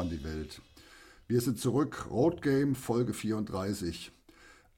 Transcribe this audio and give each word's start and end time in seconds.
an 0.00 0.08
die 0.08 0.24
Welt. 0.24 0.62
Wir 1.28 1.42
sind 1.42 1.58
zurück, 1.58 2.06
Road 2.10 2.40
Game 2.40 2.74
Folge 2.74 3.12
34. 3.12 4.10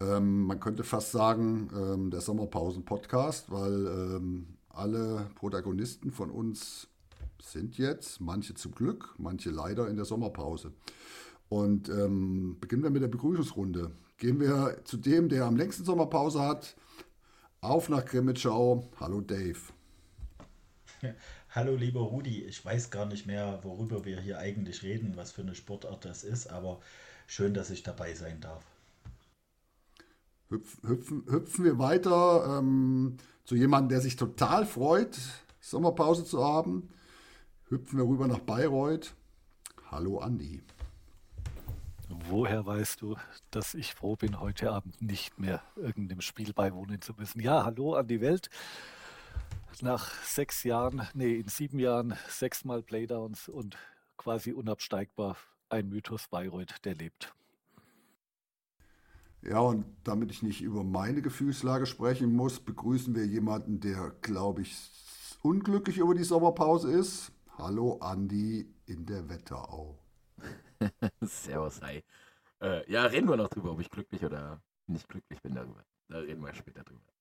Ähm, 0.00 0.43
man 0.46 0.59
könnte 0.59 0.82
fast 0.82 1.12
sagen, 1.12 1.70
ähm, 1.75 2.11
der 2.11 2.20
Sommerpausen-Podcast, 2.20 3.50
weil 3.52 3.87
ähm, 3.87 4.46
alle 4.69 5.30
Protagonisten 5.37 6.11
von 6.11 6.29
uns 6.30 6.88
sind 7.41 7.79
jetzt, 7.79 8.20
manche 8.20 8.55
zum 8.55 8.74
Glück, 8.74 9.14
manche 9.16 9.50
leider 9.50 9.88
in 9.88 9.95
der 9.95 10.05
Sommerpause. 10.05 10.73
Und 11.48 11.89
ähm, 11.89 12.57
beginnen 12.61 12.82
wir 12.82 12.91
mit 12.91 13.02
der 13.02 13.09
Begrüßungsrunde. 13.09 13.93
Gehen 14.16 14.41
wir 14.41 14.79
zu 14.84 14.96
dem, 14.96 15.29
der 15.29 15.45
am 15.45 15.54
längsten 15.54 15.84
Sommerpause 15.84 16.41
hat. 16.41 16.74
Auf 17.60 17.88
nach 17.88 18.04
Grimmitschau. 18.04 18.88
Hallo 18.98 19.20
Dave. 19.20 19.60
Hallo 21.55 21.77
lieber 21.77 22.01
Rudi, 22.01 22.45
ich 22.45 22.65
weiß 22.65 22.91
gar 22.91 23.05
nicht 23.05 23.27
mehr, 23.27 23.59
worüber 23.62 24.06
wir 24.06 24.19
hier 24.19 24.38
eigentlich 24.38 24.83
reden, 24.83 25.16
was 25.16 25.33
für 25.33 25.43
eine 25.43 25.55
Sportart 25.55 26.02
das 26.06 26.24
ist, 26.24 26.47
aber 26.47 26.80
schön, 27.27 27.52
dass 27.52 27.69
ich 27.69 27.83
dabei 27.83 28.15
sein 28.15 28.41
darf. 28.41 28.65
Hüpf, 30.48 30.79
hüpfen, 30.83 31.24
hüpfen 31.29 31.65
wir 31.66 31.79
weiter 31.79 32.59
ähm, 32.59 33.19
zu 33.45 33.55
jemandem, 33.55 33.91
der 33.91 34.01
sich 34.01 34.16
total 34.16 34.65
freut, 34.65 35.19
Sommerpause 35.60 36.24
zu 36.24 36.43
haben. 36.43 36.88
Hüpfen 37.69 37.98
wir 37.98 38.07
rüber 38.07 38.29
nach 38.29 38.41
Bayreuth. 38.41 39.12
Hallo 39.91 40.21
Andi. 40.21 40.62
Woher 42.30 42.65
weißt 42.65 43.02
du, 43.02 43.16
dass 43.51 43.74
ich 43.74 43.95
froh 43.95 44.16
bin, 44.16 44.41
heute 44.41 44.71
Abend 44.71 45.02
nicht 45.02 45.38
mehr 45.38 45.60
irgendeinem 45.77 46.23
Spiel 46.23 46.55
beiwohnen 46.55 47.02
zu 47.02 47.12
müssen? 47.12 47.41
Ja, 47.41 47.66
hallo 47.66 47.93
an 47.93 48.09
die 48.09 48.23
Welt 48.23 48.48
nach 49.80 50.12
sechs 50.24 50.65
Jahren, 50.65 51.09
nee, 51.15 51.37
in 51.37 51.48
sieben 51.48 51.78
Jahren 51.78 52.15
sechsmal 52.28 52.82
Playdowns 52.82 53.48
und 53.48 53.79
quasi 54.18 54.52
unabsteigbar 54.52 55.37
ein 55.70 55.88
Mythos 55.88 56.29
Bayreuth, 56.29 56.84
der 56.84 56.95
lebt. 56.95 57.34
Ja, 59.40 59.59
und 59.60 59.84
damit 60.04 60.30
ich 60.30 60.42
nicht 60.42 60.60
über 60.60 60.84
meine 60.84 61.23
Gefühlslage 61.23 61.87
sprechen 61.87 62.32
muss, 62.34 62.60
begrüßen 62.60 63.14
wir 63.14 63.26
jemanden, 63.26 63.80
der, 63.80 64.10
glaube 64.20 64.62
ich, 64.62 64.91
unglücklich 65.42 65.98
über 65.98 66.14
die 66.14 66.22
Sommerpause 66.22 66.92
ist. 66.92 67.32
Hallo 67.59 67.98
Andi 68.00 68.72
in 68.86 69.06
der 69.06 69.28
Wetterau. 69.28 69.98
Servus, 71.22 71.81
hi. 71.82 72.04
Äh, 72.60 72.91
ja, 72.91 73.04
reden 73.06 73.28
wir 73.28 73.36
noch 73.36 73.48
drüber, 73.48 73.72
ob 73.72 73.81
ich 73.81 73.91
glücklich 73.91 74.25
oder 74.25 74.62
nicht 74.86 75.09
glücklich 75.09 75.41
bin 75.42 75.54
darüber. 75.54 75.84
Da 76.09 76.19
reden 76.19 76.44
wir 76.44 76.54
später 76.54 76.84
drüber. 76.84 77.12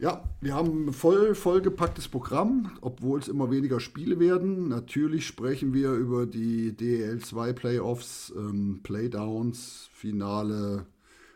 Ja, 0.00 0.28
wir 0.40 0.54
haben 0.54 0.86
ein 0.88 0.92
voll 0.92 1.36
vollgepacktes 1.36 2.08
Programm, 2.08 2.76
obwohl 2.80 3.20
es 3.20 3.28
immer 3.28 3.50
weniger 3.52 3.78
Spiele 3.78 4.18
werden. 4.18 4.68
Natürlich 4.68 5.24
sprechen 5.24 5.72
wir 5.72 5.92
über 5.92 6.26
die 6.26 6.72
DEL2 6.72 7.52
Playoffs, 7.52 8.32
ähm, 8.36 8.80
Playdowns, 8.82 9.88
Finale, 9.92 10.86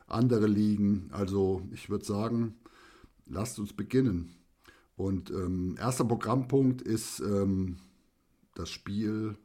andere 0.08 0.48
Ligen. 0.48 1.08
Also 1.12 1.62
ich 1.72 1.88
würde 1.88 2.04
sagen, 2.04 2.56
lasst 3.26 3.60
uns 3.60 3.72
beginnen. 3.72 4.34
Und 4.96 5.30
ähm, 5.30 5.76
erster 5.78 6.04
Programmpunkt 6.04 6.82
ist 6.82 7.20
ähm, 7.20 7.76
das 8.56 8.70
Spiel 8.70 9.36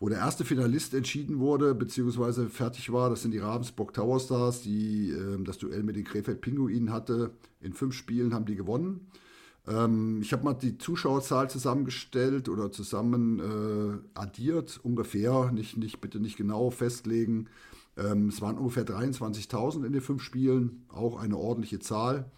wo 0.00 0.08
der 0.08 0.18
erste 0.18 0.46
Finalist 0.46 0.94
entschieden 0.94 1.38
wurde, 1.38 1.74
beziehungsweise 1.74 2.48
fertig 2.48 2.90
war. 2.90 3.10
Das 3.10 3.20
sind 3.20 3.32
die 3.32 3.38
Ravensburg 3.38 3.92
Tower 3.92 4.18
Stars, 4.18 4.62
die 4.62 5.10
äh, 5.10 5.42
das 5.44 5.58
Duell 5.58 5.82
mit 5.82 5.94
den 5.94 6.04
Krefeld 6.04 6.40
Pinguinen 6.40 6.90
hatte. 6.90 7.32
In 7.60 7.74
fünf 7.74 7.94
Spielen 7.94 8.32
haben 8.32 8.46
die 8.46 8.56
gewonnen. 8.56 9.06
Ähm, 9.68 10.22
ich 10.22 10.32
habe 10.32 10.42
mal 10.42 10.54
die 10.54 10.78
Zuschauerzahl 10.78 11.50
zusammengestellt 11.50 12.48
oder 12.48 12.72
zusammen 12.72 13.40
äh, 13.40 14.18
addiert, 14.18 14.80
ungefähr, 14.82 15.52
nicht, 15.52 15.76
nicht, 15.76 16.00
bitte 16.00 16.18
nicht 16.18 16.38
genau 16.38 16.70
festlegen. 16.70 17.48
Ähm, 17.98 18.28
es 18.28 18.40
waren 18.40 18.56
ungefähr 18.56 18.86
23.000 18.86 19.84
in 19.84 19.92
den 19.92 20.00
fünf 20.00 20.22
Spielen, 20.22 20.86
auch 20.88 21.20
eine 21.20 21.36
ordentliche 21.36 21.78
Zahl. 21.78 22.30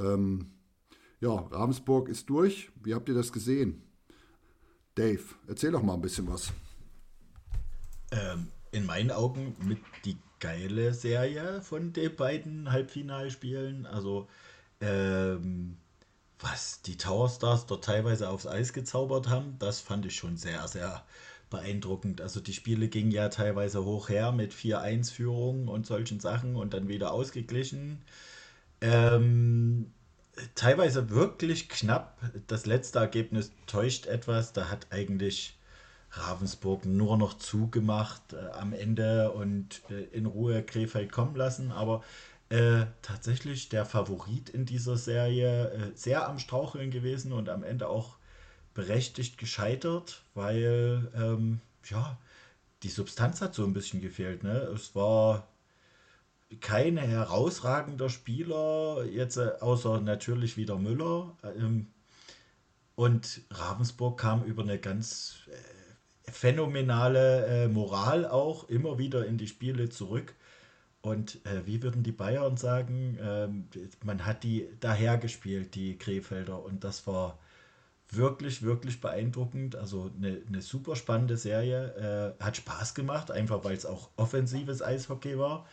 Ähm, 0.00 0.46
ja, 1.20 1.30
Ravensburg 1.30 2.08
ist 2.08 2.28
durch. 2.28 2.72
Wie 2.82 2.92
habt 2.92 3.08
ihr 3.08 3.14
das 3.14 3.32
gesehen? 3.32 3.82
Dave, 4.96 5.22
erzähl 5.46 5.70
doch 5.70 5.82
mal 5.82 5.94
ein 5.94 6.02
bisschen 6.02 6.26
was 6.26 6.52
ähm, 8.14 8.48
in 8.72 8.86
meinen 8.86 9.10
Augen 9.10 9.56
mit 9.60 9.78
die 10.04 10.16
geile 10.40 10.94
Serie 10.94 11.60
von 11.62 11.92
den 11.92 12.14
beiden 12.14 12.70
Halbfinalspielen. 12.70 13.86
Also, 13.86 14.28
ähm, 14.80 15.76
was 16.38 16.82
die 16.82 16.96
Tower 16.96 17.28
Stars 17.28 17.66
dort 17.66 17.84
teilweise 17.84 18.28
aufs 18.28 18.46
Eis 18.46 18.72
gezaubert 18.72 19.28
haben, 19.28 19.56
das 19.58 19.80
fand 19.80 20.04
ich 20.06 20.16
schon 20.16 20.36
sehr, 20.36 20.66
sehr 20.68 21.04
beeindruckend. 21.50 22.20
Also 22.20 22.40
die 22.40 22.52
Spiele 22.52 22.88
gingen 22.88 23.10
ja 23.10 23.28
teilweise 23.28 23.84
hoch 23.84 24.08
her 24.08 24.32
mit 24.32 24.52
4-1-Führungen 24.52 25.68
und 25.68 25.86
solchen 25.86 26.20
Sachen 26.20 26.56
und 26.56 26.74
dann 26.74 26.88
wieder 26.88 27.12
ausgeglichen. 27.12 28.02
Ähm, 28.80 29.92
teilweise 30.54 31.10
wirklich 31.10 31.68
knapp. 31.68 32.18
Das 32.48 32.66
letzte 32.66 32.98
Ergebnis 32.98 33.52
täuscht 33.66 34.06
etwas. 34.06 34.52
Da 34.52 34.68
hat 34.68 34.88
eigentlich 34.90 35.56
Ravensburg 36.16 36.86
nur 36.86 37.16
noch 37.16 37.34
zugemacht 37.34 38.32
äh, 38.32 38.50
am 38.52 38.72
Ende 38.72 39.32
und 39.32 39.82
äh, 39.90 40.04
in 40.16 40.26
Ruhe 40.26 40.62
Krefeld 40.62 41.12
kommen 41.12 41.36
lassen. 41.36 41.72
Aber 41.72 42.02
äh, 42.48 42.86
tatsächlich 43.02 43.68
der 43.68 43.84
Favorit 43.84 44.50
in 44.50 44.66
dieser 44.66 44.96
Serie 44.96 45.70
äh, 45.70 45.90
sehr 45.94 46.28
am 46.28 46.38
Straucheln 46.38 46.90
gewesen 46.90 47.32
und 47.32 47.48
am 47.48 47.62
Ende 47.64 47.88
auch 47.88 48.16
berechtigt 48.74 49.38
gescheitert, 49.38 50.22
weil 50.34 51.10
ähm, 51.16 51.60
ja, 51.86 52.18
die 52.82 52.88
Substanz 52.88 53.40
hat 53.40 53.54
so 53.54 53.64
ein 53.64 53.72
bisschen 53.72 54.00
gefehlt. 54.00 54.42
Ne? 54.42 54.56
Es 54.74 54.94
war 54.94 55.48
kein 56.60 56.96
herausragender 56.96 58.10
Spieler, 58.10 59.04
jetzt 59.04 59.36
äh, 59.36 59.52
außer 59.60 60.00
natürlich 60.00 60.56
wieder 60.56 60.76
Müller. 60.76 61.36
Ähm, 61.56 61.88
und 62.94 63.40
Ravensburg 63.50 64.20
kam 64.20 64.44
über 64.44 64.62
eine 64.62 64.78
ganz 64.78 65.36
äh, 65.48 65.83
phänomenale 66.30 67.46
äh, 67.46 67.68
Moral 67.68 68.26
auch 68.26 68.68
immer 68.68 68.98
wieder 68.98 69.26
in 69.26 69.38
die 69.38 69.48
Spiele 69.48 69.88
zurück. 69.88 70.34
Und 71.02 71.44
äh, 71.44 71.66
wie 71.66 71.82
würden 71.82 72.02
die 72.02 72.12
Bayern 72.12 72.56
sagen, 72.56 73.18
ähm, 73.22 73.68
man 74.02 74.24
hat 74.24 74.42
die 74.42 74.68
daher 74.80 75.18
gespielt, 75.18 75.74
die 75.74 75.98
Krefelder. 75.98 76.64
Und 76.64 76.82
das 76.82 77.06
war 77.06 77.38
wirklich, 78.10 78.62
wirklich 78.62 79.00
beeindruckend. 79.00 79.76
Also 79.76 80.10
eine, 80.16 80.40
eine 80.48 80.62
super 80.62 80.96
spannende 80.96 81.36
Serie. 81.36 82.34
Äh, 82.38 82.42
hat 82.42 82.56
Spaß 82.56 82.94
gemacht, 82.94 83.30
einfach 83.30 83.64
weil 83.64 83.76
es 83.76 83.84
auch 83.84 84.08
offensives 84.16 84.82
Eishockey 84.82 85.38
war. 85.38 85.66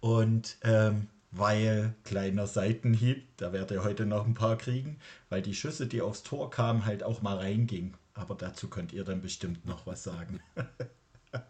Und 0.00 0.58
ähm, 0.62 1.08
weil 1.30 1.94
kleiner 2.04 2.46
Seitenhieb, 2.46 3.26
da 3.36 3.52
werdet 3.52 3.70
ihr 3.72 3.84
heute 3.84 4.06
noch 4.06 4.26
ein 4.26 4.34
paar 4.34 4.56
kriegen, 4.56 4.98
weil 5.28 5.42
die 5.42 5.54
Schüsse, 5.54 5.86
die 5.86 6.02
aufs 6.02 6.22
Tor 6.22 6.50
kamen, 6.50 6.84
halt 6.84 7.02
auch 7.02 7.22
mal 7.22 7.36
reingingen. 7.36 7.94
Aber 8.16 8.34
dazu 8.34 8.68
könnt 8.68 8.92
ihr 8.94 9.04
dann 9.04 9.20
bestimmt 9.20 9.66
noch 9.66 9.86
was 9.86 10.02
sagen. 10.02 10.40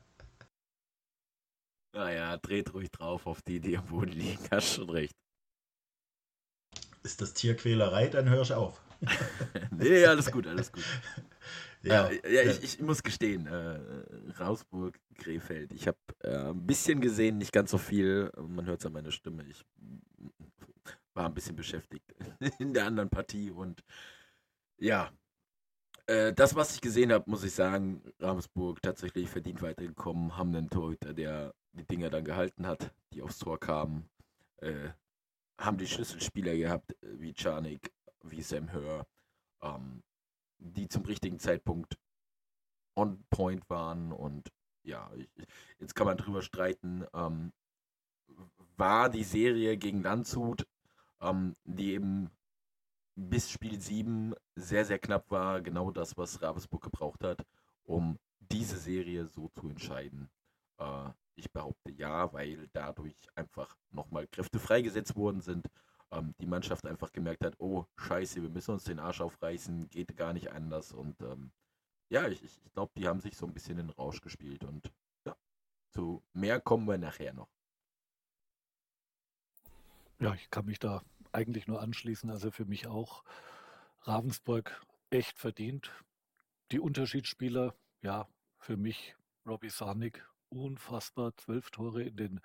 naja, 1.94 2.37
dreht 2.38 2.75
ruhig 2.75 2.91
drauf 2.91 3.27
auf 3.27 3.41
die, 3.43 3.60
die 3.60 3.78
am 3.78 3.87
Boden 3.87 4.10
liegen. 4.10 4.43
Hast 4.50 4.75
schon 4.75 4.91
recht. 4.91 5.15
Ist 7.05 7.21
das 7.21 7.34
Tierquälerei, 7.34 8.09
dann 8.09 8.28
hör 8.28 8.43
ich 8.43 8.53
auf. 8.53 8.82
nee, 9.71 10.05
alles 10.05 10.31
gut, 10.31 10.47
alles 10.47 10.72
gut. 10.72 10.84
Ja, 11.82 12.09
äh, 12.09 12.34
ja 12.34 12.50
ich, 12.50 12.65
ich, 12.65 12.81
muss 12.81 13.00
gestehen, 13.00 13.47
äh, 13.47 13.78
Rausburg, 14.41 14.99
Krefeld. 15.19 15.72
Ich 15.72 15.87
habe 15.87 15.99
äh, 16.25 16.49
ein 16.49 16.66
bisschen 16.66 17.00
gesehen, 17.00 17.38
nicht 17.38 17.53
ganz 17.53 17.71
so 17.71 17.78
viel. 17.78 18.32
Man 18.37 18.66
hört 18.66 18.81
es 18.81 18.87
an 18.87 18.93
meiner 18.93 19.12
Stimme. 19.12 19.44
Ich 19.44 19.64
war 21.14 21.26
ein 21.26 21.35
bisschen 21.35 21.55
beschäftigt 21.55 22.12
in 22.58 22.75
der 22.75 22.87
anderen 22.87 23.08
Partie 23.08 23.52
und 23.52 23.85
ja, 24.79 25.12
äh, 26.06 26.32
das, 26.32 26.55
was 26.55 26.75
ich 26.75 26.81
gesehen 26.81 27.12
habe, 27.12 27.31
muss 27.31 27.44
ich 27.44 27.53
sagen, 27.53 28.03
Ravensburg 28.20 28.81
tatsächlich 28.82 29.29
verdient 29.29 29.62
weitergekommen, 29.62 30.37
haben 30.37 30.55
einen 30.55 30.70
Torhüter, 30.70 31.12
der 31.12 31.55
die 31.73 31.85
Dinger 31.85 32.11
dann 32.11 32.25
gehalten 32.25 32.67
hat, 32.67 32.93
die 33.12 33.23
aufs 33.23 33.38
Tor 33.38 33.58
kamen, 33.58 34.08
äh, 34.58 34.91
haben 35.58 35.79
die 35.79 35.87
Schlüsselspieler 35.87 36.56
gehabt, 36.56 36.93
äh, 37.03 37.20
wie 37.20 37.35
Czarnik, 37.35 37.93
wie 38.23 38.43
Sam 38.43 38.73
Hör, 38.73 39.06
ähm, 39.62 40.03
die 40.58 40.88
zum 40.88 41.05
richtigen 41.05 41.38
Zeitpunkt 41.38 41.99
on 42.97 43.25
point 43.31 43.69
waren 43.69 44.12
und 44.12 44.50
ja, 44.82 45.11
ich, 45.17 45.29
jetzt 45.79 45.94
kann 45.94 46.06
man 46.06 46.17
drüber 46.17 46.43
streiten, 46.43 47.05
ähm, 47.12 47.52
war 48.76 49.11
die 49.11 49.25
Serie 49.25 49.76
gegen 49.76 50.02
Landshut, 50.02 50.67
ähm, 51.20 51.56
die 51.64 51.93
eben 51.93 52.31
bis 53.16 53.50
Spiel 53.50 53.80
7 53.80 54.34
sehr, 54.54 54.84
sehr 54.84 54.98
knapp 54.98 55.30
war. 55.30 55.60
Genau 55.60 55.90
das, 55.90 56.16
was 56.16 56.40
Ravensburg 56.42 56.82
gebraucht 56.82 57.24
hat, 57.24 57.44
um 57.84 58.18
diese 58.38 58.76
Serie 58.76 59.26
so 59.26 59.48
zu 59.48 59.68
entscheiden. 59.68 60.30
Äh, 60.78 61.10
ich 61.34 61.50
behaupte 61.50 61.90
ja, 61.90 62.32
weil 62.32 62.68
dadurch 62.72 63.16
einfach 63.34 63.76
nochmal 63.90 64.26
Kräfte 64.26 64.58
freigesetzt 64.58 65.16
worden 65.16 65.40
sind. 65.40 65.66
Ähm, 66.10 66.34
die 66.40 66.46
Mannschaft 66.46 66.86
einfach 66.86 67.12
gemerkt 67.12 67.44
hat, 67.44 67.54
oh 67.58 67.86
scheiße, 67.96 68.42
wir 68.42 68.50
müssen 68.50 68.72
uns 68.72 68.84
den 68.84 69.00
Arsch 69.00 69.20
aufreißen, 69.20 69.88
geht 69.90 70.16
gar 70.16 70.32
nicht 70.32 70.52
anders. 70.52 70.92
Und 70.92 71.20
ähm, 71.22 71.52
ja, 72.08 72.28
ich, 72.28 72.42
ich 72.42 72.72
glaube, 72.72 72.92
die 72.96 73.08
haben 73.08 73.20
sich 73.20 73.36
so 73.36 73.46
ein 73.46 73.54
bisschen 73.54 73.78
in 73.78 73.90
Rausch 73.90 74.20
gespielt 74.20 74.62
und 74.64 74.92
ja, 75.24 75.36
zu 75.90 76.22
mehr 76.32 76.60
kommen 76.60 76.86
wir 76.86 76.98
nachher 76.98 77.32
noch. 77.32 77.48
Ja, 80.20 80.34
ich 80.34 80.48
kann 80.50 80.64
mich 80.64 80.78
da 80.78 81.02
eigentlich 81.37 81.67
nur 81.67 81.81
anschließen. 81.81 82.31
Also 82.31 82.50
für 82.50 82.65
mich 82.65 82.87
auch 82.87 83.23
Ravensburg 84.03 84.81
echt 85.11 85.38
verdient. 85.38 85.93
Die 86.73 86.81
Unterschiedsspieler, 86.81 87.75
ja, 88.03 88.27
für 88.59 88.77
mich 88.77 89.15
Robbie 89.47 89.71
Sarnik, 89.71 90.27
unfassbar. 90.49 91.37
Zwölf 91.37 91.71
Tore 91.71 92.03
in 92.03 92.17
den 92.17 92.41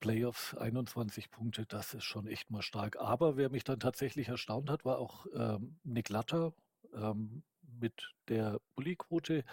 Playoffs, 0.00 0.56
21 0.56 1.30
Punkte, 1.30 1.66
das 1.66 1.92
ist 1.94 2.04
schon 2.04 2.26
echt 2.26 2.50
mal 2.50 2.62
stark. 2.62 2.96
Aber 2.96 3.36
wer 3.36 3.50
mich 3.50 3.64
dann 3.64 3.80
tatsächlich 3.80 4.28
erstaunt 4.28 4.70
hat, 4.70 4.84
war 4.84 4.98
auch 4.98 5.26
ähm, 5.34 5.78
Nick 5.84 6.08
Latter 6.08 6.52
ähm, 6.94 7.42
mit 7.62 8.14
der 8.28 8.60
Bulli-Quote. 8.74 9.44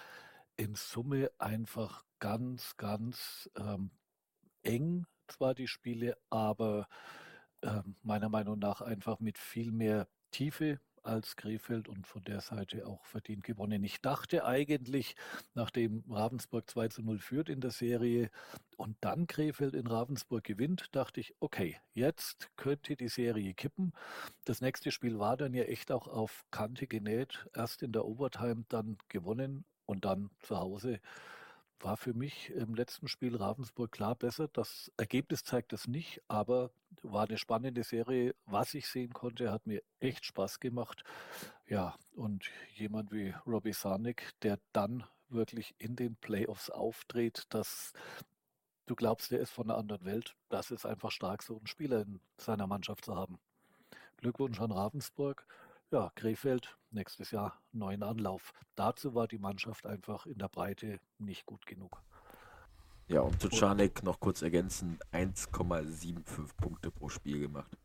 In 0.56 0.75
Summe 0.75 1.31
einfach 1.40 2.06
ganz, 2.19 2.78
ganz 2.78 3.50
ähm, 3.57 3.92
eng 4.63 5.06
zwar 5.28 5.54
die 5.54 5.68
Spiele, 5.68 6.18
aber 6.30 6.88
ähm, 7.65 7.95
meiner 8.03 8.29
Meinung 8.29 8.59
nach 8.59 8.81
einfach 8.81 9.19
mit 9.19 9.38
viel 9.38 9.71
mehr 9.71 10.07
Tiefe 10.31 10.79
als 11.06 11.35
Krefeld 11.35 11.88
und 11.88 12.07
von 12.07 12.23
der 12.23 12.41
Seite 12.41 12.88
auch 12.88 13.06
verdient 13.06 13.44
gewonnen. 13.44 13.83
Ich 13.83 14.01
dachte 14.01 14.45
eigentlich, 14.45 15.15
nachdem 15.53 16.03
Ravensburg 16.09 16.69
2 16.69 16.88
zu 16.89 17.03
0 17.03 17.19
führt 17.19 17.50
in 17.50 17.62
der 17.62 17.71
Serie 17.71 18.29
und 18.77 18.97
dann 19.01 19.27
Krefeld 19.27 19.75
in 19.75 19.88
Ravensburg 19.88 20.44
gewinnt, 20.44 20.88
dachte 20.94 21.19
ich, 21.19 21.35
okay, 21.39 21.77
jetzt 21.94 22.50
könnte 22.56 22.95
die 22.95 23.07
Serie 23.09 23.53
kippen. 23.53 23.94
Das 24.45 24.61
nächste 24.61 24.91
Spiel 24.91 25.19
war 25.19 25.38
dann 25.38 25.53
ja 25.53 25.63
echt 25.63 25.91
auch 25.91 26.07
auf 26.07 26.44
Kante 26.51 26.88
genäht. 26.88 27.47
Erst 27.53 27.83
in 27.83 27.91
der 27.91 28.06
Overtime 28.06 28.65
dann 28.69 28.97
gewonnen 29.09 29.65
und 29.85 30.06
dann 30.06 30.31
zu 30.41 30.57
Hause 30.57 31.00
war 31.80 31.98
für 31.98 32.13
mich 32.13 32.50
im 32.51 32.75
letzten 32.75 33.07
Spiel 33.07 33.36
Ravensburg 33.36 33.92
klar 33.92 34.16
besser. 34.16 34.48
Das 34.48 34.92
Ergebnis 34.98 35.44
zeigt 35.44 35.74
das 35.74 35.88
nicht, 35.88 36.22
aber 36.27 36.72
war 37.04 37.27
eine 37.27 37.38
spannende 37.38 37.83
Serie. 37.83 38.36
Was 38.45 38.74
ich 38.74 38.88
sehen 38.88 39.13
konnte, 39.13 39.51
hat 39.51 39.68
mir 39.68 39.81
echt 40.00 40.25
Spaß 40.25 40.60
gemacht. 40.60 41.04
Ja, 41.68 41.95
und 42.16 42.50
jemand 42.74 43.12
wie 43.12 43.33
Robbie 43.45 43.74
Sarnik, 43.74 44.31
der 44.42 44.60
dann 44.74 45.04
wirklich 45.30 45.75
in 45.77 45.95
den 45.95 46.16
Playoffs 46.16 46.69
auftritt, 46.69 47.44
dass 47.50 47.94
du 48.86 48.95
glaubst, 48.95 49.31
der 49.31 49.39
ist 49.39 49.51
von 49.51 49.69
einer 49.69 49.78
anderen 49.78 50.06
Welt. 50.06 50.36
Das 50.50 50.71
ist 50.71 50.86
einfach 50.86 51.12
stark, 51.12 51.44
so 51.44 51.57
einen 51.57 51.68
Spieler 51.68 52.01
in 52.01 52.19
seiner 52.38 52.68
Mannschaft 52.68 53.06
zu 53.06 53.16
haben. 53.16 53.39
Glückwunsch 54.18 54.60
an 54.62 54.71
Ravensburg 54.71 55.45
ja, 55.95 56.12
Krefeld 56.13 56.77
nächstes 56.92 57.31
Jahr 57.31 57.57
neuen 57.71 58.03
Anlauf. 58.03 58.51
Dazu 58.75 59.15
war 59.15 59.30
die 59.30 59.38
Mannschaft 59.38 59.86
einfach 59.86 60.25
in 60.25 60.38
der 60.38 60.50
Breite 60.50 61.00
nicht 61.19 61.45
gut 61.45 61.65
genug. 61.65 62.01
Ja, 63.07 63.21
und 63.21 63.39
zu 63.42 63.47
Czarnek 63.47 64.03
noch 64.03 64.19
kurz 64.19 64.42
ergänzen, 64.42 65.00
1,75 65.13 66.53
Punkte 66.57 66.92
pro 66.92 67.07
Spiel 67.07 67.39
gemacht. 67.39 67.77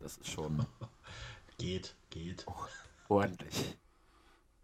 Das 0.00 0.16
ist 0.16 0.28
schon... 0.28 0.66
geht, 1.58 1.94
geht. 2.08 2.46
Ordentlich. 3.08 3.78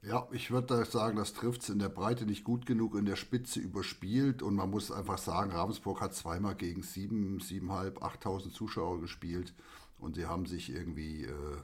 Ja, 0.02 0.26
ich 0.32 0.50
würde 0.50 0.84
sagen, 0.86 1.18
das 1.18 1.34
trifft 1.34 1.62
es 1.62 1.68
in 1.68 1.78
der 1.78 1.88
Breite 1.88 2.26
nicht 2.26 2.42
gut 2.42 2.66
genug, 2.66 2.96
in 2.96 3.06
der 3.06 3.16
Spitze 3.16 3.60
überspielt 3.60 4.42
und 4.42 4.56
man 4.56 4.70
muss 4.70 4.90
einfach 4.90 5.18
sagen, 5.18 5.52
Ravensburg 5.52 6.00
hat 6.00 6.14
zweimal 6.14 6.56
gegen 6.56 6.82
7, 6.82 7.38
7.500, 7.38 7.98
8.000 8.00 8.52
Zuschauer 8.52 9.00
gespielt 9.00 9.54
und 9.98 10.16
sie 10.16 10.26
haben 10.26 10.46
sich 10.46 10.70
irgendwie 10.70 11.26
äh, 11.26 11.58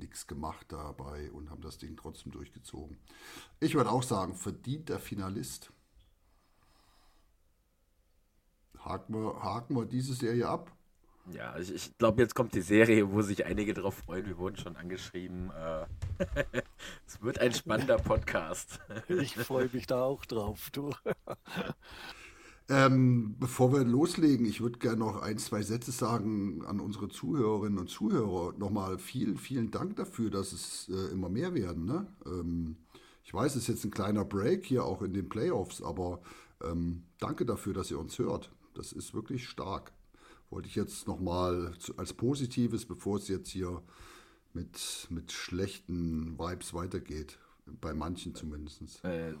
nichts 0.00 0.26
gemacht 0.26 0.66
dabei 0.70 1.30
und 1.30 1.50
haben 1.50 1.62
das 1.62 1.78
Ding 1.78 1.96
trotzdem 1.96 2.32
durchgezogen. 2.32 2.98
Ich 3.60 3.74
würde 3.74 3.90
auch 3.90 4.02
sagen, 4.02 4.34
verdient 4.34 4.88
der 4.88 4.98
Finalist. 4.98 5.72
Haken 8.78 9.14
wir, 9.14 9.42
haken 9.42 9.76
wir 9.76 9.86
diese 9.86 10.14
Serie 10.14 10.48
ab. 10.48 10.72
Ja, 11.32 11.56
ich, 11.58 11.72
ich 11.72 11.96
glaube, 11.98 12.22
jetzt 12.22 12.34
kommt 12.34 12.54
die 12.54 12.60
Serie, 12.60 13.12
wo 13.12 13.22
sich 13.22 13.44
einige 13.44 13.74
drauf 13.74 13.94
freuen. 13.94 14.26
Wir 14.26 14.38
wurden 14.38 14.56
schon 14.56 14.76
angeschrieben. 14.76 15.50
Äh, 15.50 15.86
es 17.06 17.22
wird 17.22 17.38
ein 17.38 17.52
spannender 17.52 17.98
Podcast. 17.98 18.80
ich 19.08 19.36
freue 19.36 19.68
mich 19.72 19.86
da 19.86 20.02
auch 20.02 20.24
drauf, 20.24 20.70
du. 20.72 20.92
Ähm, 22.70 23.34
bevor 23.40 23.72
wir 23.72 23.82
loslegen, 23.82 24.46
ich 24.46 24.60
würde 24.60 24.78
gerne 24.78 24.98
noch 24.98 25.20
ein, 25.22 25.38
zwei 25.38 25.60
Sätze 25.60 25.90
sagen 25.90 26.64
an 26.64 26.78
unsere 26.78 27.08
Zuhörerinnen 27.08 27.80
und 27.80 27.90
Zuhörer. 27.90 28.54
Nochmal 28.58 28.96
vielen, 28.98 29.38
vielen 29.38 29.72
Dank 29.72 29.96
dafür, 29.96 30.30
dass 30.30 30.52
es 30.52 30.88
äh, 30.88 31.12
immer 31.12 31.28
mehr 31.28 31.52
werden. 31.52 31.84
Ne? 31.84 32.06
Ähm, 32.26 32.76
ich 33.24 33.34
weiß, 33.34 33.56
es 33.56 33.62
ist 33.62 33.68
jetzt 33.68 33.84
ein 33.84 33.90
kleiner 33.90 34.24
Break 34.24 34.64
hier 34.64 34.84
auch 34.84 35.02
in 35.02 35.12
den 35.12 35.28
Playoffs, 35.28 35.82
aber 35.82 36.22
ähm, 36.62 37.02
danke 37.18 37.44
dafür, 37.44 37.74
dass 37.74 37.90
ihr 37.90 37.98
uns 37.98 38.20
hört. 38.20 38.52
Das 38.74 38.92
ist 38.92 39.14
wirklich 39.14 39.48
stark. 39.48 39.92
Wollte 40.48 40.68
ich 40.68 40.76
jetzt 40.76 41.08
nochmal 41.08 41.74
als 41.96 42.12
Positives, 42.12 42.86
bevor 42.86 43.16
es 43.16 43.26
jetzt 43.26 43.48
hier 43.48 43.82
mit, 44.52 45.08
mit 45.10 45.32
schlechten 45.32 46.38
Vibes 46.38 46.72
weitergeht. 46.72 47.36
Bei 47.80 47.94
manchen 47.94 48.34
zumindest. 48.36 49.04
Äh, 49.04 49.30
äh, 49.30 49.34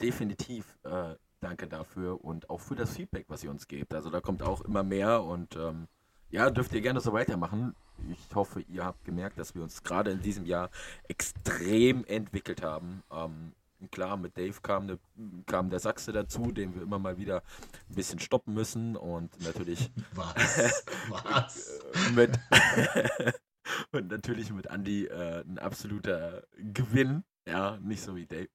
definitiv. 0.00 0.76
Äh 0.84 1.16
danke 1.42 1.66
dafür 1.66 2.24
und 2.24 2.48
auch 2.50 2.60
für 2.60 2.74
das 2.74 2.96
Feedback, 2.96 3.26
was 3.28 3.44
ihr 3.44 3.50
uns 3.50 3.68
gebt. 3.68 3.94
Also 3.94 4.10
da 4.10 4.20
kommt 4.20 4.42
auch 4.42 4.62
immer 4.62 4.82
mehr 4.82 5.22
und 5.22 5.56
ähm, 5.56 5.88
ja, 6.30 6.50
dürft 6.50 6.72
ihr 6.72 6.80
gerne 6.80 7.00
so 7.00 7.12
weitermachen. 7.12 7.74
Ich 8.10 8.34
hoffe, 8.34 8.60
ihr 8.62 8.84
habt 8.84 9.04
gemerkt, 9.04 9.38
dass 9.38 9.54
wir 9.54 9.62
uns 9.62 9.82
gerade 9.82 10.10
in 10.10 10.22
diesem 10.22 10.46
Jahr 10.46 10.70
extrem 11.08 12.04
entwickelt 12.04 12.62
haben. 12.62 13.02
Ähm, 13.12 13.52
klar, 13.90 14.16
mit 14.16 14.36
Dave 14.36 14.60
kam, 14.62 14.86
ne, 14.86 14.98
kam 15.46 15.70
der 15.70 15.78
Sachse 15.78 16.12
dazu, 16.12 16.52
den 16.52 16.74
wir 16.74 16.82
immer 16.82 16.98
mal 16.98 17.18
wieder 17.18 17.42
ein 17.88 17.94
bisschen 17.94 18.18
stoppen 18.18 18.54
müssen 18.54 18.96
und 18.96 19.40
natürlich. 19.42 19.90
Was? 20.14 20.84
Was? 21.08 21.80
mit, 22.14 22.38
und 23.92 24.10
natürlich 24.10 24.52
mit 24.52 24.66
Andy 24.66 25.06
äh, 25.06 25.42
ein 25.42 25.58
absoluter 25.58 26.44
Gewinn. 26.56 27.24
Ja, 27.46 27.76
nicht 27.82 28.00
so 28.02 28.14
wie 28.14 28.24
Dave. 28.24 28.48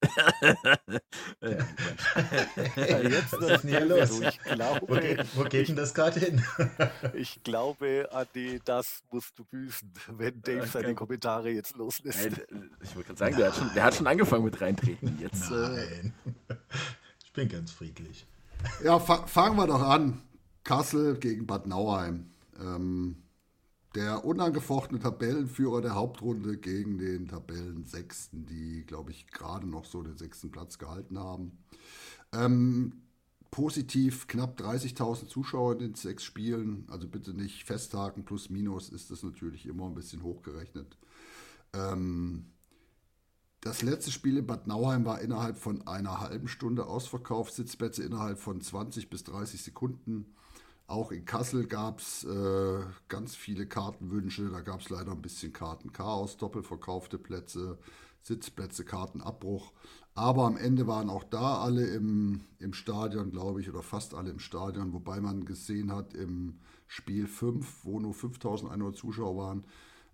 äh, 1.40 1.58
ja, 2.76 3.00
jetzt 3.00 3.34
das 3.34 3.62
nie 3.62 3.76
los. 3.76 4.20
Ich 4.20 4.38
glaube, 4.40 4.80
wo, 4.88 4.94
geht, 4.94 5.36
wo 5.36 5.44
geht 5.44 5.68
denn 5.68 5.76
das 5.76 5.92
gerade 5.92 6.18
hin? 6.18 6.42
ich 7.14 7.42
glaube, 7.42 8.08
Adi, 8.10 8.60
das 8.64 9.02
musst 9.10 9.38
du 9.38 9.44
büßen, 9.44 9.92
wenn 10.12 10.40
Dave 10.40 10.60
okay. 10.60 10.70
seine 10.72 10.94
Kommentare 10.94 11.50
jetzt 11.50 11.76
loslässt. 11.76 12.30
Nein, 12.30 12.70
ich 12.82 12.96
wollte 12.96 13.08
gerade 13.08 13.18
sagen, 13.18 13.36
der 13.36 13.48
hat, 13.48 13.56
schon, 13.56 13.70
der 13.74 13.84
hat 13.84 13.94
schon 13.94 14.06
angefangen 14.06 14.44
mit 14.44 14.58
reintreten. 14.58 15.18
Jetzt, 15.20 15.50
äh, 15.50 15.54
Nein. 15.54 16.14
Äh... 16.48 16.54
Ich 17.22 17.32
bin 17.34 17.48
ganz 17.48 17.70
friedlich. 17.70 18.26
Ja, 18.82 18.98
fa 18.98 19.26
fangen 19.26 19.56
wir 19.56 19.66
doch 19.66 19.82
an. 19.82 20.22
Kassel 20.64 21.18
gegen 21.18 21.46
Bad 21.46 21.66
Nauheim. 21.66 22.30
Ähm, 22.58 23.22
der 23.94 24.24
unangefochtene 24.24 25.00
Tabellenführer 25.00 25.80
der 25.80 25.94
Hauptrunde 25.94 26.58
gegen 26.58 26.98
den 26.98 27.28
Tabellensechsten, 27.28 28.46
die, 28.46 28.84
glaube 28.84 29.10
ich, 29.10 29.26
gerade 29.28 29.66
noch 29.66 29.84
so 29.84 30.02
den 30.02 30.16
sechsten 30.16 30.50
Platz 30.50 30.78
gehalten 30.78 31.18
haben. 31.18 31.58
Ähm, 32.32 33.02
positiv 33.50 34.26
knapp 34.26 34.60
30.000 34.60 35.26
Zuschauer 35.28 35.72
in 35.72 35.78
den 35.78 35.94
sechs 35.94 36.22
Spielen. 36.22 36.86
Also 36.90 37.08
bitte 37.08 37.32
nicht 37.32 37.64
festhaken, 37.64 38.24
plus 38.24 38.50
minus 38.50 38.90
ist 38.90 39.10
das 39.10 39.22
natürlich 39.22 39.66
immer 39.66 39.86
ein 39.86 39.94
bisschen 39.94 40.22
hochgerechnet. 40.22 40.98
Ähm, 41.72 42.46
das 43.60 43.82
letzte 43.82 44.12
Spiel 44.12 44.36
in 44.36 44.46
Bad 44.46 44.66
Nauheim 44.66 45.04
war 45.04 45.20
innerhalb 45.20 45.58
von 45.58 45.86
einer 45.86 46.20
halben 46.20 46.46
Stunde 46.46 46.86
ausverkauft, 46.86 47.54
Sitzplätze 47.54 48.04
innerhalb 48.04 48.38
von 48.38 48.60
20 48.60 49.10
bis 49.10 49.24
30 49.24 49.62
Sekunden. 49.62 50.34
Auch 50.88 51.12
in 51.12 51.26
Kassel 51.26 51.66
gab 51.66 52.00
es 52.00 52.24
äh, 52.24 52.80
ganz 53.08 53.36
viele 53.36 53.66
Kartenwünsche. 53.66 54.48
Da 54.48 54.62
gab 54.62 54.80
es 54.80 54.88
leider 54.88 55.12
ein 55.12 55.20
bisschen 55.20 55.52
Kartenchaos, 55.52 56.38
doppelverkaufte 56.38 57.18
Plätze, 57.18 57.78
Sitzplätze, 58.22 58.86
Kartenabbruch. 58.86 59.72
Aber 60.14 60.46
am 60.46 60.56
Ende 60.56 60.86
waren 60.86 61.10
auch 61.10 61.24
da 61.24 61.58
alle 61.58 61.86
im, 61.88 62.40
im 62.58 62.72
Stadion, 62.72 63.30
glaube 63.30 63.60
ich, 63.60 63.68
oder 63.68 63.82
fast 63.82 64.14
alle 64.14 64.30
im 64.30 64.38
Stadion. 64.38 64.94
Wobei 64.94 65.20
man 65.20 65.44
gesehen 65.44 65.92
hat 65.92 66.14
im 66.14 66.58
Spiel 66.86 67.26
5, 67.26 67.84
wo 67.84 68.00
nur 68.00 68.14
5100 68.14 68.96
Zuschauer 68.96 69.36
waren, 69.36 69.66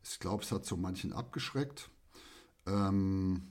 ich 0.02 0.18
glaube, 0.18 0.42
es 0.42 0.50
hat 0.50 0.66
so 0.66 0.76
manchen 0.76 1.12
abgeschreckt. 1.12 1.88
Ähm, 2.66 3.42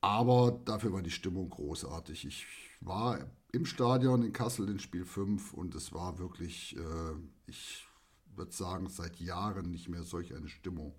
aber 0.00 0.52
dafür 0.64 0.92
war 0.92 1.02
die 1.02 1.10
Stimmung 1.10 1.50
großartig. 1.50 2.26
Ich 2.26 2.46
war 2.80 3.18
im 3.54 3.66
Stadion 3.66 4.22
in 4.22 4.32
Kassel 4.32 4.68
in 4.68 4.78
Spiel 4.78 5.04
5 5.04 5.54
und 5.54 5.74
es 5.74 5.92
war 5.92 6.18
wirklich, 6.18 6.76
äh, 6.76 7.14
ich 7.46 7.86
würde 8.34 8.52
sagen, 8.52 8.88
seit 8.88 9.20
Jahren 9.20 9.70
nicht 9.70 9.88
mehr 9.88 10.02
solch 10.02 10.34
eine 10.34 10.48
Stimmung 10.48 10.94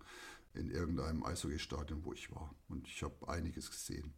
in 0.53 0.71
irgendeinem 0.71 1.23
Eishockeystadion, 1.23 2.05
wo 2.05 2.13
ich 2.13 2.31
war. 2.31 2.55
Und 2.69 2.87
ich 2.87 3.03
habe 3.03 3.27
einiges 3.27 3.69
gesehen. 3.69 4.13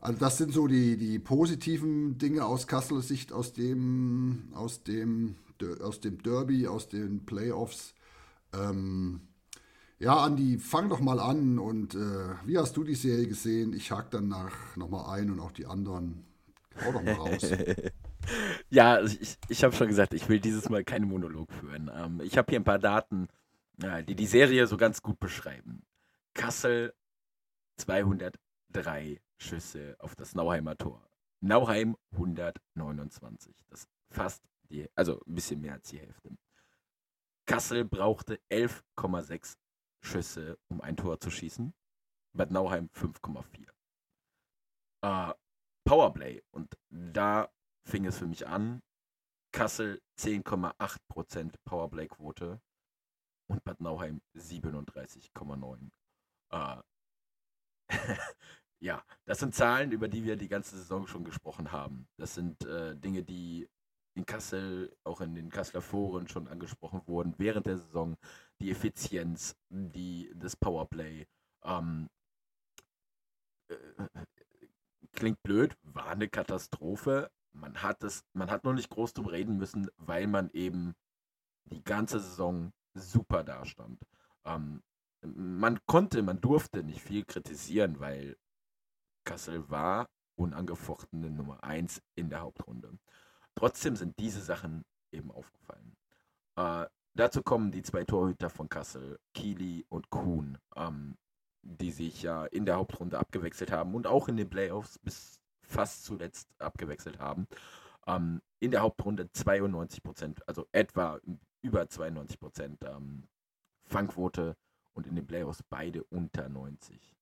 Also 0.00 0.18
das 0.18 0.38
sind 0.38 0.52
so 0.52 0.66
die, 0.66 0.96
die 0.96 1.20
positiven 1.20 2.18
Dinge 2.18 2.44
aus 2.44 2.66
Kasseler 2.66 3.02
Sicht, 3.02 3.32
aus 3.32 3.52
dem, 3.52 4.48
aus 4.54 4.82
dem, 4.82 5.36
aus 5.80 6.00
dem 6.00 6.20
Derby, 6.22 6.66
aus 6.66 6.88
den 6.88 7.24
Playoffs. 7.24 7.94
Ähm, 8.52 9.20
Ja, 10.00 10.24
Andi, 10.24 10.58
fang 10.58 10.88
doch 10.88 10.98
mal 10.98 11.20
an 11.20 11.60
und 11.60 11.94
äh, 11.94 12.34
wie 12.44 12.58
hast 12.58 12.76
du 12.76 12.82
die 12.82 12.96
Serie 12.96 13.28
gesehen? 13.28 13.72
Ich 13.72 13.92
hake 13.92 14.10
dann 14.10 14.26
nach 14.26 14.76
nochmal 14.76 15.16
ein 15.16 15.30
und 15.30 15.38
auch 15.38 15.52
die 15.52 15.66
anderen. 15.66 16.24
Hau 16.84 16.92
doch 16.92 17.18
raus. 17.18 17.50
ja, 18.70 18.94
also 18.94 19.16
ich, 19.20 19.36
ich 19.48 19.64
habe 19.64 19.74
schon 19.74 19.88
gesagt, 19.88 20.14
ich 20.14 20.28
will 20.28 20.40
dieses 20.40 20.68
Mal 20.68 20.84
keinen 20.84 21.06
Monolog 21.06 21.52
führen. 21.52 21.90
Ähm, 21.94 22.20
ich 22.22 22.38
habe 22.38 22.50
hier 22.50 22.60
ein 22.60 22.64
paar 22.64 22.78
Daten, 22.78 23.28
äh, 23.82 24.02
die 24.04 24.14
die 24.14 24.26
Serie 24.26 24.66
so 24.66 24.76
ganz 24.76 25.02
gut 25.02 25.18
beschreiben. 25.20 25.82
Kassel 26.34 26.94
203 27.78 29.20
Schüsse 29.38 29.96
auf 29.98 30.14
das 30.14 30.34
Nauheimer 30.34 30.76
Tor. 30.76 31.02
Nauheim 31.40 31.96
129. 32.12 33.54
Das 33.68 33.88
fast 34.10 34.42
die, 34.70 34.88
also 34.94 35.20
ein 35.26 35.34
bisschen 35.34 35.60
mehr 35.60 35.74
als 35.74 35.88
die 35.88 35.98
Hälfte. 35.98 36.30
Kassel 37.46 37.84
brauchte 37.84 38.40
11,6 38.50 39.56
Schüsse, 40.00 40.58
um 40.68 40.80
ein 40.80 40.96
Tor 40.96 41.20
zu 41.20 41.30
schießen. 41.30 41.74
Bad 42.32 42.50
Nauheim 42.50 42.88
5,4. 42.94 43.66
Äh, 45.02 45.34
Powerplay. 45.92 46.42
Und 46.52 46.74
da 46.88 47.52
fing 47.86 48.06
es 48.06 48.16
für 48.16 48.26
mich 48.26 48.46
an. 48.46 48.80
Kassel 49.52 50.00
10,8% 50.18 51.52
Powerplay-Quote 51.66 52.62
und 53.50 53.62
Bad 53.64 53.78
Nauheim 53.78 54.22
37,9. 54.34 55.90
Äh, 56.50 56.82
ja, 58.80 59.04
das 59.26 59.40
sind 59.40 59.54
Zahlen, 59.54 59.92
über 59.92 60.08
die 60.08 60.24
wir 60.24 60.36
die 60.36 60.48
ganze 60.48 60.78
Saison 60.78 61.06
schon 61.06 61.24
gesprochen 61.24 61.72
haben. 61.72 62.08
Das 62.16 62.32
sind 62.32 62.64
äh, 62.64 62.96
Dinge, 62.96 63.22
die 63.22 63.68
in 64.14 64.24
Kassel, 64.24 64.96
auch 65.04 65.20
in 65.20 65.34
den 65.34 65.50
Kasseler 65.50 65.82
Foren 65.82 66.26
schon 66.26 66.48
angesprochen 66.48 67.02
wurden 67.06 67.34
während 67.36 67.66
der 67.66 67.76
Saison. 67.76 68.16
Die 68.62 68.70
Effizienz, 68.70 69.56
die, 69.68 70.32
das 70.36 70.56
Powerplay. 70.56 71.26
Ähm, 71.64 72.08
äh, 73.68 73.76
klingt 75.12 75.42
blöd, 75.42 75.76
war 75.82 76.08
eine 76.08 76.28
Katastrophe. 76.28 77.30
Man 77.52 77.82
hat 77.82 78.02
es, 78.02 78.24
man 78.32 78.50
hat 78.50 78.64
noch 78.64 78.72
nicht 78.72 78.90
groß 78.90 79.12
drum 79.12 79.26
reden 79.26 79.58
müssen, 79.58 79.90
weil 79.96 80.26
man 80.26 80.50
eben 80.50 80.94
die 81.66 81.82
ganze 81.82 82.20
Saison 82.20 82.72
super 82.94 83.44
dastand. 83.44 84.02
Ähm, 84.44 84.82
man 85.22 85.78
konnte, 85.86 86.22
man 86.22 86.40
durfte 86.40 86.82
nicht 86.82 87.00
viel 87.00 87.24
kritisieren, 87.24 88.00
weil 88.00 88.36
Kassel 89.24 89.68
war 89.70 90.08
unangefochtene 90.36 91.30
Nummer 91.30 91.62
1 91.62 92.02
in 92.16 92.28
der 92.28 92.40
Hauptrunde. 92.40 92.98
Trotzdem 93.54 93.96
sind 93.96 94.18
diese 94.18 94.40
Sachen 94.40 94.84
eben 95.12 95.30
aufgefallen. 95.30 95.96
Äh, 96.56 96.86
dazu 97.14 97.42
kommen 97.42 97.70
die 97.70 97.82
zwei 97.82 98.04
Torhüter 98.04 98.50
von 98.50 98.68
Kassel, 98.68 99.18
Kili 99.34 99.84
und 99.88 100.10
Kuhn, 100.10 100.58
ähm, 100.74 101.16
die 101.62 101.90
sich 101.90 102.22
ja 102.22 102.44
in 102.46 102.66
der 102.66 102.76
Hauptrunde 102.76 103.18
abgewechselt 103.18 103.70
haben 103.72 103.94
und 103.94 104.06
auch 104.06 104.28
in 104.28 104.36
den 104.36 104.50
Playoffs 104.50 104.98
bis 104.98 105.40
fast 105.62 106.04
zuletzt 106.04 106.48
abgewechselt 106.58 107.18
haben. 107.18 107.46
Ähm, 108.06 108.42
in 108.60 108.70
der 108.70 108.82
Hauptrunde 108.82 109.30
92 109.32 110.02
Prozent, 110.02 110.48
also 110.48 110.66
etwa 110.72 111.20
über 111.62 111.88
92 111.88 112.40
Prozent 112.40 112.84
ähm, 112.84 113.28
Fangquote 113.84 114.56
und 114.92 115.06
in 115.06 115.14
den 115.14 115.26
Playoffs 115.26 115.62
beide 115.62 116.04
unter 116.04 116.48
90. 116.48 117.16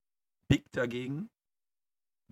Big 0.49 0.71
dagegen 0.73 1.31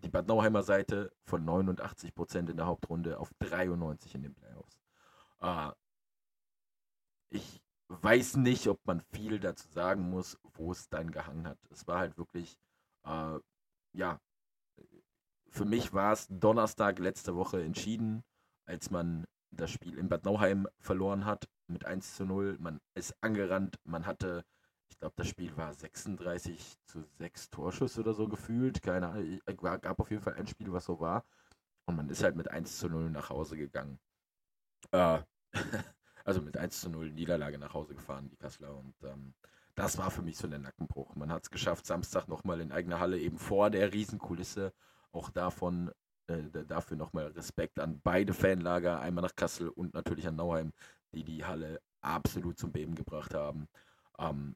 die 0.02 0.08
Bad 0.08 0.28
Nauheimer 0.28 0.62
Seite 0.62 1.12
von 1.24 1.44
89% 1.44 2.50
in 2.50 2.56
der 2.56 2.66
Hauptrunde 2.66 3.18
auf 3.18 3.32
93% 3.40 4.14
in 4.14 4.22
den 4.22 4.34
Playoffs. 4.34 4.80
Äh, 5.40 5.70
ich 7.30 7.60
weiß 7.88 8.36
nicht, 8.36 8.68
ob 8.68 8.84
man 8.86 9.00
viel 9.00 9.40
dazu 9.40 9.68
sagen 9.68 10.10
muss, 10.10 10.38
wo 10.54 10.72
es 10.72 10.88
dann 10.88 11.10
gehangen 11.10 11.46
hat. 11.46 11.58
Es 11.70 11.86
war 11.86 11.98
halt 11.98 12.16
wirklich, 12.18 12.58
äh, 13.04 13.38
ja, 13.92 14.20
für 15.48 15.64
mich 15.64 15.92
war 15.92 16.12
es 16.12 16.26
Donnerstag 16.28 16.98
letzte 16.98 17.34
Woche 17.34 17.62
entschieden, 17.62 18.22
als 18.66 18.90
man 18.90 19.26
das 19.50 19.70
Spiel 19.70 19.98
in 19.98 20.08
Bad 20.08 20.24
Nauheim 20.24 20.68
verloren 20.78 21.24
hat 21.24 21.48
mit 21.66 21.86
1 21.86 22.16
zu 22.16 22.26
0. 22.26 22.58
Man 22.60 22.80
ist 22.94 23.14
angerannt, 23.22 23.76
man 23.84 24.06
hatte 24.06 24.44
ich 24.90 24.98
glaube, 24.98 25.14
das 25.16 25.28
Spiel 25.28 25.56
war 25.56 25.72
36 25.72 26.76
zu 26.84 27.02
6 27.18 27.50
Torschüsse 27.50 28.00
oder 28.00 28.14
so 28.14 28.28
gefühlt. 28.28 28.82
Keine 28.82 29.08
Ahnung. 29.08 29.40
Es 29.46 29.56
gab 29.56 30.00
auf 30.00 30.10
jeden 30.10 30.22
Fall 30.22 30.34
ein 30.34 30.46
Spiel, 30.46 30.72
was 30.72 30.86
so 30.86 30.98
war. 30.98 31.24
Und 31.86 31.96
man 31.96 32.08
ist 32.08 32.22
halt 32.22 32.36
mit 32.36 32.50
1 32.50 32.78
zu 32.78 32.88
0 32.88 33.10
nach 33.10 33.30
Hause 33.30 33.56
gegangen. 33.56 33.98
Äh, 34.90 35.20
also 36.28 36.42
mit 36.42 36.58
1 36.58 36.82
zu 36.82 36.90
0 36.90 37.10
Niederlage 37.12 37.58
nach 37.58 37.72
Hause 37.72 37.94
gefahren, 37.94 38.28
die 38.28 38.36
Kassler. 38.36 38.76
Und 38.76 38.94
ähm, 39.02 39.32
das 39.74 39.96
war 39.96 40.10
für 40.10 40.20
mich 40.20 40.36
so 40.36 40.46
der 40.46 40.58
Nackenbruch. 40.58 41.16
Man 41.16 41.32
hat 41.32 41.44
es 41.44 41.50
geschafft, 41.50 41.86
Samstag 41.86 42.28
nochmal 42.28 42.60
in 42.60 42.70
eigener 42.70 43.00
Halle, 43.00 43.18
eben 43.18 43.38
vor 43.38 43.70
der 43.70 43.94
Riesenkulisse. 43.94 44.74
Auch 45.10 45.30
davon, 45.30 45.90
äh, 46.26 46.42
dafür 46.66 46.98
nochmal 46.98 47.28
Respekt 47.28 47.80
an 47.80 48.02
beide 48.04 48.34
Fanlager, 48.34 49.00
einmal 49.00 49.22
nach 49.22 49.36
Kassel 49.36 49.70
und 49.70 49.94
natürlich 49.94 50.28
an 50.28 50.36
Nauheim, 50.36 50.74
die 51.14 51.24
die 51.24 51.46
Halle 51.46 51.80
absolut 52.02 52.58
zum 52.58 52.72
Beben 52.72 52.94
gebracht 52.94 53.32
haben. 53.32 53.66
Ähm, 54.18 54.54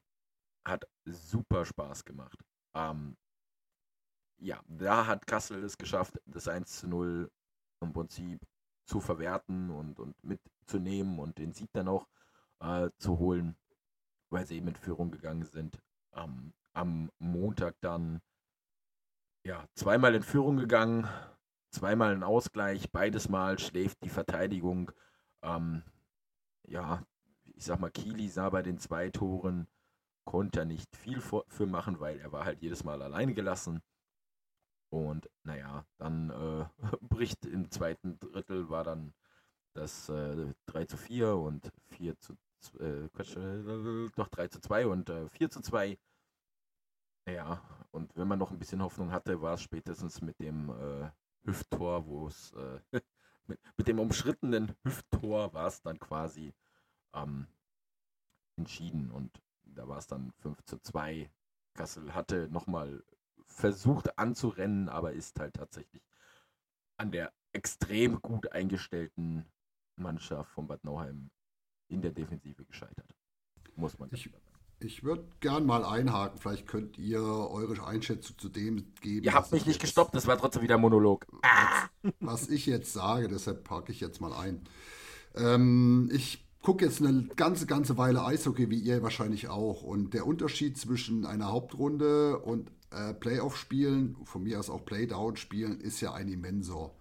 hat 0.63 0.87
super 1.05 1.65
Spaß 1.65 2.05
gemacht. 2.05 2.37
Ähm, 2.75 3.17
ja, 4.37 4.61
da 4.67 5.07
hat 5.07 5.25
Kassel 5.25 5.63
es 5.63 5.75
geschafft, 5.75 6.21
das 6.27 6.47
1 6.47 6.81
zu 6.81 6.87
0 6.87 7.31
im 7.81 7.93
Prinzip 7.93 8.45
zu 8.85 8.99
verwerten 8.99 9.69
und, 9.69 9.99
und 9.99 10.15
mitzunehmen 10.23 11.19
und 11.19 11.37
den 11.37 11.53
Sieg 11.53 11.69
dann 11.73 11.87
auch 11.87 12.07
äh, 12.59 12.89
zu 12.97 13.19
holen, 13.19 13.55
weil 14.29 14.45
sie 14.45 14.57
eben 14.57 14.69
in 14.69 14.75
Führung 14.75 15.11
gegangen 15.11 15.45
sind. 15.45 15.79
Ähm, 16.13 16.53
am 16.73 17.11
Montag 17.19 17.75
dann 17.81 18.21
ja, 19.45 19.65
zweimal 19.75 20.15
in 20.15 20.23
Führung 20.23 20.57
gegangen, 20.57 21.07
zweimal 21.69 22.13
ein 22.13 22.23
Ausgleich, 22.23 22.91
beides 22.91 23.29
Mal 23.29 23.59
schläft 23.59 24.03
die 24.03 24.09
Verteidigung. 24.09 24.91
Ähm, 25.41 25.83
ja, 26.63 27.03
ich 27.55 27.65
sag 27.65 27.79
mal, 27.79 27.91
Kili 27.91 28.29
sah 28.29 28.49
bei 28.49 28.61
den 28.61 28.77
zwei 28.79 29.09
Toren 29.09 29.67
konnte 30.25 30.59
er 30.59 30.65
nicht 30.65 30.95
viel 30.95 31.21
für 31.21 31.65
machen, 31.65 31.99
weil 31.99 32.19
er 32.19 32.31
war 32.31 32.45
halt 32.45 32.61
jedes 32.61 32.83
Mal 32.83 33.01
alleine 33.01 33.33
gelassen. 33.33 33.81
Und 34.93 35.27
naja, 35.41 35.87
dann 35.97 36.29
äh, 36.29 36.65
bricht 37.01 37.47
im 37.47 37.71
zweiten 37.71 38.19
Drittel 38.19 38.69
war 38.69 38.83
dann 38.83 39.15
das 39.73 40.07
äh, 40.09 40.53
3 40.67 40.85
zu 40.85 40.97
4 40.97 41.35
und 41.35 41.71
4 41.87 42.19
zu 42.19 42.33
äh, 42.79 43.09
Quatsch, 43.09 43.35
äh, 43.35 44.09
doch 44.15 44.27
3 44.27 44.49
zu 44.49 44.61
2 44.61 44.85
und 44.85 45.09
äh, 45.09 45.27
4 45.29 45.49
zu 45.49 45.61
2. 45.61 45.97
Ja, 47.27 47.59
und 47.89 48.15
wenn 48.15 48.27
man 48.27 48.37
noch 48.37 48.51
ein 48.51 48.59
bisschen 48.59 48.83
Hoffnung 48.83 49.11
hatte, 49.11 49.41
war 49.41 49.55
es 49.55 49.63
spätestens 49.63 50.21
mit 50.21 50.39
dem 50.39 50.69
äh, 50.69 51.09
Hüfttor, 51.43 52.05
wo 52.05 52.27
es 52.27 52.51
äh, 52.51 52.79
mit, 53.47 53.59
mit, 53.75 53.87
dem 53.87 53.97
umschrittenen 53.97 54.75
Hüfttor 54.83 55.55
war 55.55 55.69
es 55.69 55.81
dann 55.81 55.97
quasi 55.97 56.53
ähm, 57.15 57.47
entschieden. 58.57 59.09
Und 59.09 59.41
da 59.63 59.87
war 59.87 59.97
es 59.97 60.05
dann 60.05 60.33
5 60.33 60.63
zu 60.65 60.77
2. 60.77 61.31
Kassel 61.73 62.13
hatte 62.13 62.47
nochmal 62.49 63.03
versucht 63.53 64.17
anzurennen, 64.17 64.89
aber 64.89 65.13
ist 65.13 65.39
halt 65.39 65.55
tatsächlich 65.55 66.03
an 66.97 67.11
der 67.11 67.31
extrem 67.53 68.21
gut 68.21 68.51
eingestellten 68.51 69.45
Mannschaft 69.95 70.51
von 70.51 70.67
Bad 70.67 70.83
Nauheim 70.83 71.29
in 71.87 72.01
der 72.01 72.11
Defensive 72.11 72.65
gescheitert. 72.65 73.15
Muss 73.75 73.97
man 73.99 74.09
ich, 74.11 74.29
ich 74.79 75.03
würde 75.03 75.27
gern 75.39 75.65
mal 75.65 75.85
einhaken. 75.85 76.39
Vielleicht 76.39 76.67
könnt 76.67 76.97
ihr 76.97 77.21
eure 77.21 77.85
Einschätzung 77.85 78.37
zu 78.37 78.49
dem 78.49 78.93
geben. 79.01 79.23
Ihr 79.25 79.33
habt 79.33 79.51
mich 79.51 79.65
nicht 79.65 79.81
gestoppt, 79.81 80.15
das 80.15 80.27
war 80.27 80.37
trotzdem 80.37 80.61
wieder 80.61 80.75
ein 80.75 80.81
Monolog. 80.81 81.25
Was, 82.01 82.09
was 82.19 82.49
ich 82.49 82.65
jetzt 82.65 82.93
sage, 82.93 83.27
deshalb 83.27 83.63
packe 83.63 83.91
ich 83.91 83.99
jetzt 83.99 84.21
mal 84.21 84.33
ein. 84.33 84.63
Ähm, 85.35 86.09
ich 86.13 86.45
gucke 86.61 86.85
jetzt 86.85 87.01
eine 87.01 87.27
ganze, 87.35 87.65
ganze 87.65 87.97
Weile 87.97 88.23
Eishockey, 88.23 88.69
wie 88.69 88.79
ihr 88.79 89.03
wahrscheinlich 89.03 89.47
auch. 89.49 89.83
Und 89.83 90.13
der 90.13 90.25
Unterschied 90.25 90.77
zwischen 90.77 91.25
einer 91.25 91.51
Hauptrunde 91.51 92.39
und 92.39 92.71
äh, 92.93 93.13
Playoff-Spielen, 93.13 94.17
von 94.25 94.43
mir 94.43 94.59
aus 94.59 94.69
auch 94.69 94.85
Playdown-Spielen, 94.85 95.81
ist 95.81 96.01
ja 96.01 96.13
ein 96.13 96.27
immenser. 96.27 96.91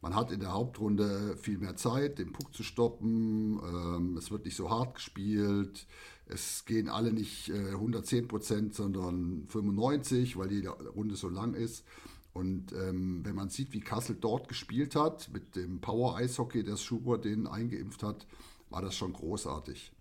Man 0.00 0.14
hat 0.14 0.30
in 0.30 0.40
der 0.40 0.52
Hauptrunde 0.52 1.36
viel 1.36 1.58
mehr 1.58 1.74
Zeit, 1.76 2.18
den 2.18 2.32
Puck 2.32 2.54
zu 2.54 2.62
stoppen. 2.62 3.58
Ähm, 3.58 4.16
es 4.16 4.30
wird 4.30 4.44
nicht 4.44 4.56
so 4.56 4.70
hart 4.70 4.94
gespielt. 4.94 5.86
Es 6.26 6.64
gehen 6.66 6.88
alle 6.88 7.12
nicht 7.12 7.48
äh, 7.48 7.70
110 7.72 8.28
Prozent, 8.28 8.74
sondern 8.74 9.48
95%, 9.48 10.36
weil 10.36 10.48
die 10.48 10.66
Runde 10.66 11.16
so 11.16 11.28
lang 11.28 11.54
ist. 11.54 11.84
Und 12.32 12.72
ähm, 12.72 13.24
wenn 13.24 13.34
man 13.34 13.48
sieht, 13.48 13.72
wie 13.72 13.80
Kassel 13.80 14.16
dort 14.20 14.46
gespielt 14.46 14.94
hat, 14.94 15.30
mit 15.32 15.56
dem 15.56 15.80
Power-Eishockey, 15.80 16.62
das 16.62 16.82
Schubert 16.82 17.24
den 17.24 17.48
eingeimpft 17.48 18.04
hat, 18.04 18.26
war 18.70 18.82
das 18.82 18.94
schon 18.94 19.12
großartig. 19.12 19.92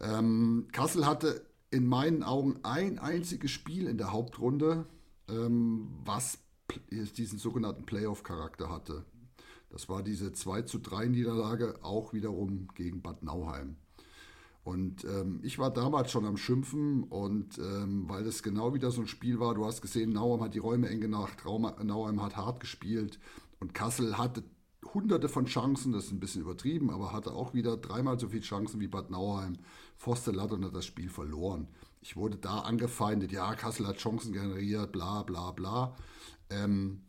Ähm, 0.00 0.68
Kassel 0.70 1.06
hatte 1.06 1.42
in 1.70 1.86
meinen 1.86 2.22
Augen 2.22 2.60
ein 2.62 2.98
einziges 2.98 3.50
Spiel 3.50 3.86
in 3.86 3.98
der 3.98 4.12
Hauptrunde, 4.12 4.86
ähm, 5.28 5.88
was 6.04 6.38
diesen 6.90 7.38
sogenannten 7.38 7.84
Playoff-Charakter 7.84 8.70
hatte. 8.70 9.04
Das 9.70 9.88
war 9.88 10.02
diese 10.02 10.32
2 10.32 10.62
zu 10.62 10.78
3 10.78 11.06
Niederlage, 11.08 11.78
auch 11.82 12.12
wiederum 12.12 12.68
gegen 12.74 13.02
Bad 13.02 13.22
Nauheim. 13.22 13.76
Und 14.64 15.04
ähm, 15.04 15.40
ich 15.42 15.58
war 15.58 15.72
damals 15.72 16.10
schon 16.10 16.26
am 16.26 16.36
Schimpfen 16.36 17.04
und 17.04 17.58
ähm, 17.58 18.04
weil 18.08 18.24
das 18.24 18.42
genau 18.42 18.74
wieder 18.74 18.90
so 18.90 19.00
ein 19.00 19.06
Spiel 19.06 19.40
war, 19.40 19.54
du 19.54 19.64
hast 19.64 19.80
gesehen, 19.80 20.10
Nauheim 20.10 20.42
hat 20.42 20.54
die 20.54 20.58
Räume 20.58 20.88
eng 20.90 21.00
gemacht, 21.00 21.38
Nauheim 21.46 22.22
hat 22.22 22.36
hart 22.36 22.60
gespielt 22.60 23.18
und 23.60 23.72
Kassel 23.72 24.18
hatte 24.18 24.44
hunderte 24.92 25.28
von 25.28 25.46
Chancen, 25.46 25.92
das 25.92 26.06
ist 26.06 26.12
ein 26.12 26.20
bisschen 26.20 26.42
übertrieben, 26.42 26.90
aber 26.90 27.12
hatte 27.12 27.32
auch 27.32 27.54
wieder 27.54 27.76
dreimal 27.76 28.18
so 28.18 28.28
viele 28.28 28.42
Chancen 28.42 28.80
wie 28.80 28.88
Bad 28.88 29.10
Nauheim. 29.10 29.54
Forster 29.98 30.32
Latte 30.32 30.58
hat 30.60 30.74
das 30.74 30.86
Spiel 30.86 31.10
verloren. 31.10 31.68
Ich 32.00 32.16
wurde 32.16 32.38
da 32.38 32.60
angefeindet, 32.60 33.32
ja, 33.32 33.54
Kassel 33.54 33.86
hat 33.86 33.98
Chancen 33.98 34.32
generiert, 34.32 34.92
bla 34.92 35.24
bla 35.24 35.50
bla. 35.50 35.96
Ähm, 36.48 37.02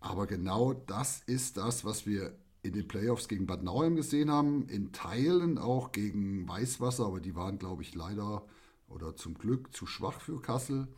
aber 0.00 0.26
genau 0.26 0.72
das 0.72 1.22
ist 1.26 1.58
das, 1.58 1.84
was 1.84 2.06
wir 2.06 2.34
in 2.62 2.72
den 2.72 2.88
Playoffs 2.88 3.28
gegen 3.28 3.46
Bad 3.46 3.62
Nauheim 3.62 3.94
gesehen 3.94 4.30
haben, 4.30 4.66
in 4.68 4.90
Teilen 4.92 5.58
auch 5.58 5.92
gegen 5.92 6.48
Weißwasser, 6.48 7.04
aber 7.04 7.20
die 7.20 7.36
waren, 7.36 7.58
glaube 7.58 7.82
ich, 7.82 7.94
leider 7.94 8.44
oder 8.88 9.16
zum 9.16 9.34
Glück 9.34 9.74
zu 9.74 9.86
schwach 9.86 10.20
für 10.20 10.40
Kassel. 10.40 10.88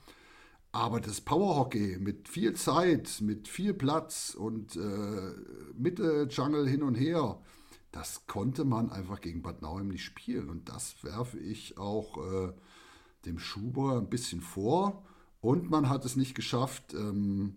Aber 0.70 1.00
das 1.00 1.20
Powerhockey 1.20 1.98
mit 1.98 2.28
viel 2.28 2.54
Zeit, 2.54 3.20
mit 3.20 3.48
viel 3.48 3.74
Platz 3.74 4.36
und 4.38 4.76
äh, 4.76 5.32
Mitte 5.76 6.28
Jungle 6.30 6.68
hin 6.68 6.82
und 6.84 6.94
her, 6.94 7.40
das 7.92 8.26
konnte 8.26 8.64
man 8.64 8.90
einfach 8.90 9.20
gegen 9.20 9.42
Bad 9.42 9.62
Nauheim 9.62 9.88
nicht 9.88 10.04
spielen. 10.04 10.50
Und 10.50 10.68
das 10.68 11.02
werfe 11.02 11.38
ich 11.38 11.78
auch 11.78 12.18
äh, 12.18 12.52
dem 13.24 13.38
Schuber 13.38 13.98
ein 13.98 14.08
bisschen 14.08 14.40
vor. 14.40 15.04
Und 15.40 15.70
man 15.70 15.88
hat 15.88 16.04
es 16.04 16.16
nicht 16.16 16.34
geschafft, 16.34 16.94
ähm, 16.94 17.56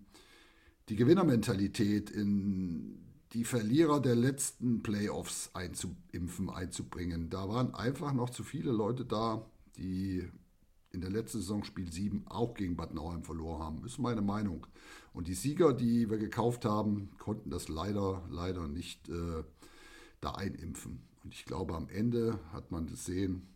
die 0.90 0.96
Gewinnermentalität 0.96 2.10
in 2.10 3.06
die 3.34 3.44
Verlierer 3.44 4.00
der 4.00 4.16
letzten 4.16 4.82
Playoffs 4.82 5.52
einzuimpfen, 5.54 6.50
einzubringen. 6.50 7.30
Da 7.30 7.48
waren 7.48 7.76
einfach 7.76 8.14
noch 8.14 8.32
zu 8.32 8.44
viele 8.44 8.72
Leute 8.72 9.06
da, 9.06 9.46
die 9.78 10.28
in 10.92 11.02
der 11.02 11.12
letzten 11.12 11.40
Saison 11.40 11.64
Spiel 11.64 11.92
7 11.92 12.26
auch 12.28 12.56
gegen 12.56 12.76
Bad 12.76 12.94
Nauheim 12.94 13.24
verloren 13.24 13.62
haben. 13.62 13.86
Ist 13.86 14.00
meine 14.00 14.24
Meinung. 14.24 14.66
Und 15.14 15.28
die 15.28 15.36
Sieger, 15.36 15.74
die 15.74 16.10
wir 16.10 16.18
gekauft 16.18 16.66
haben, 16.66 17.12
konnten 17.20 17.52
das 17.52 17.68
leider, 17.68 18.24
leider 18.30 18.68
nicht 18.68 19.08
äh, 19.10 19.44
da 20.22 20.32
einimpfen. 20.32 21.02
Und 21.24 21.34
ich 21.34 21.46
glaube, 21.46 21.76
am 21.76 21.90
Ende 21.90 22.40
hat 22.52 22.72
man 22.72 22.88
gesehen, 22.88 23.48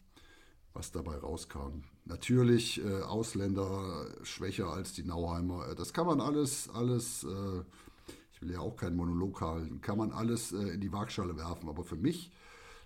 was 0.73 0.91
dabei 0.91 1.17
rauskam. 1.17 1.83
Natürlich 2.05 2.83
äh, 2.83 3.01
Ausländer 3.01 4.07
schwächer 4.23 4.67
als 4.67 4.93
die 4.93 5.03
Nauheimer. 5.03 5.69
Äh, 5.69 5.75
das 5.75 5.93
kann 5.93 6.07
man 6.07 6.19
alles, 6.19 6.69
alles 6.69 7.23
äh, 7.23 7.63
will 8.43 8.53
ja 8.53 8.59
auch 8.59 8.75
keinen 8.75 8.95
Monolog 8.95 9.41
halten, 9.41 9.81
kann 9.81 9.97
man 9.97 10.11
alles 10.11 10.51
äh, 10.51 10.57
in 10.57 10.81
die 10.81 10.91
Waagschale 10.91 11.37
werfen. 11.37 11.69
Aber 11.69 11.83
für 11.83 11.95
mich 11.95 12.31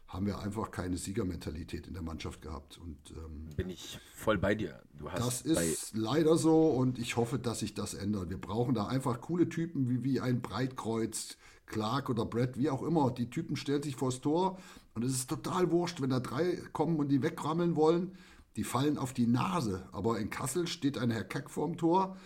haben 0.07 0.25
wir 0.25 0.39
einfach 0.39 0.72
keine 0.72 0.98
Siegermentalität 0.98 1.88
in 1.88 1.93
der 1.93 2.01
Mannschaft 2.01 2.41
gehabt. 2.41 2.77
Und, 2.77 2.98
ähm, 3.12 3.50
Bin 3.57 3.69
ich 3.69 4.00
voll 4.13 4.38
bei 4.38 4.55
dir. 4.55 4.81
das 5.15 5.41
ist 5.41 5.96
leider 5.96 6.38
so 6.38 6.69
und 6.69 6.98
ich 6.98 7.17
hoffe, 7.17 7.39
dass 7.39 7.60
sich 7.60 7.74
das 7.74 7.93
ändert. 7.93 8.29
Wir 8.29 8.39
brauchen 8.39 8.74
da 8.74 8.88
einfach 8.88 9.19
coole 9.19 9.50
Typen 9.50 9.89
wie, 9.89 10.03
wie 10.03 10.22
ein 10.22 10.41
Breitkreuz, 10.41 11.38
Clark 11.67 12.09
oder 12.09 12.25
Brett, 12.25 12.57
wie 12.57 12.69
auch 12.69 12.81
immer. 12.81 13.12
Die 13.12 13.29
Typen 13.29 13.55
stellen 13.55 13.83
sich 13.83 13.95
vors 13.95 14.21
Tor 14.21 14.57
und 14.95 15.03
es 15.03 15.12
ist 15.13 15.29
total 15.29 15.71
wurscht, 15.71 16.01
wenn 16.01 16.09
da 16.09 16.19
drei 16.19 16.57
kommen 16.74 16.97
und 16.97 17.09
die 17.09 17.21
wegrammeln 17.21 17.75
wollen. 17.75 18.17
Die 18.55 18.63
fallen 18.63 18.97
auf 18.97 19.13
die 19.13 19.27
Nase. 19.27 19.88
Aber 19.91 20.19
in 20.19 20.31
Kassel 20.31 20.65
steht 20.65 20.97
ein 20.97 21.12
Herr 21.12 21.24
Keck 21.24 21.50
vorm 21.50 21.77
Tor 21.77 22.17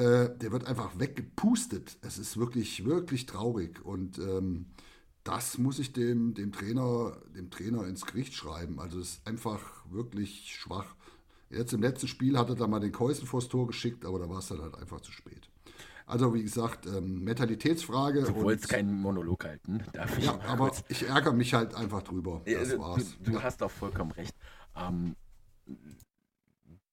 äh, 0.00 0.34
der 0.38 0.50
wird 0.52 0.66
einfach 0.66 0.98
weggepustet. 0.98 1.98
Es 2.00 2.18
ist 2.18 2.38
wirklich, 2.38 2.84
wirklich 2.84 3.26
traurig. 3.26 3.84
Und 3.84 4.18
ähm, 4.18 4.66
das 5.24 5.58
muss 5.58 5.78
ich 5.78 5.92
dem, 5.92 6.32
dem, 6.34 6.52
Trainer, 6.52 7.18
dem 7.36 7.50
Trainer 7.50 7.86
ins 7.86 8.06
Gericht 8.06 8.34
schreiben. 8.34 8.80
Also 8.80 8.98
es 8.98 9.14
ist 9.14 9.26
einfach 9.26 9.60
wirklich 9.90 10.54
schwach. 10.54 10.94
Jetzt 11.50 11.74
im 11.74 11.82
letzten 11.82 12.08
Spiel 12.08 12.38
hat 12.38 12.48
er 12.48 12.54
da 12.54 12.66
mal 12.66 12.80
den 12.80 12.92
Käusen 12.92 13.26
vors 13.26 13.48
Tor 13.48 13.66
geschickt, 13.66 14.06
aber 14.06 14.18
da 14.18 14.28
war 14.28 14.38
es 14.38 14.48
dann 14.48 14.62
halt 14.62 14.76
einfach 14.76 15.00
zu 15.00 15.12
spät. 15.12 15.49
Also 16.10 16.34
wie 16.34 16.42
gesagt, 16.42 16.86
ähm, 16.86 17.22
Mentalitätsfrage. 17.22 18.24
Du 18.24 18.42
wolltest 18.42 18.68
keinen 18.68 18.92
Monolog 18.92 19.44
halten, 19.44 19.84
darf 19.92 20.18
ich? 20.18 20.24
Ja, 20.24 20.40
aber 20.40 20.70
kurz. 20.70 20.82
ich 20.88 21.08
ärgere 21.08 21.32
mich 21.32 21.54
halt 21.54 21.74
einfach 21.74 22.02
drüber. 22.02 22.42
Das 22.44 22.56
also, 22.56 22.78
war's. 22.80 23.16
Du, 23.18 23.30
du 23.30 23.32
ja. 23.38 23.42
hast 23.44 23.62
auch 23.62 23.70
vollkommen 23.70 24.10
recht. 24.10 24.34
Ähm, 24.76 25.14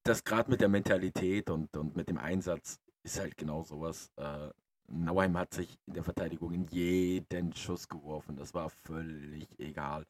das 0.04 0.24
gerade 0.24 0.52
mit 0.52 0.62
der 0.62 0.70
Mentalität 0.70 1.50
und, 1.50 1.76
und 1.76 1.96
mit 1.96 2.10
dem 2.10 2.20
Einsatz 2.20 2.80
ist 3.04 3.20
halt 3.20 3.38
genau 3.38 3.64
sowas. 3.64 4.12
Äh, 4.18 4.50
Nauheim 4.88 5.36
hat 5.38 5.54
sich 5.54 5.80
in 5.88 5.96
der 5.96 6.04
Verteidigung 6.04 6.54
in 6.54 6.66
jeden 6.68 7.54
Schuss 7.54 7.90
geworfen. 7.90 8.38
Das 8.38 8.54
war 8.54 8.70
völlig 8.70 9.48
egal. 9.60 10.06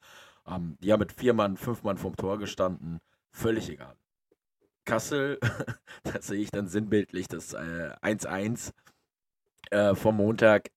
Ähm, 0.45 0.77
die 0.81 0.91
haben 0.91 0.99
mit 0.99 1.13
vier 1.13 1.33
Mann, 1.33 1.55
fünf 1.55 1.83
Mann 1.83 1.97
vom 1.97 2.15
Tor 2.15 2.37
gestanden. 2.37 2.99
Völlig 3.31 3.69
egal. 3.69 3.95
Kassel, 4.85 5.39
da 6.03 6.21
sehe 6.21 6.39
ich 6.39 6.51
dann 6.51 6.67
sinnbildlich 6.67 7.27
das 7.27 7.55
1-1 7.55 8.69
äh, 8.69 8.73
äh, 9.71 9.95
vom 9.95 10.17
Montag 10.17 10.69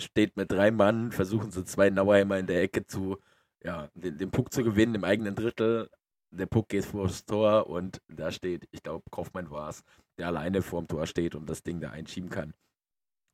steht 0.00 0.36
mit 0.36 0.50
drei 0.50 0.70
Mann, 0.70 1.12
versuchen 1.12 1.50
sie 1.50 1.64
zwei 1.64 1.90
Nauheimer 1.90 2.38
in 2.38 2.46
der 2.46 2.62
Ecke 2.62 2.86
zu, 2.86 3.18
ja, 3.62 3.88
den, 3.94 4.18
den 4.18 4.30
Puck 4.30 4.52
zu 4.52 4.64
gewinnen 4.64 4.94
im 4.96 5.04
eigenen 5.04 5.34
Drittel. 5.34 5.90
Der 6.30 6.46
Puck 6.46 6.68
geht 6.68 6.84
vor 6.84 7.06
das 7.06 7.24
Tor 7.24 7.68
und 7.68 8.00
da 8.08 8.32
steht, 8.32 8.68
ich 8.72 8.82
glaube, 8.82 9.04
Kaufmann 9.10 9.50
war 9.50 9.70
es, 9.70 9.84
der 10.18 10.28
alleine 10.28 10.62
vorm 10.62 10.88
Tor 10.88 11.06
steht 11.06 11.34
und 11.34 11.48
das 11.48 11.62
Ding 11.62 11.80
da 11.80 11.90
einschieben 11.90 12.30
kann. 12.30 12.54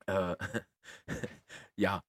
Äh, 0.07 0.37
ja, 1.77 2.03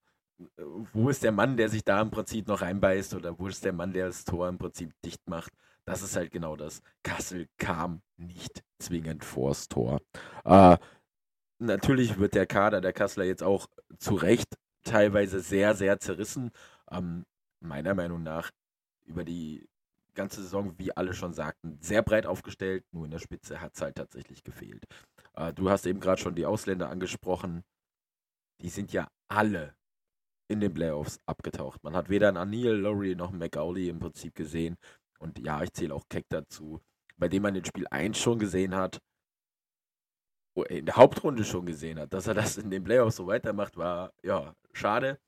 wo 0.92 1.08
ist 1.08 1.22
der 1.22 1.32
Mann, 1.32 1.56
der 1.56 1.68
sich 1.68 1.84
da 1.84 2.00
im 2.00 2.10
Prinzip 2.10 2.48
noch 2.48 2.62
reinbeißt 2.62 3.14
oder 3.14 3.38
wo 3.38 3.48
ist 3.48 3.64
der 3.64 3.72
Mann, 3.72 3.92
der 3.92 4.06
das 4.06 4.24
Tor 4.24 4.48
im 4.48 4.58
Prinzip 4.58 4.92
dicht 5.04 5.28
macht? 5.28 5.52
Das 5.84 6.02
ist 6.02 6.16
halt 6.16 6.30
genau 6.30 6.56
das. 6.56 6.82
Kassel 7.02 7.48
kam 7.58 8.02
nicht 8.16 8.62
zwingend 8.78 9.24
vors 9.24 9.68
Tor. 9.68 10.00
Äh, 10.44 10.76
natürlich 11.66 12.18
wird 12.18 12.34
der 12.34 12.46
Kader 12.46 12.80
der 12.80 12.92
Kasseler 12.92 13.26
jetzt 13.26 13.42
auch 13.42 13.66
zu 13.98 14.14
Recht 14.14 14.54
teilweise 14.84 15.40
sehr, 15.40 15.74
sehr 15.74 15.98
zerrissen. 15.98 16.50
Ähm, 16.90 17.24
meiner 17.60 17.94
Meinung 17.94 18.22
nach 18.22 18.50
über 19.04 19.24
die 19.24 19.68
ganze 20.14 20.42
Saison, 20.42 20.78
wie 20.78 20.94
alle 20.96 21.14
schon 21.14 21.32
sagten, 21.32 21.78
sehr 21.80 22.02
breit 22.02 22.26
aufgestellt. 22.26 22.84
Nur 22.92 23.04
in 23.04 23.10
der 23.10 23.18
Spitze 23.18 23.60
hat 23.60 23.74
es 23.74 23.80
halt 23.80 23.96
tatsächlich 23.96 24.42
gefehlt. 24.42 24.84
Äh, 25.34 25.52
du 25.52 25.70
hast 25.70 25.86
eben 25.86 26.00
gerade 26.00 26.20
schon 26.20 26.34
die 26.34 26.46
Ausländer 26.46 26.90
angesprochen. 26.90 27.62
Die 28.60 28.68
sind 28.68 28.92
ja 28.92 29.08
alle 29.28 29.74
in 30.48 30.60
den 30.60 30.74
Playoffs 30.74 31.18
abgetaucht. 31.26 31.82
Man 31.82 31.96
hat 31.96 32.10
weder 32.10 32.28
einen 32.28 32.36
Anil, 32.36 32.72
Laurie 32.72 33.14
noch 33.14 33.30
einen 33.30 33.38
McAuley 33.38 33.88
im 33.88 33.98
Prinzip 33.98 34.34
gesehen. 34.34 34.76
Und 35.18 35.38
ja, 35.38 35.62
ich 35.62 35.72
zähle 35.72 35.94
auch 35.94 36.04
Keck 36.08 36.26
dazu, 36.28 36.80
bei 37.16 37.28
dem 37.28 37.42
man 37.42 37.54
in 37.54 37.64
Spiel 37.64 37.86
1 37.90 38.18
schon 38.18 38.38
gesehen 38.38 38.74
hat, 38.74 39.00
in 40.54 40.86
der 40.86 40.96
Hauptrunde 40.96 41.44
schon 41.44 41.66
gesehen 41.66 41.98
hat, 41.98 42.12
dass 42.12 42.26
er 42.26 42.34
das 42.34 42.58
in 42.58 42.70
den 42.70 42.84
Playoffs 42.84 43.16
so 43.16 43.26
weitermacht, 43.26 43.76
war 43.76 44.12
ja 44.22 44.54
schade. 44.72 45.18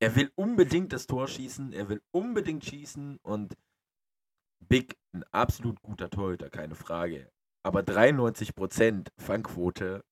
Er 0.00 0.14
will 0.14 0.30
unbedingt 0.34 0.92
das 0.92 1.06
Tor 1.06 1.26
schießen, 1.26 1.72
er 1.72 1.88
will 1.88 2.02
unbedingt 2.10 2.64
schießen 2.64 3.18
und 3.22 3.56
Big, 4.60 4.96
ein 5.12 5.24
absolut 5.32 5.80
guter 5.82 6.10
Torhüter, 6.10 6.50
keine 6.50 6.74
Frage. 6.74 7.30
Aber 7.62 7.80
93% 7.80 9.08
Fangquote, 9.18 10.04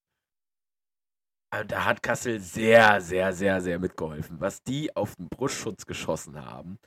also 1.51 1.67
da 1.67 1.85
hat 1.85 2.03
Kassel 2.03 2.41
sehr, 2.41 3.01
sehr, 3.01 3.33
sehr, 3.33 3.61
sehr 3.61 3.79
mitgeholfen. 3.79 4.41
Was 4.41 4.63
die 4.63 4.95
auf 4.97 5.17
den 5.17 5.29
Brustschutz 5.29 5.87
geschossen 5.87 6.45
haben, 6.45 6.79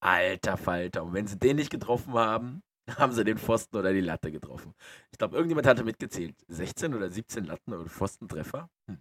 alter 0.00 0.56
Falter. 0.56 1.04
Und 1.04 1.14
wenn 1.14 1.26
sie 1.26 1.38
den 1.38 1.56
nicht 1.56 1.70
getroffen 1.70 2.14
haben, 2.14 2.62
haben 2.98 3.12
sie 3.12 3.24
den 3.24 3.38
Pfosten 3.38 3.76
oder 3.76 3.92
die 3.92 4.00
Latte 4.00 4.30
getroffen. 4.30 4.74
Ich 5.10 5.18
glaube, 5.18 5.36
irgendjemand 5.36 5.66
hatte 5.66 5.84
mitgezählt. 5.84 6.36
16 6.48 6.94
oder 6.94 7.10
17 7.10 7.44
Latten 7.44 7.72
oder 7.72 7.88
Pfostentreffer. 7.88 8.70
Hm. 8.86 8.98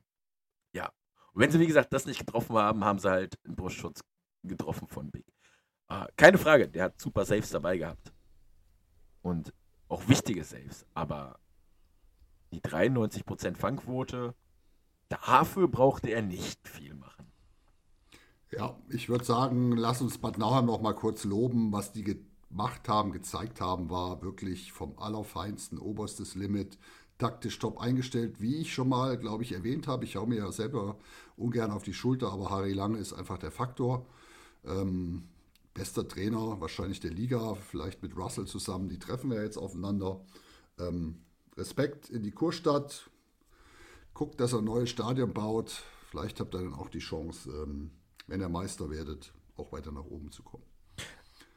Ja. 0.73 0.91
Und 1.33 1.41
wenn 1.41 1.51
sie, 1.51 1.59
wie 1.59 1.67
gesagt, 1.67 1.93
das 1.93 2.05
nicht 2.05 2.19
getroffen 2.19 2.55
haben, 2.55 2.83
haben 2.83 2.99
sie 2.99 3.09
halt 3.09 3.35
den 3.45 3.55
Brustschutz 3.55 4.01
getroffen 4.43 4.87
von 4.87 5.11
Big. 5.11 5.25
Ah, 5.87 6.07
keine 6.15 6.37
Frage, 6.37 6.67
der 6.67 6.85
hat 6.85 6.99
super 6.99 7.25
Saves 7.25 7.49
dabei 7.51 7.77
gehabt. 7.77 8.11
Und 9.21 9.53
auch 9.87 10.07
wichtige 10.07 10.43
Saves. 10.43 10.85
Aber 10.93 11.39
die 12.51 12.61
93% 12.61 13.55
Fangquote, 13.55 14.33
dafür 15.09 15.67
brauchte 15.67 16.09
er 16.09 16.21
nicht 16.21 16.67
viel 16.67 16.95
machen. 16.95 17.31
Ja, 18.51 18.79
ich 18.89 19.09
würde 19.09 19.25
sagen, 19.25 19.73
lass 19.73 20.01
uns 20.01 20.17
Bad 20.17 20.37
Nauheim 20.37 20.65
noch 20.65 20.81
mal 20.81 20.93
kurz 20.93 21.23
loben. 21.23 21.71
Was 21.71 21.91
die 21.91 22.03
gemacht 22.55 22.87
haben, 22.87 23.11
gezeigt 23.11 23.59
haben, 23.59 23.89
war 23.89 24.21
wirklich 24.21 24.71
vom 24.71 24.97
allerfeinsten, 24.97 25.77
oberstes 25.77 26.35
Limit. 26.35 26.77
Taktisch 27.17 27.59
top 27.59 27.79
eingestellt, 27.81 28.39
wie 28.39 28.55
ich 28.55 28.73
schon 28.73 28.87
mal, 28.87 29.17
glaube 29.17 29.43
ich, 29.43 29.51
erwähnt 29.51 29.87
habe. 29.87 30.05
Ich 30.05 30.15
haue 30.15 30.27
mir 30.27 30.37
ja 30.37 30.51
selber 30.53 30.97
ungern 31.35 31.71
auf 31.71 31.83
die 31.83 31.93
Schulter, 31.93 32.31
aber 32.31 32.49
Harry 32.49 32.71
Lange 32.71 32.97
ist 32.97 33.11
einfach 33.11 33.37
der 33.37 33.51
Faktor. 33.51 34.05
Ähm, 34.63 35.23
bester 35.73 36.07
Trainer 36.07 36.61
wahrscheinlich 36.61 37.01
der 37.01 37.11
Liga, 37.11 37.55
vielleicht 37.55 38.01
mit 38.01 38.15
Russell 38.15 38.45
zusammen, 38.45 38.87
die 38.87 38.99
treffen 38.99 39.31
wir 39.31 39.43
jetzt 39.43 39.57
aufeinander. 39.57 40.21
Ähm, 40.79 41.25
Respekt 41.57 42.09
in 42.09 42.23
die 42.23 42.31
Kurstadt, 42.31 43.09
guckt, 44.13 44.39
dass 44.39 44.53
er 44.53 44.59
ein 44.59 44.65
neues 44.65 44.89
Stadion 44.89 45.33
baut. 45.33 45.83
Vielleicht 46.09 46.39
habt 46.39 46.55
ihr 46.55 46.61
dann 46.61 46.73
auch 46.73 46.89
die 46.89 46.99
Chance, 46.99 47.49
ähm, 47.49 47.91
wenn 48.27 48.39
ihr 48.39 48.49
Meister 48.49 48.89
werdet, 48.89 49.33
auch 49.57 49.73
weiter 49.73 49.91
nach 49.91 50.05
oben 50.05 50.31
zu 50.31 50.41
kommen. 50.41 50.74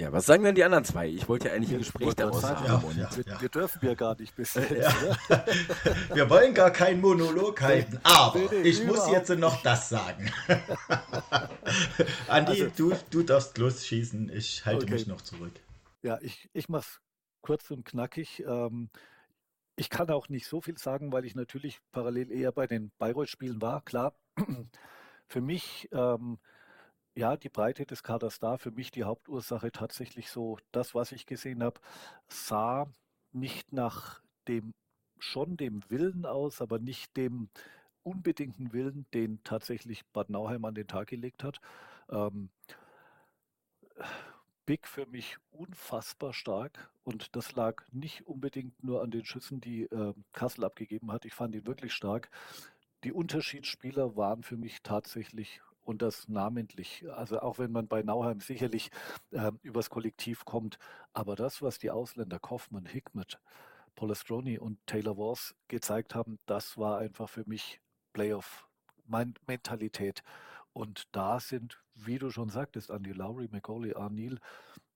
Ja, 0.01 0.13
was 0.13 0.27
sagen 0.27 0.45
denn 0.45 0.55
die 0.55 0.63
anderen 0.63 0.85
zwei? 0.85 1.09
Ich 1.09 1.29
wollte 1.29 1.49
ja 1.49 1.55
eigentlich 1.55 1.73
ein 1.73 1.79
Gespräch 1.79 2.15
daraus 2.15 2.45
haben. 2.45 2.65
Ja, 2.65 2.81
ja, 2.97 3.17
wir, 3.17 3.41
wir, 3.41 3.49
dürfen 3.49 3.85
ja 3.85 3.95
gar 3.95 4.17
nicht 4.17 4.35
bis 4.37 4.55
jetzt. 4.55 4.71
wir 6.15 6.31
wollen 6.31 6.55
gar 6.55 6.71
keinen 6.71 7.01
Monolog 7.01 7.61
halten, 7.61 7.99
aber 8.05 8.53
ich 8.53 8.85
muss 8.85 9.11
jetzt 9.11 9.31
noch 9.31 9.61
das 9.63 9.89
sagen. 9.89 10.31
Andi, 12.29 12.63
also, 12.63 12.71
du, 12.77 12.97
du 13.11 13.23
darfst 13.25 13.59
losschießen, 13.59 14.31
ich 14.33 14.65
halte 14.65 14.85
okay. 14.85 14.95
mich 14.95 15.09
noch 15.09 15.21
zurück. 15.21 15.55
Ja, 16.03 16.19
ich, 16.23 16.49
ich 16.53 16.69
mache 16.69 16.83
es 16.83 17.01
kurz 17.41 17.69
und 17.73 17.85
knackig. 17.85 18.45
Ähm, 18.47 18.91
ich 19.75 19.91
kann 19.91 20.11
auch 20.11 20.29
nicht 20.29 20.47
so 20.47 20.61
viel 20.61 20.79
sagen, 20.79 21.11
weil 21.11 21.25
ich 21.25 21.35
natürlich 21.35 21.81
parallel 21.91 22.31
eher 22.31 22.53
bei 22.53 22.69
den 22.69 22.93
Bayreuth-Spielen 22.99 23.61
war. 23.61 23.85
Klar, 23.85 24.15
für 25.27 25.41
mich 25.41 25.89
ähm, 25.91 26.39
ja, 27.19 27.37
die 27.37 27.49
Breite 27.49 27.85
des 27.85 28.05
Kaders 28.05 28.39
da. 28.39 28.59
Für 28.59 28.71
mich 28.71 28.93
die 28.93 29.03
Hauptursache 29.03 29.73
tatsächlich 29.73 30.31
so, 30.31 30.57
das, 30.71 30.95
was 30.95 31.11
ich 31.11 31.27
gesehen 31.27 31.65
habe, 31.65 31.81
sah 32.29 32.87
nicht 33.33 33.73
nach 33.73 34.23
dem, 34.47 34.73
schon 35.19 35.57
dem 35.57 35.83
Willen 35.91 36.27
aus, 36.27 36.63
aber 36.63 36.79
nicht 36.79 37.17
dem 37.17 37.51
unbedingten 38.05 38.73
Willen, 38.73 39.05
den 39.15 39.43
tatsächlich 39.43 40.07
Bad 40.13 40.31
Nauheim 40.31 40.65
an 40.65 40.77
den 40.77 40.87
Tag 40.87 41.09
gelegt 41.09 41.43
hat. 41.43 41.61
Ähm, 42.09 42.51
Big 44.65 44.87
für 44.87 45.07
mich 45.07 45.39
unfassbar 45.51 46.33
stark 46.33 46.89
und 47.03 47.35
das 47.35 47.57
lag 47.57 47.83
nicht 47.91 48.29
unbedingt 48.29 48.85
nur 48.85 49.03
an 49.03 49.11
den 49.11 49.25
Schüssen, 49.25 49.61
die 49.61 49.85
äh, 49.85 50.15
Kassel 50.33 50.65
abgegeben 50.65 51.11
hat. 51.11 51.25
Ich 51.25 51.35
fand 51.35 51.57
ihn 51.57 51.67
wirklich 51.67 51.95
stark. 51.95 52.31
Die 53.03 53.13
Unterschiedsspieler 53.13 54.15
waren 54.15 54.45
für 54.45 54.57
mich 54.57 54.83
tatsächlich 54.83 55.61
und 55.89 56.03
das 56.03 56.29
namentlich. 56.29 57.07
Also 57.17 57.41
auch 57.41 57.59
wenn 57.59 57.73
man 57.73 57.89
bei 57.89 58.03
Nauheim 58.03 58.41
sicherlich 58.41 58.91
äh, 59.31 59.53
übers 59.63 59.89
Kollektiv 59.89 60.45
kommt, 60.45 60.79
aber 61.15 61.35
das, 61.35 61.63
was 61.63 61.79
die 61.79 61.91
Ausländer 61.91 62.39
Kaufmann, 62.39 62.85
Hickmet, 62.85 63.41
Polestroni 63.95 64.59
und 64.59 64.79
Taylor 64.87 65.17
Wars 65.17 65.55
gezeigt 65.69 66.15
haben, 66.15 66.39
das 66.45 66.77
war 66.77 66.99
einfach 66.99 67.31
für 67.31 67.49
mich 67.49 67.81
Playoff-Mentalität. 68.13 70.23
Und 70.75 71.09
da 71.13 71.41
sind, 71.41 71.83
wie 71.95 72.19
du 72.19 72.31
schon 72.31 72.51
sagtest, 72.51 72.91
Andy 72.91 73.13
Lowry, 73.13 73.49
McCauley, 73.51 73.95
Arnil, 73.95 74.41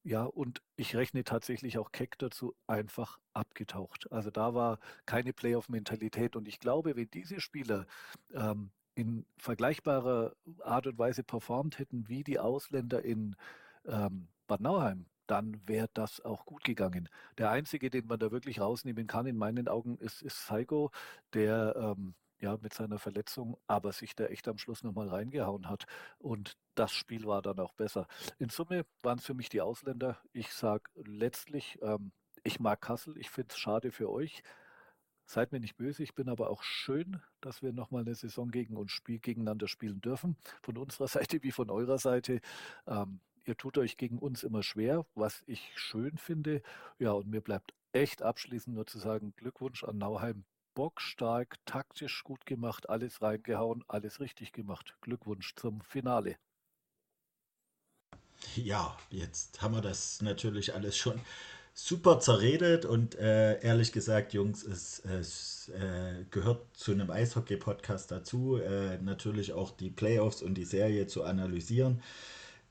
ja, 0.05 0.25
und 0.25 0.61
ich 0.77 0.95
rechne 0.95 1.25
tatsächlich 1.25 1.79
auch 1.79 1.91
Keck 1.93 2.19
dazu 2.19 2.55
einfach 2.67 3.19
abgetaucht. 3.33 4.13
Also 4.13 4.31
da 4.31 4.53
war 4.53 4.79
keine 5.07 5.33
Playoff-Mentalität. 5.33 6.37
Und 6.37 6.49
ich 6.49 6.59
glaube, 6.59 6.97
wenn 6.97 7.11
diese 7.11 7.41
Spieler 7.41 7.87
ähm, 8.35 8.73
in 8.95 9.25
vergleichbarer 9.39 10.35
Art 10.63 10.87
und 10.87 10.99
Weise 10.99 11.23
performt 11.25 11.79
hätten 11.79 12.09
wie 12.09 12.25
die 12.25 12.39
Ausländer 12.39 13.03
in 13.03 13.37
ähm, 13.87 14.29
Bad 14.47 14.61
Nauheim, 14.61 15.07
dann 15.27 15.67
wäre 15.67 15.89
das 15.95 16.21
auch 16.21 16.45
gut 16.45 16.65
gegangen. 16.65 17.09
Der 17.39 17.51
einzige, 17.51 17.91
den 17.91 18.07
man 18.07 18.19
da 18.19 18.31
wirklich 18.31 18.61
rausnehmen 18.61 19.07
kann, 19.07 19.27
in 19.27 19.37
meinen 19.37 19.69
Augen, 19.69 19.97
ist, 19.99 20.23
ist 20.23 20.47
Saigo, 20.47 20.91
der 21.33 21.75
ähm, 21.77 22.15
ja 22.43 22.59
mit 22.61 22.75
seiner 22.75 22.99
Verletzung, 22.99 23.57
aber 23.67 23.93
sich 23.93 24.15
da 24.15 24.27
echt 24.27 24.49
am 24.49 24.59
Schluss 24.59 24.83
nochmal 24.83 25.09
reingehauen 25.09 25.69
hat. 25.69 25.85
Und 26.19 26.57
das 26.75 26.93
Spiel 26.93 27.25
war 27.25 27.41
dann 27.41 27.61
auch 27.61 27.73
besser. 27.73 28.07
In 28.39 28.49
Summe 28.49 28.85
waren 29.03 29.19
es 29.19 29.25
für 29.25 29.35
mich 29.35 29.49
die 29.49 29.61
Ausländer. 29.61 30.19
Ich 30.33 30.53
sage 30.53 30.85
letztlich, 30.97 31.79
ähm, 31.83 32.13
ich 32.43 32.61
mag 32.61 32.81
Kassel, 32.81 33.17
ich 33.17 33.31
finde 33.31 33.53
es 33.53 33.59
schade 33.59 33.93
für 33.93 34.11
euch. 34.11 34.43
Seid 35.33 35.51
mir 35.51 35.61
nicht 35.61 35.79
böse, 35.79 36.03
ich 36.03 36.15
bin 36.15 36.29
aber 36.29 36.51
auch 36.51 36.63
schön, 36.63 37.23
dass 37.41 37.63
wir 37.63 37.73
nochmal 37.73 38.03
eine 38.03 38.15
Saison 38.15 38.51
gegen 38.51 38.77
uns 38.77 38.93
spiel, 38.93 39.19
gegeneinander 39.19 39.67
spielen 39.67 40.03
dürfen. 40.03 40.37
Von 40.61 40.77
unserer 40.77 41.09
Seite 41.09 41.43
wie 41.43 41.53
von 41.53 41.71
eurer 41.71 41.97
Seite. 41.97 42.43
Ähm, 42.87 43.19
ihr 43.47 43.57
tut 43.57 43.79
euch 43.79 43.97
gegen 43.97 44.19
uns 44.19 44.43
immer 44.43 44.63
schwer, 44.63 45.07
was 45.15 45.43
ich 45.47 45.73
schön 45.75 46.19
finde. 46.19 46.61
Ja, 46.99 47.13
und 47.13 47.29
mir 47.29 47.41
bleibt 47.41 47.73
echt 47.93 48.21
abschließend 48.21 48.77
nur 48.77 48.87
zu 48.87 48.99
sagen, 48.99 49.33
Glückwunsch 49.39 49.85
an 49.85 49.97
Nauheim. 49.97 50.45
Bockstark, 50.75 51.57
taktisch 51.65 52.25
gut 52.25 52.45
gemacht, 52.45 52.91
alles 52.91 53.23
reingehauen, 53.23 53.87
alles 53.89 54.21
richtig 54.21 54.53
gemacht. 54.53 54.99
Glückwunsch 55.01 55.55
zum 55.55 55.81
Finale. 55.81 56.37
Ja, 58.55 58.99
jetzt 59.09 59.63
haben 59.63 59.75
wir 59.77 59.81
das 59.81 60.21
natürlich 60.21 60.75
alles 60.75 60.99
schon 60.99 61.19
super 61.75 62.21
zerredet 62.21 62.85
und 62.85 63.15
äh, 63.19 63.61
ehrlich 63.63 63.93
gesagt, 63.93 64.35
Jungs, 64.35 64.63
es, 64.63 65.01
es 65.01 65.71
äh, 65.71 66.25
gehört 66.31 66.67
zu 66.75 66.93
einem 66.93 67.11
Eishockey-Podcast 67.11 68.11
dazu, 68.11 68.57
äh, 68.57 68.99
natürlich 68.99 69.53
auch 69.53 69.71
die 69.71 69.91
Playoffs 69.91 70.43
und 70.43 70.55
die 70.55 70.65
Serie 70.65 71.07
zu 71.07 71.25
analysieren. 71.25 72.03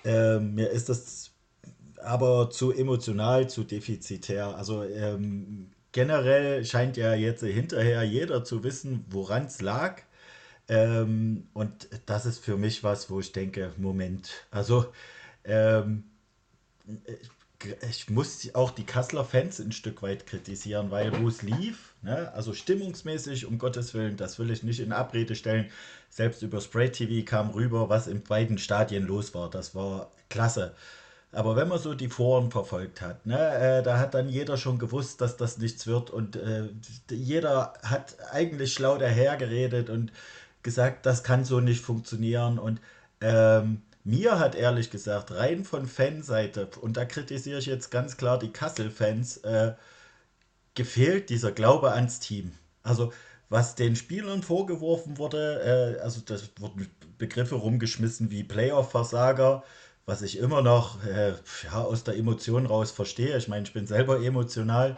Ähm, 0.04 0.56
mir 0.56 0.70
ist 0.70 0.90
das 0.90 1.32
aber 2.04 2.50
zu 2.50 2.72
emotional, 2.72 3.50
zu 3.50 3.64
defizitär. 3.64 4.56
Also 4.56 4.84
ähm, 4.84 5.72
generell 5.92 6.66
scheint 6.66 6.98
ja 6.98 7.14
jetzt 7.14 7.44
hinterher 7.44 8.04
jeder 8.04 8.44
zu 8.44 8.64
wissen, 8.64 9.06
woran 9.10 9.46
es 9.46 9.62
lag. 9.62 10.02
Ähm, 10.68 11.48
und 11.54 11.90
das 12.06 12.26
ist 12.26 12.40
für 12.40 12.58
mich 12.58 12.84
was, 12.84 13.10
wo 13.10 13.20
ich 13.20 13.32
denke, 13.32 13.74
Moment, 13.78 14.32
also 14.52 14.86
ähm, 15.44 16.04
ich 17.90 18.10
muss 18.10 18.54
auch 18.54 18.72
die 18.72 18.86
Kasseler 18.86 19.24
Fans 19.24 19.60
ein 19.60 19.72
Stück 19.72 20.02
weit 20.02 20.26
kritisieren, 20.26 20.92
weil 20.92 21.22
wo 21.22 21.28
es 21.28 21.42
lief, 21.42 21.94
ne, 22.02 22.32
also 22.34 22.54
stimmungsmäßig, 22.54 23.46
um 23.46 23.58
Gottes 23.58 23.94
Willen, 23.94 24.18
das 24.18 24.40
will 24.40 24.52
ich 24.52 24.64
nicht 24.64 24.80
in 24.80 24.92
Abrede 24.92 25.36
stellen. 25.36 25.70
Selbst 26.10 26.42
über 26.42 26.62
Spray 26.62 26.92
TV 26.92 27.26
kam 27.26 27.52
rüber, 27.52 27.90
was 27.90 28.08
in 28.08 28.24
beiden 28.24 28.58
Stadien 28.58 29.06
los 29.06 29.34
war. 29.34 29.50
Das 29.50 29.76
war 29.76 30.12
klasse. 30.30 30.74
Aber 31.34 31.56
wenn 31.56 31.70
man 31.70 31.80
so 31.80 31.94
die 31.94 32.10
Foren 32.10 32.52
verfolgt 32.52 33.02
hat, 33.02 33.26
ne, 33.26 33.40
äh, 33.56 33.84
da 33.84 33.98
hat 34.00 34.14
dann 34.14 34.28
jeder 34.28 34.58
schon 34.58 34.80
gewusst, 34.80 35.22
dass 35.22 35.38
das 35.38 35.58
nichts 35.58 35.88
wird 35.88 36.10
und 36.10 36.36
äh, 36.36 36.70
jeder 37.10 37.74
hat 37.84 38.18
eigentlich 38.32 38.74
schlau 38.74 38.98
dahergeredet 38.98 39.90
und 39.90 40.12
gesagt, 40.64 41.06
das 41.06 41.24
kann 41.24 41.46
so 41.46 41.62
nicht 41.62 41.84
funktionieren 41.84 42.60
und 42.60 42.82
ähm, 43.22 43.82
mir 44.04 44.40
hat 44.40 44.56
ehrlich 44.56 44.90
gesagt, 44.90 45.32
rein 45.32 45.64
von 45.66 45.88
Fanseite, 45.88 46.68
und 46.82 46.98
da 46.98 47.06
kritisiere 47.06 47.60
ich 47.60 47.66
jetzt 47.66 47.92
ganz 47.92 48.18
klar 48.18 48.40
die 48.40 48.52
Kassel-Fans, 48.52 49.38
äh, 49.38 49.74
gefehlt 50.76 51.30
dieser 51.30 51.52
Glaube 51.52 51.92
ans 51.92 52.20
Team. 52.20 52.54
Also, 52.84 53.14
was 53.50 53.76
den 53.76 53.96
Spielern 53.96 54.44
vorgeworfen 54.44 55.18
wurde, 55.18 55.98
äh, 56.00 56.02
also 56.02 56.22
das 56.22 56.52
wurden 56.60 56.88
Begriffe 57.18 57.56
rumgeschmissen 57.56 58.32
wie 58.32 58.44
Playoff-Versager, 58.44 59.64
was 60.06 60.22
ich 60.22 60.38
immer 60.38 60.62
noch 60.62 61.04
äh, 61.06 61.34
ja, 61.64 61.84
aus 61.84 62.04
der 62.04 62.18
Emotion 62.18 62.66
raus 62.66 62.92
verstehe. 62.92 63.38
Ich 63.38 63.48
meine, 63.48 63.66
ich 63.66 63.74
bin 63.74 63.86
selber 63.88 64.24
emotional, 64.24 64.98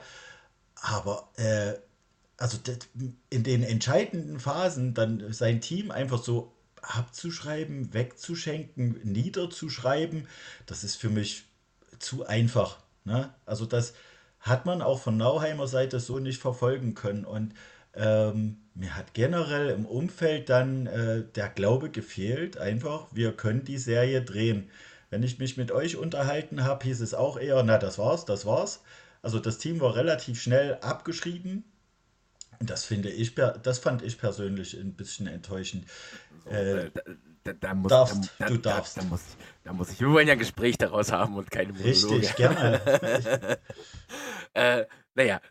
aber 0.76 1.30
äh, 1.38 1.74
also 2.38 2.58
in 3.30 3.44
den 3.44 3.64
entscheidenden 3.64 4.40
Phasen 4.40 4.94
dann 4.94 5.34
sein 5.34 5.62
Team 5.62 5.92
einfach 5.92 6.24
so 6.24 6.53
abzuschreiben, 6.84 7.94
wegzuschenken, 7.94 9.00
niederzuschreiben, 9.04 10.28
das 10.66 10.84
ist 10.84 10.96
für 10.96 11.10
mich 11.10 11.46
zu 12.00 12.26
einfach. 12.26 12.78
Ne? 13.06 13.34
Also 13.46 13.66
das 13.66 13.94
hat 14.40 14.66
man 14.66 14.82
auch 14.82 15.00
von 15.00 15.18
Nauheimer 15.18 15.68
Seite 15.68 16.00
so 16.00 16.20
nicht 16.20 16.42
verfolgen 16.42 16.94
können. 16.94 17.26
Und 17.26 17.54
ähm, 17.96 18.58
mir 18.76 18.96
hat 18.96 19.14
generell 19.14 19.70
im 19.70 19.86
Umfeld 19.86 20.50
dann 20.50 20.88
äh, 20.88 21.24
der 21.36 21.50
Glaube 21.50 21.90
gefehlt, 21.90 22.58
einfach, 22.58 23.08
wir 23.12 23.32
können 23.32 23.64
die 23.64 23.78
Serie 23.78 24.22
drehen. 24.22 24.70
Wenn 25.10 25.24
ich 25.24 25.40
mich 25.40 25.58
mit 25.58 25.72
euch 25.72 25.96
unterhalten 25.96 26.64
habe, 26.64 26.86
hieß 26.86 27.02
es 27.02 27.14
auch 27.14 27.38
eher, 27.38 27.62
na, 27.64 27.78
das 27.78 27.98
war's, 27.98 28.26
das 28.26 28.46
war's. 28.46 28.82
Also 29.22 29.40
das 29.40 29.60
Team 29.60 29.80
war 29.80 29.96
relativ 29.96 30.42
schnell 30.42 30.80
abgeschrieben. 30.82 31.64
Das 32.66 32.86
finde 32.86 33.10
ich, 33.10 33.36
das 33.36 33.80
fand 33.80 34.02
ich 34.02 34.18
persönlich 34.18 34.76
ein 34.76 34.94
bisschen 34.94 35.28
enttäuschend. 35.28 35.86
Äh, 36.46 36.92
da, 37.44 37.54
da, 37.54 37.74
muss, 37.74 37.90
darfst, 37.90 38.34
da, 38.40 38.48
du 38.48 38.58
darfst. 38.58 38.98
Da, 38.98 39.04
muss, 39.04 39.22
da 39.64 39.74
muss 39.74 39.92
ich, 39.92 40.00
wir 40.00 40.10
wollen 40.12 40.28
ja 40.28 40.34
ein 40.34 40.40
Gespräch 40.40 40.78
daraus 40.78 41.12
haben 41.12 41.36
und 41.36 41.52
keine 41.52 41.74
Monologe. 41.74 41.94
Richtig, 41.94 42.36
gerne. 42.36 43.60
äh, 44.54 44.86
naja, 45.16 45.42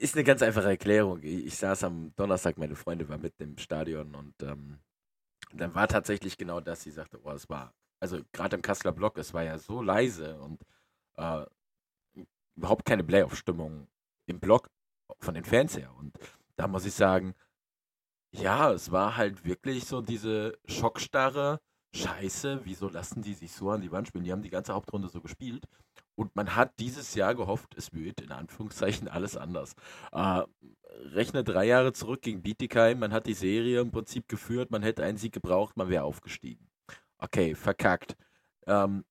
ist 0.00 0.14
eine 0.14 0.24
ganz 0.24 0.42
einfache 0.42 0.68
Erklärung. 0.68 1.22
Ich, 1.22 1.46
ich, 1.46 1.56
saß 1.56 1.84
am 1.84 2.12
Donnerstag, 2.16 2.58
meine 2.58 2.76
Freunde 2.76 3.08
waren 3.08 3.22
mit 3.22 3.34
im 3.38 3.58
Stadion 3.58 4.14
und 4.14 4.34
ähm, 4.42 4.78
dann 5.52 5.74
war 5.74 5.88
tatsächlich 5.88 6.36
genau 6.36 6.60
das, 6.60 6.82
sie 6.82 6.90
sagte, 6.90 7.18
oh, 7.22 7.32
es 7.32 7.48
war, 7.48 7.74
also 8.00 8.20
gerade 8.32 8.56
im 8.56 8.62
Kasseler 8.62 8.92
Block, 8.92 9.18
es 9.18 9.34
war 9.34 9.42
ja 9.42 9.58
so 9.58 9.82
leise 9.82 10.38
und 10.40 10.62
äh, 11.16 11.44
überhaupt 12.56 12.84
keine 12.84 13.04
Playoff-Stimmung 13.04 13.88
im 14.26 14.40
Block 14.40 14.70
von 15.18 15.34
den 15.34 15.44
Fans 15.44 15.76
her. 15.76 15.90
Und 15.98 16.16
da 16.60 16.68
muss 16.68 16.84
ich 16.84 16.92
sagen, 16.92 17.34
ja, 18.32 18.70
es 18.70 18.92
war 18.92 19.16
halt 19.16 19.46
wirklich 19.46 19.86
so 19.86 20.02
diese 20.02 20.58
schockstarre 20.66 21.58
Scheiße, 21.94 22.60
wieso 22.64 22.90
lassen 22.90 23.22
die 23.22 23.32
sich 23.32 23.52
so 23.52 23.70
an 23.70 23.80
die 23.80 23.90
Wand 23.90 24.08
spielen? 24.08 24.24
Die 24.24 24.30
haben 24.30 24.42
die 24.42 24.50
ganze 24.50 24.74
Hauptrunde 24.74 25.08
so 25.08 25.22
gespielt. 25.22 25.64
Und 26.16 26.36
man 26.36 26.54
hat 26.56 26.78
dieses 26.78 27.14
Jahr 27.14 27.34
gehofft, 27.34 27.74
es 27.78 27.94
wird 27.94 28.20
in 28.20 28.30
Anführungszeichen 28.30 29.08
alles 29.08 29.38
anders. 29.38 29.72
Äh, 30.12 30.42
rechne 31.14 31.44
drei 31.44 31.64
Jahre 31.64 31.94
zurück 31.94 32.20
gegen 32.20 32.42
Bietigheim, 32.42 32.98
man 32.98 33.14
hat 33.14 33.26
die 33.26 33.32
Serie 33.32 33.80
im 33.80 33.90
Prinzip 33.90 34.28
geführt, 34.28 34.70
man 34.70 34.82
hätte 34.82 35.02
einen 35.02 35.16
Sieg 35.16 35.32
gebraucht, 35.32 35.78
man 35.78 35.88
wäre 35.88 36.04
aufgestiegen. 36.04 36.68
Okay, 37.16 37.54
verkackt. 37.54 38.16
Ähm, 38.66 39.06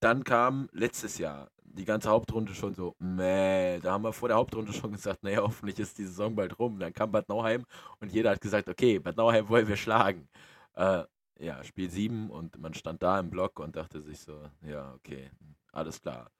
dann 0.00 0.24
kam 0.24 0.70
letztes 0.72 1.18
Jahr 1.18 1.51
die 1.72 1.84
ganze 1.84 2.10
Hauptrunde 2.10 2.54
schon 2.54 2.74
so, 2.74 2.94
meh, 2.98 3.78
da 3.80 3.92
haben 3.92 4.04
wir 4.04 4.12
vor 4.12 4.28
der 4.28 4.36
Hauptrunde 4.36 4.72
schon 4.72 4.92
gesagt, 4.92 5.22
naja, 5.22 5.40
hoffentlich 5.42 5.78
ist 5.78 5.98
die 5.98 6.04
Saison 6.04 6.34
bald 6.34 6.58
rum. 6.58 6.78
Dann 6.78 6.92
kam 6.92 7.10
Bad 7.12 7.28
Nauheim 7.28 7.64
und 8.00 8.12
jeder 8.12 8.30
hat 8.30 8.40
gesagt, 8.40 8.68
okay, 8.68 8.98
Bad 8.98 9.16
Nauheim 9.16 9.48
wollen 9.48 9.68
wir 9.68 9.76
schlagen. 9.76 10.28
Äh, 10.74 11.04
ja, 11.38 11.64
Spiel 11.64 11.90
7 11.90 12.30
und 12.30 12.58
man 12.58 12.74
stand 12.74 13.02
da 13.02 13.18
im 13.18 13.30
Block 13.30 13.58
und 13.58 13.76
dachte 13.76 14.00
sich 14.00 14.20
so, 14.20 14.48
ja, 14.62 14.92
okay, 14.94 15.30
alles 15.72 16.00
klar. 16.00 16.30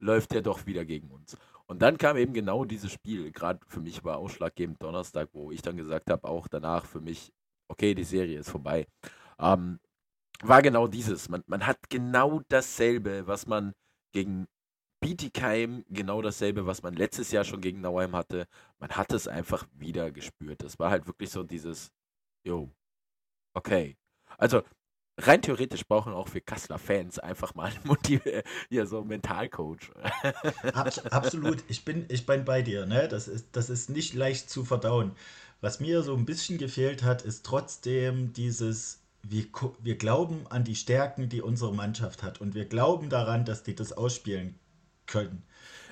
Läuft 0.00 0.34
ja 0.34 0.40
doch 0.40 0.66
wieder 0.66 0.84
gegen 0.84 1.10
uns. 1.10 1.36
Und 1.66 1.82
dann 1.82 1.98
kam 1.98 2.16
eben 2.16 2.32
genau 2.32 2.64
dieses 2.64 2.90
Spiel, 2.92 3.30
gerade 3.30 3.60
für 3.66 3.80
mich 3.80 4.02
war 4.04 4.18
ausschlaggebend 4.18 4.82
Donnerstag, 4.82 5.28
wo 5.32 5.50
ich 5.52 5.62
dann 5.62 5.76
gesagt 5.76 6.10
habe, 6.10 6.26
auch 6.26 6.48
danach 6.48 6.86
für 6.86 7.00
mich, 7.00 7.32
okay, 7.68 7.94
die 7.94 8.04
Serie 8.04 8.38
ist 8.38 8.50
vorbei. 8.50 8.86
Ähm, 9.38 9.78
war 10.42 10.62
genau 10.62 10.86
dieses. 10.86 11.28
Man, 11.28 11.42
man 11.46 11.66
hat 11.66 11.78
genau 11.90 12.40
dasselbe, 12.48 13.26
was 13.26 13.46
man 13.46 13.74
gegen 14.12 14.46
Bietigheim, 15.00 15.84
genau 15.90 16.22
dasselbe, 16.22 16.66
was 16.66 16.82
man 16.82 16.94
letztes 16.94 17.30
Jahr 17.30 17.44
schon 17.44 17.60
gegen 17.60 17.80
Nauheim 17.80 18.16
hatte. 18.16 18.46
Man 18.78 18.90
hat 18.90 19.12
es 19.12 19.28
einfach 19.28 19.66
wieder 19.72 20.10
gespürt. 20.10 20.62
Es 20.62 20.78
war 20.78 20.90
halt 20.90 21.06
wirklich 21.06 21.30
so 21.30 21.44
dieses, 21.44 21.90
yo, 22.42 22.70
okay. 23.54 23.96
Also 24.38 24.62
rein 25.18 25.42
theoretisch 25.42 25.86
brauchen 25.86 26.12
auch 26.12 26.28
für 26.28 26.40
Kassler 26.40 26.78
Fans 26.78 27.18
einfach 27.18 27.54
mal 27.54 27.70
einen 27.70 27.98
ja, 28.70 28.86
so 28.86 29.04
Mentalcoach. 29.04 29.92
Absolut, 31.10 31.62
ich 31.68 31.84
bin, 31.84 32.06
ich 32.08 32.26
bin 32.26 32.44
bei 32.44 32.62
dir. 32.62 32.86
Ne? 32.86 33.08
Das, 33.08 33.28
ist, 33.28 33.48
das 33.52 33.70
ist 33.70 33.90
nicht 33.90 34.14
leicht 34.14 34.50
zu 34.50 34.64
verdauen. 34.64 35.12
Was 35.60 35.80
mir 35.80 36.02
so 36.02 36.14
ein 36.14 36.24
bisschen 36.24 36.58
gefehlt 36.58 37.02
hat, 37.02 37.22
ist 37.22 37.44
trotzdem 37.46 38.32
dieses, 38.32 39.00
wir, 39.22 39.44
wir 39.80 39.96
glauben 39.96 40.46
an 40.48 40.64
die 40.64 40.76
Stärken, 40.76 41.28
die 41.28 41.42
unsere 41.42 41.74
Mannschaft 41.74 42.22
hat 42.22 42.40
und 42.40 42.54
wir 42.54 42.64
glauben 42.64 43.10
daran, 43.10 43.44
dass 43.44 43.62
die 43.62 43.74
das 43.74 43.92
ausspielen 43.92 44.58
können. 45.08 45.42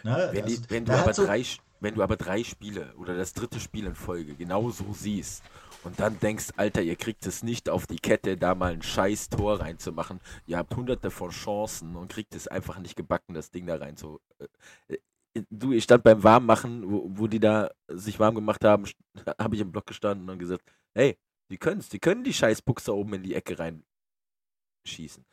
Ne? 0.04 0.30
Wenn, 0.32 0.44
also, 0.44 0.62
wenn, 0.68 0.84
du 0.84 0.92
aber 0.92 1.12
so 1.12 1.26
drei, 1.26 1.44
wenn 1.80 1.94
du 1.94 2.02
aber 2.02 2.16
drei 2.16 2.44
Spiele 2.44 2.94
oder 2.96 3.16
das 3.16 3.32
dritte 3.32 3.58
Spiel 3.58 3.86
in 3.86 3.94
Folge 3.94 4.34
genau 4.34 4.70
so 4.70 4.92
siehst 4.92 5.42
und 5.82 5.98
dann 5.98 6.18
denkst, 6.20 6.52
Alter, 6.56 6.82
ihr 6.82 6.96
kriegt 6.96 7.26
es 7.26 7.42
nicht 7.42 7.68
auf 7.68 7.86
die 7.86 7.98
Kette, 7.98 8.36
da 8.36 8.54
mal 8.54 8.72
ein 8.72 8.82
scheiß 8.82 9.28
Tor 9.30 9.60
reinzumachen. 9.60 10.20
Ihr 10.46 10.58
habt 10.58 10.74
hunderte 10.76 11.10
von 11.10 11.30
Chancen 11.30 11.96
und 11.96 12.12
kriegt 12.12 12.34
es 12.34 12.46
einfach 12.46 12.78
nicht 12.78 12.96
gebacken, 12.96 13.34
das 13.34 13.50
Ding 13.50 13.66
da 13.66 13.76
rein 13.76 13.96
zu. 13.96 14.20
Äh, 14.38 14.94
äh, 15.34 15.42
du, 15.50 15.72
ich 15.72 15.84
stand 15.84 16.04
beim 16.04 16.22
Warmmachen, 16.22 16.90
wo, 16.90 17.06
wo 17.08 17.26
die 17.26 17.40
da 17.40 17.70
sich 17.88 18.18
warm 18.18 18.34
gemacht 18.34 18.64
haben, 18.64 18.84
habe 19.38 19.54
ich 19.54 19.60
im 19.60 19.72
Block 19.72 19.86
gestanden 19.86 20.28
und 20.30 20.38
gesagt, 20.38 20.62
hey, 20.94 21.18
die 21.50 21.58
können 21.58 21.80
es, 21.80 21.88
die 21.88 21.98
können 21.98 22.24
die 22.24 22.34
scheiß 22.34 22.62
Buchse 22.62 22.94
oben 22.94 23.14
in 23.14 23.22
die 23.22 23.34
Ecke 23.34 23.56
reinschießen. 23.58 25.24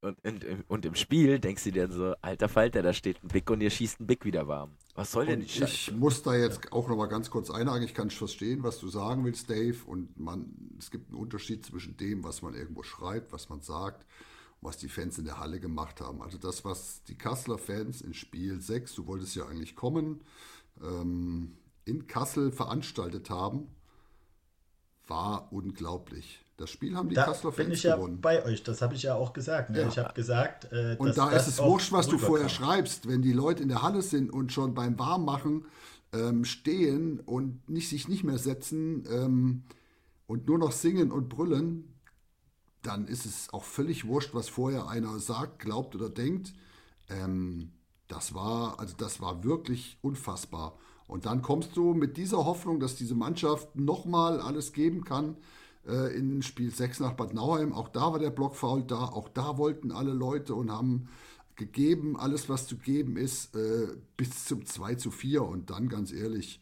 Und, 0.00 0.24
und, 0.24 0.64
und, 0.68 0.84
im 0.84 0.94
Spiel 0.94 1.38
denkst 1.38 1.64
du 1.64 1.72
dir 1.72 1.90
so, 1.90 2.14
alter 2.20 2.48
Falter, 2.48 2.82
da 2.82 2.92
steht 2.92 3.22
ein 3.22 3.28
Big 3.28 3.48
und 3.50 3.60
ihr 3.60 3.70
schießt 3.70 4.00
ein 4.00 4.06
Big 4.06 4.24
wieder 4.24 4.46
warm. 4.46 4.72
Was 4.94 5.12
soll 5.12 5.26
denn 5.26 5.40
die 5.40 5.48
Scheiße? 5.48 5.64
Ich 5.64 5.92
muss 5.92 6.22
da 6.22 6.34
jetzt 6.34 6.72
auch 6.72 6.88
noch 6.88 6.96
mal 6.96 7.06
ganz 7.06 7.30
kurz 7.30 7.50
einhaken. 7.50 7.82
Ich 7.82 7.94
kann 7.94 8.10
verstehen, 8.10 8.62
was 8.62 8.78
du 8.78 8.88
sagen 8.88 9.24
willst, 9.24 9.50
Dave. 9.50 9.76
Und 9.86 10.18
man, 10.18 10.76
es 10.78 10.90
gibt 10.90 11.08
einen 11.08 11.18
Unterschied 11.18 11.64
zwischen 11.64 11.96
dem, 11.96 12.22
was 12.22 12.42
man 12.42 12.54
irgendwo 12.54 12.82
schreibt, 12.82 13.32
was 13.32 13.48
man 13.48 13.62
sagt 13.62 14.06
und 14.60 14.68
was 14.68 14.76
die 14.76 14.88
Fans 14.88 15.18
in 15.18 15.24
der 15.24 15.38
Halle 15.38 15.58
gemacht 15.58 16.00
haben. 16.00 16.22
Also 16.22 16.38
das, 16.38 16.64
was 16.64 17.02
die 17.04 17.16
Kasseler 17.16 17.58
Fans 17.58 18.02
in 18.02 18.14
Spiel 18.14 18.60
6, 18.60 18.94
du 18.94 19.06
wolltest 19.06 19.34
ja 19.34 19.46
eigentlich 19.46 19.74
kommen, 19.74 20.20
ähm, 20.82 21.56
in 21.84 22.06
Kassel 22.06 22.52
veranstaltet 22.52 23.30
haben, 23.30 23.68
war 25.06 25.52
unglaublich. 25.52 26.43
Das 26.56 26.70
Spiel 26.70 26.96
haben 26.96 27.08
die 27.08 27.16
da 27.16 27.24
Kasseler 27.24 27.52
Fans 27.52 27.66
bin 27.66 27.74
ich 27.74 27.82
ja 27.82 27.96
gewonnen. 27.96 28.20
bei 28.20 28.44
euch, 28.44 28.62
das 28.62 28.80
habe 28.80 28.94
ich 28.94 29.02
ja 29.02 29.16
auch 29.16 29.32
gesagt. 29.32 29.70
Ne? 29.70 29.82
Ja. 29.82 29.88
Ich 29.88 29.98
habe 29.98 30.14
gesagt, 30.14 30.72
äh, 30.72 30.94
und 30.98 31.16
da 31.16 31.30
ist 31.30 31.48
es 31.48 31.58
wurscht, 31.60 31.90
was 31.90 32.06
du 32.06 32.16
vorher 32.16 32.48
schreibst. 32.48 33.08
Wenn 33.08 33.22
die 33.22 33.32
Leute 33.32 33.62
in 33.62 33.68
der 33.68 33.82
Halle 33.82 34.02
sind 34.02 34.30
und 34.30 34.52
schon 34.52 34.72
beim 34.72 34.96
Warmmachen 34.98 35.64
ähm, 36.12 36.44
stehen 36.44 37.18
und 37.18 37.68
nicht, 37.68 37.88
sich 37.88 38.06
nicht 38.06 38.22
mehr 38.22 38.38
setzen 38.38 39.04
ähm, 39.10 39.64
und 40.28 40.46
nur 40.46 40.58
noch 40.58 40.70
singen 40.70 41.10
und 41.10 41.28
brüllen, 41.28 41.92
dann 42.82 43.08
ist 43.08 43.26
es 43.26 43.52
auch 43.52 43.64
völlig 43.64 44.06
wurscht, 44.06 44.32
was 44.32 44.48
vorher 44.48 44.86
einer 44.86 45.18
sagt, 45.18 45.58
glaubt 45.58 45.96
oder 45.96 46.08
denkt. 46.08 46.52
Ähm, 47.08 47.72
das 48.06 48.32
war, 48.32 48.78
also 48.78 48.94
das 48.96 49.20
war 49.20 49.42
wirklich 49.42 49.98
unfassbar. 50.02 50.78
Und 51.08 51.26
dann 51.26 51.42
kommst 51.42 51.76
du 51.76 51.94
mit 51.94 52.16
dieser 52.16 52.44
Hoffnung, 52.44 52.78
dass 52.78 52.94
diese 52.94 53.16
Mannschaft 53.16 53.74
nochmal 53.74 54.40
alles 54.40 54.72
geben 54.72 55.04
kann 55.04 55.36
äh, 55.86 56.16
in 56.16 56.42
Spiel 56.42 56.70
6 56.70 57.00
nach 57.00 57.12
Bad 57.12 57.34
Nauheim. 57.34 57.72
Auch 57.72 57.88
da 57.88 58.12
war 58.12 58.18
der 58.18 58.30
Block 58.30 58.56
faul 58.56 58.82
da. 58.84 59.04
Auch 59.04 59.28
da 59.28 59.58
wollten 59.58 59.92
alle 59.92 60.12
Leute 60.12 60.54
und 60.54 60.70
haben 60.70 61.08
gegeben, 61.56 62.18
alles 62.18 62.48
was 62.48 62.66
zu 62.66 62.76
geben 62.76 63.16
ist, 63.16 63.54
äh, 63.54 63.88
bis 64.16 64.44
zum 64.44 64.64
2 64.64 64.96
zu 64.96 65.10
4. 65.10 65.42
Und 65.42 65.70
dann, 65.70 65.88
ganz 65.88 66.12
ehrlich, 66.12 66.60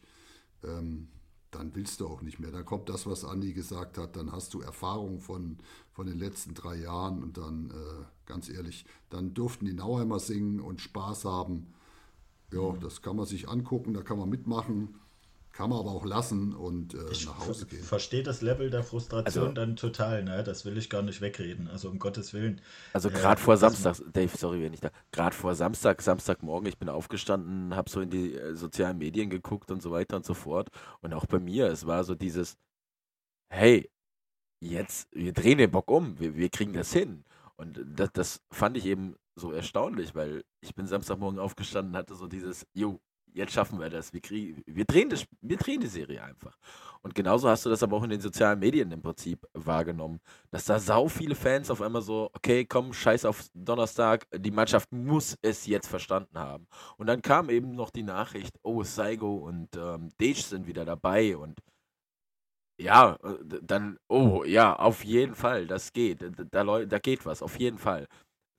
ähm, 0.63 1.07
dann 1.51 1.75
willst 1.75 1.99
du 1.99 2.07
auch 2.07 2.21
nicht 2.21 2.39
mehr. 2.39 2.51
Da 2.51 2.63
kommt 2.63 2.89
das, 2.89 3.05
was 3.05 3.25
Andi 3.25 3.53
gesagt 3.53 3.97
hat. 3.97 4.15
Dann 4.15 4.31
hast 4.31 4.53
du 4.53 4.61
Erfahrung 4.61 5.19
von, 5.19 5.57
von 5.91 6.07
den 6.07 6.17
letzten 6.17 6.53
drei 6.53 6.75
Jahren. 6.75 7.23
Und 7.23 7.37
dann, 7.37 7.69
äh, 7.69 8.05
ganz 8.25 8.49
ehrlich, 8.49 8.85
dann 9.09 9.33
durften 9.33 9.65
die 9.65 9.73
Nauheimer 9.73 10.19
singen 10.19 10.59
und 10.59 10.81
Spaß 10.81 11.25
haben. 11.25 11.73
Ja, 12.51 12.73
das 12.73 13.01
kann 13.01 13.15
man 13.15 13.25
sich 13.25 13.49
angucken, 13.49 13.93
da 13.93 14.03
kann 14.03 14.19
man 14.19 14.29
mitmachen, 14.29 14.95
kann 15.53 15.69
man 15.69 15.79
aber 15.79 15.91
auch 15.91 16.03
lassen 16.03 16.53
und 16.53 16.95
äh, 16.95 16.97
nach 17.25 17.47
Hause 17.47 17.67
gehen. 17.67 17.79
Ich 17.79 17.85
verstehe 17.85 18.23
das 18.23 18.41
Level 18.41 18.71
der 18.71 18.83
Frustration 18.83 19.43
also, 19.43 19.53
dann 19.53 19.75
total, 19.75 20.23
ne? 20.23 20.43
Das 20.43 20.65
will 20.65 20.77
ich 20.77 20.89
gar 20.89 21.03
nicht 21.03 21.21
wegreden, 21.21 21.67
also 21.67 21.89
um 21.89 21.99
Gottes 21.99 22.33
Willen. 22.33 22.59
Also 22.91 23.11
gerade 23.11 23.39
äh, 23.39 23.43
vor 23.43 23.55
Samstag, 23.55 23.97
Dave, 24.11 24.35
sorry, 24.35 24.63
wenn 24.63 24.73
ich 24.73 24.81
da, 24.81 24.89
gerade 25.11 25.35
vor 25.35 25.53
Samstag, 25.53 26.01
Samstagmorgen, 26.01 26.67
ich 26.67 26.79
bin 26.79 26.89
aufgestanden, 26.89 27.75
habe 27.75 27.87
so 27.87 28.01
in 28.01 28.09
die 28.09 28.33
äh, 28.33 28.55
sozialen 28.55 28.97
Medien 28.97 29.29
geguckt 29.29 29.69
und 29.69 29.83
so 29.83 29.91
weiter 29.91 30.15
und 30.15 30.25
so 30.25 30.33
fort. 30.33 30.69
Und 31.01 31.13
auch 31.13 31.27
bei 31.27 31.39
mir, 31.39 31.67
es 31.67 31.85
war 31.85 32.03
so 32.03 32.15
dieses, 32.15 32.57
hey, 33.49 33.91
jetzt, 34.59 35.07
wir 35.11 35.33
drehen 35.33 35.59
den 35.59 35.69
Bock 35.69 35.91
um, 35.91 36.19
wir, 36.19 36.35
wir 36.35 36.49
kriegen 36.49 36.73
das 36.73 36.91
hin. 36.91 37.25
Und 37.57 37.79
das, 37.85 38.09
das 38.13 38.41
fand 38.51 38.75
ich 38.75 38.87
eben 38.87 39.15
so 39.35 39.51
erstaunlich, 39.51 40.15
weil 40.15 40.43
ich 40.61 40.73
bin 40.73 40.87
Samstagmorgen 40.87 41.39
aufgestanden, 41.39 41.95
hatte 41.95 42.15
so 42.15 42.27
dieses, 42.27 42.65
jo, 42.73 42.99
jetzt 43.33 43.53
schaffen 43.53 43.79
wir 43.79 43.89
das, 43.89 44.13
wir, 44.13 44.21
kriegen, 44.21 44.63
wir, 44.65 44.85
drehen 44.85 45.09
das, 45.09 45.25
wir 45.41 45.57
drehen 45.57 45.81
die 45.81 45.87
Serie 45.87 46.23
einfach. 46.23 46.57
Und 47.01 47.15
genauso 47.15 47.49
hast 47.49 47.65
du 47.65 47.69
das 47.69 47.83
aber 47.83 47.97
auch 47.97 48.03
in 48.03 48.09
den 48.09 48.21
sozialen 48.21 48.59
Medien 48.59 48.91
im 48.91 49.01
Prinzip 49.01 49.45
wahrgenommen, 49.53 50.19
dass 50.51 50.65
da 50.65 50.79
sau 50.79 51.07
viele 51.07 51.35
Fans 51.35 51.69
auf 51.69 51.81
einmal 51.81 52.01
so, 52.01 52.29
okay, 52.33 52.65
komm, 52.65 52.93
scheiß 52.93 53.25
auf 53.25 53.45
Donnerstag, 53.53 54.25
die 54.33 54.51
Mannschaft 54.51 54.91
muss 54.91 55.37
es 55.41 55.65
jetzt 55.65 55.87
verstanden 55.87 56.39
haben. 56.39 56.67
Und 56.97 57.07
dann 57.07 57.21
kam 57.21 57.49
eben 57.49 57.75
noch 57.75 57.89
die 57.89 58.03
Nachricht, 58.03 58.57
oh, 58.63 58.83
Saigo 58.83 59.35
und 59.35 59.75
ähm, 59.75 60.09
Dage 60.17 60.41
sind 60.41 60.67
wieder 60.67 60.85
dabei 60.85 61.35
und 61.35 61.59
ja, 62.79 63.17
dann, 63.61 63.97
oh, 64.07 64.43
ja, 64.45 64.75
auf 64.75 65.03
jeden 65.03 65.35
Fall, 65.35 65.67
das 65.67 65.93
geht, 65.93 66.21
da, 66.51 66.63
da 66.63 66.99
geht 66.99 67.25
was, 67.25 67.41
auf 67.43 67.59
jeden 67.59 67.77
Fall. 67.77 68.07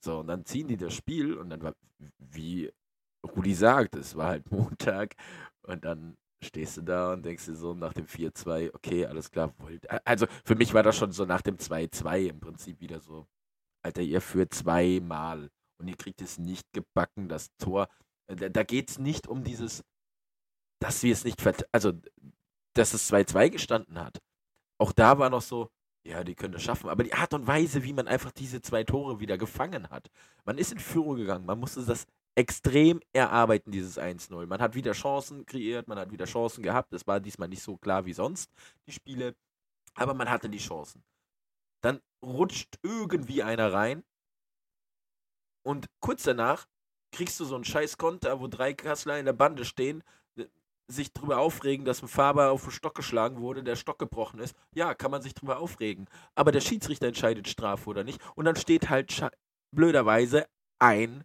So, 0.03 0.19
und 0.19 0.27
dann 0.27 0.45
ziehen 0.45 0.67
die 0.67 0.77
das 0.77 0.93
Spiel 0.93 1.33
und 1.35 1.49
dann 1.49 1.61
war, 1.63 1.73
wie 2.19 2.71
Rudi 3.25 3.53
sagt, 3.53 3.95
es 3.95 4.15
war 4.15 4.29
halt 4.29 4.51
Montag 4.51 5.15
und 5.63 5.85
dann 5.85 6.17
stehst 6.43 6.77
du 6.77 6.81
da 6.81 7.13
und 7.13 7.25
denkst 7.25 7.45
dir 7.45 7.55
so 7.55 7.73
nach 7.73 7.93
dem 7.93 8.05
4-2, 8.05 8.73
okay, 8.73 9.05
alles 9.05 9.31
klar, 9.31 9.53
wollt. 9.57 9.89
Also 10.05 10.27
für 10.43 10.55
mich 10.55 10.73
war 10.73 10.83
das 10.83 10.95
schon 10.95 11.11
so 11.11 11.25
nach 11.25 11.41
dem 11.41 11.57
2-2 11.57 12.29
im 12.29 12.39
Prinzip 12.39 12.79
wieder 12.81 12.99
so, 12.99 13.25
Alter, 13.83 14.01
ihr 14.01 14.21
führt 14.21 14.53
zweimal 14.53 15.49
und 15.79 15.87
ihr 15.87 15.97
kriegt 15.97 16.21
es 16.21 16.37
nicht 16.37 16.71
gebacken, 16.73 17.27
das 17.27 17.49
Tor. 17.57 17.87
Äh, 18.27 18.35
da, 18.35 18.49
da 18.49 18.63
geht 18.63 18.89
es 18.89 18.99
nicht 18.99 19.27
um 19.27 19.43
dieses, 19.43 19.83
dass 20.79 21.03
wir 21.03 21.13
es 21.13 21.23
nicht, 21.23 21.41
also 21.71 21.93
dass 22.73 22.93
es 22.93 23.11
2-2 23.11 23.49
gestanden 23.49 23.99
hat. 23.99 24.19
Auch 24.79 24.91
da 24.91 25.17
war 25.19 25.29
noch 25.29 25.41
so, 25.41 25.69
ja, 26.05 26.23
die 26.23 26.35
können 26.35 26.53
das 26.53 26.63
schaffen. 26.63 26.89
Aber 26.89 27.03
die 27.03 27.13
Art 27.13 27.33
und 27.33 27.47
Weise, 27.47 27.83
wie 27.83 27.93
man 27.93 28.07
einfach 28.07 28.31
diese 28.31 28.61
zwei 28.61 28.83
Tore 28.83 29.19
wieder 29.19 29.37
gefangen 29.37 29.89
hat. 29.89 30.09
Man 30.45 30.57
ist 30.57 30.71
in 30.71 30.79
Führung 30.79 31.15
gegangen. 31.15 31.45
Man 31.45 31.59
musste 31.59 31.83
das 31.83 32.05
extrem 32.35 33.01
erarbeiten, 33.13 33.71
dieses 33.71 33.97
1-0. 33.97 34.45
Man 34.45 34.61
hat 34.61 34.75
wieder 34.75 34.91
Chancen 34.91 35.45
kreiert, 35.45 35.87
man 35.87 35.97
hat 35.97 36.11
wieder 36.11 36.25
Chancen 36.25 36.63
gehabt. 36.63 36.93
Es 36.93 37.07
war 37.07 37.19
diesmal 37.19 37.47
nicht 37.47 37.63
so 37.63 37.77
klar 37.77 38.05
wie 38.05 38.13
sonst, 38.13 38.51
die 38.87 38.91
Spiele. 38.91 39.35
Aber 39.95 40.13
man 40.13 40.29
hatte 40.29 40.49
die 40.49 40.57
Chancen. 40.57 41.03
Dann 41.81 42.01
rutscht 42.21 42.77
irgendwie 42.83 43.43
einer 43.43 43.71
rein. 43.71 44.03
Und 45.63 45.87
kurz 46.01 46.23
danach 46.23 46.67
kriegst 47.11 47.39
du 47.39 47.45
so 47.45 47.55
einen 47.55 47.63
scheiß 47.63 47.97
Konter, 47.97 48.39
wo 48.41 48.47
drei 48.47 48.73
Kassler 48.73 49.17
in 49.17 49.25
der 49.25 49.33
Bande 49.33 49.63
stehen 49.63 50.03
sich 50.87 51.13
darüber 51.13 51.39
aufregen, 51.39 51.85
dass 51.85 52.01
ein 52.01 52.07
Faber 52.07 52.51
auf 52.51 52.63
den 52.63 52.71
Stock 52.71 52.95
geschlagen 52.95 53.39
wurde, 53.39 53.63
der 53.63 53.75
Stock 53.75 53.99
gebrochen 53.99 54.39
ist. 54.39 54.55
Ja, 54.73 54.93
kann 54.93 55.11
man 55.11 55.21
sich 55.21 55.33
darüber 55.33 55.59
aufregen. 55.59 56.07
Aber 56.35 56.51
der 56.51 56.61
Schiedsrichter 56.61 57.07
entscheidet 57.07 57.47
Strafe 57.47 57.89
oder 57.89 58.03
nicht. 58.03 58.21
Und 58.35 58.45
dann 58.45 58.55
steht 58.55 58.89
halt 58.89 59.29
blöderweise 59.71 60.45
ein 60.79 61.23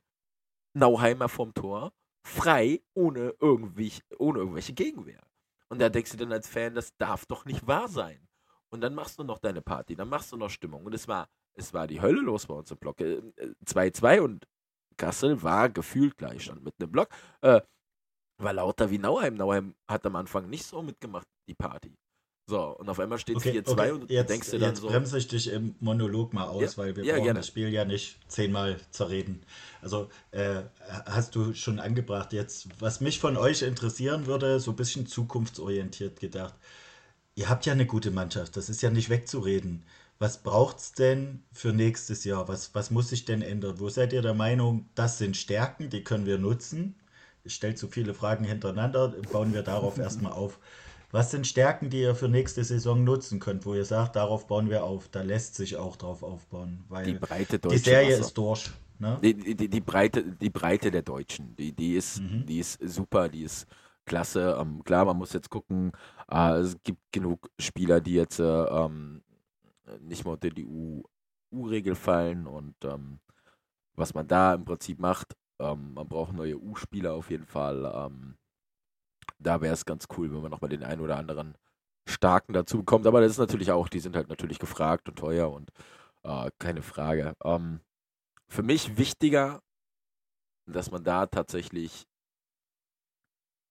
Nauheimer 0.75 1.29
vom 1.29 1.55
Tor 1.55 1.93
frei, 2.27 2.83
ohne, 2.95 3.35
irgendwie, 3.41 3.93
ohne 4.19 4.41
irgendwelche 4.41 4.73
Gegenwehr. 4.73 5.23
Und 5.69 5.81
da 5.81 5.89
denkst 5.89 6.13
du 6.13 6.17
dann 6.17 6.33
als 6.33 6.49
Fan, 6.49 6.75
das 6.75 6.97
darf 6.97 7.27
doch 7.27 7.45
nicht 7.45 7.67
wahr 7.67 7.89
sein. 7.89 8.29
Und 8.71 8.83
dann 8.83 8.95
machst 8.95 9.19
du 9.19 9.25
noch 9.25 9.39
deine 9.39 9.63
Party, 9.63 9.97
dann 9.97 10.09
machst 10.09 10.33
du 10.33 10.37
noch 10.37 10.51
Stimmung. 10.51 10.85
Und 10.85 10.95
es 10.95 11.09
war 11.09 11.29
es 11.55 11.75
war 11.75 11.87
die 11.87 12.01
Hölle 12.01 12.21
los 12.21 12.47
bei 12.47 12.55
uns 12.55 12.71
im 12.71 12.79
Block. 12.79 12.99
2-2 12.99 14.17
äh, 14.17 14.21
und 14.21 14.47
Kassel 14.97 15.43
war 15.43 15.69
gefühlt 15.69 16.17
Gleichstand 16.17 16.63
mit 16.63 16.75
einem 16.79 16.91
Block. 16.91 17.09
Äh, 17.43 17.61
war 18.39 18.53
lauter 18.53 18.91
wie 18.91 18.99
Nauheim. 18.99 19.35
Nauheim 19.35 19.75
hat 19.89 20.07
am 20.07 20.17
Anfang 20.17 20.49
nicht 20.49 20.65
so 20.65 20.83
mitgemacht, 20.83 21.27
die 21.49 21.55
Party. 21.55 21.95
So, 22.51 22.77
und 22.79 22.89
auf 22.89 22.99
einmal 22.99 23.17
steht 23.17 23.37
okay, 23.37 23.61
4-2 23.61 23.71
okay. 23.71 23.91
und 23.93 24.11
jetzt, 24.11 24.29
denkst 24.29 24.51
du 24.51 24.59
dann 24.59 24.71
jetzt 24.71 24.81
so. 24.81 24.89
Jetzt 24.89 24.93
bremse 24.93 25.19
ich 25.19 25.29
dich 25.29 25.53
im 25.53 25.77
Monolog 25.79 26.33
mal 26.35 26.49
aus, 26.49 26.63
ja, 26.63 26.79
weil 26.79 26.97
wir 26.97 27.05
ja, 27.05 27.15
brauchen 27.15 27.25
gerne. 27.27 27.39
das 27.39 27.47
Spiel 27.47 27.69
ja 27.69 27.85
nicht 27.85 28.19
zehnmal 28.27 28.77
zerreden. 28.91 29.45
Also, 29.83 30.09
äh, 30.33 30.63
hast 31.07 31.37
du 31.37 31.55
schon 31.55 31.79
angebracht 31.79 32.33
jetzt, 32.33 32.67
was 32.81 33.01
mich 33.01 33.21
von 33.21 33.37
euch 33.37 33.63
interessieren 33.63 34.27
würde, 34.27 34.59
so 34.59 34.73
ein 34.73 34.77
bisschen 34.77 35.07
zukunftsorientiert 35.07 36.19
gedacht. 36.19 36.55
Ihr 37.37 37.49
habt 37.49 37.67
ja 37.67 37.73
eine 37.73 37.87
gute 37.87 38.11
Mannschaft, 38.11 38.57
das 38.57 38.69
ist 38.69 38.83
ja 38.83 38.91
nicht 38.91 39.11
wegzureden. 39.11 39.85
Was 40.19 40.43
braucht 40.43 40.79
es 40.79 40.93
denn 40.93 41.45
für 41.53 41.73
nächstes 41.73 42.25
Jahr? 42.25 42.49
Was, 42.49 42.75
was 42.75 42.91
muss 42.91 43.11
sich 43.11 43.27
denn 43.27 43.43
ändern? 43.43 43.79
Wo 43.79 43.91
seid 43.91 44.13
ihr 44.13 44.23
der 44.23 44.35
Meinung, 44.35 44.89
das 44.97 45.19
sind 45.19 45.37
Stärken, 45.37 45.89
die 45.89 46.03
können 46.03 46.27
wir 46.27 46.39
nutzen? 46.39 46.97
Ich 47.45 47.55
stelle 47.55 47.77
zu 47.77 47.87
viele 47.87 48.13
Fragen 48.13 48.45
hintereinander, 48.45 49.15
bauen 49.31 49.55
wir 49.55 49.63
darauf 49.63 49.99
erstmal 49.99 50.33
auf. 50.33 50.59
Was 51.12 51.31
sind 51.31 51.46
Stärken, 51.46 51.90
die 51.90 52.03
ihr 52.03 52.14
für 52.14 52.29
nächste 52.29 52.62
Saison 52.62 53.03
nutzen 53.03 53.40
könnt, 53.40 53.66
wo 53.66 53.75
ihr 53.75 53.85
sagt, 53.85 54.16
darauf 54.16 54.46
bauen 54.46 54.70
wir 54.70 54.85
auf? 54.85 55.09
Da 55.09 55.23
lässt 55.23 55.57
sich 55.57 55.77
auch 55.77 55.96
drauf 55.96 56.23
aufbauen, 56.23 56.85
weil 56.88 57.05
die, 57.05 57.14
Breite 57.14 57.59
die 57.59 57.79
Serie 57.79 58.12
Wasser. 58.12 58.20
ist 58.20 58.35
durch. 58.35 58.70
Ne? 58.99 59.18
Die, 59.23 59.57
die, 59.57 59.68
die, 59.68 59.81
Breite, 59.81 60.23
die 60.23 60.51
Breite 60.51 60.90
der 60.90 61.03
Deutschen, 61.03 61.57
die, 61.57 61.73
die, 61.73 61.94
ist, 61.94 62.20
mhm. 62.20 62.46
die 62.46 62.59
ist 62.59 62.79
super, 62.83 63.29
die 63.29 63.42
ist 63.42 63.66
klasse. 64.05 64.57
Ähm, 64.61 64.85
klar, 64.85 65.05
man 65.05 65.16
muss 65.16 65.33
jetzt 65.33 65.51
gucken, 65.51 65.92
äh, 66.31 66.59
es 66.59 66.77
gibt 66.85 67.01
genug 67.11 67.51
Spieler, 67.59 68.01
die 68.01 68.14
jetzt 68.14 68.38
äh, 68.38 68.44
ähm, 68.44 69.23
nicht 70.01 70.25
mehr 70.25 70.35
unter 70.35 70.51
die 70.51 70.66
U-Regel 70.66 71.94
fallen 71.94 72.46
und 72.46 72.75
ähm, 72.85 73.18
was 73.94 74.14
man 74.14 74.29
da 74.29 74.55
im 74.55 74.64
Prinzip 74.64 74.99
macht, 74.99 75.35
ähm, 75.59 75.94
man 75.94 76.09
braucht 76.09 76.33
neue 76.33 76.59
U-Spieler 76.59 77.14
auf 77.14 77.31
jeden 77.31 77.46
Fall. 77.46 77.90
Ähm, 77.94 78.37
da 79.40 79.61
wäre 79.61 79.74
es 79.74 79.85
ganz 79.85 80.07
cool, 80.16 80.33
wenn 80.33 80.42
man 80.42 80.50
nochmal 80.50 80.70
den 80.70 80.85
einen 80.85 81.00
oder 81.00 81.16
anderen 81.16 81.57
Starken 82.07 82.53
dazu 82.53 82.79
bekommt. 82.79 83.07
Aber 83.07 83.20
das 83.20 83.33
ist 83.33 83.38
natürlich 83.38 83.72
auch, 83.72 83.88
die 83.88 84.00
sind 84.00 84.16
halt 84.16 84.29
natürlich 84.29 84.59
gefragt 84.59 85.09
und 85.09 85.18
teuer 85.18 85.50
und 85.50 85.70
äh, 86.22 86.50
keine 86.59 86.83
Frage. 86.83 87.35
Ähm, 87.44 87.81
für 88.48 88.62
mich 88.62 88.98
wichtiger, 88.98 89.62
dass 90.66 90.90
man 90.90 91.05
da 91.05 91.26
tatsächlich 91.26 92.07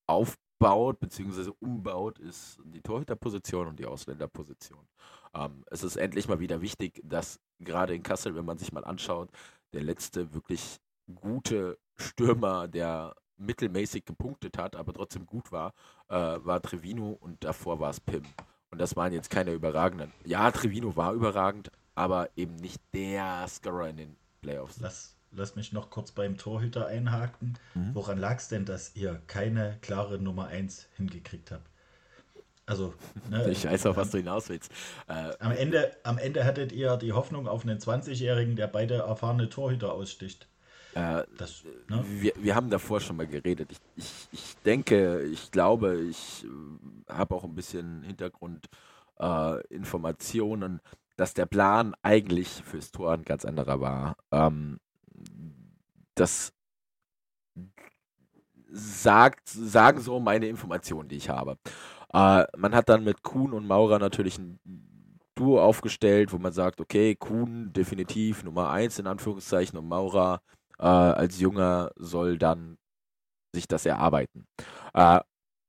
aufbaut 0.07 0.99
bzw. 0.99 1.51
umbaut, 1.59 2.19
ist 2.19 2.59
die 2.63 2.81
Torhüterposition 2.81 3.67
und 3.67 3.79
die 3.79 3.85
Ausländerposition. 3.85 4.87
Ähm, 5.33 5.63
es 5.69 5.83
ist 5.83 5.97
endlich 5.97 6.27
mal 6.27 6.39
wieder 6.39 6.61
wichtig, 6.61 6.99
dass 7.03 7.39
gerade 7.59 7.93
in 7.93 8.03
Kassel, 8.03 8.35
wenn 8.35 8.45
man 8.45 8.57
sich 8.57 8.71
mal 8.71 8.83
anschaut, 8.83 9.29
der 9.73 9.83
letzte 9.83 10.33
wirklich 10.33 10.79
gute 11.13 11.77
Stürmer, 11.95 12.67
der 12.67 13.15
mittelmäßig 13.39 14.05
gepunktet 14.05 14.57
hat, 14.57 14.75
aber 14.75 14.93
trotzdem 14.93 15.25
gut 15.25 15.51
war, 15.51 15.73
äh, 16.09 16.13
war 16.13 16.61
Trevino 16.61 17.17
und 17.19 17.43
davor 17.43 17.79
war 17.79 17.89
es 17.89 17.99
Pim. 17.99 18.23
Und 18.71 18.79
das 18.79 18.95
waren 18.95 19.13
jetzt 19.13 19.29
keine 19.29 19.51
überragenden. 19.51 20.11
Ja, 20.25 20.51
Trevino 20.51 20.95
war 20.95 21.13
überragend, 21.13 21.71
aber 21.95 22.29
eben 22.35 22.55
nicht 22.55 22.81
der 22.93 23.47
Scorer 23.47 23.89
in 23.89 23.97
den 23.97 24.15
Playoffs. 24.41 24.79
Lass, 24.79 25.15
lass 25.31 25.55
mich 25.55 25.73
noch 25.73 25.89
kurz 25.89 26.11
beim 26.11 26.37
Torhüter 26.37 26.87
einhaken. 26.87 27.57
Mhm. 27.73 27.95
Woran 27.95 28.17
lag 28.19 28.37
es 28.37 28.47
denn, 28.47 28.65
dass 28.65 28.95
ihr 28.95 29.21
keine 29.27 29.77
klare 29.81 30.19
Nummer 30.19 30.47
1 30.47 30.87
hingekriegt 30.95 31.51
habt? 31.51 31.67
Also, 32.69 32.93
ne, 33.31 33.49
ich 33.49 33.65
weiß 33.65 33.87
auch, 33.87 33.97
was 33.97 34.11
du 34.11 34.19
hinaus 34.19 34.47
willst. 34.49 34.71
Äh, 35.07 35.31
am, 35.39 35.51
Ende, 35.51 35.91
am 36.03 36.19
Ende 36.19 36.45
hattet 36.45 36.71
ihr 36.71 36.97
die 36.97 37.13
Hoffnung 37.13 37.47
auf 37.47 37.63
einen 37.63 37.79
20-Jährigen, 37.79 38.55
der 38.55 38.67
beide 38.67 38.95
erfahrene 38.95 39.49
Torhüter 39.49 39.91
aussticht. 39.91 40.47
Äh, 40.93 41.23
das, 41.37 41.63
ne? 41.87 42.03
wir, 42.07 42.33
wir 42.37 42.55
haben 42.55 42.69
davor 42.69 42.99
schon 42.99 43.15
mal 43.17 43.27
geredet. 43.27 43.71
Ich, 43.71 43.79
ich, 43.95 44.27
ich 44.31 44.57
denke, 44.65 45.21
ich 45.23 45.51
glaube, 45.51 46.01
ich 46.01 46.45
äh, 46.45 47.13
habe 47.13 47.35
auch 47.35 47.43
ein 47.43 47.55
bisschen 47.55 48.03
Hintergrundinformationen, 48.03 50.77
äh, 50.77 50.79
dass 51.15 51.33
der 51.33 51.45
Plan 51.45 51.95
eigentlich 52.01 52.63
fürs 52.63 52.91
Tor 52.91 53.13
ein 53.13 53.23
ganz 53.23 53.45
anderer 53.45 53.81
war. 53.81 54.15
Ähm, 54.31 54.79
das 56.15 56.53
sagt, 58.71 59.49
sagen 59.49 59.99
so 59.99 60.19
meine 60.19 60.47
Informationen, 60.47 61.09
die 61.09 61.17
ich 61.17 61.29
habe. 61.29 61.57
Äh, 62.13 62.45
man 62.57 62.73
hat 62.73 62.89
dann 62.89 63.03
mit 63.03 63.23
Kuhn 63.23 63.53
und 63.53 63.67
Maurer 63.67 63.99
natürlich 63.99 64.37
ein 64.37 64.59
Duo 65.35 65.61
aufgestellt, 65.61 66.33
wo 66.33 66.37
man 66.37 66.53
sagt, 66.53 66.81
okay, 66.81 67.15
Kuhn 67.15 67.71
definitiv 67.73 68.43
Nummer 68.43 68.69
1 68.69 68.99
in 68.99 69.07
Anführungszeichen 69.07 69.77
und 69.77 69.87
Maurer 69.87 70.41
äh, 70.79 70.85
als 70.85 71.39
Junger 71.39 71.91
soll 71.95 72.37
dann 72.37 72.77
sich 73.53 73.67
das 73.67 73.85
erarbeiten. 73.85 74.47
Äh, 74.93 75.21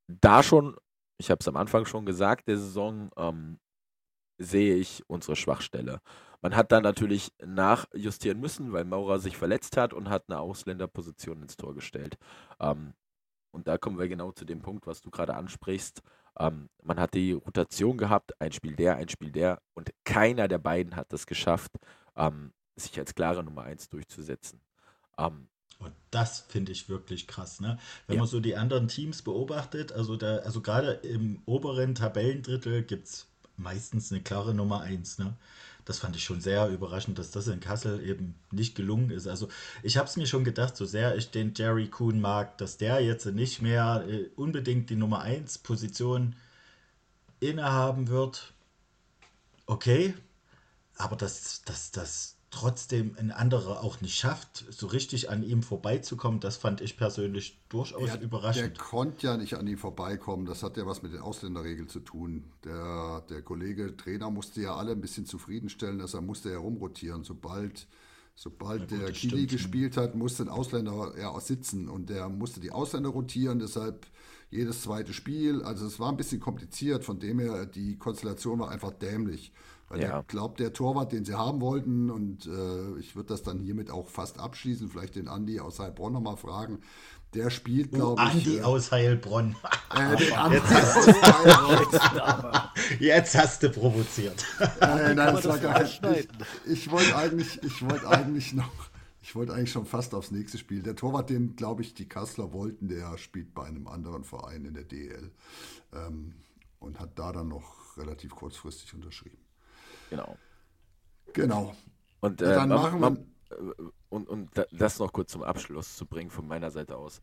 da 0.09 0.43
schon, 0.43 0.77
ich 1.19 1.31
habe 1.31 1.39
es 1.41 1.49
am 1.49 1.57
Anfang 1.57 1.87
schon 1.87 2.07
gesagt, 2.07 2.49
der 2.49 2.59
Saison 2.59 3.11
ähm, 3.17 3.59
sehe 4.39 4.77
ich 4.77 5.03
unsere 5.09 5.37
Schwachstelle. 5.37 6.01
Man 6.43 6.57
hat 6.57 6.73
dann 6.73 6.83
natürlich 6.83 7.33
nachjustieren 7.45 8.41
müssen, 8.41 8.73
weil 8.73 8.85
Maurer 8.85 9.19
sich 9.19 9.37
verletzt 9.37 9.77
hat 9.77 9.93
und 9.93 10.09
hat 10.09 10.25
eine 10.29 10.41
Ausländerposition 10.41 11.43
ins 11.43 11.57
Tor 11.57 11.75
gestellt. 11.75 12.17
Ähm, 12.61 12.95
und 13.53 13.69
da 13.69 13.79
kommen 13.79 13.99
wir 13.99 14.09
genau 14.09 14.33
zu 14.33 14.45
dem 14.45 14.63
Punkt, 14.63 14.87
was 14.87 15.01
du 15.03 15.11
gerade 15.11 15.35
ansprichst. 15.35 16.03
Ähm, 16.39 16.71
man 16.83 17.01
hat 17.01 17.15
die 17.15 17.33
Rotation 17.33 17.99
gehabt, 17.99 18.41
ein 18.41 18.53
Spiel 18.53 18.77
der, 18.77 18.97
ein 18.97 19.09
Spiel 19.09 19.33
der, 19.33 19.61
und 19.75 19.91
keiner 20.05 20.49
der 20.49 20.59
beiden 20.59 20.97
hat 20.97 21.13
es 21.13 21.27
geschafft, 21.27 21.73
ähm, 22.17 22.53
sich 22.77 22.99
als 22.99 23.15
klare 23.15 23.45
Nummer 23.45 23.65
1 23.65 23.89
durchzusetzen. 23.89 24.63
Ähm, 25.19 25.49
und 25.79 25.93
das 26.11 26.41
finde 26.41 26.73
ich 26.73 26.89
wirklich 26.89 27.27
krass, 27.27 27.61
ne? 27.61 27.79
Wenn 28.07 28.17
ja. 28.17 28.23
man 28.23 28.29
so 28.29 28.41
die 28.41 28.57
anderen 28.57 28.89
Teams 28.89 29.23
beobachtet, 29.23 29.93
also 29.93 30.17
da, 30.17 30.37
also 30.39 30.61
gerade 30.61 30.93
im 30.93 31.43
oberen 31.47 31.95
Tabellendrittel 31.95 32.83
gibt 32.83 33.07
es 33.07 33.27
meistens 33.57 34.13
eine 34.13 34.23
klare 34.23 34.55
Nummer 34.55 34.83
1, 34.83 35.19
ne? 35.19 35.37
Das 35.87 35.99
fand 35.99 36.15
ich 36.15 36.23
schon 36.23 36.41
sehr 36.41 36.69
überraschend, 36.69 37.19
dass 37.19 37.31
das 37.31 37.49
in 37.49 37.61
Kassel 37.61 38.07
eben 38.07 38.35
nicht 38.51 38.75
gelungen 38.75 39.11
ist. 39.11 39.27
Also 39.27 39.49
ich 39.83 39.97
habe 39.97 40.09
es 40.09 40.17
mir 40.17 40.27
schon 40.27 40.45
gedacht, 40.45 40.77
so 40.77 40.85
sehr 40.85 41.17
ich 41.17 41.31
den 41.31 41.55
Jerry 41.57 41.89
Kuhn 41.89 42.21
mag, 42.21 42.59
dass 42.59 42.77
der 42.77 43.01
jetzt 43.01 43.27
nicht 43.27 43.63
mehr 43.63 44.05
äh, 44.07 44.29
unbedingt 44.37 44.91
die 44.91 44.97
Nummer 44.97 45.23
1 45.23 45.59
Position 45.59 46.37
innehaben 47.41 48.09
wird. 48.09 48.53
Okay, 49.67 50.15
aber 50.97 51.17
das, 51.17 51.63
das, 51.65 51.91
das, 51.91 52.37
trotzdem 52.51 53.15
ein 53.17 53.31
anderer 53.31 53.83
auch 53.83 54.01
nicht 54.01 54.17
schafft, 54.17 54.65
so 54.71 54.89
richtig 54.89 55.31
an 55.31 55.43
ihm 55.43 55.63
vorbeizukommen, 55.63 56.41
das 56.41 56.57
fand 56.57 56.81
ich 56.81 56.97
persönlich 56.97 57.61
durchaus 57.69 58.09
ja, 58.09 58.17
überraschend. 58.17 58.77
Der 58.77 58.85
konnte 58.85 59.27
ja 59.29 59.37
nicht 59.37 59.55
an 59.55 59.67
ihm 59.67 59.79
vorbeikommen, 59.79 60.47
das 60.47 60.63
hat 60.63 60.77
ja 60.77 60.85
was 60.85 61.03
mit 61.03 61.13
den 61.13 61.21
Ausländerregeln 61.21 61.89
zu 61.89 62.01
tun. 62.01 62.45
Der, 62.65 63.23
der 63.31 63.43
Kollege 63.43 63.97
Trainer 63.97 64.31
musste 64.31 64.63
ja 64.63 64.75
alle 64.75 64.93
ein 64.93 65.01
bisschen 65.01 65.27
zufriedenstellen, 65.27 65.99
dass 65.99 66.15
er 66.15 66.23
musste 66.23 66.51
herumrotieren. 66.51 67.23
Sobald, 67.23 67.87
sobald 68.35 68.89
gut, 68.89 69.01
der 69.01 69.13
Kili 69.13 69.47
gespielt 69.47 69.97
hat, 69.97 70.17
musste 70.17 70.43
ein 70.43 70.49
Ausländer 70.49 71.13
ja 71.19 71.31
auch 71.31 71.41
sitzen 71.41 71.89
und 71.89 72.11
der 72.11 72.29
musste 72.29 72.59
die 72.59 72.73
Ausländer 72.73 73.11
rotieren, 73.11 73.61
deshalb 73.61 74.07
jedes 74.51 74.83
zweite 74.83 75.13
Spiel. 75.13 75.63
Also 75.63 75.87
es 75.87 76.01
war 76.01 76.11
ein 76.11 76.17
bisschen 76.17 76.41
kompliziert, 76.41 77.05
von 77.05 77.21
dem 77.21 77.39
her 77.39 77.67
die 77.67 77.97
Konstellation 77.97 78.59
war 78.59 78.71
einfach 78.71 78.91
dämlich. 78.91 79.53
Weil 79.91 80.03
ja. 80.03 80.09
der 80.09 80.23
glaubt, 80.23 80.61
der 80.61 80.73
Torwart, 80.73 81.11
den 81.13 81.25
sie 81.25 81.35
haben 81.35 81.61
wollten, 81.61 82.11
und 82.11 82.47
äh, 82.47 82.99
ich 83.01 83.17
würde 83.17 83.31
das 83.31 83.43
dann 83.43 83.59
hiermit 83.59 83.91
auch 83.91 84.09
fast 84.09 84.39
abschließen, 84.39 84.89
vielleicht 84.89 85.17
den 85.17 85.27
Andi 85.27 85.59
aus 85.59 85.81
Heilbronn 85.81 86.13
nochmal 86.13 86.37
fragen. 86.37 86.81
Der 87.35 87.51
spielt, 87.51 87.91
glaube 87.91 88.23
ich. 88.23 88.29
Andi 88.29 88.59
äh, 88.59 88.63
aus 88.63 88.93
Heilbronn. 88.93 89.57
Äh, 89.93 90.17
den 90.17 90.33
Andi 90.37 90.57
jetzt, 90.59 90.71
hast 90.71 91.07
du, 91.07 93.05
jetzt 93.05 93.35
hast 93.37 93.63
du 93.65 93.71
provoziert. 93.71 94.45
Äh, 94.81 95.15
nein, 95.15 95.17
das 95.17 95.45
war 95.45 95.59
gar 95.59 95.83
nicht. 95.83 96.01
Ich, 96.05 96.29
ich 96.73 96.91
wollte 96.93 97.17
eigentlich, 97.17 97.61
ich 97.65 97.83
wollte 97.83 98.09
eigentlich 98.09 98.53
noch. 98.53 98.71
Ich 99.23 99.35
wollte 99.35 99.53
eigentlich 99.53 99.73
schon 99.73 99.87
fast 99.87 100.15
aufs 100.15 100.31
nächste 100.31 100.57
Spiel. 100.57 100.83
Der 100.83 100.95
Torwart, 100.95 101.31
den, 101.31 101.57
glaube 101.57 101.83
ich, 101.83 101.95
die 101.95 102.09
Kassler 102.09 102.53
wollten, 102.53 102.89
der 102.89 103.19
spielt 103.19 103.55
bei 103.55 103.65
einem 103.65 103.87
anderen 103.89 104.23
Verein 104.25 104.65
in 104.65 104.75
der 104.75 104.85
DL 104.85 105.31
ähm, 105.93 106.35
und 106.79 107.01
hat 107.01 107.19
da 107.19 107.33
dann 107.33 107.49
noch 107.49 107.97
relativ 107.97 108.35
kurzfristig 108.35 108.95
unterschrieben. 108.95 109.39
Genau. 110.11 110.37
Genau. 111.33 111.75
Und, 112.21 112.43
äh, 112.43 112.55
dann 112.55 112.69
machen 112.69 113.01
wir. 113.01 113.17
Und, 114.09 114.29
und 114.29 114.51
das 114.73 114.99
noch 114.99 115.13
kurz 115.13 115.33
zum 115.33 115.43
Abschluss 115.43 115.97
zu 115.97 116.07
bringen 116.07 116.31
von 116.31 116.47
meiner 116.47 116.71
Seite 116.71 116.97
aus. 116.97 117.21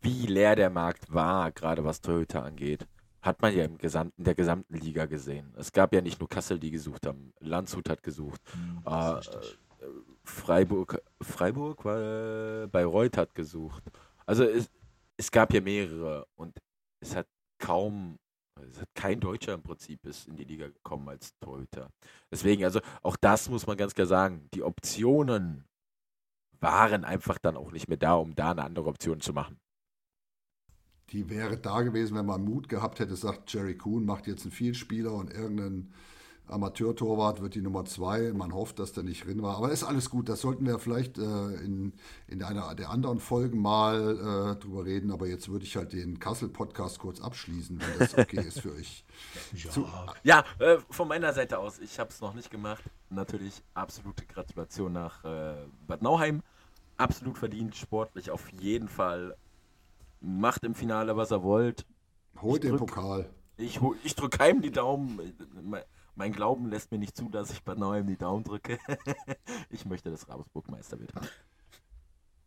Wie 0.00 0.26
leer 0.26 0.54
der 0.54 0.70
Markt 0.70 1.12
war, 1.12 1.50
gerade 1.50 1.84
was 1.84 2.00
Toyota 2.00 2.42
angeht, 2.42 2.86
hat 3.20 3.42
man 3.42 3.54
ja 3.54 3.64
im 3.64 3.78
gesamten, 3.78 4.22
der 4.22 4.34
gesamten 4.34 4.74
Liga 4.74 5.06
gesehen. 5.06 5.52
Es 5.56 5.72
gab 5.72 5.92
ja 5.92 6.00
nicht 6.00 6.20
nur 6.20 6.28
Kassel, 6.28 6.58
die 6.58 6.70
gesucht 6.70 7.06
haben. 7.06 7.32
Landshut 7.40 7.88
hat 7.88 8.02
gesucht. 8.02 8.40
Mhm, 8.54 8.82
äh, 8.86 9.20
Freiburg, 10.22 11.02
Freiburg 11.20 11.84
war, 11.84 12.68
Bayreuth 12.68 13.16
hat 13.16 13.34
gesucht. 13.34 13.82
Also 14.26 14.44
es, 14.44 14.70
es 15.16 15.30
gab 15.30 15.52
ja 15.52 15.60
mehrere 15.60 16.26
und 16.36 16.58
es 17.00 17.16
hat 17.16 17.26
kaum 17.58 18.18
Kein 18.94 19.20
Deutscher 19.20 19.54
im 19.54 19.62
Prinzip 19.62 20.04
ist 20.06 20.28
in 20.28 20.36
die 20.36 20.44
Liga 20.44 20.68
gekommen 20.68 21.08
als 21.08 21.32
Torhüter. 21.40 21.90
Deswegen, 22.30 22.64
also 22.64 22.80
auch 23.02 23.16
das 23.16 23.48
muss 23.48 23.66
man 23.66 23.76
ganz 23.76 23.94
klar 23.94 24.06
sagen. 24.06 24.48
Die 24.54 24.62
Optionen 24.62 25.64
waren 26.60 27.04
einfach 27.04 27.38
dann 27.38 27.56
auch 27.56 27.70
nicht 27.72 27.88
mehr 27.88 27.98
da, 27.98 28.14
um 28.14 28.34
da 28.34 28.50
eine 28.50 28.64
andere 28.64 28.88
Option 28.88 29.20
zu 29.20 29.32
machen. 29.32 29.58
Die 31.10 31.30
wäre 31.30 31.56
da 31.56 31.82
gewesen, 31.82 32.16
wenn 32.16 32.26
man 32.26 32.44
Mut 32.44 32.68
gehabt 32.68 32.98
hätte, 32.98 33.16
sagt 33.16 33.52
Jerry 33.52 33.76
Kuhn 33.76 34.04
macht 34.04 34.26
jetzt 34.26 34.42
einen 34.42 34.52
Vielspieler 34.52 35.12
und 35.12 35.32
irgendein 35.32 35.92
Amateurtorwart 36.48 37.40
wird 37.40 37.54
die 37.54 37.60
Nummer 37.60 37.84
zwei. 37.84 38.32
Man 38.32 38.52
hofft, 38.54 38.78
dass 38.78 38.92
der 38.92 39.02
nicht 39.02 39.26
drin 39.26 39.42
war. 39.42 39.56
Aber 39.56 39.70
ist 39.70 39.84
alles 39.84 40.10
gut. 40.10 40.28
Das 40.28 40.40
sollten 40.40 40.66
wir 40.66 40.78
vielleicht 40.78 41.18
äh, 41.18 41.22
in, 41.22 41.92
in 42.26 42.42
einer 42.42 42.74
der 42.74 42.90
anderen 42.90 43.20
Folgen 43.20 43.60
mal 43.60 44.54
äh, 44.56 44.60
drüber 44.60 44.84
reden. 44.84 45.10
Aber 45.10 45.26
jetzt 45.26 45.48
würde 45.48 45.64
ich 45.64 45.76
halt 45.76 45.92
den 45.92 46.18
Kassel-Podcast 46.18 46.98
kurz 46.98 47.20
abschließen, 47.20 47.80
wenn 47.80 47.98
das 47.98 48.16
okay 48.16 48.40
ist 48.40 48.60
für 48.60 48.72
euch. 48.72 49.04
Ja, 49.52 49.70
Zu, 49.70 49.86
ja 50.22 50.44
äh, 50.60 50.78
von 50.90 51.08
meiner 51.08 51.32
Seite 51.32 51.58
aus. 51.58 51.78
Ich 51.80 51.98
habe 51.98 52.10
es 52.10 52.20
noch 52.20 52.34
nicht 52.34 52.50
gemacht. 52.50 52.82
Natürlich 53.10 53.62
absolute 53.74 54.24
Gratulation 54.26 54.92
nach 54.92 55.24
äh, 55.24 55.54
Bad 55.86 56.02
Nauheim. 56.02 56.42
Absolut 56.96 57.38
verdient, 57.38 57.74
sportlich 57.74 58.30
auf 58.30 58.48
jeden 58.52 58.88
Fall. 58.88 59.36
Macht 60.20 60.64
im 60.64 60.74
Finale, 60.74 61.16
was 61.16 61.30
er 61.30 61.42
wollt. 61.42 61.86
Holt 62.40 62.62
den 62.62 62.76
Pokal. 62.76 63.28
Ich, 63.56 63.80
ich 64.04 64.14
drücke 64.14 64.38
keinem 64.38 64.62
die 64.62 64.70
Daumen 64.70 65.18
mein 66.18 66.32
Glauben 66.32 66.68
lässt 66.68 66.90
mir 66.90 66.98
nicht 66.98 67.16
zu, 67.16 67.28
dass 67.28 67.50
ich 67.50 67.62
bei 67.62 67.74
Neuem 67.74 68.08
die 68.08 68.16
Daumen 68.16 68.42
drücke. 68.42 68.78
ich 69.70 69.86
möchte, 69.86 70.10
dass 70.10 70.28
Ravensburg 70.28 70.68
Meister 70.68 70.98
wird. 70.98 71.12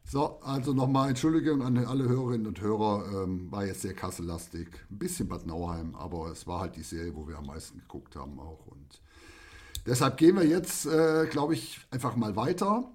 So, 0.04 0.42
also 0.42 0.74
nochmal 0.74 1.10
Entschuldigung 1.10 1.62
an 1.62 1.78
alle 1.78 2.08
Hörerinnen 2.10 2.48
und 2.48 2.60
Hörer. 2.60 3.24
Ähm, 3.24 3.50
war 3.50 3.66
jetzt 3.66 3.82
sehr 3.82 3.94
kassellastig. 3.94 4.68
Ein 4.92 5.00
bisschen 5.00 5.30
Bad 5.30 5.48
Nauheim, 5.48 5.96
aber 5.96 6.30
es 6.32 6.46
war 6.46 6.60
halt 6.60 6.76
die 6.76 6.84
Serie, 6.84 7.16
wo 7.16 7.30
wir 7.30 7.38
am 7.38 7.46
meisten 7.46 7.80
geguckt 7.80 8.18
haben 8.18 8.38
auch. 8.42 8.68
Und 8.68 9.02
deshalb 9.86 10.18
gehen 10.18 10.36
wir 10.36 10.46
jetzt, 10.46 10.86
äh, 10.86 11.28
glaube 11.28 11.54
ich, 11.54 11.80
einfach 11.92 12.18
mal 12.18 12.36
weiter. 12.36 12.92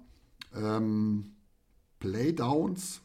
Ähm, 0.55 1.37
Playdowns. 1.99 3.01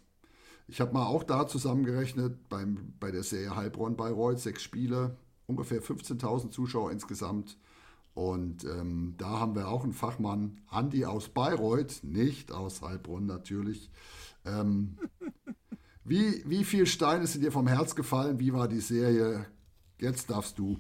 Ich 0.69 0.83
habe 0.83 0.93
mal 0.93 1.07
auch 1.07 1.23
da 1.23 1.47
zusammengerechnet 1.47 2.51
beim, 2.51 2.93
bei 3.01 3.11
der 3.11 3.23
Serie 3.23 3.57
Heilbronn-Bayreuth, 3.57 4.41
sechs 4.41 4.63
Spiele, 4.63 5.17
ungefähr 5.47 5.83
15.000 5.83 6.51
Zuschauer 6.51 6.91
insgesamt. 6.91 7.59
Und 8.15 8.65
ähm, 8.65 9.15
da 9.17 9.41
haben 9.41 9.55
wir 9.55 9.69
auch 9.69 9.85
einen 9.85 9.95
Fachmann, 9.95 10.61
Andi 10.69 11.07
aus 11.07 11.29
Bayreuth, 11.29 12.01
nicht 12.03 12.53
aus 12.53 12.83
Heilbronn 12.83 13.27
natürlich. 13.27 13.91
Ähm, 14.45 14.99
wie, 16.05 16.43
wie 16.47 16.65
viele 16.65 16.87
Steine 16.87 17.27
sind 17.27 17.43
dir 17.43 17.53
vom 17.53 17.67
Herz 17.67 17.95
gefallen? 17.95 18.39
Wie 18.39 18.53
war 18.53 18.69
die 18.69 18.81
Serie? 18.81 19.47
Jetzt 19.99 20.31
darfst 20.31 20.59
du. 20.59 20.79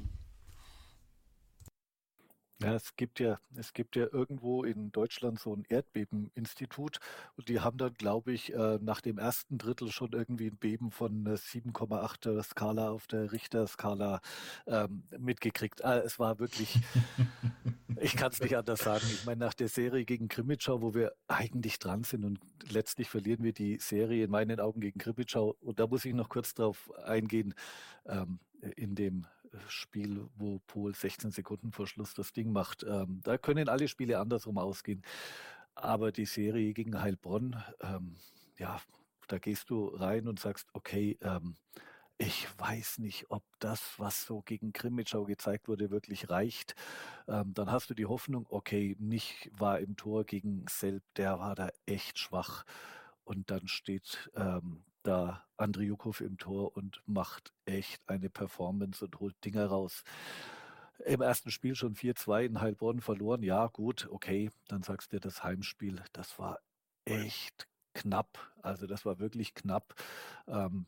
Ja, 2.62 2.74
es 2.74 2.94
gibt 2.94 3.18
ja, 3.18 3.38
es 3.56 3.72
gibt 3.72 3.96
ja 3.96 4.06
irgendwo 4.12 4.62
in 4.62 4.92
Deutschland 4.92 5.40
so 5.40 5.52
ein 5.52 5.64
Erdbebeninstitut 5.68 7.00
und 7.36 7.48
die 7.48 7.58
haben 7.58 7.76
dann, 7.76 7.92
glaube 7.94 8.32
ich, 8.32 8.52
äh, 8.52 8.78
nach 8.80 9.00
dem 9.00 9.18
ersten 9.18 9.58
Drittel 9.58 9.90
schon 9.90 10.12
irgendwie 10.12 10.46
ein 10.46 10.56
Beben 10.56 10.92
von 10.92 11.26
7,8 11.26 12.40
Skala 12.44 12.90
auf 12.90 13.08
der 13.08 13.32
Richterskala 13.32 14.20
ähm, 14.66 15.02
mitgekriegt. 15.18 15.84
Ah, 15.84 15.98
es 15.98 16.20
war 16.20 16.38
wirklich, 16.38 16.78
ich 18.00 18.14
kann 18.14 18.30
es 18.30 18.40
nicht 18.40 18.56
anders 18.56 18.80
sagen. 18.80 19.04
Ich 19.12 19.24
meine, 19.24 19.44
nach 19.44 19.54
der 19.54 19.68
Serie 19.68 20.04
gegen 20.04 20.28
Krimitschau, 20.28 20.82
wo 20.82 20.94
wir 20.94 21.12
eigentlich 21.26 21.80
dran 21.80 22.04
sind 22.04 22.24
und 22.24 22.38
letztlich 22.70 23.08
verlieren 23.08 23.42
wir 23.42 23.52
die 23.52 23.78
Serie 23.78 24.24
in 24.24 24.30
meinen 24.30 24.60
Augen 24.60 24.80
gegen 24.80 25.00
Krimitschau. 25.00 25.56
Und 25.60 25.80
da 25.80 25.88
muss 25.88 26.04
ich 26.04 26.14
noch 26.14 26.28
kurz 26.28 26.54
drauf 26.54 26.92
eingehen, 27.04 27.54
ähm, 28.06 28.38
in 28.76 28.94
dem 28.94 29.26
Spiel, 29.68 30.28
wo 30.36 30.60
Pohl 30.66 30.94
16 30.94 31.30
Sekunden 31.30 31.72
vor 31.72 31.86
Schluss 31.86 32.14
das 32.14 32.32
Ding 32.32 32.52
macht. 32.52 32.84
Ähm, 32.84 33.20
da 33.22 33.38
können 33.38 33.68
alle 33.68 33.88
Spiele 33.88 34.18
andersrum 34.18 34.58
ausgehen. 34.58 35.02
Aber 35.74 36.12
die 36.12 36.26
Serie 36.26 36.72
gegen 36.74 37.00
Heilbronn, 37.00 37.62
ähm, 37.80 38.16
ja, 38.58 38.80
da 39.28 39.38
gehst 39.38 39.70
du 39.70 39.88
rein 39.88 40.28
und 40.28 40.38
sagst, 40.38 40.68
okay, 40.74 41.18
ähm, 41.22 41.56
ich 42.18 42.46
weiß 42.58 42.98
nicht, 42.98 43.30
ob 43.30 43.42
das, 43.58 43.98
was 43.98 44.24
so 44.24 44.42
gegen 44.42 44.72
Krimitschau 44.72 45.24
gezeigt 45.24 45.66
wurde, 45.68 45.90
wirklich 45.90 46.30
reicht. 46.30 46.74
Ähm, 47.26 47.52
dann 47.54 47.70
hast 47.70 47.90
du 47.90 47.94
die 47.94 48.06
Hoffnung, 48.06 48.46
okay, 48.48 48.96
nicht 49.00 49.50
war 49.58 49.80
im 49.80 49.96
Tor 49.96 50.24
gegen 50.24 50.64
Selb, 50.68 51.02
der 51.16 51.38
war 51.38 51.54
da 51.54 51.70
echt 51.86 52.18
schwach. 52.18 52.64
Und 53.24 53.50
dann 53.50 53.66
steht 53.66 54.30
ähm, 54.36 54.84
da 55.02 55.44
Andriukov 55.56 56.20
im 56.20 56.38
Tor 56.38 56.76
und 56.76 57.02
macht 57.06 57.52
echt 57.64 58.08
eine 58.08 58.30
Performance 58.30 59.04
und 59.04 59.20
holt 59.20 59.34
Dinger 59.44 59.66
raus. 59.66 60.04
Im 61.04 61.20
ersten 61.20 61.50
Spiel 61.50 61.74
schon 61.74 61.94
4-2 61.94 62.44
in 62.44 62.60
Heilbronn 62.60 63.00
verloren. 63.00 63.42
Ja, 63.42 63.66
gut, 63.66 64.08
okay. 64.10 64.50
Dann 64.68 64.82
sagst 64.82 65.12
du 65.12 65.20
das 65.20 65.42
Heimspiel, 65.42 66.02
das 66.12 66.38
war 66.38 66.60
echt 67.04 67.66
knapp. 67.94 68.38
Also 68.62 68.86
das 68.86 69.04
war 69.04 69.18
wirklich 69.18 69.54
knapp. 69.54 69.94
Ähm, 70.46 70.86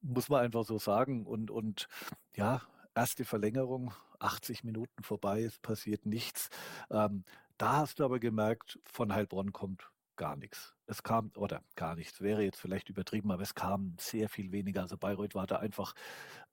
muss 0.00 0.28
man 0.28 0.40
einfach 0.40 0.64
so 0.64 0.78
sagen. 0.78 1.26
Und, 1.26 1.50
und 1.50 1.88
ja, 2.34 2.62
erste 2.94 3.24
Verlängerung, 3.24 3.92
80 4.18 4.64
Minuten 4.64 5.02
vorbei, 5.02 5.42
es 5.42 5.58
passiert 5.58 6.06
nichts. 6.06 6.50
Ähm, 6.90 7.24
da 7.58 7.76
hast 7.76 8.00
du 8.00 8.04
aber 8.04 8.18
gemerkt, 8.18 8.78
von 8.84 9.12
Heilbronn 9.12 9.52
kommt 9.52 9.90
gar 10.16 10.36
nichts. 10.36 10.74
Es 10.90 11.04
kam, 11.04 11.30
oder 11.36 11.62
gar 11.76 11.94
nichts, 11.94 12.20
wäre 12.20 12.42
jetzt 12.42 12.58
vielleicht 12.58 12.88
übertrieben, 12.88 13.30
aber 13.30 13.42
es 13.42 13.54
kam 13.54 13.94
sehr 14.00 14.28
viel 14.28 14.50
weniger. 14.50 14.82
Also 14.82 14.96
Bayreuth 14.96 15.36
war 15.36 15.46
da 15.46 15.56
einfach 15.56 15.94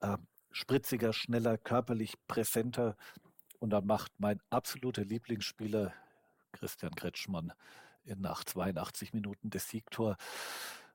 äh, 0.02 0.18
spritziger, 0.52 1.12
schneller, 1.12 1.58
körperlich 1.58 2.14
präsenter. 2.28 2.96
Und 3.58 3.72
dann 3.72 3.88
macht 3.88 4.12
mein 4.20 4.40
absoluter 4.52 5.04
Lieblingsspieler 5.04 5.92
Christian 6.52 6.94
Kretschmann 6.94 7.52
nach 8.06 8.44
82 8.44 9.12
Minuten 9.12 9.50
das 9.50 9.70
Siegtor. 9.70 10.18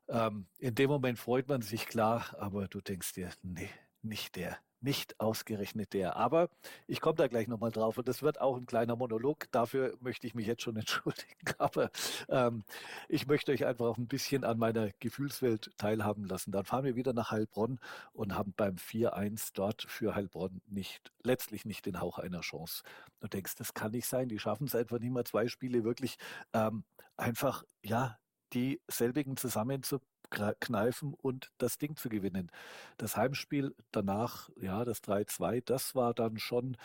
Ähm, 0.09 0.47
in 0.59 0.77
dem 0.77 0.89
Moment 0.89 1.19
freut 1.19 1.49
man 1.49 1.63
sich 1.63 1.87
klar, 1.87 2.37
aber 2.39 2.69
du 2.69 2.81
denkst 2.81 3.15
dir, 3.15 3.31
nee, 3.43 3.71
nicht 4.03 4.37
der, 4.37 4.57
nicht 4.83 5.21
ausgerechnet 5.21 5.93
der. 5.93 6.17
Aber 6.17 6.49
ich 6.87 7.01
komme 7.01 7.17
da 7.17 7.29
gleich 7.29 7.49
nochmal 7.49 7.71
drauf 7.71 7.99
und 7.99 8.09
das 8.09 8.23
wird 8.23 8.41
auch 8.41 8.57
ein 8.57 8.67
kleiner 8.67 8.97
Monolog. 8.97 9.51
Dafür 9.53 9.97
möchte 10.01 10.27
ich 10.27 10.35
mich 10.35 10.47
jetzt 10.47 10.63
schon 10.63 10.77
entschuldigen. 10.83 11.55
Aber 11.59 11.91
ähm, 12.29 12.65
ich 13.09 13.27
möchte 13.27 13.53
euch 13.53 13.65
einfach 13.65 13.87
auch 13.87 13.99
ein 13.99 14.09
bisschen 14.09 14.45
an 14.45 14.59
meiner 14.59 14.91
Gefühlswelt 15.01 15.71
teilhaben 15.79 16.25
lassen. 16.25 16.53
Dann 16.53 16.65
fahren 16.65 16.85
wir 16.85 16.97
wieder 16.97 17.13
nach 17.13 17.31
Heilbronn 17.31 17.79
und 18.13 18.35
haben 18.35 18.53
beim 18.57 18.77
4-1 18.77 19.51
dort 19.55 19.83
für 19.89 20.15
Heilbronn 20.15 20.61
nicht, 20.67 21.13
letztlich 21.23 21.65
nicht 21.65 21.87
den 21.87 22.01
Hauch 22.01 22.19
einer 22.19 22.41
Chance. 22.41 22.83
Du 23.21 23.29
denkst, 23.29 23.55
das 23.57 23.75
kann 23.75 23.93
nicht 23.93 24.07
sein. 24.07 24.29
Die 24.29 24.39
schaffen 24.39 24.67
es 24.67 24.75
einfach 24.75 24.99
nicht 24.99 25.13
mehr 25.13 25.25
zwei 25.25 25.49
Spiele 25.49 25.85
wirklich 25.85 26.19
ähm, 26.53 26.85
einfach, 27.17 27.65
ja, 27.83 28.19
die 28.53 28.81
selbigen 28.89 29.37
zusammen 29.37 29.83
zu 29.83 30.01
kneifen 30.61 31.15
und 31.15 31.53
das 31.59 31.79
Ding 31.79 31.97
zu 31.97 32.09
gewinnen. 32.09 32.51
Das 32.97 33.17
Heimspiel 33.17 33.75
danach, 33.91 34.51
ja, 34.61 34.85
das 34.85 35.03
3-2, 35.03 35.63
das 35.65 35.95
war 35.95 36.15
dann 36.15 36.39
schon 36.39 36.77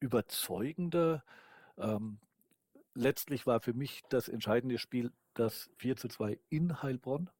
überzeugender. 0.00 1.24
Ähm, 1.78 2.18
letztlich 2.94 3.46
war 3.46 3.60
für 3.60 3.72
mich 3.72 4.02
das 4.08 4.28
entscheidende 4.28 4.78
Spiel 4.78 5.12
das 5.34 5.70
4 5.78 5.96
2 5.96 6.38
in 6.50 6.82
Heilbronn. 6.82 7.30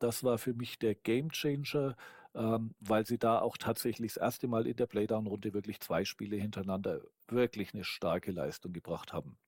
Das 0.00 0.24
war 0.24 0.38
für 0.38 0.54
mich 0.54 0.78
der 0.78 0.94
Gamechanger, 0.94 1.96
ähm, 2.34 2.74
weil 2.80 3.06
sie 3.06 3.18
da 3.18 3.38
auch 3.38 3.56
tatsächlich 3.56 4.14
das 4.14 4.22
erste 4.22 4.48
Mal 4.48 4.66
in 4.66 4.76
der 4.76 4.86
Playdown-Runde 4.86 5.54
wirklich 5.54 5.80
zwei 5.80 6.04
Spiele 6.04 6.36
hintereinander 6.36 7.00
wirklich 7.28 7.72
eine 7.74 7.84
starke 7.84 8.32
Leistung 8.32 8.72
gebracht 8.72 9.12
haben. 9.12 9.38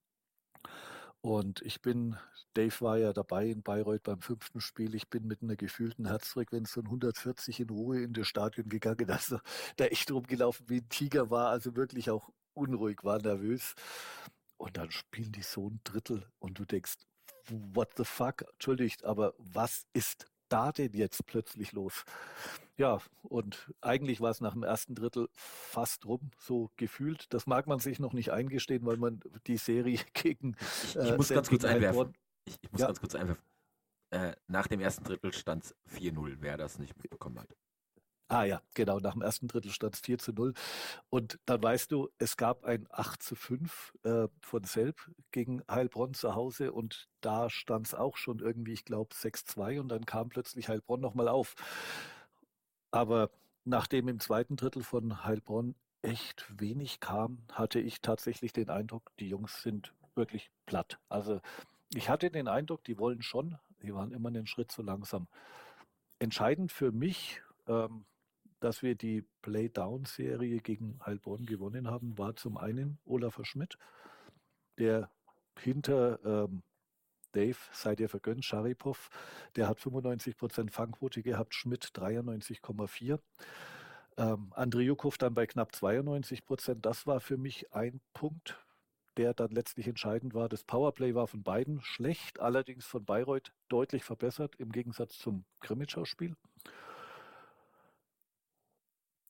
Und 1.27 1.61
ich 1.63 1.83
bin, 1.83 2.17
Dave 2.55 2.81
war 2.83 2.99
ja 2.99 3.13
dabei 3.13 3.47
in 3.47 3.65
Bayreuth 3.65 4.05
beim 4.05 4.21
fünften 4.21 4.61
Spiel. 4.61 4.95
Ich 4.95 5.11
bin 5.11 5.27
mit 5.27 5.43
einer 5.43 5.57
gefühlten 5.57 6.07
Herzfrequenz 6.07 6.71
von 6.71 6.85
140 6.85 7.59
in 7.59 7.71
Ruhe 7.71 8.01
in 8.01 8.13
das 8.13 8.29
Stadion 8.29 8.69
gegangen. 8.69 9.11
Also 9.11 9.41
da 9.75 9.87
echt 9.87 10.13
rumgelaufen 10.13 10.69
wie 10.69 10.77
ein 10.77 10.89
Tiger 10.89 11.29
war, 11.29 11.49
also 11.49 11.75
wirklich 11.75 12.11
auch 12.11 12.31
unruhig, 12.55 13.03
war 13.03 13.21
nervös. 13.21 13.75
Und 14.57 14.77
dann 14.77 14.93
spielen 14.93 15.33
die 15.33 15.43
so 15.43 15.69
ein 15.69 15.81
Drittel 15.83 16.25
und 16.39 16.61
du 16.61 16.65
denkst, 16.65 16.95
what 17.49 17.89
the 17.97 18.05
fuck? 18.05 18.43
Entschuldigt, 18.53 19.05
aber 19.05 19.35
was 19.37 19.85
ist 19.95 20.27
da 20.49 20.73
denn 20.73 20.93
jetzt 20.93 21.27
plötzlich 21.27 21.73
los? 21.73 22.05
Ja, 22.77 22.99
und 23.23 23.73
eigentlich 23.81 24.21
war 24.21 24.31
es 24.31 24.41
nach 24.41 24.53
dem 24.53 24.63
ersten 24.63 24.95
Drittel 24.95 25.29
fast 25.33 26.05
rum, 26.07 26.31
so 26.39 26.71
gefühlt. 26.77 27.33
Das 27.33 27.47
mag 27.47 27.67
man 27.67 27.79
sich 27.79 27.99
noch 27.99 28.13
nicht 28.13 28.33
eingestehen, 28.33 28.85
weil 28.85 28.99
man 28.99 29.21
die 29.47 29.57
Serie 29.57 29.99
gegen. 30.15 30.57
ich, 30.85 30.97
ich 30.97 31.11
äh, 31.11 31.17
muss 31.17 31.29
ganz 31.29 31.49
kurz 31.49 31.65
einwerfen. 31.65 32.15
Ich, 32.45 32.59
ich 32.61 32.73
muss 32.73 32.81
ja. 32.81 32.87
ganz 32.87 33.01
kurz 33.01 33.15
einwerfen. 33.15 33.43
Äh, 34.11 34.37
nach 34.47 34.67
dem 34.67 34.81
ersten 34.81 35.05
Drittel 35.05 35.33
stand 35.33 35.65
es 35.65 35.77
4-0, 35.99 36.37
wer 36.41 36.57
das 36.57 36.79
nicht 36.79 36.97
mitbekommen 37.03 37.41
hat. 37.41 37.57
Ah 38.29 38.45
ja, 38.45 38.61
genau, 38.75 38.99
nach 38.99 39.13
dem 39.13 39.23
ersten 39.23 39.47
Drittel 39.47 39.71
stand 39.71 39.95
es 39.95 40.01
4 40.01 40.19
zu 40.19 40.33
0. 40.33 40.53
Und 41.11 41.39
dann 41.47 41.63
weißt 41.63 41.93
du, 41.93 42.09
es 42.19 42.37
gab 42.37 42.65
ein 42.65 42.87
8 42.91 43.23
zu 43.23 43.37
5 43.37 43.95
äh, 44.03 44.27
von 44.41 44.65
Selb 44.65 45.01
gegen 45.31 45.63
Heilbronn 45.71 46.13
zu 46.13 46.35
Hause 46.35 46.73
und 46.73 47.09
da 47.21 47.49
stand 47.51 47.87
es 47.87 47.95
auch 47.95 48.17
schon 48.17 48.41
irgendwie, 48.41 48.73
ich 48.73 48.85
glaube, 48.85 49.15
6-2 49.15 49.79
und 49.81 49.89
dann 49.89 50.07
kam 50.07 50.29
plötzlich 50.29 50.69
Heilbronn 50.69 51.01
nochmal 51.01 51.29
auf. 51.29 51.55
Aber 52.91 53.31
nachdem 53.65 54.09
im 54.09 54.19
zweiten 54.19 54.57
Drittel 54.57 54.83
von 54.83 55.25
Heilbronn 55.25 55.77
echt 56.03 56.47
wenig 56.61 56.99
kam, 57.01 57.39
hatte 57.53 57.79
ich 57.79 58.01
tatsächlich 58.01 58.53
den 58.53 58.71
Eindruck, 58.71 59.13
die 59.19 59.29
Jungs 59.29 59.63
sind 59.63 59.93
wirklich 60.17 60.51
platt. 60.67 60.99
Also 61.09 61.41
ich 61.95 62.09
hatte 62.09 62.31
den 62.31 62.49
Eindruck, 62.49 62.83
die 62.85 62.99
wollen 62.99 63.23
schon, 63.23 63.59
die 63.83 63.95
waren 63.95 64.13
immer 64.13 64.29
einen 64.29 64.47
Schritt 64.47 64.73
zu 64.73 64.83
langsam. 64.83 65.29
Entscheidend 66.19 66.73
für 66.73 66.93
mich, 66.93 67.43
ähm, 67.69 68.05
dass 68.67 68.83
wir 68.83 68.97
die 68.97 69.23
Playdown-Serie 69.43 70.59
gegen 70.59 70.99
Heilbronn 71.07 71.47
gewonnen 71.47 71.89
haben, 71.89 72.19
war 72.19 72.35
zum 72.35 72.57
einen 72.57 72.99
Olaf 73.05 73.39
Schmidt, 73.45 73.79
der 74.77 75.09
hinter 75.57 76.19
ähm, 76.25 76.65
Dave, 77.31 77.57
seid 77.71 78.01
ihr 78.01 78.09
vergönnt, 78.09 78.45
Sharipov, 78.45 79.09
der 79.55 79.69
hat 79.69 79.79
95% 79.79 80.73
Fangquote 80.73 81.23
gehabt, 81.23 81.55
Schmidt 81.55 81.85
93,4. 81.95 83.21
Ähm, 84.17 84.53
Andriukov 84.57 85.17
dann 85.17 85.35
bei 85.35 85.47
knapp 85.47 85.71
92% 85.71 86.81
Das 86.81 87.07
war 87.07 87.21
für 87.21 87.37
mich 87.37 87.73
ein 87.73 88.01
Punkt, 88.15 88.59
der 89.17 89.33
dann 89.33 89.53
letztlich 89.53 89.87
entscheidend 89.87 90.35
war. 90.35 90.49
Das 90.49 90.65
Powerplay 90.65 91.15
war 91.15 91.29
von 91.29 91.45
beiden 91.45 91.83
schlecht, 91.83 92.41
allerdings 92.41 92.85
von 92.85 93.05
Bayreuth 93.05 93.53
deutlich 93.69 94.03
verbessert 94.03 94.57
im 94.57 94.73
Gegensatz 94.73 95.19
zum 95.19 95.45
Krimitschau-Spiel. 95.61 96.35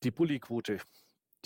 Die 0.02 0.10
Bulli-Quote, 0.10 0.78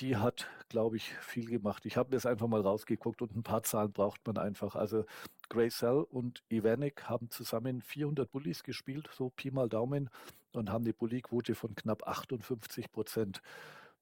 die 0.01 0.17
hat, 0.17 0.49
glaube 0.69 0.97
ich, 0.97 1.15
viel 1.19 1.47
gemacht. 1.47 1.87
Ich 1.87 1.97
habe 1.97 2.11
mir 2.11 2.17
das 2.17 2.27
einfach 2.27 2.49
mal 2.49 2.61
rausgeguckt 2.61 3.23
und 3.23 3.37
ein 3.37 3.43
paar 3.43 3.63
Zahlen 3.63 3.93
braucht 3.93 4.27
man 4.27 4.39
einfach. 4.39 4.75
Also 4.75 5.05
Graysell 5.49 6.07
und 6.11 6.43
Ivanek 6.49 7.05
haben 7.09 7.31
zusammen 7.31 7.81
400 7.83 8.31
Bullies 8.31 8.63
gespielt, 8.63 9.09
so 9.17 9.31
Pi 9.31 9.51
mal 9.51 9.69
Daumen, 9.69 10.11
und 10.53 10.71
haben 10.71 10.85
die 10.85 10.93
Bulli-Quote 10.93 11.55
von 11.55 11.75
knapp 11.75 12.07
58 12.07 12.91
Prozent. 12.91 13.41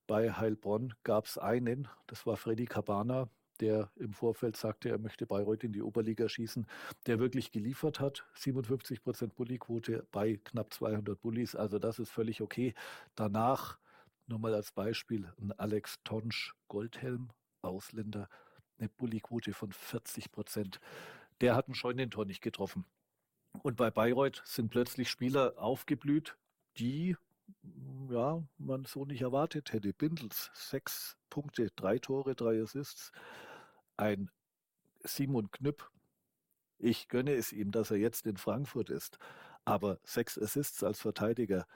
Bei 0.07 0.33
Heilbronn 0.33 0.95
gab 1.05 1.27
es 1.27 1.37
einen, 1.37 1.89
das 2.07 2.25
war 2.25 2.39
Freddy 2.39 2.65
Cabana, 2.65 3.29
der 3.61 3.91
im 3.97 4.13
Vorfeld 4.15 4.57
sagte, 4.57 4.89
er 4.89 4.99
möchte 4.99 5.27
Bayreuth 5.27 5.65
in 5.65 5.73
die 5.73 5.83
Oberliga 5.83 6.29
schießen, 6.29 6.67
der 7.07 7.19
wirklich 7.19 7.51
geliefert 7.51 8.01
hat. 8.01 8.25
57 8.35 9.03
Prozent 9.03 9.35
Bulli-Quote 9.35 10.07
bei 10.11 10.39
knapp 10.45 10.73
200 10.73 11.21
Bullies, 11.21 11.55
also 11.55 11.79
das 11.79 11.99
ist 11.99 12.11
völlig 12.11 12.41
okay. 12.41 12.73
Danach 13.15 13.79
nur 14.29 14.39
mal 14.39 14.55
als 14.55 14.73
Beispiel 14.73 15.33
ein 15.41 15.53
Alex 15.53 15.99
Tonsch 16.05 16.55
Goldhelm, 16.69 17.31
Ausländer, 17.63 18.29
eine 18.79 18.89
Bulli-Quote 18.89 19.53
von 19.53 19.73
40 19.73 20.31
Prozent. 20.31 20.81
Der 21.41 21.55
hat 21.55 21.67
einen 21.67 21.75
Scheunentor 21.75 22.25
nicht 22.25 22.43
getroffen. 22.43 22.85
Und 23.63 23.77
bei 23.77 23.91
Bayreuth 23.91 24.43
sind 24.45 24.71
plötzlich 24.71 25.11
Spieler 25.11 25.55
aufgeblüht, 25.59 26.37
die 26.79 27.17
ja, 28.11 28.43
man 28.59 28.85
so 28.85 29.05
nicht 29.05 29.23
erwartet 29.23 29.73
hätte. 29.73 29.93
Bindels, 29.93 30.51
sechs 30.55 31.17
Punkte, 31.31 31.71
drei 31.75 31.99
Tore, 31.99 32.35
drei 32.35 32.63
Assists. 32.63 33.13
Ein 33.97 34.31
Simon 35.03 35.51
Knüpp. 35.51 35.91
Ich 36.79 37.09
gönne 37.09 37.35
es 37.35 37.53
ihm, 37.53 37.73
dass 37.73 37.91
er 37.91 37.97
jetzt 37.97 38.27
in 38.27 38.37
Frankfurt 38.37 38.91
ist. 38.91 39.19
Aber 39.65 39.99
sechs 40.05 40.39
Assists 40.39 40.83
als 40.85 41.01
Verteidiger. 41.01 41.67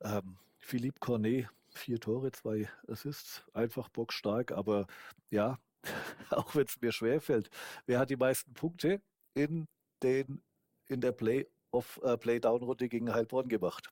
Ähm, 0.00 0.38
Philippe 0.68 1.00
Cornet, 1.00 1.48
vier 1.72 1.98
Tore, 1.98 2.30
zwei 2.30 2.68
Assists, 2.86 3.42
einfach 3.54 3.88
bockstark, 3.88 4.52
aber 4.52 4.86
ja, 5.30 5.58
auch 6.30 6.54
wenn 6.54 6.66
es 6.66 6.78
mir 6.78 6.92
schwerfällt, 6.92 7.48
wer 7.86 7.98
hat 7.98 8.10
die 8.10 8.16
meisten 8.16 8.52
Punkte 8.52 9.00
in, 9.32 9.66
den, 10.02 10.42
in 10.88 11.00
der 11.00 11.12
Play-Off, 11.12 11.98
äh, 12.04 12.18
Play-Down-Runde 12.18 12.90
gegen 12.90 13.14
Heilbronn 13.14 13.48
gemacht? 13.48 13.90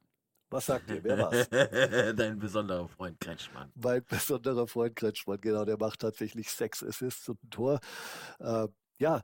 Was 0.51 0.67
sagt 0.67 0.91
ihr? 0.91 1.03
Wer 1.03 1.19
war's? 1.19 1.49
Dein 2.15 2.39
besonderer 2.39 2.87
Freund 2.89 3.19
Kretschmann. 3.21 3.73
Mein 3.75 4.05
besonderer 4.05 4.69
Freund 4.69 4.95
Kretschmann, 4.95 5.41
genau. 5.41 5.65
Der 5.65 5.79
macht 5.79 6.01
tatsächlich 6.01 6.51
sechs 6.51 6.85
Assists 6.85 7.27
und 7.31 7.43
ein 7.43 7.51
Tor. 7.51 7.81
Äh, 8.39 8.69
ja, 8.99 9.23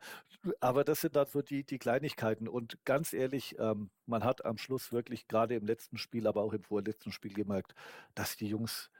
aber 0.60 0.84
das 0.84 1.00
sind 1.00 1.16
dann 1.16 1.26
so 1.26 1.42
die, 1.42 1.64
die 1.64 1.78
Kleinigkeiten. 1.78 2.48
Und 2.48 2.84
ganz 2.84 3.12
ehrlich, 3.12 3.56
ähm, 3.58 3.90
man 4.06 4.24
hat 4.24 4.44
am 4.44 4.58
Schluss 4.58 4.92
wirklich 4.92 5.28
gerade 5.28 5.54
im 5.54 5.66
letzten 5.66 5.98
Spiel, 5.98 6.26
aber 6.26 6.42
auch 6.42 6.52
im 6.52 6.62
vorletzten 6.64 7.12
Spiel 7.12 7.32
gemerkt, 7.32 7.74
dass 8.14 8.36
die 8.36 8.48
Jungs, 8.48 8.90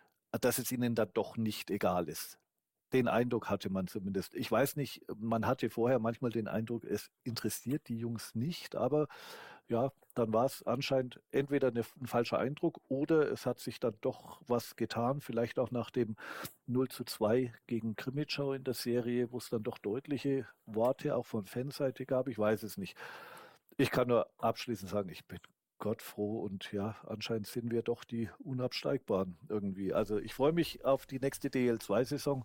dass 0.40 0.58
es 0.58 0.72
ihnen 0.72 0.94
dann 0.94 1.10
doch 1.14 1.36
nicht 1.36 1.70
egal 1.70 2.08
ist. 2.08 2.38
Den 2.92 3.08
Eindruck 3.08 3.48
hatte 3.50 3.70
man 3.70 3.86
zumindest. 3.86 4.34
Ich 4.34 4.50
weiß 4.50 4.76
nicht, 4.76 5.02
man 5.16 5.46
hatte 5.46 5.70
vorher 5.70 5.98
manchmal 5.98 6.30
den 6.30 6.48
Eindruck, 6.48 6.84
es 6.84 7.10
interessiert 7.24 7.88
die 7.88 7.98
Jungs 7.98 8.34
nicht, 8.34 8.76
aber 8.76 9.08
ja, 9.68 9.92
dann 10.14 10.32
war 10.32 10.44
es 10.44 10.62
anscheinend 10.64 11.20
entweder 11.30 11.68
eine, 11.68 11.82
ein 12.00 12.06
falscher 12.06 12.38
Eindruck 12.38 12.80
oder 12.88 13.30
es 13.30 13.46
hat 13.46 13.60
sich 13.60 13.80
dann 13.80 13.94
doch 14.00 14.40
was 14.46 14.76
getan, 14.76 15.20
vielleicht 15.20 15.58
auch 15.58 15.70
nach 15.70 15.90
dem 15.90 16.16
0 16.66 16.88
zu 16.88 17.04
2 17.04 17.52
gegen 17.66 17.96
Krimitschau 17.96 18.52
in 18.52 18.64
der 18.64 18.74
Serie, 18.74 19.32
wo 19.32 19.38
es 19.38 19.48
dann 19.48 19.62
doch 19.62 19.78
deutliche 19.78 20.46
Worte 20.66 21.16
auch 21.16 21.26
von 21.26 21.46
Fanseite 21.46 22.04
gab. 22.04 22.28
Ich 22.28 22.38
weiß 22.38 22.62
es 22.62 22.76
nicht. 22.76 22.96
Ich 23.78 23.90
kann 23.90 24.08
nur 24.08 24.28
abschließend 24.38 24.90
sagen, 24.90 25.08
ich 25.08 25.24
bin 25.24 25.40
Gott 25.78 26.02
froh 26.02 26.40
und 26.40 26.70
ja, 26.72 26.96
anscheinend 27.06 27.46
sind 27.46 27.72
wir 27.72 27.82
doch 27.82 28.04
die 28.04 28.28
Unabsteigbaren 28.44 29.36
irgendwie. 29.48 29.92
Also 29.92 30.18
ich 30.18 30.34
freue 30.34 30.52
mich 30.52 30.84
auf 30.84 31.06
die 31.06 31.18
nächste 31.18 31.48
DL2-Saison 31.48 32.44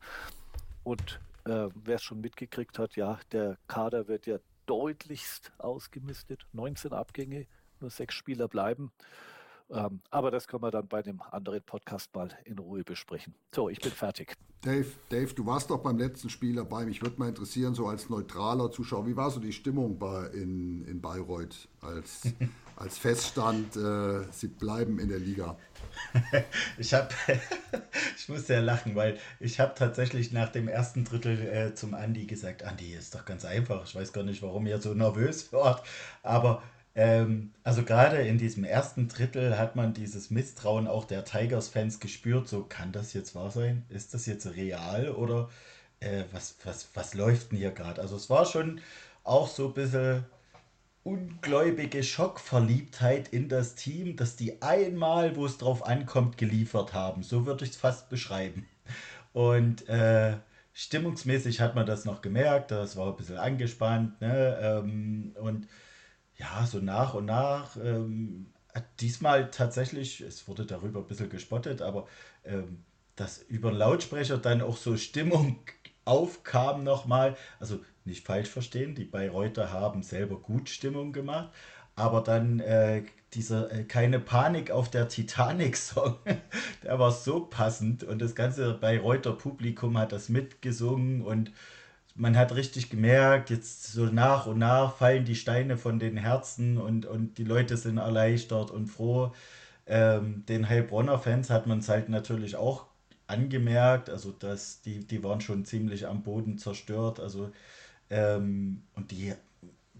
und 0.84 1.20
äh, 1.45 1.70
wer 1.76 1.95
es 1.95 2.03
schon 2.03 2.22
mitgekriegt 2.22 2.80
hat, 2.80 2.95
ja, 2.95 3.20
der 3.32 3.57
Kader 3.68 4.07
wird 4.07 4.26
ja 4.26 4.39
deutlichst 4.68 5.51
ausgemistet. 5.57 6.45
19 6.53 6.93
Abgänge, 6.93 7.47
nur 7.80 7.89
sechs 7.89 8.13
Spieler 8.13 8.47
bleiben. 8.47 8.91
Ähm, 9.70 10.01
aber 10.11 10.32
das 10.32 10.47
können 10.47 10.63
wir 10.63 10.72
dann 10.72 10.88
bei 10.88 11.01
dem 11.01 11.22
anderen 11.22 11.61
Podcast 11.61 12.13
mal 12.15 12.30
in 12.45 12.57
Ruhe 12.57 12.84
besprechen. 12.84 13.36
So, 13.53 13.70
ich 13.70 13.80
bin 13.80 13.91
fertig. 13.91 14.34
Dave, 14.61 14.88
Dave, 15.09 15.34
du 15.34 15.45
warst 15.45 15.70
doch 15.70 15.80
beim 15.80 15.97
letzten 15.97 16.30
Spiel 16.30 16.55
dabei. 16.55 16.86
Mich 16.86 17.01
würde 17.01 17.20
mal 17.20 17.30
interessieren, 17.30 17.76
so 17.76 17.88
als 17.88 18.09
neutraler 18.09 18.72
Zuschauer, 18.72 19.05
wie 19.07 19.15
war 19.15 19.30
so 19.30 19.39
die 19.39 19.53
Stimmung 19.53 19.99
bei, 19.99 20.28
in, 20.28 20.84
in 20.86 21.01
Bayreuth, 21.01 21.68
als, 21.82 22.24
als 22.76 22.97
feststand, 22.97 23.76
äh, 23.76 24.24
sie 24.32 24.47
bleiben 24.47 24.99
in 24.99 25.09
der 25.09 25.20
Liga? 25.20 25.57
ich 26.78 26.93
habe, 26.93 27.09
ich 28.18 28.30
muss 28.30 28.47
sehr 28.47 28.61
lachen, 28.61 28.95
weil 28.95 29.20
ich 29.39 29.59
habe 29.59 29.74
tatsächlich 29.76 30.32
nach 30.32 30.49
dem 30.49 30.68
ersten 30.68 31.03
Drittel 31.03 31.39
äh, 31.39 31.76
zum 31.76 31.93
Andi 31.93 32.26
gesagt, 32.26 32.63
Andi, 32.63 32.93
ist 32.93 33.15
doch 33.15 33.26
ganz 33.26 33.45
einfach. 33.45 33.86
Ich 33.86 33.95
weiß 33.95 34.11
gar 34.13 34.24
nicht, 34.24 34.41
warum 34.41 34.65
ihr 34.65 34.82
so 34.82 34.93
nervös 34.93 35.51
wart, 35.53 35.86
aber 36.24 36.63
ähm, 36.98 37.52
also 37.64 37.84
gerade 37.84 38.18
in 38.18 38.39
diesem 38.39 38.64
ersten 38.64 39.08
Drittel 39.08 39.60
hat 39.60 39.76
man 39.76 39.93
dieses 39.93 40.32
Misstrauen 40.32 40.88
auch 40.88 41.06
der 41.06 41.24
Tigers-Fans 41.24 42.00
gespürt. 42.00 42.48
So, 42.48 42.64
kann 42.64 42.91
das 42.91 43.14
jetzt 43.14 43.36
wahr 43.36 43.52
sein? 43.52 43.86
Ist 43.89 44.16
das 44.16 44.26
jetzt 44.26 44.48
real 44.56 45.12
oder 45.12 45.50
äh, 46.00 46.24
was, 46.32 46.56
was, 46.64 46.89
was 46.95 47.14
läuft 47.14 47.52
denn 47.52 47.60
hier 47.60 47.70
gerade? 47.70 48.02
Also 48.02 48.16
es 48.16 48.32
war 48.32 48.45
schon 48.45 48.82
auch 49.24 49.48
so 49.48 49.68
ein 49.68 49.74
bisschen 49.76 50.26
ungläubige 51.04 52.04
Schockverliebtheit 52.04 53.28
in 53.28 53.48
das 53.48 53.76
Team, 53.76 54.16
dass 54.16 54.36
die 54.36 54.64
einmal, 54.64 55.36
wo 55.36 55.45
es 55.45 55.60
drauf 55.60 55.86
ankommt, 55.86 56.39
geliefert 56.39 56.93
haben. 56.93 57.22
So 57.22 57.45
würde 57.45 57.64
ich 57.64 57.72
es 57.72 57.78
fast 57.78 58.10
beschreiben. 58.10 58.66
Und 59.34 59.88
äh, 59.88 60.34
stimmungsmäßig 60.74 61.62
hat 61.62 61.76
man 61.76 61.86
das 61.86 62.06
noch 62.06 62.24
gemerkt, 62.24 62.72
das 62.72 62.98
war 62.98 63.10
ein 63.10 63.18
bisschen 63.18 63.38
angespannt. 63.38 64.20
Ne? 64.20 64.58
Ähm, 64.60 65.36
und 65.39 65.68
ja, 66.38 66.65
so 66.65 66.79
nach 66.79 67.13
und 67.13 67.25
nach. 67.25 67.75
Ähm, 67.77 68.47
diesmal 68.99 69.49
tatsächlich, 69.51 70.21
es 70.21 70.47
wurde 70.47 70.65
darüber 70.65 70.99
ein 70.99 71.07
bisschen 71.07 71.29
gespottet, 71.29 71.81
aber 71.81 72.07
ähm, 72.43 72.83
dass 73.15 73.39
über 73.39 73.71
Lautsprecher 73.71 74.38
dann 74.38 74.61
auch 74.61 74.77
so 74.77 74.97
Stimmung 74.97 75.59
aufkam 76.05 76.83
nochmal. 76.83 77.35
Also 77.59 77.79
nicht 78.05 78.25
falsch 78.25 78.49
verstehen, 78.49 78.95
die 78.95 79.05
Bayreuther 79.05 79.71
haben 79.71 80.03
selber 80.03 80.38
gut 80.38 80.69
Stimmung 80.69 81.11
gemacht, 81.11 81.49
aber 81.95 82.21
dann 82.21 82.59
äh, 82.59 83.03
dieser 83.33 83.71
äh, 83.71 83.83
Keine 83.83 84.19
Panik 84.19 84.71
auf 84.71 84.89
der 84.89 85.09
Titanic-Song, 85.09 86.17
der 86.83 86.99
war 86.99 87.11
so 87.11 87.41
passend 87.45 88.03
und 88.03 88.19
das 88.21 88.35
ganze 88.35 88.73
Bayreuther 88.75 89.33
Publikum 89.33 89.97
hat 89.97 90.11
das 90.11 90.29
mitgesungen 90.29 91.21
und 91.21 91.51
man 92.18 92.36
hat 92.38 92.55
richtig 92.55 92.89
gemerkt, 92.89 93.49
jetzt 93.51 93.91
so 93.93 94.05
nach 94.05 94.47
und 94.47 94.57
nach 94.59 94.97
fallen 94.97 95.26
die 95.26 95.36
Steine 95.36 95.78
von 95.78 95.99
den 95.99 96.18
Herzen 96.18 96.78
und, 96.78 97.05
und 97.05 97.38
die 97.38 97.43
Leute 97.43 97.78
sind 97.78 97.97
erleichtert 97.97 98.72
und 98.72 98.88
froh. 98.88 99.34
Ähm, 99.86 100.43
den 100.47 100.68
Heilbronner 100.68 101.20
Fans 101.20 101.49
hat 101.49 101.68
man 101.68 101.80
es 101.80 101.89
halt 101.89 102.09
natürlich 102.09 102.55
auch 102.55 102.88
angemerkt, 103.28 104.09
also 104.09 104.32
dass 104.32 104.82
die, 104.82 105.05
die 105.05 105.24
waren 105.24 105.41
schon 105.41 105.65
ziemlich 105.65 106.07
am 106.07 106.24
Boden 106.24 106.57
zerstört, 106.57 107.20
also 107.20 107.51
ähm, 108.09 108.84
und 108.95 109.11
die 109.11 109.34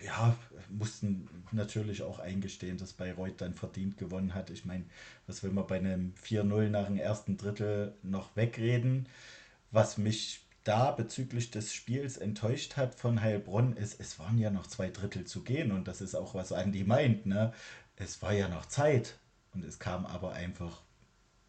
ja, 0.04 0.36
mussten 0.70 1.28
natürlich 1.52 2.04
auch 2.04 2.20
eingestehen, 2.20 2.78
dass 2.78 2.94
Bayreuth 2.94 3.42
dann 3.42 3.56
verdient 3.56 3.98
gewonnen 3.98 4.34
hat. 4.34 4.50
Ich 4.50 4.66
meine, 4.66 4.86
was 5.28 5.44
will 5.44 5.52
man 5.52 5.68
bei 5.68 5.78
einem 5.78 6.14
4-0 6.16 6.70
nach 6.70 6.88
dem 6.88 6.98
ersten 6.98 7.38
Drittel 7.38 7.94
noch 8.04 8.36
wegreden? 8.36 9.08
Was 9.72 9.98
mich 9.98 10.47
da 10.68 10.92
bezüglich 10.92 11.52
des 11.52 11.74
Spiels 11.74 12.18
enttäuscht 12.18 12.76
hat 12.76 12.96
von 12.96 13.22
Heilbronn, 13.22 13.74
ist, 13.74 14.00
es 14.00 14.20
waren 14.20 14.38
ja 14.38 14.50
noch 14.50 14.68
zwei 14.68 14.90
Drittel 14.90 15.26
zu 15.26 15.44
gehen 15.44 15.72
und 15.72 15.88
das 15.88 16.02
ist 16.02 16.16
auch, 16.16 16.34
was 16.34 16.52
Andi 16.52 16.84
meint. 16.84 17.26
Ne? 17.26 17.54
Es 17.96 18.22
war 18.22 18.34
ja 18.34 18.50
noch 18.50 18.66
Zeit 18.66 19.18
und 19.54 19.64
es 19.64 19.80
kam 19.80 20.06
aber 20.06 20.34
einfach 20.34 20.82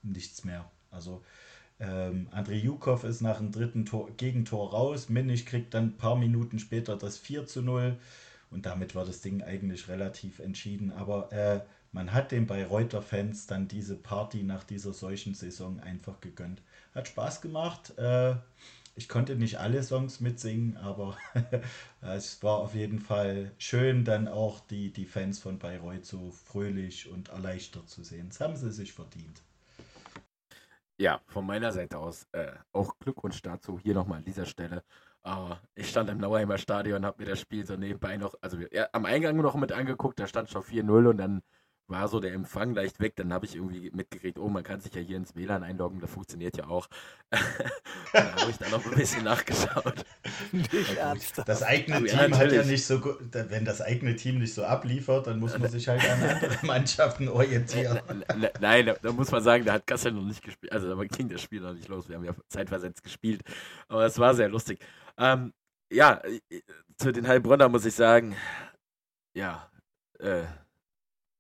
nichts 0.03 0.45
mehr. 0.45 0.71
Also 0.91 1.23
ähm, 1.81 2.29
Andrei 2.31 2.55
Jukov 2.55 3.05
ist 3.05 3.21
nach 3.21 3.39
dem 3.39 3.51
dritten 3.51 3.87
Tor, 3.87 4.11
Gegentor 4.17 4.71
raus. 4.71 5.09
Minich 5.09 5.47
kriegt 5.47 5.75
dann 5.75 5.87
ein 5.87 5.97
paar 5.97 6.17
Minuten 6.17 6.59
später 6.59 6.97
das 6.97 7.19
4 7.19 7.47
zu 7.47 7.63
0 7.63 7.97
und 8.51 8.67
damit 8.67 8.95
war 8.95 9.05
das 9.05 9.21
Ding 9.21 9.43
eigentlich 9.43 9.89
relativ 9.89 10.39
entschieden. 10.39 10.93
Aber 10.93 11.33
äh, 11.33 11.61
man 11.93 12.13
hat 12.13 12.33
den 12.33 12.47
Bayreuther-Fans 12.47 13.47
dann 13.47 13.69
diese 13.69 13.97
Party 13.97 14.43
nach 14.43 14.65
dieser 14.65 14.93
solchen 14.93 15.35
Saison 15.35 15.81
einfach 15.81 16.21
gegönnt. 16.21 16.63
Hat 16.95 17.09
Spaß 17.09 17.41
gemacht. 17.41 17.97
Äh, 17.99 18.37
ich 18.99 19.09
konnte 19.09 19.37
nicht 19.37 19.61
alle 19.61 19.85
Songs 19.85 20.19
mitsingen, 20.19 20.77
aber 20.77 21.17
es 22.01 22.43
war 22.43 22.59
auf 22.59 22.75
jeden 22.75 22.99
Fall 22.99 23.53
schön, 23.57 24.05
dann 24.05 24.27
auch 24.27 24.59
die, 24.59 24.93
die 24.93 25.07
Fans 25.07 25.39
von 25.39 25.61
Bayreuth 25.61 26.05
so 26.05 26.33
fröhlich 26.33 27.09
und 27.09 27.29
erleichtert 27.29 27.89
zu 27.89 28.03
sehen. 28.03 28.29
Das 28.29 28.41
haben 28.41 28.57
sie 28.57 28.73
sich 28.73 28.93
verdient. 28.93 29.45
Ja, 30.99 31.21
von 31.27 31.47
meiner 31.47 31.71
Seite 31.71 31.97
aus 31.97 32.27
äh, 32.33 32.51
auch 32.73 32.99
Glückwunsch 32.99 33.41
dazu. 33.41 33.79
Hier 33.79 33.95
nochmal 33.95 34.19
an 34.19 34.25
dieser 34.25 34.47
Stelle. 34.47 34.83
Uh, 35.25 35.55
ich 35.77 35.91
stand 35.91 36.11
im 36.11 36.19
Nauheimer 36.19 36.59
Stadion, 36.59 37.07
habe 37.07 37.23
mir 37.23 37.31
das 37.31 37.41
Spiel 37.41 37.65
so 37.65 37.77
nebenbei 37.77 38.17
noch, 38.17 38.35
also 38.41 38.59
ja, 38.73 38.89
am 38.93 39.05
Eingang 39.05 39.37
noch 39.37 39.55
mit 39.55 39.71
angeguckt, 39.73 40.19
da 40.19 40.27
stand 40.27 40.51
schon 40.51 40.63
4-0 40.63 41.09
und 41.11 41.19
dann 41.19 41.43
war 41.89 42.09
so 42.09 42.21
der 42.21 42.33
Empfang 42.35 42.75
leicht 42.75 43.01
weg. 43.01 43.17
Dann 43.17 43.33
habe 43.33 43.47
ich 43.47 43.57
irgendwie 43.57 43.91
mitgekriegt, 43.91 44.39
oh, 44.39 44.49
man 44.49 44.63
kann 44.63 44.81
sich 44.81 44.95
ja 44.95 45.01
hier 45.01 45.17
ins 45.17 45.35
WLAN 45.35 45.63
einloggen, 45.63 46.01
das 46.01 46.11
funktioniert 46.11 46.57
ja 46.57 46.69
auch. 46.69 46.89
da 48.13 48.37
habe 48.37 48.51
ich 48.51 48.59
dann 48.59 48.71
noch 48.71 48.85
ein 48.85 48.95
bisschen 48.95 49.25
nachgeschaut. 49.25 50.05
Das 51.47 51.63
eigene 51.63 52.07
ja, 52.07 52.25
Team 52.25 52.37
hat 52.37 52.53
ja 52.53 52.63
nicht 52.63 52.85
so 52.85 53.01
gut, 53.01 53.17
wenn 53.33 53.65
das 53.65 53.81
eigene 53.81 54.17
Team 54.17 54.39
nicht 54.39 54.55
so 54.55 54.65
abliefert, 54.65 55.27
dann 55.27 55.39
muss 55.39 55.59
man 55.59 55.71
sich 55.71 55.89
halt 55.89 56.05
an 56.09 56.23
andere 56.23 56.59
Mannschaften 56.67 57.29
orientieren. 57.29 58.01
Nein, 58.61 58.87
da, 58.87 58.95
da, 58.95 59.13
muss 59.13 59.31
man 59.31 59.43
sagen, 59.43 59.65
da 59.65 59.75
hat 59.75 59.87
Kassel 59.87 60.13
noch 60.13 60.25
nicht 60.25 60.43
gespielt. 60.43 60.73
Also 60.73 60.95
da 60.95 61.05
ging 61.05 61.29
das 61.29 61.43
Spiel 61.43 61.61
noch 61.61 61.75
nicht 61.75 61.89
los. 61.89 62.09
Wir 62.09 62.17
haben 62.17 62.25
ja 62.25 62.35
zeitversetzt 62.49 63.03
gespielt. 63.03 63.43
Aber 63.89 64.05
es 64.05 64.19
war 64.19 64.35
sehr 64.35 64.49
lustig. 64.49 64.79
Ähm, 65.17 65.53
ja, 65.91 66.21
zu 66.99 67.13
den 67.13 67.27
Heilbronner 67.27 67.69
muss 67.69 67.87
ich 67.87 67.95
sagen, 67.95 68.37
ja, 69.35 69.71
äh, 70.19 70.43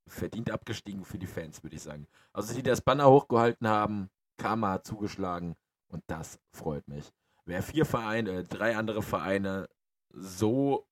verdient 0.09 0.51
abgestiegen 0.51 1.05
für 1.05 1.19
die 1.19 1.27
Fans, 1.27 1.63
würde 1.63 1.77
ich 1.77 1.83
sagen. 1.83 2.07
Also, 2.33 2.55
die 2.55 2.63
das 2.63 2.81
Banner 2.81 3.09
hochgehalten 3.09 3.69
haben, 3.69 4.11
Karma 4.37 4.73
hat 4.73 4.87
zugeschlagen 4.87 5.57
und 5.89 6.03
das 6.07 6.39
freut 6.53 6.87
mich. 6.89 7.13
Wer 7.45 7.63
vier 7.63 7.85
Vereine, 7.85 8.31
äh, 8.31 8.45
drei 8.45 8.77
andere 8.77 9.03
Vereine 9.03 9.69
so 10.11 10.87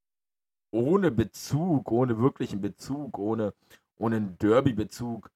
ohne 0.70 1.10
Bezug, 1.10 1.90
ohne 1.90 2.18
wirklichen 2.18 2.60
Bezug, 2.60 3.18
ohne, 3.18 3.54
ohne 3.96 4.16
einen 4.16 4.38
Derby-Bezug 4.38 5.30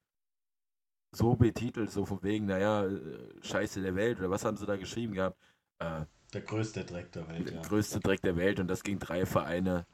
so 1.13 1.35
betitelt, 1.35 1.91
so 1.91 2.05
von 2.05 2.23
wegen, 2.23 2.47
naja, 2.47 2.87
äh, 2.87 2.99
Scheiße 3.43 3.83
der 3.83 3.95
Welt 3.97 4.19
oder 4.19 4.31
was 4.31 4.45
haben 4.45 4.57
sie 4.57 4.67
da 4.67 4.77
geschrieben 4.77 5.15
gehabt? 5.15 5.39
Äh, 5.79 6.05
der 6.33 6.43
größte 6.43 6.85
Dreck 6.85 7.11
der 7.13 7.27
Welt, 7.29 7.49
der 7.49 7.57
ja. 7.57 7.63
größte 7.63 8.01
Dreck 8.01 8.23
der 8.23 8.37
Welt 8.37 8.61
und 8.61 8.69
das 8.69 8.83
ging 8.83 8.99
drei 8.99 9.27
Vereine. 9.27 9.87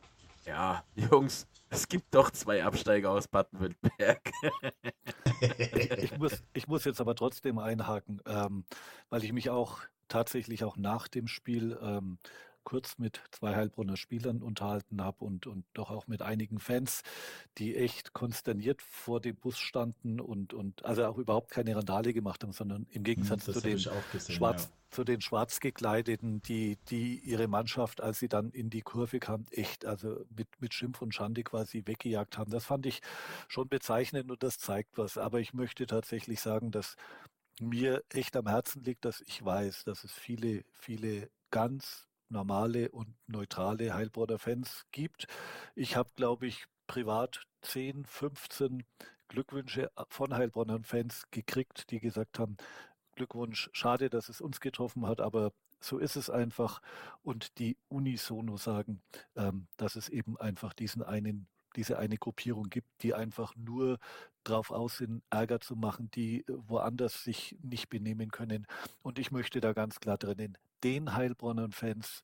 Ja, 0.46 0.84
Jungs, 0.94 1.48
es 1.70 1.88
gibt 1.88 2.14
doch 2.14 2.30
zwei 2.30 2.64
Absteiger 2.64 3.10
aus 3.10 3.26
Baden-Württemberg. 3.26 4.30
ich, 5.98 6.16
muss, 6.16 6.44
ich 6.52 6.68
muss 6.68 6.84
jetzt 6.84 7.00
aber 7.00 7.16
trotzdem 7.16 7.58
einhaken, 7.58 8.22
ähm, 8.26 8.64
weil 9.10 9.24
ich 9.24 9.32
mich 9.32 9.50
auch 9.50 9.80
tatsächlich 10.06 10.62
auch 10.62 10.76
nach 10.76 11.08
dem 11.08 11.26
Spiel 11.26 11.76
ähm, 11.82 12.18
kurz 12.66 12.98
mit 12.98 13.22
zwei 13.30 13.54
Heilbronner 13.54 13.96
Spielern 13.96 14.42
unterhalten 14.42 15.00
habe 15.00 15.24
und, 15.24 15.46
und 15.46 15.64
doch 15.72 15.90
auch 15.90 16.08
mit 16.08 16.20
einigen 16.20 16.58
Fans, 16.58 17.02
die 17.58 17.76
echt 17.76 18.12
konsterniert 18.12 18.82
vor 18.82 19.20
dem 19.20 19.36
Bus 19.36 19.56
standen 19.56 20.20
und, 20.20 20.52
und 20.52 20.84
also 20.84 21.06
auch 21.06 21.16
überhaupt 21.16 21.52
keine 21.52 21.76
Randale 21.76 22.12
gemacht 22.12 22.42
haben, 22.42 22.52
sondern 22.52 22.84
im 22.90 23.04
Gegensatz 23.04 23.46
hm, 23.46 23.54
zu 23.54 23.60
den, 23.60 23.76
gesehen, 23.76 24.34
schwarz, 24.34 24.64
ja. 24.64 24.70
zu 24.90 25.04
den 25.04 25.20
schwarz 25.20 25.60
gekleideten, 25.60 26.42
die, 26.42 26.76
die 26.90 27.20
ihre 27.20 27.46
Mannschaft, 27.46 28.00
als 28.00 28.18
sie 28.18 28.28
dann 28.28 28.50
in 28.50 28.68
die 28.68 28.82
Kurve 28.82 29.20
kam, 29.20 29.46
echt 29.52 29.86
also 29.86 30.24
mit, 30.36 30.48
mit 30.60 30.74
Schimpf 30.74 31.00
und 31.00 31.14
Schande 31.14 31.44
quasi 31.44 31.84
weggejagt 31.86 32.36
haben. 32.36 32.50
Das 32.50 32.64
fand 32.64 32.84
ich 32.84 33.00
schon 33.46 33.68
bezeichnend 33.68 34.28
und 34.28 34.42
das 34.42 34.58
zeigt 34.58 34.98
was. 34.98 35.18
Aber 35.18 35.38
ich 35.38 35.54
möchte 35.54 35.86
tatsächlich 35.86 36.40
sagen, 36.40 36.72
dass 36.72 36.96
mir 37.60 38.02
echt 38.12 38.34
am 38.36 38.48
Herzen 38.48 38.82
liegt, 38.82 39.04
dass 39.04 39.20
ich 39.20 39.44
weiß, 39.44 39.84
dass 39.84 40.02
es 40.02 40.10
viele, 40.10 40.64
viele 40.72 41.30
ganz 41.52 42.08
normale 42.28 42.90
und 42.90 43.14
neutrale 43.26 43.94
Heilbronner-Fans 43.94 44.86
gibt. 44.92 45.26
Ich 45.74 45.96
habe, 45.96 46.10
glaube 46.16 46.46
ich, 46.46 46.66
privat 46.86 47.42
10, 47.62 48.04
15 48.04 48.84
Glückwünsche 49.28 49.90
von 50.08 50.34
Heilbronner 50.34 50.80
Fans 50.82 51.24
gekriegt, 51.30 51.90
die 51.90 52.00
gesagt 52.00 52.38
haben, 52.38 52.56
Glückwunsch, 53.12 53.70
schade, 53.72 54.10
dass 54.10 54.28
es 54.28 54.40
uns 54.40 54.60
getroffen 54.60 55.06
hat, 55.06 55.20
aber 55.20 55.52
so 55.80 55.98
ist 55.98 56.16
es 56.16 56.30
einfach. 56.30 56.80
Und 57.22 57.58
die 57.58 57.76
unisono 57.88 58.56
sagen, 58.56 59.02
ähm, 59.36 59.66
dass 59.76 59.96
es 59.96 60.08
eben 60.08 60.36
einfach 60.36 60.72
diesen 60.74 61.02
einen 61.02 61.48
diese 61.76 61.98
eine 61.98 62.16
Gruppierung 62.16 62.70
gibt, 62.70 62.88
die 63.02 63.14
einfach 63.14 63.54
nur 63.54 63.98
drauf 64.44 64.70
aus 64.70 64.98
sind, 64.98 65.22
Ärger 65.30 65.60
zu 65.60 65.76
machen, 65.76 66.10
die 66.14 66.40
äh, 66.40 66.44
woanders 66.48 67.22
sich 67.22 67.56
nicht 67.62 67.88
benehmen 67.90 68.30
können. 68.30 68.66
Und 69.02 69.18
ich 69.18 69.30
möchte 69.30 69.60
da 69.60 69.72
ganz 69.72 70.00
klar 70.00 70.18
trennen, 70.18 70.56
den 70.84 71.14
Heilbronnern-Fans 71.14 72.22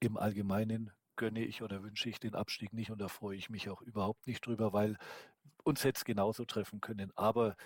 im 0.00 0.16
Allgemeinen 0.16 0.90
gönne 1.16 1.44
ich 1.44 1.62
oder 1.62 1.82
wünsche 1.82 2.08
ich 2.08 2.18
den 2.18 2.34
Abstieg 2.34 2.72
nicht 2.72 2.90
und 2.90 3.00
da 3.00 3.08
freue 3.08 3.36
ich 3.36 3.50
mich 3.50 3.68
auch 3.68 3.82
überhaupt 3.82 4.26
nicht 4.26 4.44
drüber, 4.46 4.72
weil 4.72 4.96
uns 5.64 5.84
hätte 5.84 5.98
es 5.98 6.04
genauso 6.04 6.44
treffen 6.44 6.80
können. 6.80 7.12
Aber 7.14 7.56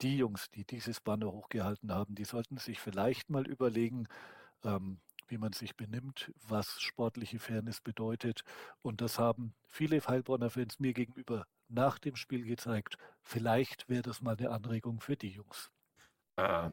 die 0.00 0.16
Jungs, 0.16 0.50
die 0.50 0.64
dieses 0.64 1.00
Banner 1.00 1.30
hochgehalten 1.30 1.92
haben, 1.92 2.14
die 2.14 2.24
sollten 2.24 2.56
sich 2.56 2.80
vielleicht 2.80 3.30
mal 3.30 3.46
überlegen, 3.46 4.06
ähm, 4.64 4.98
wie 5.28 5.38
man 5.38 5.52
sich 5.52 5.76
benimmt, 5.76 6.32
was 6.46 6.80
sportliche 6.80 7.38
Fairness 7.38 7.80
bedeutet. 7.80 8.42
Und 8.82 9.00
das 9.00 9.18
haben 9.18 9.54
viele 9.66 10.00
Heilbronner 10.00 10.50
Fans 10.50 10.78
mir 10.78 10.92
gegenüber 10.92 11.46
nach 11.68 11.98
dem 11.98 12.16
Spiel 12.16 12.44
gezeigt. 12.44 12.96
Vielleicht 13.22 13.88
wäre 13.88 14.02
das 14.02 14.20
mal 14.20 14.36
eine 14.36 14.50
Anregung 14.50 15.00
für 15.00 15.16
die 15.16 15.30
Jungs. 15.30 15.70
Äh, 16.36 16.70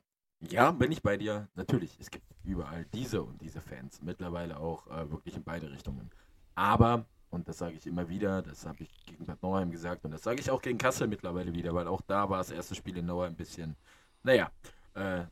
ja, 0.49 0.71
bin 0.71 0.91
ich 0.91 1.01
bei 1.01 1.17
dir. 1.17 1.47
Natürlich, 1.55 1.97
es 1.99 2.09
gibt 2.09 2.25
überall 2.43 2.85
diese 2.93 3.21
und 3.21 3.41
diese 3.41 3.61
Fans. 3.61 4.01
Mittlerweile 4.01 4.59
auch 4.59 4.87
äh, 4.87 5.11
wirklich 5.11 5.35
in 5.35 5.43
beide 5.43 5.71
Richtungen. 5.71 6.09
Aber, 6.55 7.05
und 7.29 7.47
das 7.47 7.59
sage 7.59 7.75
ich 7.75 7.87
immer 7.87 8.09
wieder, 8.09 8.41
das 8.41 8.65
habe 8.65 8.83
ich 8.83 9.05
gegen 9.05 9.25
Bad 9.25 9.41
Nauheim 9.43 9.71
gesagt 9.71 10.03
und 10.03 10.11
das 10.11 10.23
sage 10.23 10.39
ich 10.39 10.49
auch 10.51 10.61
gegen 10.61 10.77
Kassel 10.77 11.07
mittlerweile 11.07 11.53
wieder, 11.53 11.73
weil 11.73 11.87
auch 11.87 12.01
da 12.01 12.29
war 12.29 12.39
das 12.39 12.51
erste 12.51 12.75
Spiel 12.75 12.97
in 12.97 13.05
Nauheim 13.05 13.33
ein 13.33 13.35
bisschen, 13.35 13.75
naja, 14.23 14.51
äh, 14.95 15.23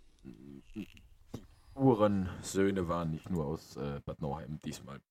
Uhrensöhne 1.75 2.87
waren 2.87 3.11
nicht 3.11 3.29
nur 3.29 3.45
aus 3.45 3.77
äh, 3.77 3.99
Bad 4.05 4.21
Nauheim 4.21 4.59
diesmal. 4.63 5.01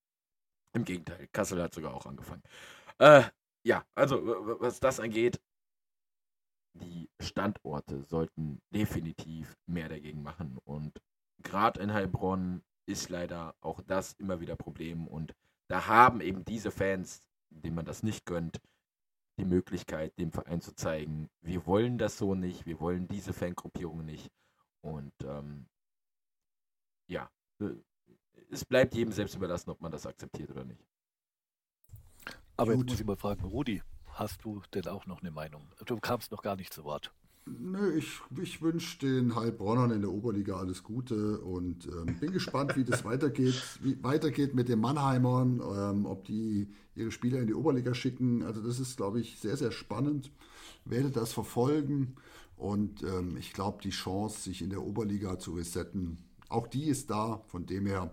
Im 0.75 0.85
Gegenteil, 0.85 1.29
Kassel 1.33 1.63
hat 1.63 1.75
sogar 1.75 1.95
auch 1.95 2.07
angefangen. 2.07 2.43
Äh, 2.99 3.25
ja, 3.65 3.85
also 3.95 4.23
was 4.61 4.81
das 4.81 5.01
angeht, 5.01 5.41
die 6.75 7.11
Standorte 7.21 8.05
sollten 8.05 8.61
definitiv 8.71 9.57
mehr 9.67 9.89
dagegen 9.89 10.23
machen. 10.23 10.59
Und 10.65 11.01
gerade 11.43 11.81
in 11.81 11.93
Heilbronn 11.93 12.63
ist 12.87 13.09
leider 13.09 13.55
auch 13.61 13.81
das 13.83 14.15
immer 14.15 14.41
wieder 14.41 14.57
Problem. 14.57 15.07
Und 15.07 15.35
da 15.69 15.87
haben 15.87 16.21
eben 16.21 16.45
diese 16.45 16.71
Fans, 16.71 17.21
denen 17.51 17.77
man 17.77 17.85
das 17.85 18.03
nicht 18.03 18.25
gönnt, 18.27 18.61
die 19.39 19.45
Möglichkeit, 19.45 20.19
dem 20.19 20.33
Verein 20.33 20.61
zu 20.61 20.75
zeigen, 20.75 21.29
wir 21.43 21.67
wollen 21.67 21.97
das 21.97 22.19
so 22.19 22.35
nicht, 22.35 22.67
wir 22.67 22.81
wollen 22.81 23.07
diese 23.07 23.33
Fangruppierung 23.33 24.05
nicht. 24.05 24.31
Und 24.81 25.13
ähm, 25.25 25.67
ja, 27.07 27.31
äh, 27.61 27.75
es 28.51 28.65
bleibt 28.65 28.95
jedem 28.95 29.13
selbst 29.13 29.35
überlassen, 29.37 29.71
ob 29.71 29.81
man 29.81 29.93
das 29.93 30.07
akzeptiert 30.07 30.51
oder 30.51 30.65
nicht. 30.65 30.85
Aber 32.57 32.73
Gut. 32.73 32.81
jetzt 32.81 32.91
muss 32.91 33.01
ich 33.01 33.07
mal 33.07 33.17
fragen, 33.17 33.45
Rudi, 33.45 33.83
hast 34.19 34.45
du 34.45 34.63
denn 34.75 34.89
auch 34.89 35.07
noch 35.07 35.21
eine 35.21 35.31
Meinung? 35.31 35.69
Du 35.87 35.99
kamst 35.99 36.33
noch 36.33 36.43
gar 36.43 36.57
nicht 36.57 36.73
zu 36.73 36.85
Wort. 36.85 37.13
Nö, 37.47 37.97
ich, 37.97 38.21
ich 38.43 38.61
wünsche 38.61 38.99
den 38.99 39.35
Heilbronnern 39.35 39.91
in 39.91 40.03
der 40.03 40.11
Oberliga 40.11 40.57
alles 40.57 40.83
Gute 40.83 41.41
und 41.41 41.87
ähm, 41.87 42.19
bin 42.21 42.33
gespannt, 42.33 42.77
wie 42.77 42.85
das 42.85 43.05
weitergeht, 43.07 43.63
wie 43.81 44.03
weitergeht 44.03 44.55
mit 44.55 44.69
den 44.69 44.81
Mannheimern, 44.81 45.61
ähm, 45.61 46.07
ob 46.07 46.25
die 46.25 46.69
ihre 46.95 47.11
Spieler 47.11 47.41
in 47.41 47.47
die 47.47 47.55
Oberliga 47.55 47.95
schicken. 47.95 48.43
Also 48.43 48.61
das 48.61 48.81
ist, 48.81 48.97
glaube 48.97 49.21
ich, 49.21 49.39
sehr, 49.39 49.57
sehr 49.57 49.73
spannend. 49.73 50.31
Werde 50.85 51.11
das 51.11 51.33
verfolgen 51.33 52.17
und 52.57 53.03
ähm, 53.03 53.37
ich 53.39 53.53
glaube, 53.53 53.79
die 53.83 53.91
Chance, 53.91 54.43
sich 54.43 54.63
in 54.63 54.71
der 54.71 54.83
Oberliga 54.83 55.39
zu 55.39 55.53
resetten, 55.53 56.19
auch 56.49 56.67
die 56.67 56.85
ist 56.85 57.11
da. 57.11 57.43
Von 57.47 57.67
dem 57.67 57.87
her 57.87 58.11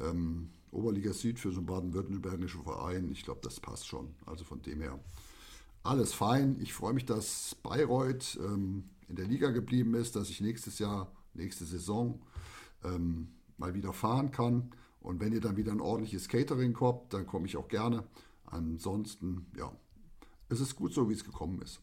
ähm, 0.00 0.50
Oberliga 0.70 1.12
Süd 1.12 1.38
für 1.38 1.52
so 1.52 1.58
einen 1.58 1.66
baden-württembergischen 1.66 2.62
Verein, 2.62 3.10
ich 3.10 3.24
glaube, 3.24 3.40
das 3.42 3.60
passt 3.60 3.86
schon. 3.86 4.14
Also 4.24 4.44
von 4.44 4.62
dem 4.62 4.80
her 4.80 4.98
alles 5.86 6.12
fein. 6.12 6.56
Ich 6.60 6.72
freue 6.72 6.92
mich, 6.92 7.04
dass 7.04 7.56
Bayreuth 7.62 8.38
ähm, 8.42 8.84
in 9.08 9.16
der 9.16 9.26
Liga 9.26 9.50
geblieben 9.50 9.94
ist, 9.94 10.16
dass 10.16 10.30
ich 10.30 10.40
nächstes 10.40 10.78
Jahr, 10.78 11.12
nächste 11.34 11.64
Saison 11.64 12.20
ähm, 12.84 13.28
mal 13.56 13.74
wieder 13.74 13.92
fahren 13.92 14.30
kann. 14.30 14.70
Und 15.00 15.20
wenn 15.20 15.32
ihr 15.32 15.40
dann 15.40 15.56
wieder 15.56 15.72
ein 15.72 15.80
ordentliches 15.80 16.28
Catering 16.28 16.72
kommt, 16.72 17.12
dann 17.12 17.26
komme 17.26 17.46
ich 17.46 17.56
auch 17.56 17.68
gerne. 17.68 18.04
Ansonsten, 18.46 19.46
ja, 19.56 19.72
es 20.48 20.60
ist 20.60 20.76
gut 20.76 20.92
so, 20.92 21.08
wie 21.08 21.14
es 21.14 21.24
gekommen 21.24 21.60
ist. 21.62 21.80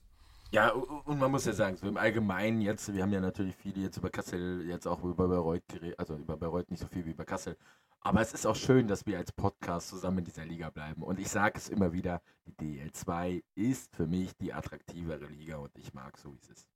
Ja, 0.51 0.69
und 0.69 1.19
man 1.19 1.31
muss 1.31 1.45
ja 1.45 1.53
sagen, 1.53 1.77
so 1.77 1.87
im 1.87 1.97
Allgemeinen 1.97 2.61
jetzt, 2.61 2.93
wir 2.93 3.01
haben 3.01 3.11
ja 3.11 3.21
natürlich 3.21 3.55
viele 3.55 3.81
jetzt 3.81 3.97
über 3.97 4.11
Kassel, 4.11 4.63
jetzt 4.67 4.87
auch 4.87 5.03
über 5.03 5.27
Bayreuth 5.27 5.67
geredet, 5.67 5.97
also 5.97 6.15
über 6.15 6.37
Bayreuth 6.37 6.69
nicht 6.69 6.79
so 6.79 6.87
viel 6.87 7.05
wie 7.05 7.11
über 7.11 7.25
Kassel. 7.25 7.57
Aber 8.05 8.19
es 8.19 8.33
ist 8.33 8.45
auch 8.45 8.55
schön, 8.55 8.87
dass 8.87 9.05
wir 9.05 9.17
als 9.17 9.31
Podcast 9.31 9.87
zusammen 9.87 10.19
in 10.19 10.25
dieser 10.25 10.43
Liga 10.45 10.69
bleiben. 10.69 11.03
Und 11.03 11.19
ich 11.19 11.29
sage 11.29 11.57
es 11.57 11.69
immer 11.69 11.93
wieder, 11.93 12.21
die 12.45 12.81
DL2 12.81 13.41
ist 13.55 13.95
für 13.95 14.07
mich 14.07 14.35
die 14.35 14.51
attraktivere 14.51 15.25
Liga 15.27 15.57
und 15.57 15.71
ich 15.77 15.93
mag 15.93 16.17
so, 16.17 16.33
wie 16.33 16.39
es 16.41 16.49
ist. 16.49 16.67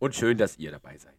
Und 0.00 0.16
schön, 0.16 0.36
dass 0.36 0.58
ihr 0.58 0.72
dabei 0.72 0.98
seid. 0.98 1.14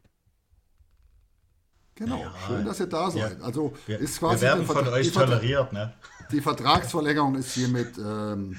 Genau, 1.96 2.20
ja, 2.20 2.34
schön, 2.46 2.66
dass 2.66 2.80
ihr 2.82 2.88
da 2.88 3.10
seid. 3.10 3.40
Ja, 3.40 3.46
also 3.46 3.74
wir, 3.86 3.98
ist 3.98 4.20
quasi 4.20 4.42
wir 4.42 4.50
werden 4.50 4.66
von 4.66 4.88
euch 4.90 5.12
toleriert, 5.12 5.72
ne? 5.72 5.94
Die 6.30 6.42
Vertragsverlängerung 6.42 7.36
ist 7.36 7.54
hiermit 7.54 7.98
ähm, 7.98 8.58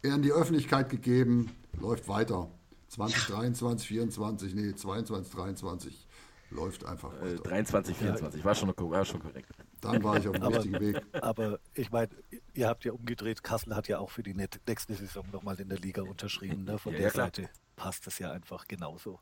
in 0.00 0.22
die 0.22 0.32
Öffentlichkeit 0.32 0.88
gegeben, 0.88 1.54
läuft 1.78 2.08
weiter. 2.08 2.50
2023, 2.88 3.86
24, 3.86 4.54
nee, 4.54 4.74
22, 4.74 5.32
23 5.32 6.08
läuft 6.50 6.84
einfach 6.84 7.12
äh, 7.14 7.20
weiter. 7.20 7.34
Äh, 7.34 7.48
23, 7.48 7.96
24, 7.96 8.44
war, 8.44 8.54
schon, 8.54 8.72
war 8.76 9.04
schon 9.04 9.20
korrekt. 9.20 9.50
Dann 9.80 10.02
war 10.02 10.16
ich 10.18 10.28
auf 10.28 10.34
dem 10.34 10.42
aber, 10.42 10.56
richtigen 10.56 10.80
Weg. 10.80 11.02
Aber 11.20 11.58
ich 11.74 11.90
meine, 11.90 12.10
ihr 12.54 12.68
habt 12.68 12.84
ja 12.84 12.92
umgedreht, 12.92 13.42
Kassel 13.42 13.74
hat 13.74 13.88
ja 13.88 13.98
auch 13.98 14.10
für 14.10 14.22
die 14.22 14.34
nächste 14.34 14.94
Saison 14.94 15.26
nochmal 15.32 15.58
in 15.60 15.68
der 15.68 15.78
Liga 15.78 16.02
unterschrieben. 16.02 16.64
Ne? 16.64 16.78
Von 16.78 16.92
ja, 16.92 16.98
der 16.98 17.08
ja, 17.08 17.14
Seite 17.14 17.50
passt 17.76 18.06
es 18.06 18.18
ja 18.18 18.30
einfach 18.30 18.66
genauso. 18.68 19.20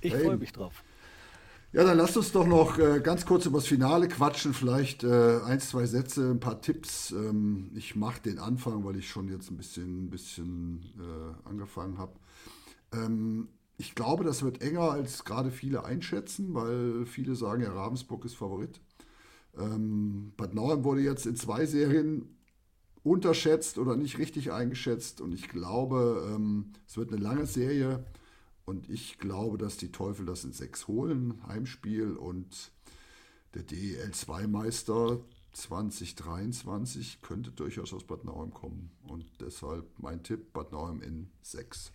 Ich 0.00 0.12
hey. 0.12 0.24
freue 0.24 0.36
mich 0.36 0.52
drauf. 0.52 0.82
Ja, 1.72 1.84
dann 1.84 1.98
lasst 1.98 2.16
uns 2.16 2.32
doch 2.32 2.46
noch 2.46 2.78
äh, 2.78 3.00
ganz 3.00 3.26
kurz 3.26 3.44
über 3.44 3.58
das 3.58 3.66
Finale 3.66 4.08
quatschen. 4.08 4.54
Vielleicht 4.54 5.04
äh, 5.04 5.40
ein, 5.44 5.60
zwei 5.60 5.84
Sätze, 5.84 6.30
ein 6.30 6.40
paar 6.40 6.60
Tipps. 6.62 7.10
Ähm, 7.10 7.70
ich 7.74 7.96
mache 7.96 8.22
den 8.22 8.38
Anfang, 8.38 8.84
weil 8.84 8.96
ich 8.96 9.10
schon 9.10 9.28
jetzt 9.28 9.50
ein 9.50 9.56
bisschen, 9.56 10.08
bisschen 10.08 10.94
äh, 10.98 11.48
angefangen 11.48 11.98
habe. 11.98 12.12
Ähm, 12.92 13.48
ich 13.78 13.94
glaube, 13.94 14.24
das 14.24 14.42
wird 14.42 14.62
enger, 14.62 14.90
als 14.90 15.24
gerade 15.24 15.50
viele 15.50 15.84
einschätzen, 15.84 16.54
weil 16.54 17.04
viele 17.06 17.34
sagen, 17.34 17.62
ja, 17.62 17.72
Ravensburg 17.72 18.24
ist 18.24 18.34
Favorit. 18.34 18.80
Ähm, 19.58 20.32
Bad 20.36 20.54
Nauheim 20.54 20.84
wurde 20.84 21.02
jetzt 21.02 21.26
in 21.26 21.36
zwei 21.36 21.66
Serien 21.66 22.36
unterschätzt 23.02 23.78
oder 23.78 23.96
nicht 23.96 24.18
richtig 24.18 24.50
eingeschätzt. 24.50 25.20
Und 25.20 25.32
ich 25.32 25.48
glaube, 25.48 26.28
ähm, 26.34 26.72
es 26.86 26.96
wird 26.96 27.12
eine 27.12 27.20
lange 27.20 27.46
Serie. 27.46 28.04
Und 28.64 28.90
ich 28.90 29.18
glaube, 29.18 29.58
dass 29.58 29.76
die 29.76 29.92
Teufel 29.92 30.26
das 30.26 30.44
in 30.44 30.52
sechs 30.52 30.88
holen, 30.88 31.40
Heimspiel. 31.46 32.16
Und 32.16 32.72
der 33.54 33.62
DEL2-Meister 33.62 35.20
2023 35.52 37.22
könnte 37.22 37.50
durchaus 37.52 37.92
aus 37.92 38.04
Bad 38.04 38.24
Nauheim 38.24 38.52
kommen. 38.52 38.90
Und 39.06 39.26
deshalb 39.40 39.86
mein 39.98 40.22
Tipp, 40.22 40.52
Bad 40.52 40.72
Nauheim 40.72 41.00
in 41.02 41.30
sechs. 41.42 41.92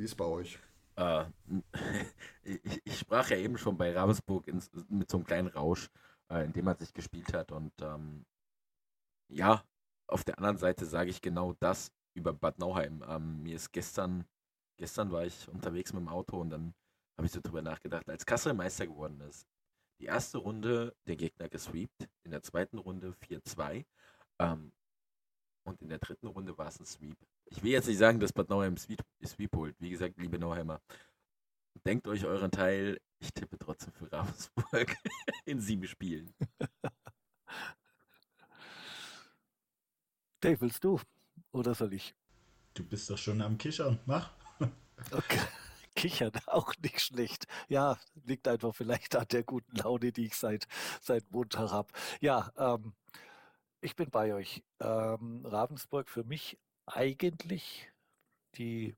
Wie 0.00 0.04
ist 0.04 0.16
bei 0.16 0.24
euch? 0.24 0.58
Äh, 0.96 1.24
ich, 2.42 2.82
ich, 2.84 2.98
sprach 2.98 3.30
ja 3.30 3.36
eben 3.36 3.58
schon 3.58 3.76
bei 3.76 3.92
Ravensburg 3.92 4.48
ins, 4.48 4.70
mit 4.88 5.10
so 5.10 5.18
einem 5.18 5.26
kleinen 5.26 5.48
Rausch, 5.48 5.90
äh, 6.30 6.44
in 6.44 6.52
dem 6.52 6.64
man 6.64 6.78
sich 6.78 6.92
gespielt 6.92 7.32
hat. 7.34 7.52
Und 7.52 7.72
ähm, 7.82 8.24
ja, 9.28 9.62
auf 10.06 10.24
der 10.24 10.38
anderen 10.38 10.56
Seite 10.56 10.86
sage 10.86 11.10
ich 11.10 11.20
genau 11.20 11.52
das 11.60 11.92
über 12.14 12.32
Bad 12.32 12.58
Nauheim. 12.58 13.04
Ähm, 13.06 13.42
mir 13.42 13.56
ist 13.56 13.72
gestern 13.72 14.24
Gestern 14.80 15.12
war 15.12 15.26
ich 15.26 15.46
unterwegs 15.50 15.92
mit 15.92 16.00
dem 16.00 16.08
Auto 16.08 16.40
und 16.40 16.48
dann 16.48 16.72
habe 17.18 17.26
ich 17.26 17.32
so 17.32 17.42
drüber 17.42 17.60
nachgedacht, 17.60 18.08
als 18.08 18.24
Kassel 18.24 18.54
Meister 18.54 18.86
geworden 18.86 19.20
ist. 19.20 19.46
Die 20.00 20.06
erste 20.06 20.38
Runde 20.38 20.96
der 21.06 21.16
Gegner 21.16 21.50
gesweept, 21.50 22.08
in 22.24 22.30
der 22.30 22.42
zweiten 22.42 22.78
Runde 22.78 23.14
4-2 23.28 23.84
ähm, 24.38 24.72
und 25.64 25.82
in 25.82 25.90
der 25.90 25.98
dritten 25.98 26.28
Runde 26.28 26.56
war 26.56 26.68
es 26.68 26.80
ein 26.80 26.86
Sweep. 26.86 27.18
Ich 27.50 27.62
will 27.62 27.72
jetzt 27.72 27.88
nicht 27.88 27.98
sagen, 27.98 28.20
dass 28.20 28.32
Bad 28.32 28.48
Nauheim 28.48 28.76
Sweep, 28.76 29.02
Sweep 29.24 29.56
holt. 29.56 29.74
Wie 29.80 29.90
gesagt, 29.90 30.16
liebe 30.18 30.38
Nauheimer, 30.38 30.80
denkt 31.84 32.06
euch 32.06 32.24
euren 32.24 32.52
Teil. 32.52 33.00
Ich 33.18 33.32
tippe 33.32 33.58
trotzdem 33.58 33.92
für 33.92 34.10
Ravensburg 34.10 34.96
in 35.44 35.60
sieben 35.60 35.86
Spielen. 35.86 36.32
Dave, 40.40 40.60
willst 40.60 40.84
du? 40.84 41.00
Oder 41.52 41.74
soll 41.74 41.92
ich? 41.92 42.14
Du 42.74 42.84
bist 42.84 43.10
doch 43.10 43.18
schon 43.18 43.42
am 43.42 43.58
Kichern. 43.58 43.98
Mach. 44.06 44.30
Okay. 45.12 45.40
Kichern, 45.94 46.32
auch 46.46 46.74
nicht 46.82 47.00
schlecht. 47.00 47.46
Ja, 47.68 47.98
liegt 48.26 48.46
einfach 48.46 48.74
vielleicht 48.74 49.16
an 49.16 49.26
der 49.28 49.44
guten 49.44 49.74
Laune, 49.76 50.12
die 50.12 50.26
ich 50.26 50.34
seit, 50.34 50.66
seit 51.00 51.30
Montag 51.30 51.70
habe. 51.70 51.88
Ja, 52.20 52.52
ähm, 52.58 52.92
ich 53.80 53.96
bin 53.96 54.10
bei 54.10 54.34
euch. 54.34 54.62
Ähm, 54.78 55.46
Ravensburg 55.46 56.10
für 56.10 56.22
mich 56.22 56.58
eigentlich 56.96 57.90
die 58.56 58.96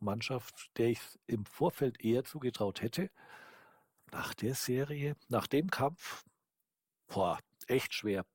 Mannschaft, 0.00 0.70
der 0.76 0.88
ich 0.88 1.00
im 1.26 1.44
Vorfeld 1.46 2.04
eher 2.04 2.24
zugetraut 2.24 2.82
hätte. 2.82 3.10
Nach 4.12 4.34
der 4.34 4.54
Serie, 4.54 5.16
nach 5.28 5.46
dem 5.46 5.70
Kampf, 5.70 6.24
boah, 7.08 7.38
echt 7.66 7.94
schwer. 7.94 8.26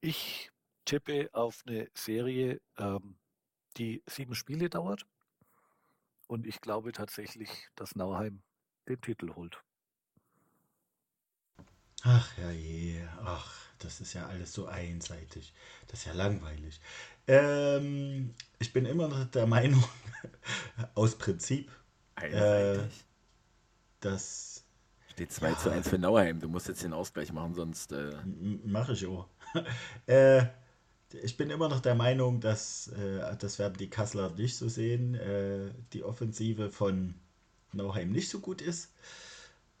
Ich 0.00 0.50
tippe 0.84 1.30
auf 1.32 1.62
eine 1.66 1.88
Serie, 1.94 2.60
ähm, 2.78 3.16
die 3.76 4.02
sieben 4.06 4.34
Spiele 4.34 4.68
dauert 4.68 5.06
und 6.26 6.46
ich 6.46 6.60
glaube 6.60 6.92
tatsächlich, 6.92 7.68
dass 7.76 7.94
Nauheim 7.96 8.42
den 8.88 9.00
Titel 9.00 9.34
holt. 9.34 9.62
Ach 12.04 12.36
ja 12.38 12.50
je, 12.50 13.06
ach, 13.24 13.54
das 13.78 14.00
ist 14.00 14.12
ja 14.14 14.26
alles 14.26 14.52
so 14.52 14.66
einseitig. 14.66 15.54
Das 15.86 16.00
ist 16.00 16.06
ja 16.06 16.12
langweilig. 16.12 16.80
Ähm, 17.26 18.34
ich 18.58 18.72
bin 18.72 18.86
immer 18.86 19.08
noch 19.08 19.24
der 19.26 19.46
Meinung, 19.46 19.82
aus 20.94 21.16
Prinzip, 21.16 21.70
äh, 22.20 22.78
dass. 24.00 24.64
Steht 25.10 25.32
2 25.32 25.48
ja, 25.50 25.58
zu 25.58 25.70
1 25.70 25.88
für 25.88 25.98
Nauheim. 25.98 26.40
Du 26.40 26.48
musst 26.48 26.68
jetzt 26.68 26.82
den 26.82 26.92
Ausgleich 26.92 27.32
machen, 27.32 27.54
sonst. 27.54 27.92
Äh... 27.92 28.14
Mache 28.64 28.92
ich 28.92 29.06
auch. 29.06 29.28
äh, 30.06 30.44
ich 31.22 31.36
bin 31.36 31.50
immer 31.50 31.68
noch 31.68 31.80
der 31.80 31.94
Meinung, 31.94 32.40
dass 32.40 32.88
äh, 32.88 33.36
das 33.36 33.58
werden 33.58 33.76
die 33.78 33.90
Kasseler 33.90 34.30
nicht 34.30 34.56
so 34.56 34.68
sehen, 34.68 35.14
äh, 35.14 35.70
die 35.92 36.02
Offensive 36.02 36.70
von 36.70 37.14
Nauheim 37.72 38.10
nicht 38.10 38.30
so 38.30 38.40
gut 38.40 38.62
ist. 38.62 38.90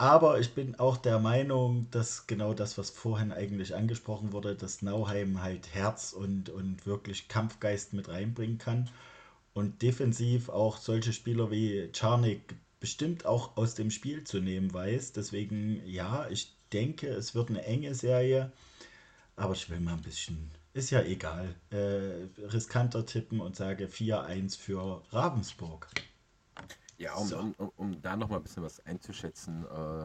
Aber 0.02 0.40
ich 0.40 0.52
bin 0.52 0.74
auch 0.80 0.96
der 0.96 1.20
Meinung, 1.20 1.86
dass 1.92 2.26
genau 2.26 2.54
das, 2.54 2.76
was 2.76 2.90
vorhin 2.90 3.30
eigentlich 3.30 3.76
angesprochen 3.76 4.32
wurde, 4.32 4.56
dass 4.56 4.82
Nauheim 4.82 5.44
halt 5.44 5.72
Herz 5.72 6.12
und, 6.12 6.50
und 6.50 6.86
wirklich 6.86 7.28
Kampfgeist 7.28 7.92
mit 7.92 8.08
reinbringen 8.08 8.58
kann. 8.58 8.90
Und 9.54 9.80
defensiv 9.80 10.48
auch 10.48 10.78
solche 10.78 11.12
Spieler 11.12 11.52
wie 11.52 11.88
Czarnik 11.92 12.56
bestimmt 12.80 13.26
auch 13.26 13.56
aus 13.56 13.76
dem 13.76 13.92
Spiel 13.92 14.24
zu 14.24 14.40
nehmen 14.40 14.74
weiß. 14.74 15.12
Deswegen, 15.12 15.80
ja, 15.86 16.26
ich 16.30 16.52
denke, 16.72 17.06
es 17.06 17.36
wird 17.36 17.50
eine 17.50 17.64
enge 17.64 17.94
Serie. 17.94 18.50
Aber 19.36 19.54
ich 19.54 19.70
will 19.70 19.78
mal 19.78 19.92
ein 19.92 20.02
bisschen 20.02 20.50
ist 20.74 20.90
ja 20.90 21.02
egal. 21.02 21.54
Äh, 21.70 22.26
riskanter 22.46 23.06
tippen 23.06 23.40
und 23.40 23.54
sage 23.54 23.86
4-1 23.86 24.58
für 24.58 25.02
Ravensburg. 25.12 25.86
Ja, 27.02 27.16
um, 27.16 27.26
so. 27.26 27.36
um, 27.36 27.54
um, 27.58 27.72
um, 27.76 28.00
da 28.00 28.16
nochmal 28.16 28.38
ein 28.38 28.44
bisschen 28.44 28.62
was 28.62 28.78
einzuschätzen. 28.86 29.66
Äh, 29.66 30.04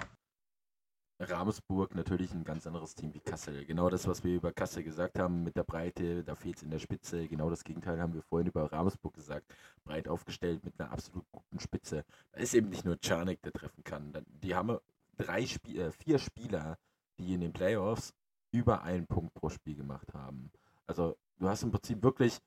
Ravensburg 1.24 1.94
natürlich 1.94 2.34
ein 2.34 2.44
ganz 2.44 2.66
anderes 2.66 2.96
Team 2.96 3.14
wie 3.14 3.20
Kassel. 3.20 3.66
Genau 3.66 3.92
das, 3.92 4.08
was 4.08 4.24
wir 4.24 4.34
über 4.34 4.52
Kassel 4.52 4.82
gesagt 4.82 5.20
haben 5.20 5.44
mit 5.44 5.56
der 5.56 5.64
Breite, 5.64 6.24
da 6.24 6.34
fehlt 6.34 6.58
es 6.58 6.64
in 6.64 6.72
der 6.72 6.80
Spitze. 6.80 7.28
Genau 7.28 7.52
das 7.52 7.64
Gegenteil 7.64 8.02
haben 8.02 8.16
wir 8.16 8.24
vorhin 8.24 8.48
über 8.48 8.72
Ravensburg 8.72 9.14
gesagt. 9.14 9.46
Breit 9.84 10.08
aufgestellt 10.08 10.64
mit 10.66 10.80
einer 10.80 10.92
absolut 10.92 11.24
guten 11.32 11.60
Spitze. 11.60 12.04
Da 12.32 12.40
ist 12.40 12.56
eben 12.56 12.70
nicht 12.70 12.84
nur 12.84 13.00
Czarnik, 13.00 13.44
der 13.44 13.54
treffen 13.54 13.84
kann. 13.84 14.12
Die 14.30 14.56
haben 14.56 14.80
drei 15.18 15.46
Spie 15.46 15.78
äh, 15.78 15.92
vier 15.92 16.18
Spieler, 16.18 16.80
die 17.20 17.36
in 17.36 17.42
den 17.42 17.54
Playoffs 17.54 18.16
über 18.52 18.82
einen 18.82 19.06
Punkt 19.06 19.36
pro 19.36 19.50
Spiel 19.50 19.76
gemacht 19.76 20.16
haben. 20.16 20.52
Also 20.88 21.16
du 21.38 21.48
hast 21.48 21.62
im 21.62 21.70
Prinzip 21.70 22.02
wirklich 22.02 22.40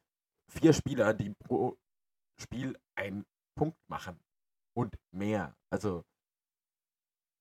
vier 0.49 0.73
Spieler, 0.73 1.15
die 1.15 1.31
pro 1.31 1.79
Spiel 2.37 2.77
einen 2.97 3.25
Punkt 3.55 3.79
machen 3.89 4.19
und 4.75 4.99
mehr. 5.11 5.57
Also 5.71 6.05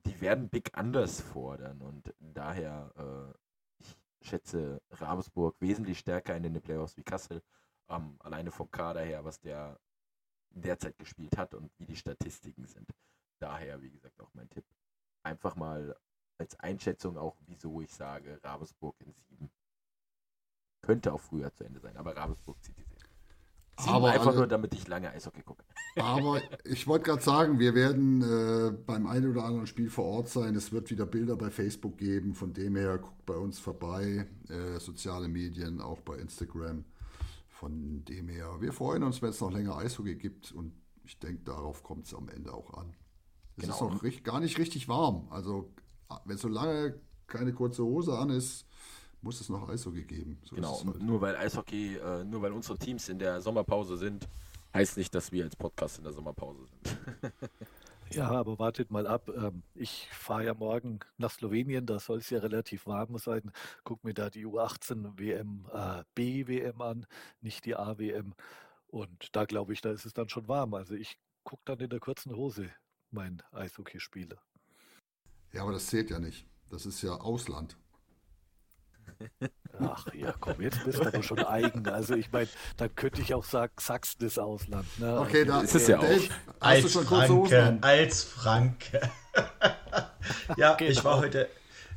die 0.05 0.19
werden 0.21 0.49
Big 0.49 0.77
Anders 0.77 1.21
fordern 1.21 1.81
und 1.81 2.13
daher 2.19 2.91
äh, 2.97 3.37
ich 3.79 3.97
schätze 4.21 4.81
Ravensburg 4.91 5.55
wesentlich 5.59 5.99
stärker 5.99 6.35
in 6.35 6.43
den 6.43 6.61
Playoffs 6.61 6.97
wie 6.97 7.03
Kassel. 7.03 7.41
Ähm, 7.89 8.17
alleine 8.19 8.51
vom 8.51 8.69
Kader 8.69 9.01
her, 9.01 9.23
was 9.25 9.39
der 9.39 9.79
derzeit 10.51 10.97
gespielt 10.97 11.37
hat 11.37 11.53
und 11.53 11.71
wie 11.77 11.85
die 11.85 11.95
Statistiken 11.95 12.65
sind. 12.65 12.89
Daher, 13.39 13.81
wie 13.81 13.91
gesagt, 13.91 14.19
auch 14.19 14.33
mein 14.33 14.49
Tipp. 14.49 14.65
Einfach 15.23 15.55
mal 15.55 15.95
als 16.37 16.59
Einschätzung 16.59 17.17
auch, 17.17 17.37
wieso 17.45 17.81
ich 17.81 17.93
sage, 17.93 18.39
Ravensburg 18.43 18.99
in 19.01 19.13
sieben. 19.13 19.51
Könnte 20.81 21.13
auch 21.13 21.21
früher 21.21 21.53
zu 21.53 21.65
Ende 21.65 21.79
sein, 21.79 21.97
aber 21.97 22.15
Ravensburg 22.15 22.61
zieht 22.63 22.77
die 22.77 22.88
aber 23.87 24.11
einfach 24.11 24.27
alle, 24.27 24.37
nur, 24.37 24.47
damit 24.47 24.73
ich 24.73 24.87
lange 24.87 25.11
Eishockey 25.11 25.41
gucke. 25.41 25.63
Aber 25.95 26.41
ich 26.65 26.87
wollte 26.87 27.05
gerade 27.05 27.21
sagen, 27.21 27.59
wir 27.59 27.75
werden 27.75 28.21
äh, 28.21 28.71
beim 28.71 29.07
einen 29.07 29.31
oder 29.31 29.43
anderen 29.43 29.67
Spiel 29.67 29.89
vor 29.89 30.05
Ort 30.05 30.29
sein. 30.29 30.55
Es 30.55 30.71
wird 30.71 30.89
wieder 30.91 31.05
Bilder 31.05 31.35
bei 31.35 31.49
Facebook 31.49 31.97
geben. 31.97 32.33
Von 32.35 32.53
dem 32.53 32.75
her 32.75 32.97
guckt 32.97 33.25
bei 33.25 33.35
uns 33.35 33.59
vorbei. 33.59 34.27
Äh, 34.49 34.79
soziale 34.79 35.27
Medien, 35.27 35.81
auch 35.81 36.01
bei 36.01 36.15
Instagram. 36.15 36.85
Von 37.47 38.05
dem 38.05 38.29
her, 38.29 38.55
wir 38.59 38.71
freuen 38.71 39.03
uns, 39.03 39.21
wenn 39.21 39.29
es 39.31 39.41
noch 39.41 39.51
länger 39.51 39.77
Eishockey 39.77 40.15
gibt 40.15 40.51
und 40.53 40.71
ich 41.03 41.19
denke, 41.19 41.43
darauf 41.43 41.83
kommt 41.83 42.05
es 42.05 42.13
am 42.13 42.29
Ende 42.29 42.53
auch 42.53 42.73
an. 42.75 42.93
Es 43.57 43.63
genau. 43.63 43.75
ist 43.75 43.81
noch 43.81 44.03
richtig, 44.03 44.23
gar 44.23 44.39
nicht 44.39 44.57
richtig 44.57 44.87
warm. 44.87 45.27
Also, 45.31 45.73
wenn 46.25 46.37
so 46.37 46.47
lange 46.47 46.99
keine 47.27 47.53
kurze 47.53 47.83
Hose 47.83 48.17
an 48.17 48.29
ist, 48.29 48.65
muss 49.21 49.41
es 49.41 49.49
noch 49.49 49.67
Eishockey 49.67 50.03
geben. 50.03 50.37
So 50.43 50.55
genau, 50.55 50.83
halt. 50.83 51.01
nur 51.01 51.21
weil 51.21 51.35
Eishockey, 51.35 51.97
äh, 51.97 52.23
nur 52.23 52.41
weil 52.41 52.51
unsere 52.51 52.77
Teams 52.77 53.09
in 53.09 53.19
der 53.19 53.41
Sommerpause 53.41 53.97
sind, 53.97 54.27
heißt 54.73 54.97
nicht, 54.97 55.13
dass 55.13 55.31
wir 55.31 55.43
als 55.43 55.55
Podcast 55.55 55.97
in 55.97 56.03
der 56.03 56.13
Sommerpause 56.13 56.65
sind. 56.65 57.33
ja, 58.11 58.29
aber 58.29 58.59
wartet 58.59 58.91
mal 58.91 59.07
ab. 59.07 59.29
Ähm, 59.35 59.63
ich 59.75 60.07
fahre 60.11 60.45
ja 60.45 60.53
morgen 60.53 60.99
nach 61.17 61.31
Slowenien, 61.31 61.85
da 61.85 61.99
soll 61.99 62.19
es 62.19 62.29
ja 62.29 62.39
relativ 62.39 62.85
warm 62.85 63.17
sein. 63.17 63.51
Guck 63.83 64.03
mir 64.03 64.13
da 64.13 64.29
die 64.29 64.45
U18 64.45 65.17
WM, 65.17 65.65
äh, 65.73 66.03
B-WM 66.15 66.81
an, 66.81 67.05
nicht 67.41 67.65
die 67.65 67.75
A-WM. 67.75 68.33
Und 68.87 69.35
da 69.35 69.45
glaube 69.45 69.73
ich, 69.73 69.81
da 69.81 69.91
ist 69.91 70.05
es 70.05 70.13
dann 70.13 70.29
schon 70.29 70.47
warm. 70.47 70.73
Also 70.73 70.95
ich 70.95 71.19
gucke 71.43 71.61
dann 71.65 71.79
in 71.79 71.89
der 71.89 71.99
kurzen 71.99 72.35
Hose 72.35 72.69
mein 73.11 73.41
Eishockeyspiele. 73.51 74.37
Ja, 75.51 75.63
aber 75.63 75.73
das 75.73 75.87
zählt 75.87 76.09
ja 76.09 76.19
nicht. 76.19 76.45
Das 76.69 76.85
ist 76.85 77.01
ja 77.01 77.15
Ausland. 77.15 77.75
Ach 79.79 80.05
ja, 80.13 80.33
komm, 80.39 80.61
jetzt 80.61 80.83
bist 80.83 80.99
du 80.99 81.05
aber 81.05 81.23
schon 81.23 81.39
eigen. 81.39 81.87
Also 81.87 82.15
ich 82.15 82.31
meine, 82.31 82.49
da 82.77 82.87
könnte 82.87 83.21
ich 83.21 83.33
auch 83.33 83.45
sagen, 83.45 83.71
Sachsen 83.79 84.25
ist 84.25 84.37
Ausland. 84.37 84.85
Ne? 84.99 85.19
Okay, 85.19 85.45
da 85.45 85.61
ist 85.61 85.75
es 85.75 85.87
ja 85.87 85.99
auch. 85.99 86.05
Als 86.59 86.93
Franke, 86.93 87.77
als 87.81 88.23
Franke. 88.25 89.01
ja, 90.57 90.75
genau. 90.75 90.91
ich 90.91 91.03
war 91.03 91.19
heute, 91.19 91.47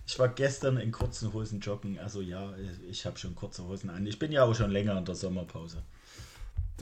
ich 0.06 0.18
war 0.18 0.28
gestern 0.28 0.76
in 0.76 0.92
kurzen 0.92 1.32
Hosen 1.32 1.60
joggen. 1.60 1.98
Also 1.98 2.20
ja, 2.20 2.54
ich 2.88 3.04
habe 3.04 3.18
schon 3.18 3.34
kurze 3.34 3.66
Hosen 3.66 3.90
an. 3.90 4.06
Ich 4.06 4.18
bin 4.18 4.30
ja 4.30 4.44
auch 4.44 4.54
schon 4.54 4.70
länger 4.70 4.96
in 4.98 5.04
der 5.04 5.14
Sommerpause. 5.14 5.82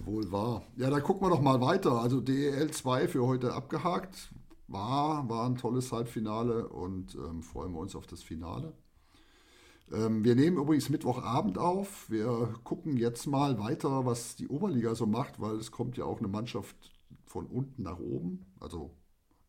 Wohl 0.04 0.30
wahr. 0.32 0.62
Ja, 0.76 0.90
dann 0.90 1.02
gucken 1.02 1.26
wir 1.26 1.30
doch 1.30 1.42
mal 1.42 1.60
weiter. 1.60 1.92
Also 1.92 2.20
DEL 2.20 2.70
2 2.70 3.08
für 3.08 3.26
heute 3.26 3.52
abgehakt. 3.52 4.30
War, 4.68 5.28
war 5.28 5.46
ein 5.46 5.56
tolles 5.56 5.90
Halbfinale 5.90 6.68
und 6.68 7.14
ähm, 7.16 7.42
freuen 7.42 7.72
wir 7.72 7.80
uns 7.80 7.96
auf 7.96 8.06
das 8.06 8.22
Finale. 8.22 8.72
Ähm, 9.92 10.24
wir 10.24 10.34
nehmen 10.34 10.56
übrigens 10.56 10.88
Mittwochabend 10.88 11.58
auf. 11.58 12.08
Wir 12.10 12.54
gucken 12.64 12.96
jetzt 12.96 13.26
mal 13.26 13.58
weiter, 13.58 14.06
was 14.06 14.36
die 14.36 14.48
Oberliga 14.48 14.94
so 14.94 15.06
macht, 15.06 15.40
weil 15.40 15.56
es 15.56 15.70
kommt 15.70 15.96
ja 15.96 16.04
auch 16.04 16.18
eine 16.18 16.28
Mannschaft 16.28 16.76
von 17.26 17.46
unten 17.46 17.82
nach 17.82 17.98
oben. 17.98 18.46
Also 18.60 18.90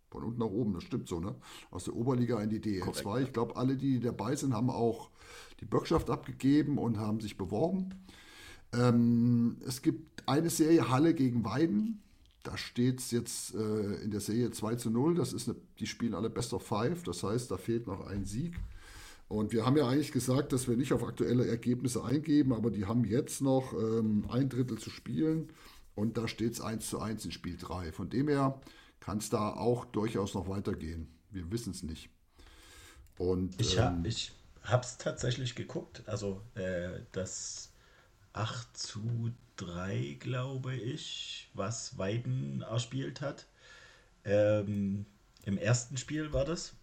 von 0.10 0.24
unten 0.24 0.40
nach 0.40 0.48
oben, 0.48 0.74
das 0.74 0.84
stimmt 0.84 1.08
so, 1.08 1.20
ne? 1.20 1.36
Aus 1.70 1.86
der 1.86 1.96
Oberliga 1.96 2.42
in 2.42 2.50
die 2.50 2.60
DL2. 2.60 3.04
Korrekt, 3.04 3.28
Ich 3.28 3.34
glaube, 3.34 3.56
alle, 3.56 3.78
die 3.78 4.00
dabei 4.00 4.36
sind, 4.36 4.54
haben 4.54 4.70
auch 4.70 5.10
die 5.62 5.66
Bürgschaft 5.66 6.10
abgegeben 6.10 6.78
und 6.78 6.98
haben 6.98 7.22
sich 7.22 7.38
beworben. 7.38 7.94
Ähm, 8.74 9.58
es 9.66 9.82
gibt 9.82 10.28
eine 10.28 10.50
Serie 10.50 10.90
Halle 10.90 11.14
gegen 11.14 11.46
Weiden. 11.46 12.02
Da 12.44 12.58
steht 12.58 13.00
es 13.00 13.12
jetzt 13.12 13.54
äh, 13.56 14.02
in 14.04 14.12
der 14.12 14.20
Serie 14.20 14.52
2 14.52 14.76
zu 14.76 14.90
0. 14.90 15.16
Das 15.16 15.32
ist 15.32 15.48
eine, 15.48 15.58
die 15.80 15.86
spielen 15.86 16.14
alle 16.14 16.30
Best 16.30 16.54
of 16.54 16.64
Five. 16.64 17.04
Das 17.04 17.24
heißt, 17.24 17.52
da 17.52 17.58
fehlt 17.58 17.88
noch 17.88 18.06
ein 18.08 18.26
Sieg. 18.26 18.60
Und 19.32 19.54
wir 19.54 19.66
haben 19.66 19.78
ja 19.78 19.88
eigentlich 19.88 20.12
gesagt, 20.12 20.52
dass 20.52 20.68
wir 20.68 20.76
nicht 20.76 20.92
auf 20.92 21.04
aktuelle 21.04 21.48
Ergebnisse 21.48 22.04
eingeben, 22.04 22.52
aber 22.52 22.70
die 22.70 22.86
haben 22.86 23.06
jetzt 23.06 23.42
noch 23.42 23.72
ähm, 23.72 24.26
ein 24.30 24.50
Drittel 24.50 24.78
zu 24.78 24.90
spielen 24.90 25.54
und 25.96 26.18
da 26.18 26.28
steht 26.28 26.52
es 26.52 26.60
1 26.60 26.90
zu 26.90 27.00
1 27.00 27.24
in 27.24 27.32
Spiel 27.32 27.56
3. 27.58 27.94
Von 27.94 28.10
dem 28.10 28.28
her 28.28 28.60
kann 29.00 29.20
es 29.20 29.30
da 29.30 29.54
auch 29.54 29.86
durchaus 29.86 30.34
noch 30.34 30.50
weitergehen. 30.50 31.08
Wir 31.30 31.50
wissen 31.50 31.72
es 31.72 31.82
nicht. 31.82 32.10
Und, 33.18 33.60
ich 33.62 33.78
ähm, 33.78 34.06
habe 34.64 34.84
es 34.84 34.98
tatsächlich 34.98 35.56
geguckt. 35.56 36.04
Also 36.08 36.42
äh, 36.56 37.00
das 37.14 37.72
8 38.34 38.76
zu 38.76 39.32
3, 39.56 40.18
glaube 40.20 40.76
ich, 40.76 41.50
was 41.54 41.98
Weiden 41.98 42.64
erspielt 42.64 43.22
hat. 43.22 43.48
Ähm, 44.26 45.06
Im 45.46 45.58
ersten 45.58 45.96
Spiel 45.96 46.34
war 46.34 46.44
das 46.44 46.74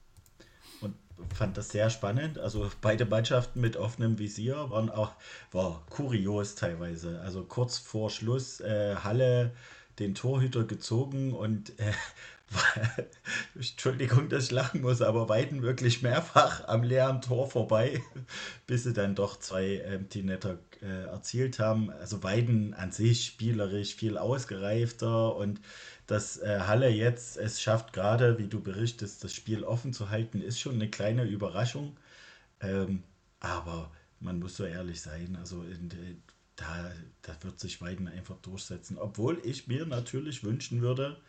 fand 1.35 1.57
das 1.57 1.70
sehr 1.70 1.91
spannend. 1.91 2.39
Also 2.39 2.70
beide 2.81 3.05
Mannschaften 3.05 3.61
mit 3.61 3.76
offenem 3.76 4.18
Visier 4.18 4.70
waren 4.70 4.91
auch 4.91 5.12
war 5.53 5.83
kurios 5.91 6.55
teilweise. 6.55 7.20
Also 7.20 7.45
kurz 7.45 7.79
vor 7.79 8.11
Schluss 8.11 8.61
äh, 8.61 8.97
Halle 8.97 9.53
den 9.99 10.14
Torhüter 10.14 10.64
gezogen 10.64 11.33
und 11.33 11.79
äh, 11.81 11.93
Entschuldigung, 13.55 14.29
dass 14.29 14.45
ich 14.45 14.51
lachen 14.53 14.81
muss, 14.81 15.03
aber 15.03 15.29
Weiden 15.29 15.62
wirklich 15.62 16.03
mehrfach 16.03 16.66
am 16.66 16.83
leeren 16.83 17.20
Tor 17.20 17.51
vorbei, 17.51 18.01
bis 18.66 18.85
sie 18.85 18.93
dann 18.93 19.14
doch 19.14 19.39
zwei 19.39 19.83
ähm, 19.85 20.09
Tinetter 20.09 20.59
äh, 20.81 21.07
erzielt 21.09 21.59
haben. 21.59 21.91
Also 21.91 22.22
Weiden 22.22 22.74
an 22.74 22.93
sich 22.93 23.26
spielerisch 23.26 23.95
viel 23.95 24.16
ausgereifter 24.16 25.37
und 25.37 25.61
dass 26.09 26.38
äh, 26.38 26.61
Halle 26.61 26.88
jetzt 26.88 27.36
es 27.36 27.61
schafft, 27.61 27.92
gerade 27.92 28.38
wie 28.38 28.48
du 28.48 28.61
berichtest, 28.61 29.22
das 29.22 29.34
Spiel 29.34 29.62
offen 29.62 29.92
zu 29.92 30.11
halten, 30.11 30.40
ist 30.40 30.59
schon 30.59 30.74
eine 30.74 30.88
kleine 30.90 31.24
Überraschung. 31.24 31.96
Ähm, 32.61 33.04
aber 33.40 33.92
man 34.18 34.40
muss 34.40 34.56
so 34.56 34.64
ehrlich 34.64 35.00
sein, 35.02 35.36
also 35.36 35.62
in, 35.62 35.90
da, 36.56 36.90
da 37.22 37.36
wird 37.42 37.61
sich 37.61 37.80
Weiden 37.82 38.09
einfach 38.09 38.38
durchsetzen. 38.38 38.98
Obwohl 38.98 39.38
ich 39.44 39.68
mir 39.68 39.84
natürlich 39.86 40.44
wünschen 40.44 40.80
würde, 40.80 41.20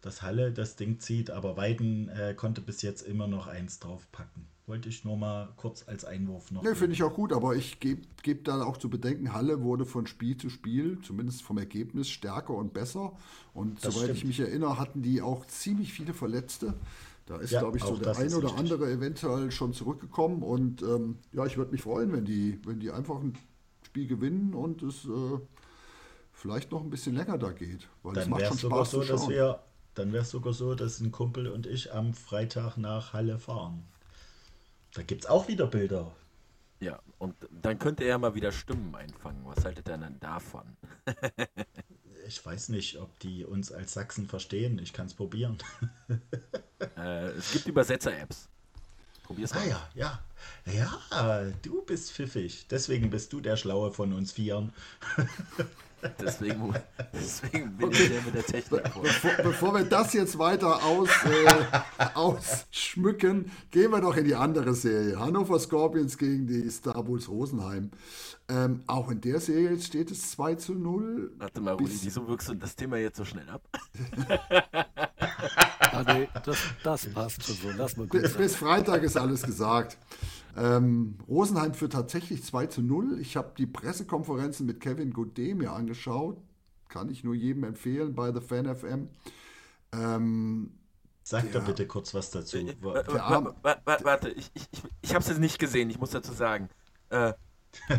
dass 0.00 0.22
Halle 0.22 0.50
das 0.50 0.76
Ding 0.76 0.98
zieht, 0.98 1.30
aber 1.30 1.58
Weiden 1.58 2.08
äh, 2.08 2.34
konnte 2.34 2.62
bis 2.62 2.80
jetzt 2.80 3.02
immer 3.02 3.28
noch 3.28 3.46
eins 3.46 3.80
draufpacken. 3.80 4.46
Wollte 4.72 4.88
ich 4.88 5.04
nur 5.04 5.18
mal 5.18 5.50
kurz 5.58 5.86
als 5.86 6.06
Einwurf 6.06 6.50
noch. 6.50 6.62
Ne, 6.62 6.74
finde 6.74 6.94
ich 6.94 7.02
auch 7.02 7.12
gut, 7.12 7.34
aber 7.34 7.54
ich 7.54 7.78
gebe 7.78 8.00
geb 8.22 8.46
da 8.46 8.62
auch 8.62 8.78
zu 8.78 8.88
bedenken, 8.88 9.34
Halle 9.34 9.60
wurde 9.60 9.84
von 9.84 10.06
Spiel 10.06 10.38
zu 10.38 10.48
Spiel, 10.48 10.98
zumindest 11.02 11.42
vom 11.42 11.58
Ergebnis, 11.58 12.08
stärker 12.08 12.54
und 12.54 12.72
besser. 12.72 13.12
Und 13.52 13.84
das 13.84 13.92
soweit 13.92 14.04
stimmt. 14.04 14.18
ich 14.20 14.24
mich 14.24 14.40
erinnere, 14.40 14.78
hatten 14.78 15.02
die 15.02 15.20
auch 15.20 15.44
ziemlich 15.44 15.92
viele 15.92 16.14
Verletzte. 16.14 16.72
Da 17.26 17.36
ist, 17.36 17.50
ja, 17.50 17.60
glaube 17.60 17.76
ich, 17.76 17.84
so 17.84 17.98
der 17.98 18.16
eine 18.16 18.34
oder 18.34 18.46
richtig. 18.46 18.60
andere 18.60 18.90
eventuell 18.90 19.50
schon 19.50 19.74
zurückgekommen. 19.74 20.42
Und 20.42 20.80
ähm, 20.80 21.18
ja, 21.32 21.44
ich 21.44 21.58
würde 21.58 21.72
mich 21.72 21.82
freuen, 21.82 22.10
wenn 22.10 22.24
die, 22.24 22.58
wenn 22.64 22.80
die 22.80 22.92
einfach 22.92 23.20
ein 23.20 23.36
Spiel 23.82 24.06
gewinnen 24.06 24.54
und 24.54 24.82
es 24.82 25.04
äh, 25.04 25.38
vielleicht 26.32 26.72
noch 26.72 26.80
ein 26.80 26.88
bisschen 26.88 27.14
länger 27.14 27.36
da 27.36 27.52
geht. 27.52 27.90
Weil 28.02 28.14
Dann 28.14 28.22
es 28.22 28.28
macht 28.30 28.46
schon 28.46 28.58
Spaß 28.58 28.90
so, 28.90 29.00
zu 29.00 29.06
schauen. 29.06 29.16
Dass 29.18 29.28
wir, 29.28 29.60
dann 29.92 30.14
wäre 30.14 30.22
es 30.22 30.30
sogar 30.30 30.54
so, 30.54 30.74
dass 30.74 30.98
ein 31.00 31.12
Kumpel 31.12 31.48
und 31.48 31.66
ich 31.66 31.92
am 31.92 32.14
Freitag 32.14 32.78
nach 32.78 33.12
Halle 33.12 33.38
fahren. 33.38 33.82
Da 34.94 35.02
gibt 35.02 35.24
es 35.24 35.30
auch 35.30 35.48
wieder 35.48 35.66
Bilder. 35.66 36.12
Ja, 36.80 36.98
und 37.18 37.34
dann 37.62 37.78
könnte 37.78 38.04
er 38.04 38.18
mal 38.18 38.34
wieder 38.34 38.52
Stimmen 38.52 38.94
einfangen. 38.94 39.42
Was 39.44 39.64
haltet 39.64 39.88
er 39.88 39.98
denn 39.98 40.18
davon? 40.18 40.76
ich 42.26 42.44
weiß 42.44 42.70
nicht, 42.70 42.98
ob 42.98 43.18
die 43.20 43.44
uns 43.44 43.70
als 43.70 43.92
Sachsen 43.92 44.26
verstehen. 44.26 44.78
Ich 44.80 44.92
kann 44.92 45.06
es 45.06 45.14
probieren. 45.14 45.58
äh, 46.96 47.26
es 47.28 47.52
gibt 47.52 47.66
Übersetzer-Apps. 47.66 48.48
Probier's 49.22 49.54
mal. 49.54 49.60
Ah 49.60 49.66
ja, 49.66 49.88
ja. 49.94 50.20
Ja, 50.66 51.44
du 51.62 51.82
bist 51.82 52.12
pfiffig. 52.12 52.66
Deswegen 52.68 53.10
bist 53.10 53.32
du 53.32 53.40
der 53.40 53.56
Schlaue 53.56 53.92
von 53.92 54.12
uns 54.12 54.32
Vieren. 54.32 54.72
Deswegen, 56.20 56.74
deswegen 57.12 57.76
bin 57.76 57.88
okay. 57.88 58.02
ich 58.02 58.08
der 58.08 58.22
mit 58.22 58.34
der 58.34 58.44
Technik. 58.44 58.82
Bevor, 58.82 59.30
bevor, 59.42 59.74
wir 59.74 59.84
das 59.84 60.12
jetzt 60.14 60.36
weiter 60.38 60.82
aus, 60.82 61.08
äh, 61.24 62.04
ausschmücken, 62.14 63.50
gehen 63.70 63.90
wir 63.90 64.00
doch 64.00 64.16
in 64.16 64.24
die 64.24 64.34
andere 64.34 64.74
Serie. 64.74 65.18
Hannover 65.18 65.60
Scorpions 65.60 66.18
gegen 66.18 66.46
die 66.46 66.68
Star 66.70 67.04
Bulls 67.04 67.28
Rosenheim. 67.28 67.90
Ähm, 68.48 68.82
auch 68.88 69.10
in 69.10 69.20
der 69.20 69.40
Serie 69.40 69.78
steht 69.80 70.10
es 70.10 70.32
2 70.32 70.56
zu 70.56 70.74
0. 70.74 71.32
Warte 71.38 71.60
mal, 71.60 71.74
Rudi, 71.74 71.96
wieso 72.02 72.26
wirkst 72.26 72.48
du 72.48 72.54
das 72.54 72.74
Thema 72.74 72.96
jetzt 72.96 73.16
so 73.16 73.24
schnell 73.24 73.48
ab? 73.48 73.62
ah, 75.80 76.02
nee, 76.14 76.28
das, 76.44 76.58
das 76.82 77.06
passt 77.06 77.44
schon 77.44 77.54
so. 77.54 77.70
Lass 77.76 77.96
mal 77.96 78.06
bis, 78.08 78.34
bis 78.34 78.56
Freitag 78.56 79.04
ist 79.04 79.16
alles 79.16 79.42
gesagt. 79.42 79.96
Ähm, 80.56 81.16
Rosenheim 81.28 81.74
führt 81.74 81.92
tatsächlich 81.92 82.44
2 82.44 82.66
zu 82.66 82.82
0. 82.82 83.18
Ich 83.20 83.36
habe 83.36 83.52
die 83.56 83.66
Pressekonferenzen 83.66 84.66
mit 84.66 84.80
Kevin 84.80 85.12
Godet 85.12 85.56
mir 85.56 85.72
angeschaut. 85.72 86.38
Kann 86.88 87.10
ich 87.10 87.24
nur 87.24 87.34
jedem 87.34 87.64
empfehlen 87.64 88.14
bei 88.14 88.32
The 88.32 88.40
Fan 88.40 88.74
FM. 88.74 89.08
Ähm, 89.92 90.72
Sag 91.24 91.52
da 91.52 91.60
bitte 91.60 91.86
kurz 91.86 92.12
was 92.14 92.30
dazu. 92.30 92.58
Äh, 92.58 92.74
warte, 93.84 94.30
ich, 94.30 94.50
ich, 94.54 94.68
ich, 94.72 94.82
ich 95.02 95.10
habe 95.10 95.20
es 95.20 95.28
jetzt 95.28 95.38
nicht 95.38 95.58
gesehen, 95.58 95.88
ich 95.88 95.98
muss 95.98 96.10
dazu 96.10 96.32
sagen. 96.32 96.68
Äh, 97.10 97.32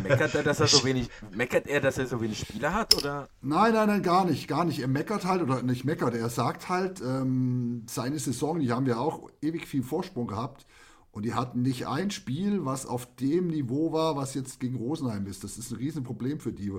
meckert 0.02 0.34
er, 0.34 0.42
dass 0.42 0.60
er 0.60 0.66
so 0.66 0.84
wenig, 0.84 1.08
meckert 1.32 1.66
er, 1.66 1.80
dass 1.80 1.98
er 1.98 2.06
so 2.06 2.20
wenig 2.20 2.38
Spieler 2.38 2.74
hat, 2.74 2.94
oder? 2.94 3.28
Nein, 3.40 3.72
nein, 3.72 3.88
nein, 3.88 4.02
gar 4.02 4.24
nicht, 4.24 4.46
gar 4.46 4.64
nicht. 4.64 4.80
Er 4.80 4.88
meckert 4.88 5.24
halt, 5.24 5.42
oder 5.42 5.62
nicht 5.62 5.84
meckert, 5.84 6.14
er 6.14 6.28
sagt 6.28 6.68
halt, 6.68 7.00
ähm, 7.00 7.84
seine 7.88 8.18
Saison, 8.18 8.60
die 8.60 8.70
haben 8.70 8.86
ja 8.86 8.98
auch 8.98 9.30
ewig 9.40 9.66
viel 9.66 9.82
Vorsprung 9.82 10.26
gehabt. 10.26 10.66
Und 11.14 11.24
die 11.24 11.34
hatten 11.34 11.62
nicht 11.62 11.86
ein 11.86 12.10
Spiel, 12.10 12.64
was 12.64 12.86
auf 12.86 13.14
dem 13.14 13.46
Niveau 13.46 13.92
war, 13.92 14.16
was 14.16 14.34
jetzt 14.34 14.58
gegen 14.58 14.76
Rosenheim 14.76 15.26
ist. 15.28 15.44
Das 15.44 15.58
ist 15.58 15.70
ein 15.70 15.76
Riesenproblem 15.76 16.40
für 16.40 16.52
die. 16.52 16.72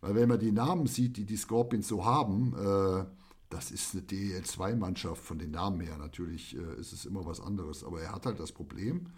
Weil 0.00 0.14
wenn 0.14 0.28
man 0.28 0.40
die 0.40 0.52
Namen 0.52 0.86
sieht, 0.86 1.18
die 1.18 1.26
die 1.26 1.36
Scorpions 1.36 1.86
so 1.86 2.02
haben, 2.02 2.54
äh, 2.56 3.04
das 3.50 3.70
ist 3.70 3.94
eine 3.94 4.02
DL2-Mannschaft 4.04 5.22
von 5.22 5.38
den 5.38 5.50
Namen 5.50 5.80
her. 5.80 5.98
Natürlich 5.98 6.56
äh, 6.56 6.80
ist 6.80 6.94
es 6.94 7.04
immer 7.04 7.26
was 7.26 7.42
anderes. 7.42 7.84
Aber 7.84 8.00
er 8.00 8.12
hat 8.12 8.24
halt 8.24 8.40
das 8.40 8.52
Problem, 8.52 9.08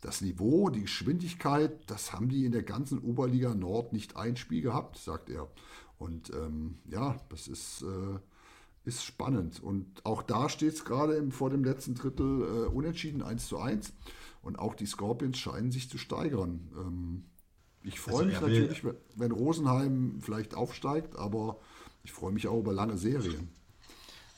das 0.00 0.22
Niveau, 0.22 0.70
die 0.70 0.82
Geschwindigkeit, 0.82 1.78
das 1.86 2.14
haben 2.14 2.30
die 2.30 2.46
in 2.46 2.52
der 2.52 2.62
ganzen 2.62 3.00
Oberliga 3.00 3.54
Nord 3.54 3.92
nicht 3.92 4.16
ein 4.16 4.36
Spiel 4.36 4.62
gehabt, 4.62 4.96
sagt 4.96 5.28
er. 5.28 5.46
Und 5.98 6.30
ähm, 6.30 6.78
ja, 6.88 7.16
das 7.28 7.48
ist, 7.48 7.82
äh, 7.82 8.18
ist 8.86 9.04
spannend. 9.04 9.62
Und 9.62 9.86
auch 10.04 10.22
da 10.22 10.48
steht 10.48 10.74
es 10.74 10.84
gerade 10.84 11.30
vor 11.30 11.50
dem 11.50 11.64
letzten 11.64 11.94
Drittel 11.94 12.42
äh, 12.42 12.68
unentschieden 12.68 13.22
1 13.22 13.48
zu 13.48 13.58
1. 13.58 13.92
Und 14.42 14.58
auch 14.58 14.74
die 14.74 14.86
Scorpions 14.86 15.38
scheinen 15.38 15.72
sich 15.72 15.90
zu 15.90 15.98
steigern. 15.98 16.70
Ähm, 16.76 17.24
ich 17.82 17.98
freue 18.00 18.24
also 18.24 18.26
mich 18.26 18.40
natürlich, 18.40 18.82
wenn 19.16 19.32
Rosenheim 19.32 20.20
vielleicht 20.20 20.54
aufsteigt, 20.54 21.16
aber 21.16 21.58
ich 22.04 22.12
freue 22.12 22.32
mich 22.32 22.46
auch 22.46 22.60
über 22.60 22.72
lange 22.72 22.96
Serien. 22.96 23.48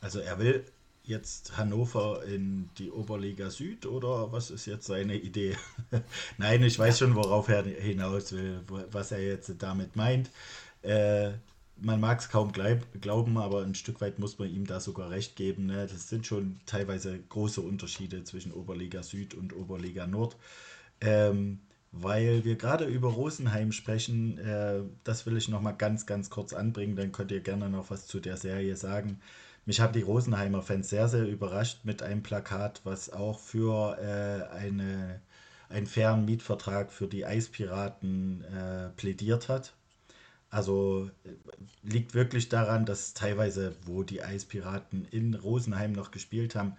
Also 0.01 0.19
er 0.21 0.39
will 0.39 0.65
jetzt 1.03 1.57
Hannover 1.57 2.25
in 2.25 2.69
die 2.79 2.91
Oberliga 2.91 3.51
Süd 3.51 3.87
oder 3.87 4.33
was 4.33 4.51
ist 4.51 4.67
jetzt 4.67 4.87
seine 4.87 5.17
Idee? 5.17 5.57
Nein, 6.39 6.63
ich 6.63 6.79
weiß 6.79 6.99
schon, 6.99 7.15
worauf 7.15 7.49
er 7.49 7.65
hinaus 7.65 8.33
will, 8.33 8.63
was 8.91 9.13
er 9.13 9.23
jetzt 9.23 9.53
damit 9.59 9.97
meint. 9.97 10.31
Äh, 10.83 11.33
man 11.81 12.01
mag 12.01 12.21
es 12.21 12.29
kaum 12.29 12.53
glauben, 12.53 13.39
aber 13.39 13.63
ein 13.63 13.75
Stück 13.75 14.01
weit 14.01 14.19
muss 14.19 14.39
man 14.39 14.51
ihm 14.51 14.67
da 14.67 14.81
sogar 14.81 15.11
recht 15.11 15.37
geben. 15.37 15.67
Ne? 15.67 15.87
Das 15.87 16.09
sind 16.09 16.27
schon 16.27 16.61
teilweise 16.67 17.19
große 17.29 17.61
Unterschiede 17.61 18.25
zwischen 18.25 18.53
Oberliga 18.53 19.03
Süd 19.03 19.35
und 19.35 19.55
Oberliga 19.55 20.07
Nord. 20.07 20.37
Ähm, 21.01 21.61
weil 21.93 22.45
wir 22.45 22.57
gerade 22.57 22.85
über 22.85 23.09
Rosenheim 23.09 23.73
sprechen, 23.73 24.39
äh, 24.39 24.81
das 25.05 25.27
will 25.27 25.37
ich 25.37 25.49
noch 25.49 25.61
mal 25.63 25.73
ganz, 25.73 26.07
ganz 26.07 26.31
kurz 26.31 26.53
anbringen, 26.53 26.97
dann 26.97 27.13
könnt 27.13 27.31
ihr 27.33 27.41
gerne 27.41 27.71
noch 27.71 27.91
was 27.91 28.07
zu 28.07 28.21
der 28.21 28.37
Serie 28.37 28.77
sagen. 28.77 29.21
Mich 29.65 29.81
haben 29.81 29.93
die 29.93 30.03
Rosenheimer 30.03 30.63
Fans 30.63 30.89
sehr, 30.91 31.09
sehr 31.09 31.27
überrascht 31.27 31.81
mit 31.85 32.03
einem 32.03 32.23
Plakat, 32.23 32.81
was 32.85 33.11
auch 33.11 33.39
für 33.39 33.99
äh, 33.99 34.55
eine, 34.55 35.21
einen 35.69 35.87
fairen 35.87 36.25
Mietvertrag 36.25 36.93
für 36.93 37.07
die 37.07 37.27
Eispiraten 37.27 38.45
äh, 38.45 38.91
plädiert 38.97 39.49
hat. 39.49 39.75
Also 40.51 41.11
äh, 41.25 41.31
liegt 41.83 42.15
wirklich 42.15 42.49
daran, 42.49 42.87
dass 42.87 43.15
teilweise, 43.15 43.77
wo 43.85 44.03
die 44.03 44.23
Eispiraten 44.23 45.07
in 45.11 45.35
Rosenheim 45.35 45.93
noch 45.93 46.11
gespielt 46.11 46.55
haben, 46.55 46.77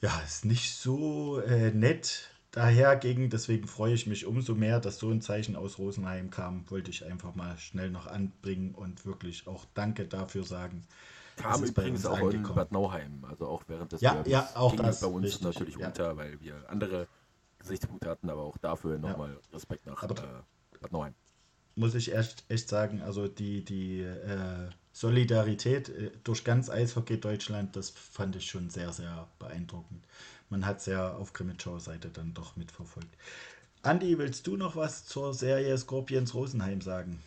ja, 0.00 0.18
ist 0.20 0.44
nicht 0.44 0.74
so 0.74 1.40
äh, 1.40 1.70
nett 1.72 2.30
daherging. 2.52 3.28
Deswegen 3.28 3.66
freue 3.66 3.94
ich 3.94 4.06
mich 4.06 4.24
umso 4.24 4.54
mehr, 4.54 4.80
dass 4.80 4.98
so 4.98 5.10
ein 5.10 5.20
Zeichen 5.20 5.56
aus 5.56 5.78
Rosenheim 5.78 6.30
kam. 6.30 6.68
Wollte 6.70 6.90
ich 6.90 7.04
einfach 7.04 7.34
mal 7.34 7.58
schnell 7.58 7.90
noch 7.90 8.06
anbringen 8.06 8.74
und 8.74 9.04
wirklich 9.04 9.46
auch 9.46 9.66
Danke 9.74 10.06
dafür 10.06 10.44
sagen. 10.44 10.84
Kam 11.36 11.62
übrigens 11.64 12.04
auch 12.04 12.30
in 12.30 12.42
Bad 12.42 12.72
Nauheim, 12.72 13.24
also 13.26 13.46
auch 13.46 13.62
während 13.66 13.92
des 13.92 14.00
ja, 14.02 14.14
Werbens 14.14 14.28
ja, 14.28 14.50
auch 14.54 14.76
ging 14.76 14.84
das 14.84 15.00
bei 15.00 15.06
uns 15.06 15.24
richtig, 15.24 15.42
natürlich 15.42 15.76
ja. 15.76 15.86
unter, 15.86 16.16
weil 16.16 16.38
wir 16.40 16.68
andere 16.68 17.08
Gesichtspunkte 17.58 18.10
hatten, 18.10 18.28
aber 18.28 18.42
auch 18.42 18.58
dafür 18.58 18.98
nochmal 18.98 19.30
ja. 19.30 19.54
Respekt 19.54 19.86
nach 19.86 20.02
aber, 20.02 20.16
äh, 20.16 20.78
Bad 20.80 20.92
Nauheim. 20.92 21.14
Muss 21.80 21.94
ich 21.94 22.14
echt, 22.14 22.44
echt 22.50 22.68
sagen, 22.68 23.00
also 23.00 23.26
die, 23.26 23.64
die 23.64 24.02
äh, 24.02 24.68
Solidarität 24.92 25.88
äh, 25.88 26.10
durch 26.24 26.44
ganz 26.44 26.68
Eishockey 26.68 27.18
Deutschland, 27.18 27.74
das 27.74 27.88
fand 27.88 28.36
ich 28.36 28.50
schon 28.50 28.68
sehr, 28.68 28.92
sehr 28.92 29.26
beeindruckend. 29.38 30.04
Man 30.50 30.66
hat 30.66 30.80
es 30.80 30.86
ja 30.86 31.14
auf 31.14 31.32
Krimitschauer 31.32 31.80
Seite 31.80 32.10
dann 32.10 32.34
doch 32.34 32.54
mitverfolgt. 32.56 33.08
Andi, 33.80 34.18
willst 34.18 34.46
du 34.46 34.58
noch 34.58 34.76
was 34.76 35.06
zur 35.06 35.32
Serie 35.32 35.78
Scorpions 35.78 36.34
Rosenheim 36.34 36.82
sagen? 36.82 37.22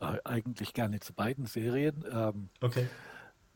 Äh, 0.00 0.16
eigentlich 0.24 0.72
gerne 0.72 1.00
zu 1.00 1.12
beiden 1.12 1.44
Serien. 1.44 2.02
Ähm, 2.10 2.48
okay. 2.62 2.88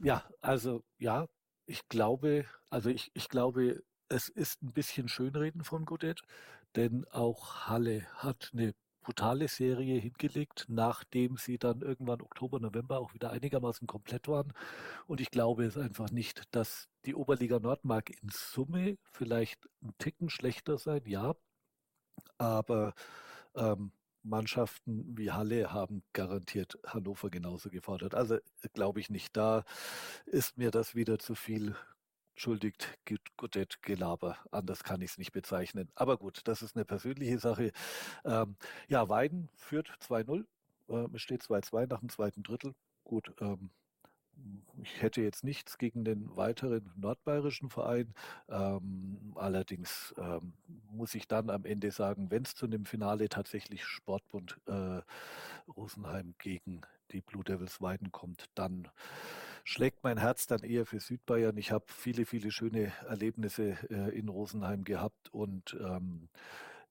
Ja, 0.03 0.23
also 0.43 0.85
ja, 0.99 1.29
ich 1.65 1.89
glaube, 1.89 2.45
also 2.69 2.91
ich, 2.91 3.11
ich 3.15 3.31
glaube, 3.31 3.83
es 4.11 4.29
ist 4.29 4.63
ein 4.63 4.73
bisschen 4.73 5.09
Schönreden 5.09 5.65
von 5.65 5.87
Godet, 5.87 6.21
denn 6.77 7.07
auch 7.11 7.69
Halle 7.69 8.07
hat 8.17 8.51
eine 8.53 8.75
brutale 9.01 9.49
Serie 9.49 9.99
hingelegt, 9.99 10.67
nachdem 10.69 11.37
sie 11.37 11.59
dann 11.59 11.81
irgendwann 11.81 12.21
Oktober, 12.21 12.61
November 12.61 12.99
auch 12.99 13.15
wieder 13.15 13.31
einigermaßen 13.31 13.87
komplett 13.87 14.29
waren. 14.29 14.53
Und 15.07 15.21
ich 15.21 15.31
glaube 15.31 15.65
es 15.65 15.77
einfach 15.79 16.11
nicht, 16.11 16.43
dass 16.55 16.89
die 17.05 17.15
Oberliga 17.15 17.59
Nord 17.59 17.85
mag 17.85 18.11
in 18.11 18.29
Summe 18.31 18.99
vielleicht 19.11 19.69
ein 19.83 19.95
Ticken 19.99 20.31
schlechter 20.31 20.79
sein, 20.79 21.03
ja. 21.07 21.35
Aber 22.39 22.95
ähm, 23.55 23.93
Mannschaften 24.23 25.17
wie 25.17 25.31
Halle 25.33 25.73
haben 25.73 26.03
garantiert 26.13 26.79
Hannover 26.87 27.31
genauso 27.31 27.71
gefordert. 27.71 28.15
Also 28.15 28.39
glaube 28.73 29.01
ich 29.01 29.11
nicht. 29.11 29.37
Da 29.37 29.65
ist 30.27 30.59
mir 30.59 30.71
das 30.71 30.95
wieder 30.95 31.19
zu 31.19 31.35
viel 31.35 31.75
entschuldigt, 32.39 32.97
Godet 33.37 33.83
Gelaber. 33.83 34.37
Anders 34.53 34.85
kann 34.85 35.01
ich 35.01 35.11
es 35.11 35.19
nicht 35.19 35.33
bezeichnen. 35.33 35.91
Aber 35.97 36.17
gut, 36.17 36.43
das 36.45 36.63
ist 36.63 36.77
eine 36.77 36.85
persönliche 36.85 37.41
Sache. 37.41 37.73
Ähm, 38.25 38.55
ja, 38.87 39.09
Weiden 39.09 39.49
führt 39.57 39.91
2-0. 40.01 40.45
Äh, 40.89 41.09
es 41.17 41.23
steht 41.23 41.43
2-2 41.43 41.89
nach 41.89 41.99
dem 41.99 42.09
zweiten 42.11 42.45
Drittel. 42.45 42.77
Gut, 43.03 43.35
ähm, 43.41 43.71
ich 44.81 45.03
hätte 45.03 45.21
jetzt 45.21 45.43
nichts 45.43 45.79
gegen 45.79 46.05
den 46.05 46.37
weiteren 46.37 46.93
nordbayerischen 46.95 47.71
Verein. 47.71 48.15
Ähm, 48.49 49.33
allerdings 49.35 50.15
ähm, 50.17 50.53
muss 50.93 51.17
ich 51.17 51.27
dann 51.27 51.51
am 51.51 51.65
Ende 51.65 51.91
sagen, 51.91 52.31
wenn 52.31 52.45
es 52.45 52.55
zu 52.55 52.67
einem 52.67 52.87
Finale 52.87 53.29
tatsächlich 53.29 53.85
Sportbund 53.85 54.61
äh, 54.67 55.01
Rosenheim 55.77 56.37
gegen 56.39 56.83
die 57.11 57.21
Blue 57.21 57.43
Devils 57.43 57.81
Weiden 57.81 58.13
kommt, 58.13 58.45
dann 58.55 58.89
schlägt 59.69 60.03
mein 60.03 60.17
Herz 60.17 60.47
dann 60.47 60.63
eher 60.63 60.87
für 60.87 60.99
Südbayern. 60.99 61.59
Ich 61.59 61.73
habe 61.73 61.85
viele, 61.89 62.25
viele 62.25 62.51
schöne 62.51 62.91
Erlebnisse 63.07 63.77
äh, 63.91 64.19
in 64.19 64.31
Rosenheim 64.31 64.83
gehabt 64.83 65.29
und 65.29 65.77
ähm, 65.79 66.31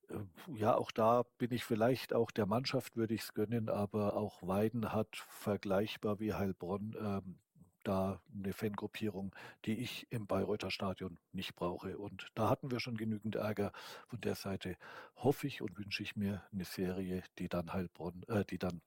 äh, 0.10 0.20
ja, 0.54 0.76
auch 0.76 0.92
da 0.92 1.24
bin 1.40 1.52
ich 1.52 1.64
vielleicht 1.64 2.14
auch 2.14 2.30
der 2.30 2.46
Mannschaft 2.46 2.96
würde 2.96 3.16
ich 3.16 3.22
es 3.22 3.34
gönnen, 3.34 3.68
aber 3.68 4.16
auch 4.16 4.44
Weiden 4.44 4.94
hat 4.94 5.16
vergleichbar 5.16 6.20
wie 6.20 6.36
Heilbronn 6.36 6.96
ähm, 7.00 7.40
da 7.84 8.22
eine 8.32 8.54
Fangruppierung, 8.54 9.34
die 9.66 9.80
ich 9.80 10.06
im 10.12 10.28
Bayreuther 10.28 10.70
Stadion 10.70 11.18
nicht 11.32 11.56
brauche. 11.56 11.98
Und 11.98 12.28
da 12.36 12.48
hatten 12.48 12.70
wir 12.70 12.80
schon 12.80 12.98
genügend 12.98 13.38
Ärger. 13.38 13.72
Von 14.08 14.22
der 14.22 14.36
Seite 14.36 14.78
hoffe 15.16 15.48
ich 15.48 15.64
und 15.64 15.80
wünsche 15.80 16.04
ich 16.04 16.16
mir 16.16 16.44
eine 16.52 16.66
Serie, 16.66 17.24
die 17.40 17.50
dann 17.50 17.74
Heilbronn, 17.74 18.22
äh, 18.28 18.46
die 18.46 18.60
dann 18.60 18.82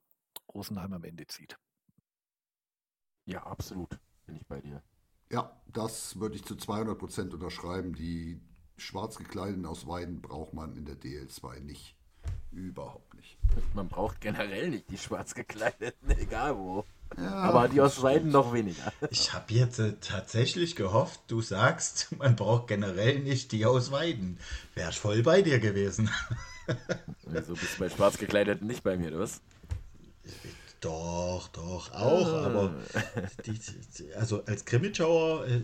Rosenheim 0.53 0.93
am 0.93 1.03
Ende 1.03 1.27
zieht. 1.27 1.57
Ja, 3.25 3.43
absolut. 3.43 3.99
Bin 4.25 4.35
ich 4.35 4.45
bei 4.47 4.61
dir. 4.61 4.81
Ja, 5.31 5.55
das 5.67 6.19
würde 6.19 6.35
ich 6.35 6.43
zu 6.43 6.55
200 6.55 6.97
Prozent 6.97 7.33
unterschreiben. 7.33 7.95
Die 7.95 8.41
schwarz 8.77 9.17
gekleideten 9.17 9.65
aus 9.65 9.87
Weiden 9.87 10.21
braucht 10.21 10.53
man 10.53 10.75
in 10.75 10.85
der 10.85 10.95
DL2 10.95 11.61
nicht. 11.61 11.95
Überhaupt 12.51 13.13
nicht. 13.15 13.37
Man 13.73 13.87
braucht 13.87 14.19
generell 14.19 14.69
nicht 14.69 14.89
die 14.89 14.97
schwarz 14.97 15.33
gekleideten, 15.33 16.11
egal 16.19 16.57
wo. 16.57 16.85
Ja, 17.17 17.31
Aber 17.33 17.67
die 17.67 17.81
aus 17.81 18.01
Weiden 18.01 18.29
noch 18.31 18.53
weniger. 18.53 18.91
Ich 19.09 19.33
habe 19.33 19.53
jetzt 19.53 19.79
äh, 19.79 19.93
tatsächlich 19.99 20.75
gehofft, 20.75 21.21
du 21.27 21.41
sagst, 21.41 22.07
man 22.17 22.35
braucht 22.35 22.67
generell 22.67 23.19
nicht 23.19 23.51
die 23.53 23.65
aus 23.65 23.91
Weiden. 23.91 24.37
Wäre 24.75 24.89
ich 24.91 24.99
voll 24.99 25.23
bei 25.23 25.41
dir 25.41 25.59
gewesen. 25.59 26.09
Also 27.33 27.53
bist 27.53 27.75
du 27.75 27.79
bei 27.79 27.89
schwarz 27.89 28.17
gekleideten 28.17 28.67
nicht 28.67 28.83
bei 28.83 28.97
mir, 28.97 29.11
du 29.11 29.19
was? 29.19 29.41
Doch, 30.81 31.47
doch, 31.49 31.91
auch, 31.91 32.27
ah. 32.27 32.45
aber 32.47 32.73
die, 33.45 33.53
die, 33.53 34.13
also 34.15 34.43
als 34.45 34.65
Krimitschauer 34.65 35.45
äh, 35.45 35.61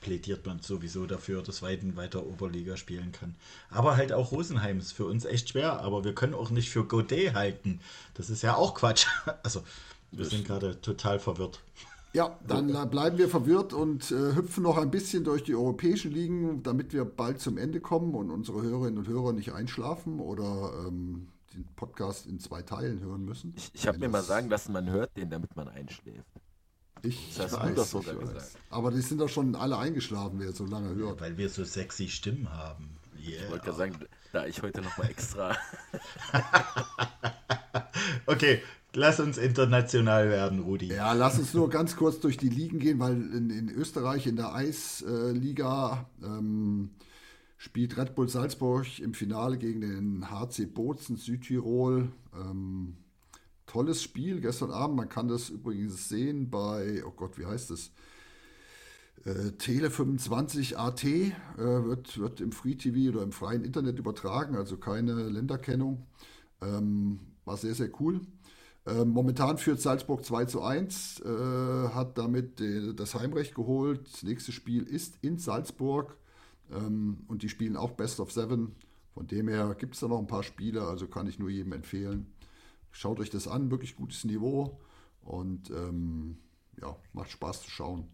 plädiert 0.00 0.44
man 0.44 0.58
sowieso 0.58 1.06
dafür, 1.06 1.40
dass 1.42 1.62
Weiden 1.62 1.94
weiter 1.94 2.26
Oberliga 2.26 2.76
spielen 2.76 3.12
kann. 3.12 3.36
Aber 3.70 3.96
halt 3.96 4.12
auch 4.12 4.32
Rosenheim 4.32 4.80
ist 4.80 4.90
für 4.90 5.04
uns 5.04 5.24
echt 5.24 5.50
schwer, 5.50 5.80
aber 5.82 6.02
wir 6.02 6.16
können 6.16 6.34
auch 6.34 6.50
nicht 6.50 6.70
für 6.70 6.84
Godet 6.84 7.34
halten. 7.34 7.80
Das 8.14 8.28
ist 8.28 8.42
ja 8.42 8.56
auch 8.56 8.74
Quatsch. 8.74 9.06
Also, 9.44 9.62
wir 10.10 10.24
sind 10.24 10.44
gerade 10.44 10.80
total 10.80 11.20
verwirrt. 11.20 11.60
Ja, 12.12 12.36
dann 12.48 12.90
bleiben 12.90 13.18
wir 13.18 13.28
verwirrt 13.28 13.72
und 13.72 14.10
äh, 14.10 14.34
hüpfen 14.34 14.64
noch 14.64 14.78
ein 14.78 14.90
bisschen 14.90 15.22
durch 15.22 15.44
die 15.44 15.54
europäischen 15.54 16.10
Ligen, 16.10 16.64
damit 16.64 16.92
wir 16.92 17.04
bald 17.04 17.40
zum 17.40 17.56
Ende 17.58 17.80
kommen 17.80 18.14
und 18.14 18.30
unsere 18.30 18.62
Hörerinnen 18.62 18.98
und 18.98 19.06
Hörer 19.06 19.32
nicht 19.32 19.52
einschlafen 19.52 20.18
oder 20.18 20.72
ähm, 20.88 21.28
den 21.56 21.66
Podcast 21.74 22.26
in 22.26 22.38
zwei 22.38 22.62
Teilen 22.62 23.00
hören 23.00 23.24
müssen. 23.24 23.54
Ich, 23.56 23.70
ich 23.74 23.86
habe 23.86 23.98
mir 23.98 24.08
mal 24.08 24.22
sagen 24.22 24.48
lassen, 24.48 24.72
man 24.72 24.90
hört 24.90 25.16
den, 25.16 25.30
damit 25.30 25.56
man 25.56 25.68
einschläft. 25.68 26.26
Ich, 27.02 27.34
das 27.36 27.52
hast 27.52 27.76
weiß, 27.76 27.90
sogar 27.90 28.14
gesagt. 28.14 28.58
Aber 28.70 28.90
die 28.90 29.00
sind 29.00 29.20
doch 29.20 29.28
schon 29.28 29.54
alle 29.54 29.78
eingeschlafen, 29.78 30.40
wer 30.40 30.52
so 30.52 30.64
lange 30.64 30.94
hört. 30.94 31.20
Ja, 31.20 31.26
weil 31.26 31.36
wir 31.36 31.48
so 31.48 31.64
sexy 31.64 32.08
Stimmen 32.08 32.50
haben. 32.50 32.96
Yeah. 33.18 33.44
Ich 33.44 33.50
wollte 33.50 33.64
gerade 33.64 33.76
sagen, 33.76 33.98
da 34.32 34.46
ich 34.46 34.62
heute 34.62 34.82
noch 34.82 34.96
mal 34.98 35.08
extra. 35.08 35.56
okay, 38.26 38.62
lass 38.94 39.20
uns 39.20 39.38
international 39.38 40.28
werden, 40.28 40.60
Rudi. 40.60 40.88
Ja, 40.88 41.12
lass 41.12 41.38
uns 41.38 41.54
nur 41.54 41.70
ganz 41.70 41.96
kurz 41.96 42.20
durch 42.20 42.36
die 42.36 42.48
Ligen 42.48 42.78
gehen, 42.78 42.98
weil 42.98 43.12
in, 43.12 43.50
in 43.50 43.68
Österreich 43.70 44.26
in 44.26 44.36
der 44.36 44.54
Eisliga 44.54 46.06
ähm, 46.22 46.90
spielt 47.66 47.96
Red 47.98 48.14
Bull 48.14 48.28
Salzburg 48.28 49.00
im 49.00 49.12
Finale 49.12 49.58
gegen 49.58 49.80
den 49.80 50.30
HC 50.30 50.66
Bozen 50.66 51.16
Südtirol. 51.16 52.12
Ähm, 52.32 52.96
tolles 53.66 54.04
Spiel 54.04 54.40
gestern 54.40 54.70
Abend. 54.70 54.96
Man 54.96 55.08
kann 55.08 55.26
das 55.26 55.50
übrigens 55.50 56.08
sehen 56.08 56.48
bei, 56.48 57.02
oh 57.04 57.10
Gott, 57.10 57.38
wie 57.38 57.44
heißt 57.44 57.72
es? 57.72 57.90
Äh, 59.24 59.50
Tele 59.58 59.90
25 59.90 60.78
AT 60.78 61.04
äh, 61.04 61.32
wird, 61.56 62.18
wird 62.18 62.40
im 62.40 62.52
Free 62.52 62.76
TV 62.76 63.12
oder 63.12 63.24
im 63.24 63.32
freien 63.32 63.64
Internet 63.64 63.98
übertragen, 63.98 64.54
also 64.54 64.76
keine 64.76 65.28
Länderkennung. 65.28 66.06
Ähm, 66.62 67.18
war 67.44 67.56
sehr, 67.56 67.74
sehr 67.74 67.90
cool. 67.98 68.20
Ähm, 68.86 69.08
momentan 69.08 69.58
führt 69.58 69.80
Salzburg 69.80 70.24
2 70.24 70.44
zu 70.44 70.62
1, 70.62 71.20
äh, 71.20 71.88
hat 71.88 72.16
damit 72.16 72.60
äh, 72.60 72.94
das 72.94 73.16
Heimrecht 73.16 73.56
geholt. 73.56 74.06
Das 74.06 74.22
nächste 74.22 74.52
Spiel 74.52 74.84
ist 74.84 75.18
in 75.22 75.38
Salzburg 75.38 76.16
ähm, 76.72 77.24
und 77.28 77.42
die 77.42 77.48
spielen 77.48 77.76
auch 77.76 77.92
Best 77.92 78.20
of 78.20 78.32
Seven. 78.32 78.74
Von 79.14 79.26
dem 79.26 79.48
her 79.48 79.74
gibt 79.74 79.94
es 79.94 80.00
da 80.00 80.08
noch 80.08 80.18
ein 80.18 80.26
paar 80.26 80.42
Spiele, 80.42 80.82
also 80.82 81.08
kann 81.08 81.26
ich 81.26 81.38
nur 81.38 81.48
jedem 81.48 81.72
empfehlen. 81.72 82.32
Schaut 82.90 83.20
euch 83.20 83.30
das 83.30 83.48
an, 83.48 83.70
wirklich 83.70 83.96
gutes 83.96 84.24
Niveau 84.24 84.78
und 85.22 85.70
ähm, 85.70 86.38
ja, 86.80 86.96
macht 87.12 87.30
Spaß 87.30 87.62
zu 87.62 87.70
schauen. 87.70 88.08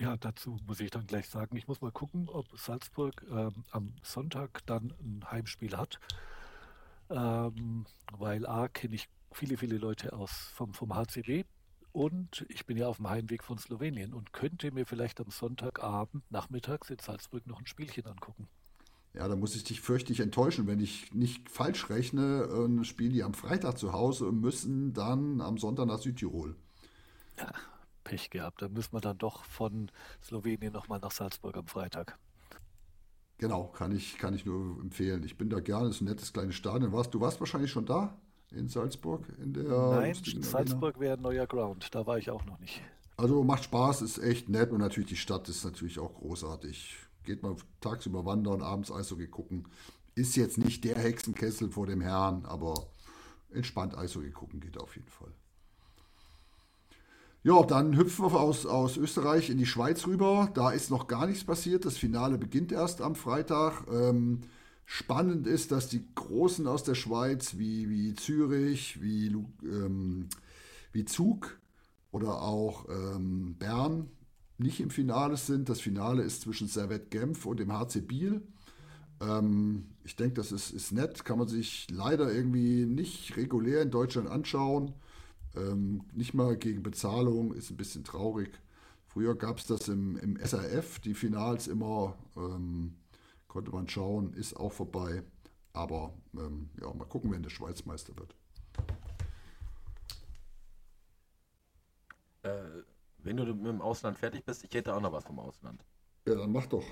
Ja, 0.00 0.16
dazu 0.16 0.58
muss 0.66 0.80
ich 0.80 0.90
dann 0.90 1.06
gleich 1.06 1.28
sagen, 1.28 1.56
ich 1.56 1.66
muss 1.66 1.80
mal 1.80 1.90
gucken, 1.90 2.28
ob 2.28 2.46
Salzburg 2.56 3.24
ähm, 3.30 3.64
am 3.72 3.94
Sonntag 4.02 4.64
dann 4.66 4.94
ein 5.00 5.24
Heimspiel 5.28 5.76
hat. 5.76 5.98
Ähm, 7.10 7.86
weil 8.12 8.46
A, 8.46 8.68
kenne 8.68 8.94
ich 8.94 9.08
viele, 9.32 9.56
viele 9.56 9.78
Leute 9.78 10.12
aus 10.12 10.30
vom, 10.54 10.72
vom 10.72 10.94
HCD 10.94 11.46
und 11.98 12.46
ich 12.48 12.64
bin 12.64 12.76
ja 12.76 12.86
auf 12.86 12.98
dem 12.98 13.10
Heimweg 13.10 13.42
von 13.42 13.58
Slowenien 13.58 14.14
und 14.14 14.32
könnte 14.32 14.70
mir 14.70 14.86
vielleicht 14.86 15.20
am 15.20 15.32
Sonntagabend, 15.32 16.22
nachmittags 16.30 16.90
in 16.90 16.98
Salzburg 17.00 17.44
noch 17.48 17.58
ein 17.58 17.66
Spielchen 17.66 18.06
angucken. 18.06 18.46
Ja, 19.14 19.26
da 19.26 19.34
muss 19.34 19.56
ich 19.56 19.64
dich 19.64 19.80
fürchtig 19.80 20.20
enttäuschen, 20.20 20.68
wenn 20.68 20.78
ich 20.78 21.12
nicht 21.12 21.50
falsch 21.50 21.90
rechne. 21.90 22.44
Äh, 22.44 22.84
spielen 22.84 23.12
die 23.12 23.24
am 23.24 23.34
Freitag 23.34 23.78
zu 23.78 23.92
Hause 23.92 24.26
und 24.26 24.40
müssen 24.40 24.92
dann 24.92 25.40
am 25.40 25.58
Sonntag 25.58 25.86
nach 25.86 25.98
Südtirol. 25.98 26.54
Ja, 27.36 27.50
Pech 28.04 28.30
gehabt. 28.30 28.62
Da 28.62 28.68
müssen 28.68 28.92
wir 28.92 29.00
dann 29.00 29.18
doch 29.18 29.44
von 29.44 29.90
Slowenien 30.22 30.72
nochmal 30.72 31.00
nach 31.00 31.10
Salzburg 31.10 31.56
am 31.56 31.66
Freitag. 31.66 32.16
Genau, 33.38 33.66
kann 33.66 33.90
ich, 33.90 34.18
kann 34.18 34.34
ich 34.34 34.46
nur 34.46 34.80
empfehlen. 34.80 35.24
Ich 35.24 35.36
bin 35.36 35.50
da 35.50 35.58
gerne, 35.58 35.88
es 35.88 35.96
ist 35.96 36.02
ein 36.02 36.04
nettes 36.04 36.32
kleines 36.32 36.54
Stadion. 36.54 36.92
Warst, 36.92 37.12
du 37.12 37.20
warst 37.20 37.40
wahrscheinlich 37.40 37.72
schon 37.72 37.86
da 37.86 38.16
in 38.52 38.68
Salzburg? 38.68 39.26
In 39.42 39.52
der 39.52 39.64
Nein, 39.64 40.14
Salzburg 40.40 40.98
wäre 41.00 41.16
ein 41.16 41.22
neuer 41.22 41.46
Ground, 41.46 41.94
da 41.94 42.06
war 42.06 42.18
ich 42.18 42.30
auch 42.30 42.44
noch 42.44 42.58
nicht. 42.60 42.80
Also 43.16 43.42
macht 43.42 43.64
Spaß, 43.64 44.02
ist 44.02 44.18
echt 44.18 44.48
nett 44.48 44.70
und 44.70 44.78
natürlich 44.78 45.08
die 45.08 45.16
Stadt 45.16 45.48
ist 45.48 45.64
natürlich 45.64 45.98
auch 45.98 46.14
großartig. 46.14 46.96
Geht 47.24 47.42
mal 47.42 47.56
tagsüber 47.80 48.24
wandern, 48.24 48.62
abends 48.62 48.92
Eishockey 48.92 49.26
gucken. 49.26 49.66
Ist 50.14 50.36
jetzt 50.36 50.56
nicht 50.56 50.84
der 50.84 50.96
Hexenkessel 50.96 51.70
vor 51.70 51.86
dem 51.86 52.00
Herrn, 52.00 52.46
aber 52.46 52.74
entspannt 53.50 53.96
Eishockey 53.96 54.30
gucken 54.30 54.60
geht 54.60 54.78
auf 54.78 54.94
jeden 54.96 55.08
Fall. 55.08 55.32
Ja, 57.42 57.62
dann 57.62 57.96
hüpfen 57.96 58.24
wir 58.26 58.40
aus, 58.40 58.66
aus 58.66 58.96
Österreich 58.96 59.48
in 59.48 59.58
die 59.58 59.66
Schweiz 59.66 60.06
rüber. 60.06 60.50
Da 60.54 60.70
ist 60.70 60.90
noch 60.90 61.06
gar 61.06 61.26
nichts 61.26 61.44
passiert. 61.44 61.84
Das 61.84 61.96
Finale 61.96 62.36
beginnt 62.36 62.72
erst 62.72 63.00
am 63.00 63.14
Freitag. 63.14 63.86
Ähm, 63.90 64.42
spannend 64.90 65.46
ist, 65.46 65.70
dass 65.70 65.90
die 65.90 66.02
Großen 66.14 66.66
aus 66.66 66.82
der 66.82 66.94
Schweiz 66.94 67.58
wie, 67.58 67.90
wie 67.90 68.14
Zürich, 68.14 69.02
wie, 69.02 69.26
ähm, 69.62 70.28
wie 70.92 71.04
Zug 71.04 71.60
oder 72.10 72.40
auch 72.40 72.86
ähm, 72.88 73.54
Bern 73.58 74.08
nicht 74.56 74.80
im 74.80 74.88
Finale 74.88 75.36
sind. 75.36 75.68
Das 75.68 75.82
Finale 75.82 76.22
ist 76.22 76.40
zwischen 76.40 76.68
Servette 76.68 77.10
Genf 77.10 77.44
und 77.44 77.60
dem 77.60 77.70
HC 77.70 78.00
Biel. 78.00 78.40
Ähm, 79.20 79.90
ich 80.04 80.16
denke, 80.16 80.36
das 80.36 80.52
ist, 80.52 80.70
ist 80.70 80.92
nett. 80.92 81.22
Kann 81.26 81.38
man 81.38 81.48
sich 81.48 81.86
leider 81.90 82.32
irgendwie 82.32 82.86
nicht 82.86 83.36
regulär 83.36 83.82
in 83.82 83.90
Deutschland 83.90 84.26
anschauen. 84.26 84.94
Ähm, 85.54 86.00
nicht 86.14 86.32
mal 86.32 86.56
gegen 86.56 86.82
Bezahlung, 86.82 87.52
ist 87.52 87.70
ein 87.70 87.76
bisschen 87.76 88.04
traurig. 88.04 88.58
Früher 89.06 89.34
gab 89.34 89.58
es 89.58 89.66
das 89.66 89.88
im, 89.88 90.16
im 90.16 90.38
SRF, 90.38 90.98
die 91.00 91.12
Finals 91.12 91.68
immer, 91.68 92.16
ähm, 92.38 92.94
konnte 93.48 93.72
man 93.72 93.88
schauen, 93.88 94.32
ist 94.34 94.54
auch 94.54 94.72
vorbei. 94.72 95.22
Aber 95.72 96.14
ähm, 96.34 96.70
ja, 96.80 96.92
mal 96.92 97.04
gucken, 97.06 97.32
wenn 97.32 97.42
der 97.42 97.50
Schweiz 97.50 97.84
Meister 97.84 98.16
wird. 98.16 98.34
Äh, 102.42 102.82
wenn 103.18 103.36
du 103.36 103.44
mit 103.44 103.66
dem 103.66 103.82
Ausland 103.82 104.18
fertig 104.18 104.44
bist, 104.44 104.64
ich 104.64 104.72
hätte 104.72 104.94
auch 104.94 105.00
noch 105.00 105.12
was 105.12 105.24
vom 105.24 105.38
Ausland. 105.38 105.84
Ja, 106.26 106.34
dann 106.34 106.52
mach 106.52 106.66
doch. 106.66 106.84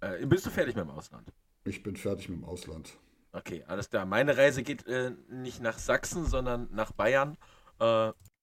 Äh, 0.00 0.24
bist 0.26 0.46
du 0.46 0.50
fertig 0.50 0.76
mit 0.76 0.84
dem 0.84 0.90
Ausland? 0.90 1.32
Ich 1.64 1.82
bin 1.82 1.96
fertig 1.96 2.28
mit 2.28 2.38
dem 2.38 2.44
Ausland. 2.44 2.98
Okay, 3.32 3.64
alles 3.66 3.90
klar. 3.90 4.04
Meine 4.04 4.36
Reise 4.36 4.62
geht 4.62 4.86
äh, 4.86 5.12
nicht 5.28 5.60
nach 5.60 5.78
Sachsen, 5.78 6.26
sondern 6.26 6.68
nach 6.72 6.92
Bayern. 6.92 7.36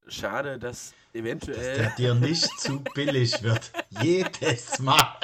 Schade, 0.08 0.60
dass 0.60 0.94
eventuell. 1.14 1.78
Dass 1.78 1.96
der 1.96 1.96
dir 1.96 2.16
nicht 2.16 2.50
zu 2.60 2.80
billig 2.96 3.42
wird. 3.44 3.72
Jedes 4.02 4.80
Mal. 4.80 5.18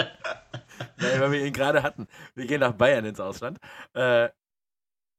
Nein, 0.98 1.22
weil 1.22 1.32
wir 1.32 1.46
ihn 1.46 1.54
gerade 1.54 1.84
hatten. 1.84 2.08
Wir 2.36 2.46
gehen 2.46 2.60
nach 2.60 2.74
Bayern 2.74 3.06
ins 3.06 3.20
Ausland. 3.20 3.60
Äh, 3.94 4.30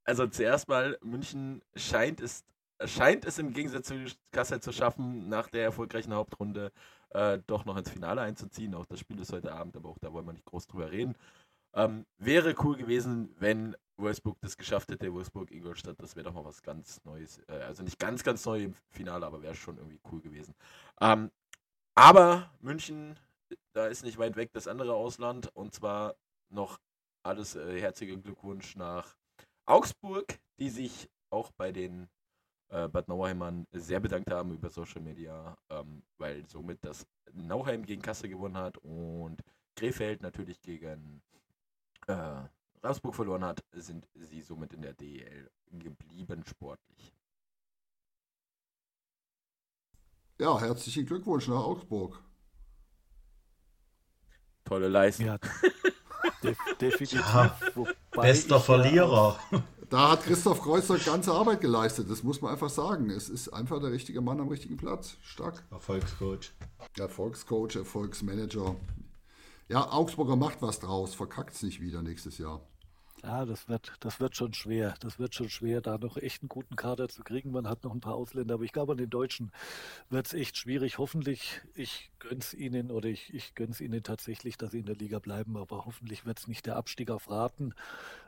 also 0.05 0.27
zuerst 0.27 0.69
mal, 0.69 0.99
München 1.03 1.63
scheint 1.75 2.21
es, 2.21 2.45
scheint 2.85 3.25
es 3.25 3.39
im 3.39 3.53
Gegensatz 3.53 3.89
zu 3.89 4.07
Kassel 4.33 4.61
zu 4.61 4.73
schaffen, 4.73 5.29
nach 5.29 5.49
der 5.49 5.65
erfolgreichen 5.65 6.15
Hauptrunde 6.15 6.73
äh, 7.11 7.39
doch 7.47 7.65
noch 7.65 7.77
ins 7.77 7.91
Finale 7.91 8.21
einzuziehen. 8.23 8.75
Auch 8.75 8.87
das 8.87 9.01
Spiel 9.01 9.19
ist 9.21 9.33
heute 9.33 9.53
Abend, 9.53 9.77
aber 9.77 9.91
auch 9.91 9.99
da 9.99 10.13
wollen 10.13 10.27
wir 10.27 10.33
nicht 10.33 10.47
groß 10.47 10.67
drüber 10.67 10.91
reden. 10.91 11.15
Ähm, 11.75 12.07
wäre 12.19 12.55
cool 12.63 12.77
gewesen, 12.77 13.35
wenn 13.39 13.77
Wolfsburg 13.97 14.39
das 14.41 14.57
geschafft 14.57 14.91
hätte, 14.91 15.13
Wolfsburg-Ingolstadt, 15.13 16.01
das 16.01 16.17
wäre 16.17 16.25
doch 16.25 16.35
mal 16.35 16.45
was 16.45 16.63
ganz 16.63 17.03
Neues. 17.05 17.41
Äh, 17.49 17.63
also 17.67 17.83
nicht 17.83 17.99
ganz, 17.99 18.23
ganz 18.23 18.45
neu 18.47 18.65
im 18.65 18.75
Finale, 18.91 19.27
aber 19.27 19.43
wäre 19.43 19.55
schon 19.55 19.77
irgendwie 19.77 20.01
cool 20.11 20.21
gewesen. 20.21 20.55
Ähm, 21.01 21.31
aber 21.95 22.51
München, 22.61 23.19
da 23.73 23.87
ist 23.87 24.05
nicht 24.05 24.19
weit 24.19 24.37
weg 24.37 24.51
das 24.53 24.69
andere 24.69 24.95
Ausland 24.95 25.55
und 25.55 25.75
zwar 25.75 26.15
noch 26.49 26.79
alles 27.23 27.57
äh, 27.57 27.81
herzlichen 27.81 28.23
Glückwunsch 28.23 28.77
nach 28.77 29.17
Augsburg, 29.67 30.39
die 30.59 30.71
sich 30.71 31.11
auch 31.31 31.51
bei 31.53 31.73
den 31.73 32.09
äh, 32.71 32.89
Bad 32.89 33.09
Nauheimern 33.09 33.67
sehr 33.73 34.01
bedankt 34.01 34.31
haben 34.31 34.53
über 34.53 34.71
Social 34.71 35.03
Media, 35.03 35.57
ähm, 35.71 36.03
weil 36.19 36.47
somit 36.47 36.79
das 36.83 37.07
Nauheim 37.33 37.85
gegen 37.85 38.03
Kassel 38.03 38.29
gewonnen 38.29 38.57
hat 38.57 38.79
und 38.79 39.43
Krefeld 39.75 40.23
natürlich 40.23 40.61
gegen 40.61 41.23
äh, 42.09 42.49
Ravensburg 42.83 43.15
verloren 43.15 43.45
hat, 43.45 43.61
sind 43.73 44.07
sie 44.15 44.41
somit 44.41 44.73
in 44.73 44.83
der 44.83 44.95
DEL 44.95 45.51
geblieben 45.71 46.43
sportlich. 46.47 47.15
Ja, 50.41 50.59
herzlichen 50.61 51.05
Glückwunsch 51.05 51.49
nach 51.49 51.65
Augsburg. 51.65 52.23
Tolle 54.65 54.89
Leistung. 54.89 55.27
Ja, 55.27 55.39
def 56.43 56.59
definitiv. 56.81 57.21
Ja, 57.21 57.59
bester 58.13 58.61
Verlierer. 58.61 59.39
Da 59.91 60.11
hat 60.11 60.23
Christoph 60.23 60.61
Kreuzer 60.61 60.99
ganze 60.99 61.33
Arbeit 61.33 61.63
geleistet, 61.63 62.11
das 62.11 62.23
muss 62.23 62.43
man 62.43 62.53
einfach 62.53 62.69
sagen. 62.69 63.11
Es 63.11 63.29
ist 63.29 63.49
einfach 63.49 63.81
der 63.81 63.91
richtige 63.91 64.21
Mann 64.21 64.39
am 64.39 64.49
richtigen 64.49 64.77
Platz. 64.77 65.17
Stark. 65.23 65.65
Erfolgscoach. 65.71 66.53
Erfolgscoach, 66.99 67.77
Erfolgsmanager. 67.77 68.77
Ja, 69.69 69.93
Augsburger 69.93 70.37
macht 70.37 70.63
was 70.63 70.81
draus, 70.81 71.15
verkackt 71.15 71.55
es 71.55 71.63
nicht 71.63 71.81
wieder 71.81 72.03
nächstes 72.03 72.39
Jahr. 72.39 72.63
Ja, 73.23 73.45
das 73.45 73.69
wird, 73.69 73.93
das 74.01 74.21
wird 74.21 74.37
schon 74.37 74.55
schwer. 74.55 74.95
Das 75.01 75.19
wird 75.19 75.35
schon 75.35 75.51
schwer, 75.51 75.81
da 75.81 75.99
noch 75.99 76.17
echt 76.17 76.43
einen 76.43 76.49
guten 76.49 76.77
Kader 76.77 77.09
zu 77.09 77.23
kriegen. 77.25 77.51
Man 77.51 77.69
hat 77.69 77.83
noch 77.83 77.93
ein 77.93 78.01
paar 78.01 78.15
Ausländer, 78.15 78.55
aber 78.55 78.65
ich 78.65 78.73
glaube, 78.73 78.93
an 78.93 78.99
den 78.99 79.11
Deutschen 79.11 79.51
wird 80.09 80.27
es 80.27 80.35
echt 80.35 80.57
schwierig. 80.57 80.99
Hoffentlich, 80.99 81.61
ich 81.75 82.11
gönn's 82.21 82.55
ihnen 82.55 82.91
oder 82.91 83.09
ich, 83.09 83.35
ich 83.35 83.55
gönn's 83.55 83.81
ihnen 83.81 84.03
tatsächlich, 84.03 84.57
dass 84.57 84.71
sie 84.71 84.79
in 84.79 84.87
der 84.87 84.95
Liga 84.95 85.19
bleiben, 85.19 85.57
aber 85.57 85.85
hoffentlich 85.85 86.27
wird 86.27 86.39
es 86.39 86.47
nicht 86.47 86.67
der 86.67 86.77
Abstieg 86.77 87.11
auf 87.11 87.29
Raten, 87.29 87.75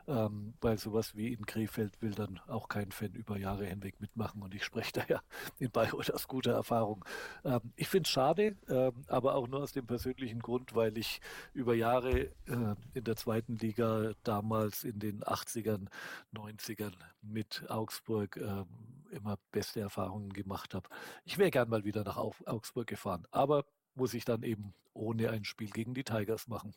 ähm, 0.07 0.53
weil 0.61 0.77
sowas 0.77 1.15
wie 1.15 1.33
in 1.33 1.45
Krefeld 1.45 2.01
will 2.01 2.11
dann 2.11 2.39
auch 2.47 2.67
kein 2.67 2.91
Fan 2.91 3.13
über 3.13 3.37
Jahre 3.37 3.65
hinweg 3.65 3.99
mitmachen 3.99 4.41
und 4.41 4.53
ich 4.53 4.63
spreche 4.63 4.91
da 4.93 5.05
ja 5.07 5.21
in 5.59 5.71
Bayreuth 5.71 6.13
aus 6.13 6.27
guter 6.27 6.53
Erfahrung. 6.53 7.05
Ähm, 7.43 7.73
ich 7.75 7.87
finde 7.87 8.07
es 8.07 8.11
schade, 8.11 8.55
ähm, 8.69 8.93
aber 9.07 9.35
auch 9.35 9.47
nur 9.47 9.61
aus 9.61 9.71
dem 9.71 9.85
persönlichen 9.85 10.39
Grund, 10.39 10.75
weil 10.75 10.97
ich 10.97 11.21
über 11.53 11.75
Jahre 11.75 12.19
äh, 12.19 12.75
in 12.93 13.03
der 13.03 13.15
zweiten 13.15 13.57
Liga 13.57 14.13
damals 14.23 14.83
in 14.83 14.99
den 14.99 15.21
80ern, 15.23 15.87
90ern 16.33 16.93
mit 17.21 17.63
Augsburg 17.69 18.37
ähm, 18.37 18.67
immer 19.11 19.37
beste 19.51 19.81
Erfahrungen 19.81 20.31
gemacht 20.31 20.73
habe. 20.73 20.89
Ich 21.25 21.37
wäre 21.37 21.51
gern 21.51 21.69
mal 21.69 21.83
wieder 21.83 22.03
nach 22.03 22.17
Augsburg 22.17 22.87
gefahren, 22.87 23.27
aber 23.31 23.65
muss 23.95 24.13
ich 24.13 24.25
dann 24.25 24.43
eben 24.43 24.73
ohne 24.93 25.29
ein 25.29 25.45
Spiel 25.45 25.69
gegen 25.69 25.93
die 25.93 26.03
Tigers 26.03 26.47
machen. 26.47 26.73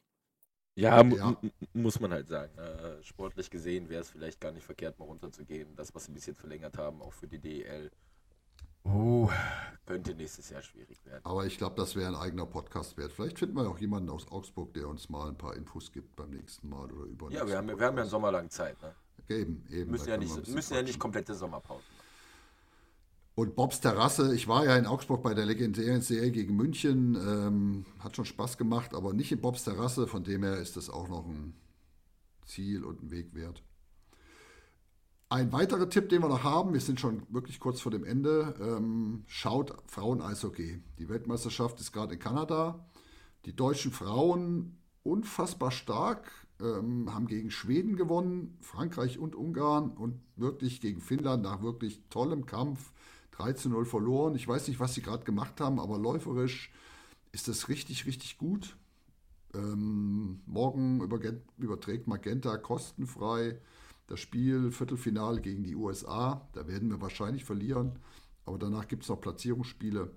Ja, 0.76 1.02
ja. 1.02 1.36
muss 1.72 2.00
man 2.00 2.12
halt 2.12 2.28
sagen. 2.28 2.56
Äh, 2.58 3.02
sportlich 3.02 3.48
gesehen 3.48 3.88
wäre 3.88 4.02
es 4.02 4.10
vielleicht 4.10 4.40
gar 4.40 4.50
nicht 4.50 4.64
verkehrt, 4.64 4.98
mal 4.98 5.04
runterzugehen. 5.04 5.74
Das, 5.76 5.94
was 5.94 6.04
sie 6.04 6.12
ein 6.12 6.14
bisschen 6.14 6.34
verlängert 6.34 6.76
haben, 6.78 7.00
auch 7.00 7.12
für 7.12 7.28
die 7.28 7.38
DEL, 7.38 7.92
uh, 8.84 9.28
könnte 9.86 10.14
nächstes 10.14 10.50
Jahr 10.50 10.62
schwierig 10.62 11.04
werden. 11.06 11.24
Aber 11.24 11.46
ich 11.46 11.58
glaube, 11.58 11.76
das 11.76 11.94
wäre 11.94 12.08
ein 12.08 12.16
eigener 12.16 12.46
Podcast 12.46 12.96
wert. 12.96 13.12
Vielleicht 13.12 13.38
finden 13.38 13.54
wir 13.54 13.68
auch 13.68 13.78
jemanden 13.78 14.10
aus 14.10 14.26
Augsburg, 14.30 14.74
der 14.74 14.88
uns 14.88 15.08
mal 15.08 15.28
ein 15.28 15.38
paar 15.38 15.54
Infos 15.54 15.92
gibt 15.92 16.16
beim 16.16 16.30
nächsten 16.30 16.68
Mal 16.68 16.90
oder 16.90 17.04
über. 17.04 17.30
Ja, 17.30 17.46
wir 17.46 17.56
haben, 17.56 17.68
wir 17.68 17.86
haben 17.86 17.96
ja 17.96 18.02
einen 18.02 18.10
Sommer 18.10 18.32
lang 18.32 18.50
Zeit. 18.50 18.76
Ne? 18.82 18.94
Eben, 19.28 19.64
eben. 19.70 19.90
Müssen, 19.90 20.08
ja 20.08 20.16
nicht, 20.16 20.48
müssen 20.48 20.74
ja 20.74 20.82
nicht 20.82 20.98
komplette 20.98 21.34
Sommerpause. 21.34 21.84
Und 23.36 23.56
Bobs 23.56 23.80
Terrasse, 23.80 24.32
ich 24.34 24.46
war 24.46 24.64
ja 24.64 24.76
in 24.76 24.86
Augsburg 24.86 25.22
bei 25.22 25.34
der 25.34 25.44
legendären 25.44 26.02
Serie 26.02 26.30
gegen 26.30 26.54
München, 26.54 27.16
ähm, 27.16 27.84
hat 27.98 28.14
schon 28.14 28.24
Spaß 28.24 28.58
gemacht, 28.58 28.94
aber 28.94 29.12
nicht 29.12 29.32
in 29.32 29.40
Bobs 29.40 29.64
Terrasse, 29.64 30.06
von 30.06 30.22
dem 30.22 30.44
her 30.44 30.58
ist 30.58 30.76
das 30.76 30.88
auch 30.88 31.08
noch 31.08 31.26
ein 31.26 31.54
Ziel 32.46 32.84
und 32.84 33.02
ein 33.02 33.10
Weg 33.10 33.34
wert. 33.34 33.62
Ein 35.30 35.50
weiterer 35.52 35.90
Tipp, 35.90 36.10
den 36.10 36.22
wir 36.22 36.28
noch 36.28 36.44
haben, 36.44 36.74
wir 36.74 36.80
sind 36.80 37.00
schon 37.00 37.22
wirklich 37.28 37.58
kurz 37.58 37.80
vor 37.80 37.90
dem 37.90 38.04
Ende, 38.04 38.54
ähm, 38.60 39.24
schaut 39.26 39.74
Frauen-Eishockey. 39.86 40.80
Die 41.00 41.08
Weltmeisterschaft 41.08 41.80
ist 41.80 41.90
gerade 41.90 42.14
in 42.14 42.20
Kanada. 42.20 42.88
Die 43.46 43.56
deutschen 43.56 43.90
Frauen 43.90 44.78
unfassbar 45.02 45.72
stark, 45.72 46.30
ähm, 46.60 47.12
haben 47.12 47.26
gegen 47.26 47.50
Schweden 47.50 47.96
gewonnen, 47.96 48.56
Frankreich 48.60 49.18
und 49.18 49.34
Ungarn 49.34 49.90
und 49.90 50.20
wirklich 50.36 50.80
gegen 50.80 51.00
Finnland 51.00 51.42
nach 51.42 51.62
wirklich 51.62 52.00
tollem 52.10 52.46
Kampf 52.46 52.92
3 53.36 53.52
zu 53.54 53.68
0 53.68 53.84
verloren. 53.84 54.34
Ich 54.34 54.46
weiß 54.46 54.68
nicht, 54.68 54.80
was 54.80 54.94
sie 54.94 55.02
gerade 55.02 55.24
gemacht 55.24 55.60
haben, 55.60 55.80
aber 55.80 55.98
läuferisch 55.98 56.72
ist 57.32 57.48
das 57.48 57.68
richtig, 57.68 58.06
richtig 58.06 58.38
gut. 58.38 58.76
Ähm, 59.54 60.40
morgen 60.46 61.00
überträgt 61.58 62.06
Magenta 62.06 62.56
kostenfrei 62.56 63.58
das 64.06 64.20
Spiel 64.20 64.70
Viertelfinale 64.70 65.40
gegen 65.40 65.64
die 65.64 65.74
USA. 65.74 66.46
Da 66.52 66.66
werden 66.68 66.90
wir 66.90 67.00
wahrscheinlich 67.00 67.44
verlieren, 67.44 67.98
aber 68.44 68.58
danach 68.58 68.86
gibt 68.86 69.02
es 69.02 69.08
noch 69.08 69.20
Platzierungsspiele. 69.20 70.10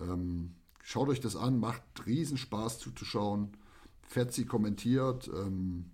Ähm, 0.00 0.54
schaut 0.82 1.08
euch 1.08 1.20
das 1.20 1.36
an, 1.36 1.60
macht 1.60 1.82
riesen 2.06 2.38
Spaß 2.38 2.78
zuzuschauen. 2.78 3.56
Fetzi 4.02 4.46
kommentiert. 4.46 5.28
Ähm, 5.28 5.90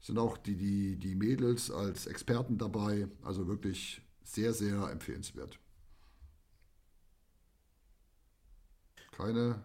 sind 0.00 0.18
auch 0.18 0.36
die, 0.36 0.56
die, 0.56 0.96
die 0.96 1.14
Mädels 1.14 1.70
als 1.70 2.06
Experten 2.06 2.58
dabei. 2.58 3.08
Also 3.22 3.48
wirklich 3.48 4.02
sehr, 4.22 4.52
sehr 4.52 4.90
empfehlenswert. 4.90 5.58
Keine. 9.16 9.64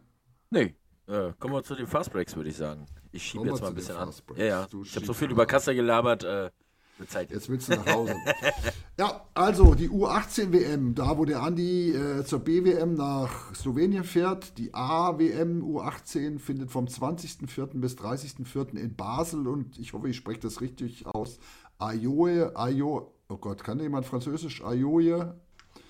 Nee, 0.50 0.76
äh, 1.08 1.34
kommen 1.40 1.54
wir 1.54 1.64
zu 1.64 1.76
den 1.76 1.88
Fastbreaks, 1.88 2.36
würde 2.36 2.50
ich 2.50 2.58
sagen. 2.58 2.86
Ich 3.12 3.24
schiebe 3.24 3.48
jetzt 3.48 3.62
mal 3.62 3.70
ein 3.70 3.76
bisschen 3.76 3.96
an. 3.96 4.14
Ja, 4.36 4.46
ja. 4.46 4.68
ich 4.84 4.96
habe 4.96 5.06
so 5.06 5.14
viel 5.14 5.32
über 5.32 5.46
Kasse 5.46 5.74
gelabert. 5.74 6.24
Äh, 6.24 6.52
Zeit. 7.08 7.32
Jetzt 7.32 7.50
willst 7.50 7.70
du 7.70 7.76
nach 7.76 7.86
Hause. 7.94 8.16
ja, 8.98 9.26
also 9.34 9.74
die 9.74 9.90
U18-WM, 9.90 10.96
da 10.96 11.18
wo 11.18 11.26
der 11.26 11.42
Andi 11.42 11.92
äh, 11.92 12.26
zur 12.26 12.40
BWM 12.40 12.96
nach 12.96 13.54
Slowenien 13.56 14.04
fährt. 14.04 14.58
Die 14.58 14.74
A-WM 14.74 15.64
U18 15.64 16.40
findet 16.40 16.72
vom 16.72 16.86
20.04. 16.86 17.80
bis 17.80 17.96
30.04. 17.96 18.78
in 18.78 18.96
Basel 18.96 19.48
und 19.48 19.80
ich 19.80 19.94
hoffe, 19.94 20.10
ich 20.10 20.18
spreche 20.18 20.42
das 20.42 20.62
richtig 20.62 21.06
aus. 21.06 21.40
Ajoe, 21.78 22.52
Ajoe, 22.56 23.08
oh 23.30 23.38
Gott, 23.38 23.64
kann 23.64 23.80
jemand 23.80 24.06
Französisch? 24.06 24.64
Ajoe, 24.64 25.36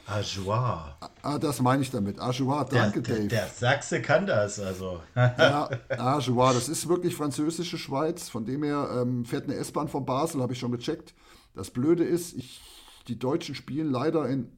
Ajoie. 0.10 0.96
Ah, 1.22 1.38
das 1.38 1.62
meine 1.62 1.84
ich 1.84 1.92
damit. 1.92 2.20
Ajoie, 2.20 2.66
danke, 2.66 3.02
der, 3.02 3.16
Dave. 3.16 3.28
Der, 3.28 3.48
Sachse 3.48 4.02
kann 4.02 4.26
das, 4.26 4.60
also. 4.60 5.02
ja, 5.16 5.70
Ajoie, 5.90 6.54
das 6.54 6.68
ist 6.68 6.88
wirklich 6.90 7.16
französische 7.16 7.78
Schweiz. 7.78 8.28
Von 8.28 8.46
dem 8.46 8.64
her 8.64 8.90
ähm, 9.02 9.24
fährt 9.26 9.44
eine 9.44 9.56
S-Bahn 9.56 9.88
von 9.88 10.06
Basel, 10.06 10.42
habe 10.42 10.54
ich 10.54 10.60
schon 10.60 10.72
gecheckt. 10.72 11.14
Das 11.54 11.70
Blöde 11.70 12.04
ist, 12.04 12.34
ich, 12.34 12.60
die 13.08 13.20
Deutschen 13.20 13.54
spielen 13.54 13.92
leider 13.92 14.28
in, 14.28 14.52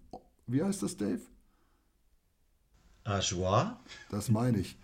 wie 0.47 0.63
heißt 0.63 0.83
das, 0.83 0.95
Dave? 0.95 1.21
Ajoie? 3.03 3.75
Das 4.09 4.29
meine 4.29 4.59
ich. 4.59 4.77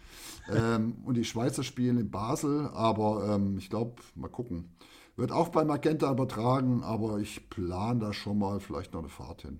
ähm, 0.53 0.97
und 1.05 1.15
die 1.15 1.25
Schweizer 1.25 1.63
spielen 1.63 1.97
in 1.97 2.11
Basel, 2.11 2.69
aber 2.73 3.35
ähm, 3.35 3.57
ich 3.57 3.69
glaube, 3.69 4.01
mal 4.15 4.29
gucken. 4.29 4.75
Wird 5.15 5.31
auch 5.31 5.49
bei 5.49 5.63
Magenta 5.63 6.11
übertragen, 6.11 6.83
aber 6.83 7.19
ich 7.19 7.49
plane 7.49 7.99
da 7.99 8.13
schon 8.13 8.37
mal 8.37 8.59
vielleicht 8.59 8.93
noch 8.93 8.99
eine 8.99 9.09
Fahrt 9.09 9.43
hin. 9.43 9.59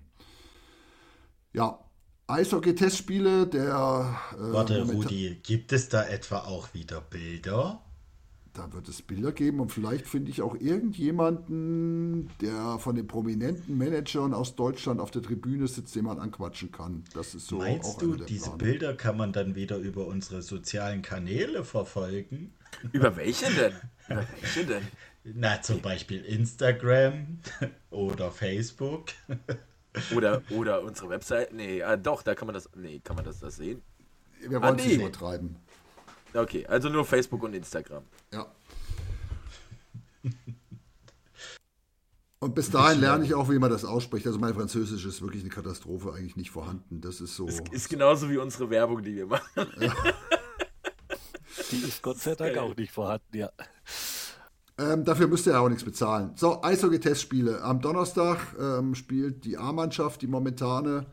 Ja, 1.58 1.76
Eishockey-Testspiele 2.28 3.48
der. 3.48 4.16
Äh, 4.32 4.52
Warte, 4.52 4.80
Rudi, 4.82 5.40
gibt 5.42 5.72
es 5.72 5.88
da 5.88 6.06
etwa 6.06 6.42
auch 6.42 6.72
wieder 6.72 7.00
Bilder? 7.00 7.82
Da 8.52 8.72
wird 8.72 8.88
es 8.88 9.02
Bilder 9.02 9.32
geben 9.32 9.58
und 9.58 9.72
vielleicht 9.72 10.06
finde 10.06 10.30
ich 10.30 10.40
auch 10.40 10.54
irgendjemanden, 10.54 12.30
der 12.40 12.78
von 12.78 12.94
den 12.94 13.08
prominenten 13.08 13.76
Managern 13.76 14.34
aus 14.34 14.54
Deutschland 14.54 15.00
auf 15.00 15.10
der 15.10 15.22
Tribüne 15.22 15.66
sitzt, 15.66 15.96
den 15.96 16.04
man 16.04 16.20
anquatschen 16.20 16.70
kann. 16.70 17.02
Das 17.12 17.34
ist 17.34 17.48
so. 17.48 17.58
Meinst 17.58 18.00
du, 18.00 18.14
diese 18.14 18.50
Plan. 18.50 18.58
Bilder 18.58 18.94
kann 18.94 19.16
man 19.16 19.32
dann 19.32 19.56
wieder 19.56 19.78
über 19.78 20.06
unsere 20.06 20.42
sozialen 20.42 21.02
Kanäle 21.02 21.64
verfolgen? 21.64 22.52
Über 22.92 23.16
welche 23.16 23.46
denn? 23.52 23.72
Über 24.08 24.24
welche 24.40 24.64
denn? 24.64 24.82
Na, 25.24 25.60
zum 25.60 25.80
Beispiel 25.80 26.24
Instagram 26.24 27.40
oder 27.90 28.30
Facebook. 28.30 29.06
Oder, 30.14 30.42
oder 30.50 30.82
unsere 30.82 31.08
Website. 31.10 31.52
Nee, 31.52 31.82
ah, 31.82 31.96
doch, 31.96 32.22
da 32.22 32.34
kann 32.34 32.46
man 32.46 32.54
das. 32.54 32.68
Nee, 32.74 33.00
kann 33.00 33.16
man 33.16 33.24
das, 33.24 33.40
das 33.40 33.56
sehen? 33.56 33.82
Wir 34.40 34.62
wollen 34.62 34.62
es 34.62 34.70
ah, 34.70 34.72
nee. 34.74 34.86
nicht 34.86 35.00
übertreiben. 35.00 35.56
Okay, 36.34 36.66
also 36.66 36.88
nur 36.88 37.04
Facebook 37.04 37.42
und 37.42 37.54
Instagram. 37.54 38.04
Ja. 38.32 38.46
Und 42.40 42.54
bis 42.54 42.70
dahin 42.70 43.00
lerne 43.00 43.24
ich 43.24 43.34
auch, 43.34 43.50
wie 43.50 43.58
man 43.58 43.70
das 43.70 43.84
ausspricht. 43.84 44.26
Also 44.26 44.38
mein 44.38 44.54
Französisch 44.54 45.04
ist 45.04 45.22
wirklich 45.22 45.42
eine 45.42 45.50
Katastrophe, 45.50 46.12
eigentlich 46.12 46.36
nicht 46.36 46.50
vorhanden. 46.50 47.00
Das 47.00 47.20
ist 47.20 47.34
so. 47.34 47.48
Es 47.48 47.60
ist 47.70 47.88
genauso 47.88 48.30
wie 48.30 48.36
unsere 48.36 48.70
Werbung, 48.70 49.02
die 49.02 49.16
wir 49.16 49.26
machen. 49.26 49.66
Ja. 49.80 49.92
Die 51.70 51.78
ist 51.78 52.02
Gott 52.02 52.18
sei 52.18 52.34
Dank 52.34 52.56
auch 52.58 52.76
nicht 52.76 52.92
vorhanden, 52.92 53.36
ja. 53.36 53.50
Ähm, 54.78 55.04
dafür 55.04 55.26
müsst 55.26 55.46
ihr 55.46 55.54
ja 55.54 55.60
auch 55.60 55.68
nichts 55.68 55.84
bezahlen. 55.84 56.30
So, 56.36 56.62
Eishockey-Testspiele. 56.62 57.62
Am 57.62 57.80
Donnerstag 57.80 58.38
ähm, 58.60 58.94
spielt 58.94 59.44
die 59.44 59.58
A-Mannschaft, 59.58 60.22
die 60.22 60.28
momentane, 60.28 61.06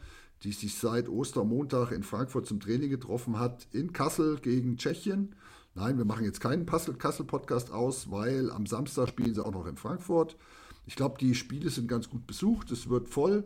die 0.44 0.52
sich 0.52 0.78
seit 0.78 1.10
Ostermontag 1.10 1.92
in 1.92 2.04
Frankfurt 2.04 2.46
zum 2.46 2.60
Training 2.60 2.92
getroffen 2.92 3.40
hat, 3.40 3.68
in 3.72 3.92
Kassel 3.92 4.38
gegen 4.38 4.78
Tschechien. 4.78 5.36
Nein, 5.74 5.98
wir 5.98 6.06
machen 6.06 6.26
jetzt 6.26 6.40
keinen 6.40 6.68
Kassel-Podcast 6.68 7.72
aus, 7.72 8.12
weil 8.12 8.52
am 8.52 8.68
Samstag 8.68 9.10
spielen 9.10 9.34
sie 9.34 9.44
auch 9.44 9.52
noch 9.52 9.66
in 9.66 9.78
Frankfurt. 9.78 10.38
Ich 10.86 10.96
glaube, 10.96 11.18
die 11.20 11.34
Spiele 11.34 11.72
sind 11.72 11.88
ganz 11.88 12.10
gut 12.10 12.28
besucht, 12.28 12.72
es 12.72 12.88
wird 12.88 13.10
voll. 13.10 13.44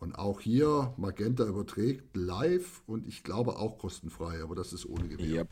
Und 0.00 0.16
auch 0.16 0.40
hier, 0.40 0.94
Magenta 0.96 1.44
überträgt 1.44 2.16
live 2.16 2.82
und 2.86 3.06
ich 3.06 3.22
glaube 3.22 3.58
auch 3.58 3.78
kostenfrei, 3.78 4.42
aber 4.42 4.54
das 4.54 4.72
ist 4.72 4.86
ohne 4.86 5.08
Gewähr. 5.08 5.40
Yep. 5.42 5.48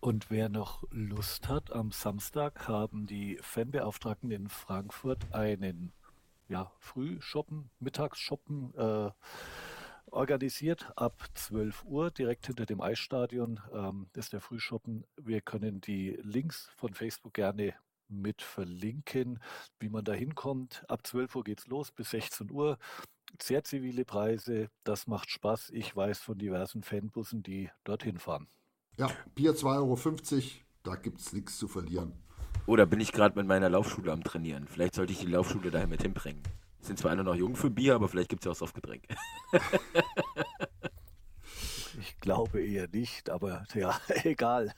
Und 0.00 0.30
wer 0.30 0.48
noch 0.48 0.84
Lust 0.90 1.48
hat, 1.48 1.72
am 1.72 1.92
Samstag 1.92 2.66
haben 2.66 3.06
die 3.06 3.38
Fanbeauftragten 3.42 4.30
in 4.30 4.48
Frankfurt 4.48 5.34
einen 5.34 5.92
ja, 6.48 6.72
Frühshoppen, 6.78 7.68
Mittagsshoppen 7.80 8.72
äh, 8.76 9.10
organisiert. 10.06 10.90
Ab 10.96 11.22
12 11.34 11.84
Uhr 11.84 12.10
direkt 12.10 12.46
hinter 12.46 12.64
dem 12.64 12.80
Eisstadion 12.80 13.60
ähm, 13.74 14.08
ist 14.14 14.32
der 14.32 14.40
Frühshoppen. 14.40 15.04
Wir 15.18 15.42
können 15.42 15.82
die 15.82 16.18
Links 16.22 16.70
von 16.76 16.94
Facebook 16.94 17.34
gerne 17.34 17.74
mit 18.08 18.40
verlinken, 18.40 19.38
wie 19.80 19.90
man 19.90 20.04
da 20.04 20.14
hinkommt. 20.14 20.82
Ab 20.88 21.06
12 21.06 21.36
Uhr 21.36 21.44
geht's 21.44 21.66
los 21.66 21.92
bis 21.92 22.08
16 22.10 22.50
Uhr. 22.50 22.78
Sehr 23.40 23.64
zivile 23.64 24.06
Preise, 24.06 24.70
das 24.82 25.06
macht 25.06 25.30
Spaß. 25.30 25.70
Ich 25.74 25.94
weiß 25.94 26.20
von 26.20 26.38
diversen 26.38 26.82
Fanbussen, 26.82 27.42
die 27.42 27.70
dorthin 27.84 28.18
fahren. 28.18 28.48
Ja, 29.00 29.08
Bier 29.34 29.54
2,50 29.54 29.64
Euro, 29.64 29.96
da 30.82 30.94
gibt 30.94 31.20
es 31.20 31.32
nichts 31.32 31.56
zu 31.56 31.68
verlieren. 31.68 32.12
Oder 32.66 32.84
bin 32.84 33.00
ich 33.00 33.12
gerade 33.12 33.34
mit 33.34 33.48
meiner 33.48 33.70
Laufschule 33.70 34.12
am 34.12 34.22
Trainieren? 34.22 34.68
Vielleicht 34.68 34.94
sollte 34.94 35.14
ich 35.14 35.20
die 35.20 35.26
Laufschule 35.26 35.70
daher 35.70 35.86
mit 35.86 36.02
hinbringen. 36.02 36.42
Sind 36.82 36.98
zwar 36.98 37.12
alle 37.12 37.24
noch 37.24 37.34
jung 37.34 37.56
für 37.56 37.70
Bier, 37.70 37.94
aber 37.94 38.08
vielleicht 38.08 38.28
gibt 38.28 38.42
es 38.42 38.44
ja 38.44 38.52
auch 38.52 38.56
Softgetränk. 38.56 39.04
ich 41.98 42.20
glaube 42.20 42.60
eher 42.60 42.88
nicht, 42.88 43.30
aber 43.30 43.64
ja, 43.72 43.98
egal. 44.24 44.74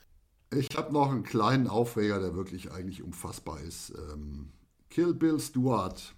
Ich 0.51 0.69
habe 0.77 0.93
noch 0.93 1.11
einen 1.11 1.23
kleinen 1.23 1.67
Aufreger, 1.67 2.21
der 2.21 2.33
wirklich 2.33 2.71
eigentlich 2.71 3.03
unfassbar 3.03 3.59
ist. 3.59 3.89
Ähm, 3.89 4.53
Kill 4.89 5.13
Bill 5.13 5.41
Stewart. 5.41 6.15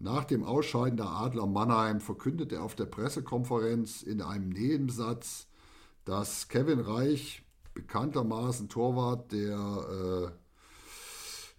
Nach 0.00 0.24
dem 0.24 0.42
Ausscheiden 0.42 0.96
der 0.96 1.10
Adler 1.10 1.46
Mannheim 1.46 2.00
verkündet 2.00 2.50
er 2.50 2.64
auf 2.64 2.74
der 2.74 2.86
Pressekonferenz 2.86 4.02
in 4.02 4.20
einem 4.20 4.48
Nebensatz, 4.48 5.46
dass 6.04 6.48
Kevin 6.48 6.80
Reich, 6.80 7.42
bekanntermaßen 7.74 8.68
Torwart 8.68 9.32
der 9.32 10.34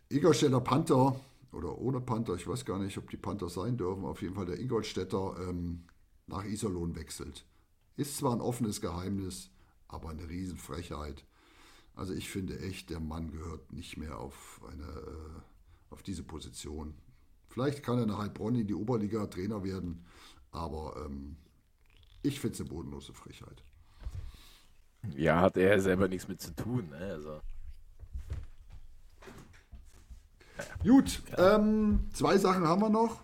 äh, 0.10 0.16
Ingolstädter 0.16 0.62
Panther 0.62 1.20
oder 1.52 1.78
ohne 1.78 2.00
Panther, 2.00 2.36
ich 2.36 2.48
weiß 2.48 2.64
gar 2.66 2.80
nicht, 2.80 2.98
ob 2.98 3.10
die 3.10 3.18
Panther 3.18 3.50
sein 3.50 3.78
dürfen, 3.78 4.06
auf 4.06 4.22
jeden 4.22 4.36
Fall 4.36 4.46
der 4.46 4.60
Ingolstädter 4.60 5.36
ähm, 5.48 5.86
nach 6.28 6.46
Iserlohn 6.46 6.96
wechselt. 6.96 7.46
Ist 7.98 8.18
zwar 8.18 8.34
ein 8.34 8.42
offenes 8.42 8.82
Geheimnis, 8.82 9.50
aber 9.88 10.10
eine 10.10 10.30
Riesenfrechheit. 10.30 11.26
Also 11.96 12.14
ich 12.14 12.30
finde 12.30 12.60
echt, 12.60 12.90
der 12.90 13.00
Mann 13.00 13.32
gehört 13.32 13.72
nicht 13.74 13.98
mehr 13.98 14.20
auf, 14.20 14.62
eine, 14.70 14.84
äh, 14.84 15.42
auf 15.90 16.04
diese 16.04 16.24
Position. 16.24 16.94
Vielleicht 17.48 17.84
kann 17.84 18.00
er 18.00 18.06
nach 18.06 18.18
Heilbronn 18.20 18.56
in 18.56 18.68
die 18.68 18.74
Oberliga 18.74 19.28
Trainer 19.28 19.64
werden, 19.64 20.06
aber 20.52 21.06
ähm, 21.06 21.38
ich 22.22 22.40
finde 22.40 22.56
es 22.56 22.62
eine 22.62 22.70
bodenlose 22.70 23.14
Frechheit. 23.14 23.65
Ja, 25.16 25.42
hat 25.42 25.58
er 25.58 25.80
selber 25.82 26.08
nichts 26.08 26.28
mit 26.28 26.42
zu 26.42 26.56
tun. 26.56 26.90
Ne? 26.90 26.98
Also. 26.98 27.42
Gut, 30.84 31.22
ähm, 31.38 32.06
zwei 32.14 32.38
Sachen 32.38 32.68
haben 32.68 32.82
wir 32.82 32.90
noch. 32.90 33.24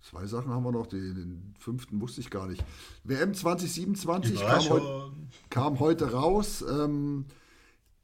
Zwei 0.00 0.26
Sachen 0.26 0.50
haben 0.50 0.62
wir 0.62 0.72
noch, 0.72 0.86
den, 0.86 1.14
den 1.14 1.54
fünften 1.58 2.00
wusste 2.00 2.20
ich 2.20 2.30
gar 2.30 2.46
nicht. 2.46 2.64
WM 3.04 3.34
2027 3.34 4.40
kam, 4.40 4.68
heu, 4.70 5.10
kam, 5.50 5.80
heute 5.80 6.12
raus. 6.12 6.64
Ähm, 6.66 7.26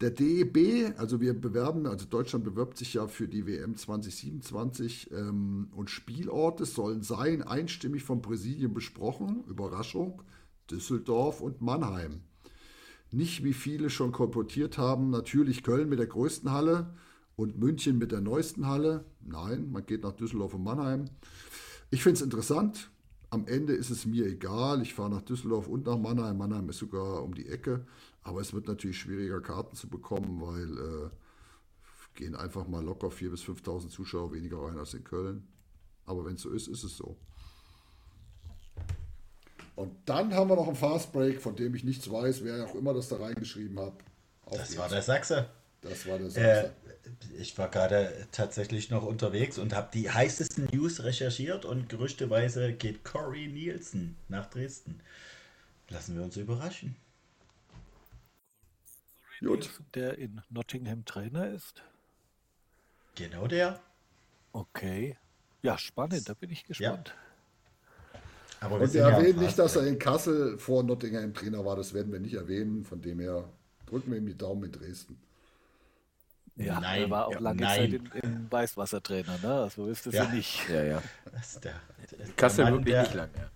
der 0.00 0.10
DEB, 0.10 0.98
also 0.98 1.20
wir 1.20 1.40
bewerben, 1.40 1.86
also 1.86 2.04
Deutschland 2.04 2.44
bewirbt 2.44 2.76
sich 2.76 2.94
ja 2.94 3.06
für 3.06 3.28
die 3.28 3.46
WM 3.46 3.76
2027 3.76 5.12
ähm, 5.12 5.70
und 5.74 5.88
Spielorte 5.88 6.66
sollen 6.66 7.02
sein 7.02 7.42
einstimmig 7.42 8.02
vom 8.02 8.20
Präsidium 8.20 8.74
besprochen. 8.74 9.44
Überraschung, 9.46 10.20
Düsseldorf 10.70 11.40
und 11.40 11.62
Mannheim. 11.62 12.20
Nicht 13.14 13.44
wie 13.44 13.52
viele 13.52 13.90
schon 13.90 14.10
kolportiert 14.10 14.76
haben, 14.76 15.10
natürlich 15.10 15.62
Köln 15.62 15.88
mit 15.88 16.00
der 16.00 16.08
größten 16.08 16.50
Halle 16.50 16.94
und 17.36 17.56
München 17.56 17.96
mit 17.96 18.10
der 18.10 18.20
neuesten 18.20 18.66
Halle. 18.66 19.04
Nein, 19.20 19.70
man 19.70 19.86
geht 19.86 20.02
nach 20.02 20.14
Düsseldorf 20.16 20.54
und 20.54 20.64
Mannheim. 20.64 21.04
Ich 21.90 22.02
finde 22.02 22.16
es 22.16 22.22
interessant. 22.22 22.90
Am 23.30 23.46
Ende 23.46 23.72
ist 23.72 23.90
es 23.90 24.04
mir 24.04 24.26
egal. 24.26 24.82
Ich 24.82 24.94
fahre 24.94 25.10
nach 25.10 25.22
Düsseldorf 25.22 25.68
und 25.68 25.86
nach 25.86 25.96
Mannheim. 25.96 26.38
Mannheim 26.38 26.68
ist 26.70 26.78
sogar 26.78 27.22
um 27.22 27.34
die 27.34 27.46
Ecke. 27.46 27.86
Aber 28.24 28.40
es 28.40 28.52
wird 28.52 28.66
natürlich 28.66 28.98
schwieriger, 28.98 29.40
Karten 29.40 29.76
zu 29.76 29.88
bekommen, 29.88 30.40
weil 30.40 30.76
äh, 30.76 31.10
gehen 32.16 32.34
einfach 32.34 32.66
mal 32.66 32.84
locker 32.84 33.10
4.000 33.10 33.30
bis 33.30 33.44
5.000 33.44 33.88
Zuschauer 33.90 34.32
weniger 34.32 34.58
rein 34.58 34.76
als 34.76 34.92
in 34.92 35.04
Köln. 35.04 35.46
Aber 36.04 36.24
wenn 36.24 36.34
es 36.34 36.42
so 36.42 36.50
ist, 36.50 36.66
ist 36.66 36.82
es 36.82 36.96
so. 36.96 37.16
Und 39.76 39.92
dann 40.06 40.32
haben 40.34 40.48
wir 40.48 40.56
noch 40.56 40.68
einen 40.68 40.76
Fast 40.76 41.12
Break, 41.12 41.40
von 41.40 41.56
dem 41.56 41.74
ich 41.74 41.84
nichts 41.84 42.10
weiß, 42.10 42.44
wer 42.44 42.64
auch 42.64 42.74
immer 42.74 42.94
das 42.94 43.08
da 43.08 43.16
reingeschrieben 43.16 43.78
hat. 43.80 43.94
das 44.50 44.70
jetzt. 44.70 44.78
war 44.78 44.88
der 44.88 45.02
Sachse. 45.02 45.48
Das 45.80 46.06
war 46.06 46.18
der 46.18 46.30
Sachse. 46.30 46.66
Äh, 46.66 46.70
ich 47.38 47.58
war 47.58 47.68
gerade 47.68 48.26
tatsächlich 48.32 48.90
noch 48.90 49.04
unterwegs 49.04 49.58
und 49.58 49.74
habe 49.74 49.90
die 49.92 50.10
heißesten 50.10 50.68
News 50.72 51.02
recherchiert 51.02 51.64
und 51.64 51.88
gerüchteweise 51.88 52.72
geht 52.72 53.04
Corey 53.04 53.48
Nielsen 53.48 54.16
nach 54.28 54.48
Dresden. 54.48 55.00
Lassen 55.90 56.16
wir 56.16 56.22
uns 56.22 56.36
überraschen. 56.36 56.96
Gut. 59.40 59.68
Der 59.94 60.16
in 60.18 60.40
Nottingham 60.48 61.04
Trainer 61.04 61.48
ist. 61.48 61.82
Genau 63.16 63.46
der. 63.46 63.80
Okay. 64.52 65.16
Ja, 65.62 65.76
spannend, 65.76 66.28
da 66.28 66.34
bin 66.34 66.50
ich 66.50 66.64
gespannt. 66.64 67.08
Ja. 67.08 67.33
Aber 68.64 68.80
wir, 68.80 68.92
wir 68.92 69.02
erwähnen 69.02 69.36
ja 69.36 69.42
nicht, 69.42 69.58
dass 69.58 69.76
er 69.76 69.86
in 69.86 69.98
Kassel 69.98 70.58
vor 70.58 70.82
Nottingham 70.82 71.34
Trainer 71.34 71.64
war. 71.64 71.76
Das 71.76 71.92
werden 71.92 72.10
wir 72.12 72.20
nicht 72.20 72.34
erwähnen. 72.34 72.84
Von 72.84 73.02
dem 73.02 73.20
her 73.20 73.44
drücken 73.86 74.10
wir 74.10 74.18
ihm 74.18 74.26
die 74.26 74.36
Daumen 74.36 74.64
in 74.64 74.72
Dresden. 74.72 75.18
Ja, 76.56 76.80
Nein. 76.80 77.02
er 77.02 77.10
war 77.10 77.26
auch 77.26 77.40
lange 77.40 77.62
Nein. 77.62 77.76
Zeit 77.76 77.92
im, 77.92 78.10
im 78.22 78.46
Weißwassertrainer, 78.50 79.38
ne? 79.42 79.54
Also 79.54 79.86
ist 79.86 80.06
das 80.06 80.14
ja, 80.14 80.24
ja 80.24 80.30
nicht. 80.30 80.68
Ja, 80.68 80.82
ja. 80.84 81.02
Das 81.32 81.60
der, 81.60 81.74
der, 82.10 82.26
Kassel 82.36 82.64
Mann, 82.64 82.74
wirklich 82.74 82.94
der, 82.94 83.02
nicht 83.02 83.14
lang, 83.14 83.30
ja. 83.36 83.50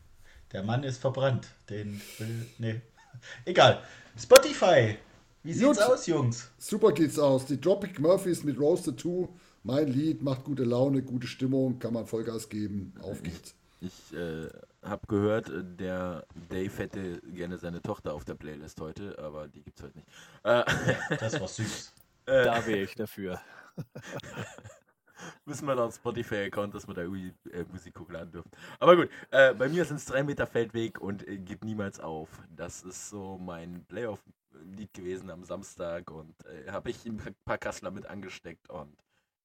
Der 0.52 0.62
Mann 0.62 0.82
ist 0.82 0.98
verbrannt. 0.98 1.48
Den 1.70 2.00
will. 2.18 2.46
Nee. 2.58 2.80
Egal. 3.44 3.82
Spotify. 4.18 4.96
Wie 5.42 5.52
sieht's 5.52 5.78
Gut. 5.78 5.86
aus, 5.86 6.06
Jungs? 6.06 6.50
Super 6.58 6.92
geht's 6.92 7.18
aus. 7.18 7.46
Die 7.46 7.60
Tropic 7.60 8.00
Murphys 8.00 8.42
mit 8.42 8.58
Roasted 8.58 9.00
2. 9.00 9.28
Mein 9.62 9.88
Lied 9.88 10.22
macht 10.22 10.44
gute 10.44 10.64
Laune, 10.64 11.02
gute 11.02 11.26
Stimmung, 11.26 11.78
kann 11.78 11.94
man 11.94 12.06
Vollgas 12.06 12.48
geben. 12.48 12.92
Auf 13.00 13.22
geht's. 13.22 13.54
Ich, 13.80 14.12
äh, 14.12 14.48
habe 14.82 15.06
gehört, 15.06 15.50
der 15.52 16.26
Dave 16.48 16.76
hätte 16.78 17.20
gerne 17.20 17.58
seine 17.58 17.80
Tochter 17.80 18.14
auf 18.14 18.24
der 18.24 18.34
Playlist 18.34 18.80
heute, 18.80 19.18
aber 19.18 19.48
die 19.48 19.62
gibt's 19.62 19.82
heute 19.82 19.98
nicht. 19.98 20.08
Äh, 20.42 20.64
das 21.20 21.40
war 21.40 21.48
süß. 21.48 21.94
Äh, 22.28 22.44
da 22.44 22.66
wäre 22.66 22.80
ich 22.80 22.94
dafür. 22.94 23.40
Müssen 25.46 25.66
wir 25.66 25.74
noch 25.74 25.90
Spotify-Account, 25.90 26.74
dass 26.74 26.86
wir 26.86 26.92
da 26.92 27.00
irgendwie 27.00 27.32
äh, 27.50 27.64
Musik 27.72 27.98
hochladen 27.98 28.30
dürfen. 28.30 28.50
Aber 28.78 28.96
gut, 28.96 29.08
äh, 29.30 29.54
bei 29.54 29.70
mir 29.70 29.86
sind 29.86 29.96
es 29.96 30.04
3 30.04 30.24
Meter 30.24 30.46
Feldweg 30.46 31.00
und 31.00 31.26
äh, 31.26 31.38
gibt 31.38 31.64
niemals 31.64 32.00
auf. 32.00 32.28
Das 32.54 32.82
ist 32.82 33.08
so 33.08 33.38
mein 33.38 33.82
Playoff-Lied 33.86 34.92
gewesen 34.92 35.30
am 35.30 35.42
Samstag 35.42 36.10
und 36.10 36.34
äh, 36.44 36.70
habe 36.70 36.90
ich 36.90 37.06
ein 37.06 37.18
paar 37.46 37.56
Kassler 37.56 37.90
mit 37.90 38.04
angesteckt 38.04 38.68
und 38.68 38.94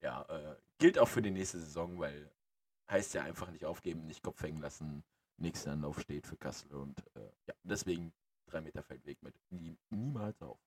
ja, 0.02 0.24
äh, 0.24 0.56
gilt 0.78 1.00
auch 1.00 1.08
für 1.08 1.22
die 1.22 1.32
nächste 1.32 1.60
Saison, 1.60 1.98
weil 2.00 2.30
heißt 2.90 3.14
ja 3.14 3.24
einfach 3.24 3.52
nicht 3.52 3.66
aufgeben, 3.66 4.06
nicht 4.08 4.24
Kopf 4.24 4.42
hängen 4.44 4.62
lassen, 4.62 5.04
nächster 5.38 5.72
Anlauf 5.72 6.00
steht 6.00 6.28
für 6.28 6.38
Kassel 6.38 6.74
und 6.74 7.00
äh, 7.16 7.22
ja, 7.48 7.54
deswegen 7.64 8.14
3 8.48 8.62
Meter 8.62 8.84
Feldweg 8.84 9.22
mit 9.24 9.36
niemals 9.90 10.42
auf. 10.42 10.60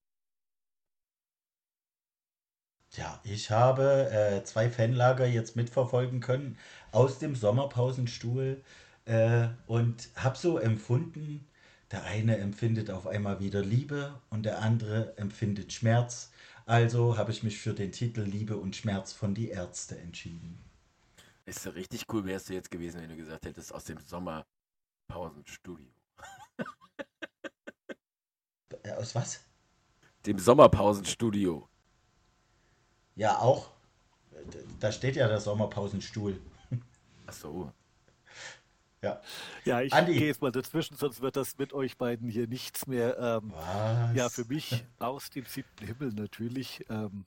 Ja, 2.93 3.21
ich 3.25 3.51
habe 3.51 4.11
äh, 4.11 4.43
zwei 4.45 4.71
Fanlager 4.71 5.27
jetzt 5.27 5.55
mitverfolgen 5.57 6.21
können 6.21 6.59
aus 6.93 7.19
dem 7.19 7.35
Sommerpausenstuhl 7.37 8.63
äh, 9.05 9.49
und 9.67 10.09
habe 10.17 10.37
so 10.39 10.59
empfunden, 10.59 11.47
der 11.91 12.05
eine 12.05 12.39
empfindet 12.39 12.91
auf 12.91 13.07
einmal 13.07 13.41
wieder 13.41 13.63
Liebe 13.63 14.21
und 14.31 14.45
der 14.45 14.63
andere 14.63 15.17
empfindet 15.19 15.73
Schmerz. 15.73 16.33
Also 16.65 17.17
habe 17.19 17.31
ich 17.33 17.43
mich 17.43 17.59
für 17.59 17.75
den 17.75 17.93
Titel 17.93 18.23
Liebe 18.23 18.57
und 18.57 18.75
Schmerz 18.77 19.13
von 19.13 19.35
die 19.35 19.49
Ärzte 19.51 19.99
entschieden. 19.99 20.66
Ist 21.47 21.65
ja 21.65 21.71
richtig 21.71 22.05
cool, 22.13 22.25
wärst 22.25 22.49
du 22.49 22.55
jetzt 22.55 22.71
gewesen, 22.73 23.01
wenn 23.01 23.09
du 23.09 23.17
gesagt 23.17 23.47
hättest, 23.47 23.73
aus 23.73 23.85
dem 23.85 23.99
Sommerpausenstudio. 24.01 25.89
Äh, 28.83 28.93
aus 28.93 29.15
was? 29.15 29.41
Dem 30.27 30.41
Sommerpausenstudio. 30.41 31.69
Ja, 33.15 33.39
auch. 33.39 33.71
Da 34.81 34.91
steht 34.91 35.15
ja 35.17 35.29
der 35.29 35.41
Sommerpausenstuhl. 35.41 36.41
Ach 37.27 37.33
so. 37.33 37.73
Ja, 39.03 39.21
ja 39.65 39.81
ich 39.83 39.93
Andi. 39.93 40.15
gehe 40.15 40.27
jetzt 40.27 40.43
mal 40.43 40.51
dazwischen, 40.51 40.97
sonst 40.97 41.21
wird 41.21 41.37
das 41.37 41.57
mit 41.59 41.73
euch 41.73 41.97
beiden 41.97 42.29
hier 42.29 42.49
nichts 42.49 42.89
mehr. 42.89 43.19
Ähm, 43.19 43.53
ja, 44.15 44.29
für 44.29 44.45
mich 44.47 44.85
aus 44.99 45.31
dem 45.31 45.45
siebten 45.45 45.87
Himmel 45.87 46.13
natürlich 46.13 46.85
ähm, 46.89 47.25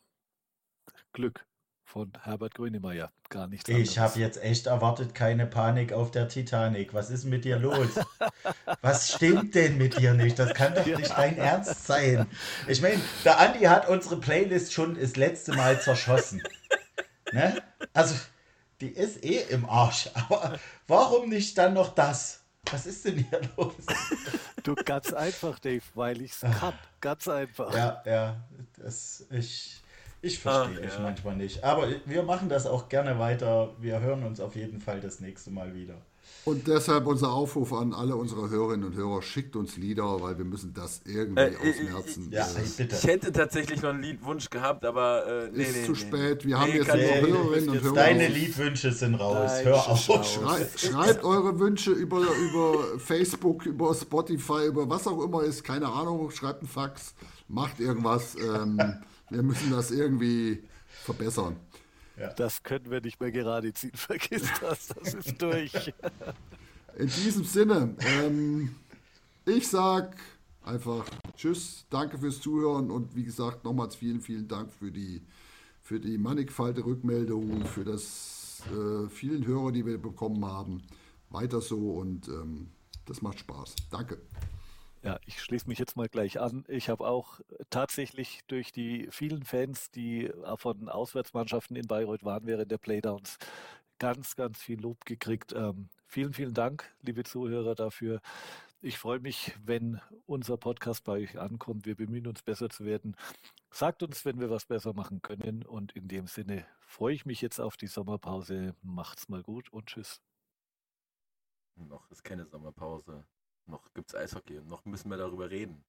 Glück 1.13 1.45
von 1.89 2.11
Herbert 2.21 2.53
Grönemeyer. 2.53 3.11
Gar 3.29 3.47
nichts 3.47 3.67
Ich 3.67 3.97
habe 3.97 4.19
jetzt 4.19 4.41
echt 4.43 4.67
erwartet, 4.67 5.15
keine 5.15 5.47
Panik 5.47 5.91
auf 5.91 6.11
der 6.11 6.27
Titanic. 6.27 6.93
Was 6.93 7.09
ist 7.09 7.25
mit 7.25 7.45
dir 7.45 7.57
los? 7.57 7.87
Was 8.81 9.11
stimmt 9.13 9.55
denn 9.55 9.79
mit 9.79 9.97
dir 9.97 10.13
nicht? 10.13 10.37
Das 10.37 10.53
kann 10.53 10.75
doch 10.75 10.85
nicht 10.85 11.09
dein 11.09 11.37
Ernst 11.37 11.87
sein. 11.87 12.27
Ich 12.67 12.81
meine, 12.81 13.01
der 13.25 13.39
Andi 13.39 13.61
hat 13.61 13.89
unsere 13.89 14.17
Playlist 14.17 14.71
schon 14.71 14.99
das 14.99 15.15
letzte 15.15 15.53
Mal 15.53 15.81
zerschossen. 15.81 16.41
Ne? 17.31 17.61
Also, 17.93 18.15
die 18.81 18.87
ist 18.87 19.23
eh 19.23 19.43
im 19.51 19.69
Arsch. 19.69 20.09
Aber 20.15 20.57
warum 20.87 21.29
nicht 21.29 21.55
dann 21.59 21.75
noch 21.75 21.93
das? 21.93 22.41
Was 22.71 22.87
ist 22.87 23.05
denn 23.05 23.17
hier 23.17 23.41
los? 23.55 23.75
Du, 24.63 24.73
ganz 24.73 25.13
einfach, 25.13 25.59
Dave, 25.59 25.83
weil 25.93 26.21
ich 26.21 26.31
es 26.31 26.39
kann. 26.39 26.73
Ganz 27.01 27.27
einfach. 27.27 27.71
Ja, 27.73 28.01
ja. 28.05 28.35
Das, 28.77 29.27
ich, 29.29 29.83
ich 30.21 30.39
verstehe 30.39 30.81
euch 30.81 30.93
ja. 30.93 30.99
manchmal 31.01 31.35
nicht. 31.35 31.63
Aber 31.63 31.87
wir 32.05 32.23
machen 32.23 32.49
das 32.49 32.65
auch 32.65 32.89
gerne 32.89 33.19
weiter. 33.19 33.75
Wir 33.79 33.99
hören 33.99 34.23
uns 34.23 34.39
auf 34.39 34.55
jeden 34.55 34.81
Fall 34.81 34.99
das 34.99 35.19
nächste 35.19 35.51
Mal 35.51 35.73
wieder. 35.73 35.95
Und 36.45 36.67
deshalb 36.67 37.05
unser 37.05 37.31
Aufruf 37.31 37.73
an 37.73 37.93
alle 37.93 38.15
unsere 38.15 38.49
Hörerinnen 38.49 38.85
und 38.87 38.95
Hörer, 38.95 39.21
schickt 39.21 39.55
uns 39.55 39.77
Lieder, 39.77 40.21
weil 40.21 40.37
wir 40.37 40.45
müssen 40.45 40.73
das 40.73 41.01
irgendwie 41.05 41.41
äh, 41.41 41.55
aus 41.55 41.77
dem 41.77 41.87
Herzen. 41.87 42.31
Ja, 42.31 42.47
äh, 42.47 42.85
ich 42.85 43.03
hätte 43.03 43.31
tatsächlich 43.31 43.81
noch 43.81 43.89
einen 43.89 44.01
Liedwunsch 44.01 44.49
gehabt, 44.49 44.85
aber 44.85 45.27
äh, 45.27 45.49
nee, 45.51 45.63
ist 45.63 45.75
nee, 45.75 45.85
zu 45.85 45.91
nee, 45.91 45.97
spät. 45.97 46.45
Wir 46.45 46.59
haben 46.59 46.71
jetzt 46.71 46.87
nur 46.87 46.97
Hörerinnen 46.97 47.69
und 47.69 47.81
Hörer. 47.81 47.93
Deine 47.93 48.27
Liedwünsche 48.29 48.91
sind 48.91 49.15
raus. 49.15 49.51
Nein, 49.51 49.65
Hör 49.65 49.89
auf. 49.89 49.99
Schreibt, 49.99 50.79
schreibt 50.79 51.23
eure 51.23 51.59
Wünsche 51.59 51.91
über, 51.91 52.21
über 52.21 52.99
Facebook, 52.99 53.65
über 53.65 53.93
Spotify, 53.93 54.67
über 54.67 54.89
was 54.89 55.07
auch 55.07 55.21
immer 55.21 55.43
ist. 55.43 55.63
Keine 55.63 55.87
Ahnung. 55.87 56.31
Schreibt 56.31 56.61
einen 56.61 56.69
Fax. 56.69 57.13
Macht 57.47 57.79
irgendwas. 57.79 58.35
Ähm, 58.35 58.79
wir 59.29 59.43
müssen 59.43 59.71
das 59.71 59.91
irgendwie 59.91 60.63
verbessern. 61.03 61.57
Ja. 62.17 62.33
Das 62.33 62.63
können 62.63 62.89
wir 62.89 63.01
nicht 63.01 63.19
mehr 63.19 63.31
gerade 63.31 63.73
ziehen. 63.73 63.91
Vergiss 63.95 64.47
das, 64.61 64.87
das 64.87 65.13
ist 65.13 65.41
durch. 65.41 65.73
In 66.97 67.07
diesem 67.07 67.43
Sinne, 67.45 67.95
ähm, 67.99 68.75
ich 69.45 69.67
sag 69.67 70.17
einfach 70.63 71.05
Tschüss, 71.35 71.85
danke 71.89 72.17
fürs 72.17 72.41
Zuhören 72.41 72.91
und 72.91 73.15
wie 73.15 73.23
gesagt, 73.23 73.63
nochmals 73.63 73.95
vielen, 73.95 74.19
vielen 74.19 74.47
Dank 74.47 74.71
für 74.71 74.91
die, 74.91 75.21
für 75.81 75.99
die 75.99 76.17
mannigfalte 76.17 76.85
Rückmeldung, 76.85 77.65
für 77.65 77.85
das 77.85 78.63
äh, 78.67 79.07
vielen 79.09 79.45
Hörer, 79.45 79.71
die 79.71 79.85
wir 79.85 79.97
bekommen 79.97 80.43
haben. 80.45 80.81
Weiter 81.29 81.61
so 81.61 81.91
und 81.91 82.27
ähm, 82.27 82.69
das 83.05 83.21
macht 83.21 83.39
Spaß. 83.39 83.75
Danke. 83.91 84.17
Ja, 85.01 85.17
ich 85.25 85.41
schließe 85.41 85.67
mich 85.69 85.79
jetzt 85.79 85.95
mal 85.95 86.09
gleich 86.09 86.41
an. 86.41 86.65
Ich 86.67 86.89
habe 86.89 87.07
auch 87.07 87.39
tatsächlich 87.69 88.41
durch 88.47 88.73
die 88.73 89.07
vielen 89.11 89.43
Fans, 89.45 89.91
die 89.91 90.25
äh, 90.25 90.57
von 90.57 90.89
Auswärtsmannschaften 90.89 91.77
in 91.77 91.87
Bayreuth 91.87 92.25
waren 92.25 92.45
während 92.45 92.69
der 92.69 92.79
Playdowns, 92.79 93.37
ganz, 93.97 94.35
ganz 94.35 94.61
viel 94.61 94.79
Lob 94.81 95.05
gekriegt. 95.05 95.53
Ähm, 95.53 95.89
vielen, 96.05 96.33
vielen 96.33 96.53
Dank, 96.53 96.93
liebe 97.01 97.23
Zuhörer, 97.23 97.75
dafür. 97.75 98.19
Ich 98.81 98.97
freue 98.97 99.19
mich, 99.19 99.55
wenn 99.63 100.01
unser 100.25 100.57
Podcast 100.57 101.05
bei 101.05 101.13
euch 101.13 101.39
ankommt. 101.39 101.85
Wir 101.85 101.95
bemühen 101.95 102.27
uns, 102.27 102.41
besser 102.41 102.69
zu 102.69 102.83
werden. 102.83 103.15
Sagt 103.71 104.03
uns, 104.03 104.25
wenn 104.25 104.39
wir 104.39 104.49
was 104.49 104.65
besser 104.65 104.93
machen 104.93 105.21
können. 105.21 105.63
Und 105.63 105.93
in 105.93 106.09
dem 106.09 106.27
Sinne 106.27 106.65
freue 106.81 107.13
ich 107.13 107.25
mich 107.25 107.41
jetzt 107.41 107.59
auf 107.59 107.77
die 107.77 107.87
Sommerpause. 107.87 108.75
Macht's 108.81 109.29
mal 109.29 109.43
gut 109.43 109.71
und 109.71 109.87
tschüss. 109.87 110.21
noch 111.75 112.09
ist 112.11 112.23
keine 112.23 112.45
Sommerpause, 112.45 113.25
noch 113.69 113.93
gibt 113.93 114.09
es 114.09 114.15
Eishockey 114.15 114.59
und 114.59 114.67
noch 114.67 114.85
müssen 114.85 115.09
wir 115.09 115.17
darüber 115.17 115.49
reden. 115.49 115.83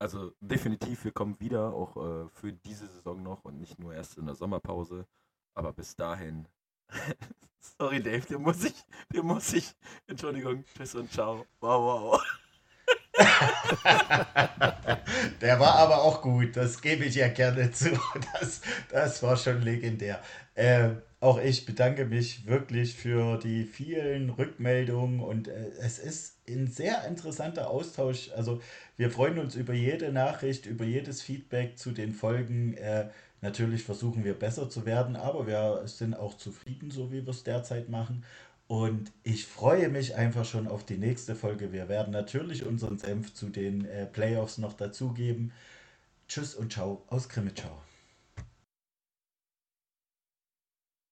Also 0.00 0.32
definitiv, 0.40 1.04
wir 1.04 1.12
kommen 1.12 1.40
wieder, 1.40 1.74
auch 1.74 1.96
äh, 1.96 2.28
für 2.28 2.52
diese 2.52 2.86
Saison 2.86 3.22
noch 3.22 3.44
und 3.44 3.58
nicht 3.58 3.78
nur 3.80 3.94
erst 3.94 4.16
in 4.16 4.26
der 4.26 4.36
Sommerpause. 4.36 5.06
Aber 5.54 5.72
bis 5.72 5.96
dahin. 5.96 6.46
Sorry, 7.78 8.00
Dave, 8.00 8.24
dir 8.26 8.38
muss 8.38 8.64
ich, 8.64 8.74
dir 9.12 9.24
muss 9.24 9.52
ich. 9.52 9.74
Entschuldigung, 10.06 10.64
tschüss 10.76 10.94
und 10.94 11.12
ciao. 11.12 11.44
Wow, 11.60 12.12
wow. 12.12 12.22
Der 15.40 15.58
war 15.58 15.74
aber 15.74 16.02
auch 16.02 16.22
gut, 16.22 16.56
das 16.56 16.80
gebe 16.80 17.04
ich 17.04 17.16
ja 17.16 17.26
gerne 17.28 17.72
zu. 17.72 17.90
Das, 18.32 18.60
das 18.90 19.22
war 19.22 19.36
schon 19.36 19.62
legendär. 19.62 20.22
Äh, 20.54 20.90
auch 21.20 21.40
ich 21.40 21.66
bedanke 21.66 22.04
mich 22.04 22.46
wirklich 22.46 22.96
für 22.96 23.38
die 23.38 23.64
vielen 23.64 24.30
Rückmeldungen 24.30 25.20
und 25.20 25.48
äh, 25.48 25.70
es 25.80 25.98
ist 25.98 26.37
ein 26.56 26.68
sehr 26.68 27.06
interessanter 27.06 27.70
Austausch. 27.70 28.30
Also 28.36 28.60
wir 28.96 29.10
freuen 29.10 29.38
uns 29.38 29.54
über 29.54 29.74
jede 29.74 30.12
Nachricht, 30.12 30.66
über 30.66 30.84
jedes 30.84 31.22
Feedback 31.22 31.78
zu 31.78 31.92
den 31.92 32.12
Folgen. 32.12 32.74
Äh, 32.74 33.08
natürlich 33.40 33.82
versuchen 33.84 34.24
wir 34.24 34.34
besser 34.34 34.68
zu 34.68 34.86
werden, 34.86 35.16
aber 35.16 35.46
wir 35.46 35.82
sind 35.86 36.14
auch 36.14 36.36
zufrieden, 36.36 36.90
so 36.90 37.10
wie 37.12 37.24
wir 37.24 37.28
es 37.28 37.44
derzeit 37.44 37.88
machen. 37.88 38.24
Und 38.68 39.12
ich 39.22 39.46
freue 39.46 39.88
mich 39.88 40.14
einfach 40.14 40.44
schon 40.44 40.68
auf 40.68 40.84
die 40.84 40.98
nächste 40.98 41.34
Folge. 41.34 41.72
Wir 41.72 41.88
werden 41.88 42.12
natürlich 42.12 42.66
unseren 42.66 42.98
Senf 42.98 43.32
zu 43.32 43.48
den 43.48 43.86
äh, 43.86 44.06
Playoffs 44.06 44.58
noch 44.58 44.74
dazugeben. 44.74 45.52
Tschüss 46.28 46.54
und 46.54 46.74
ciao 46.74 47.02
aus 47.08 47.30
Krimitschau. 47.30 47.87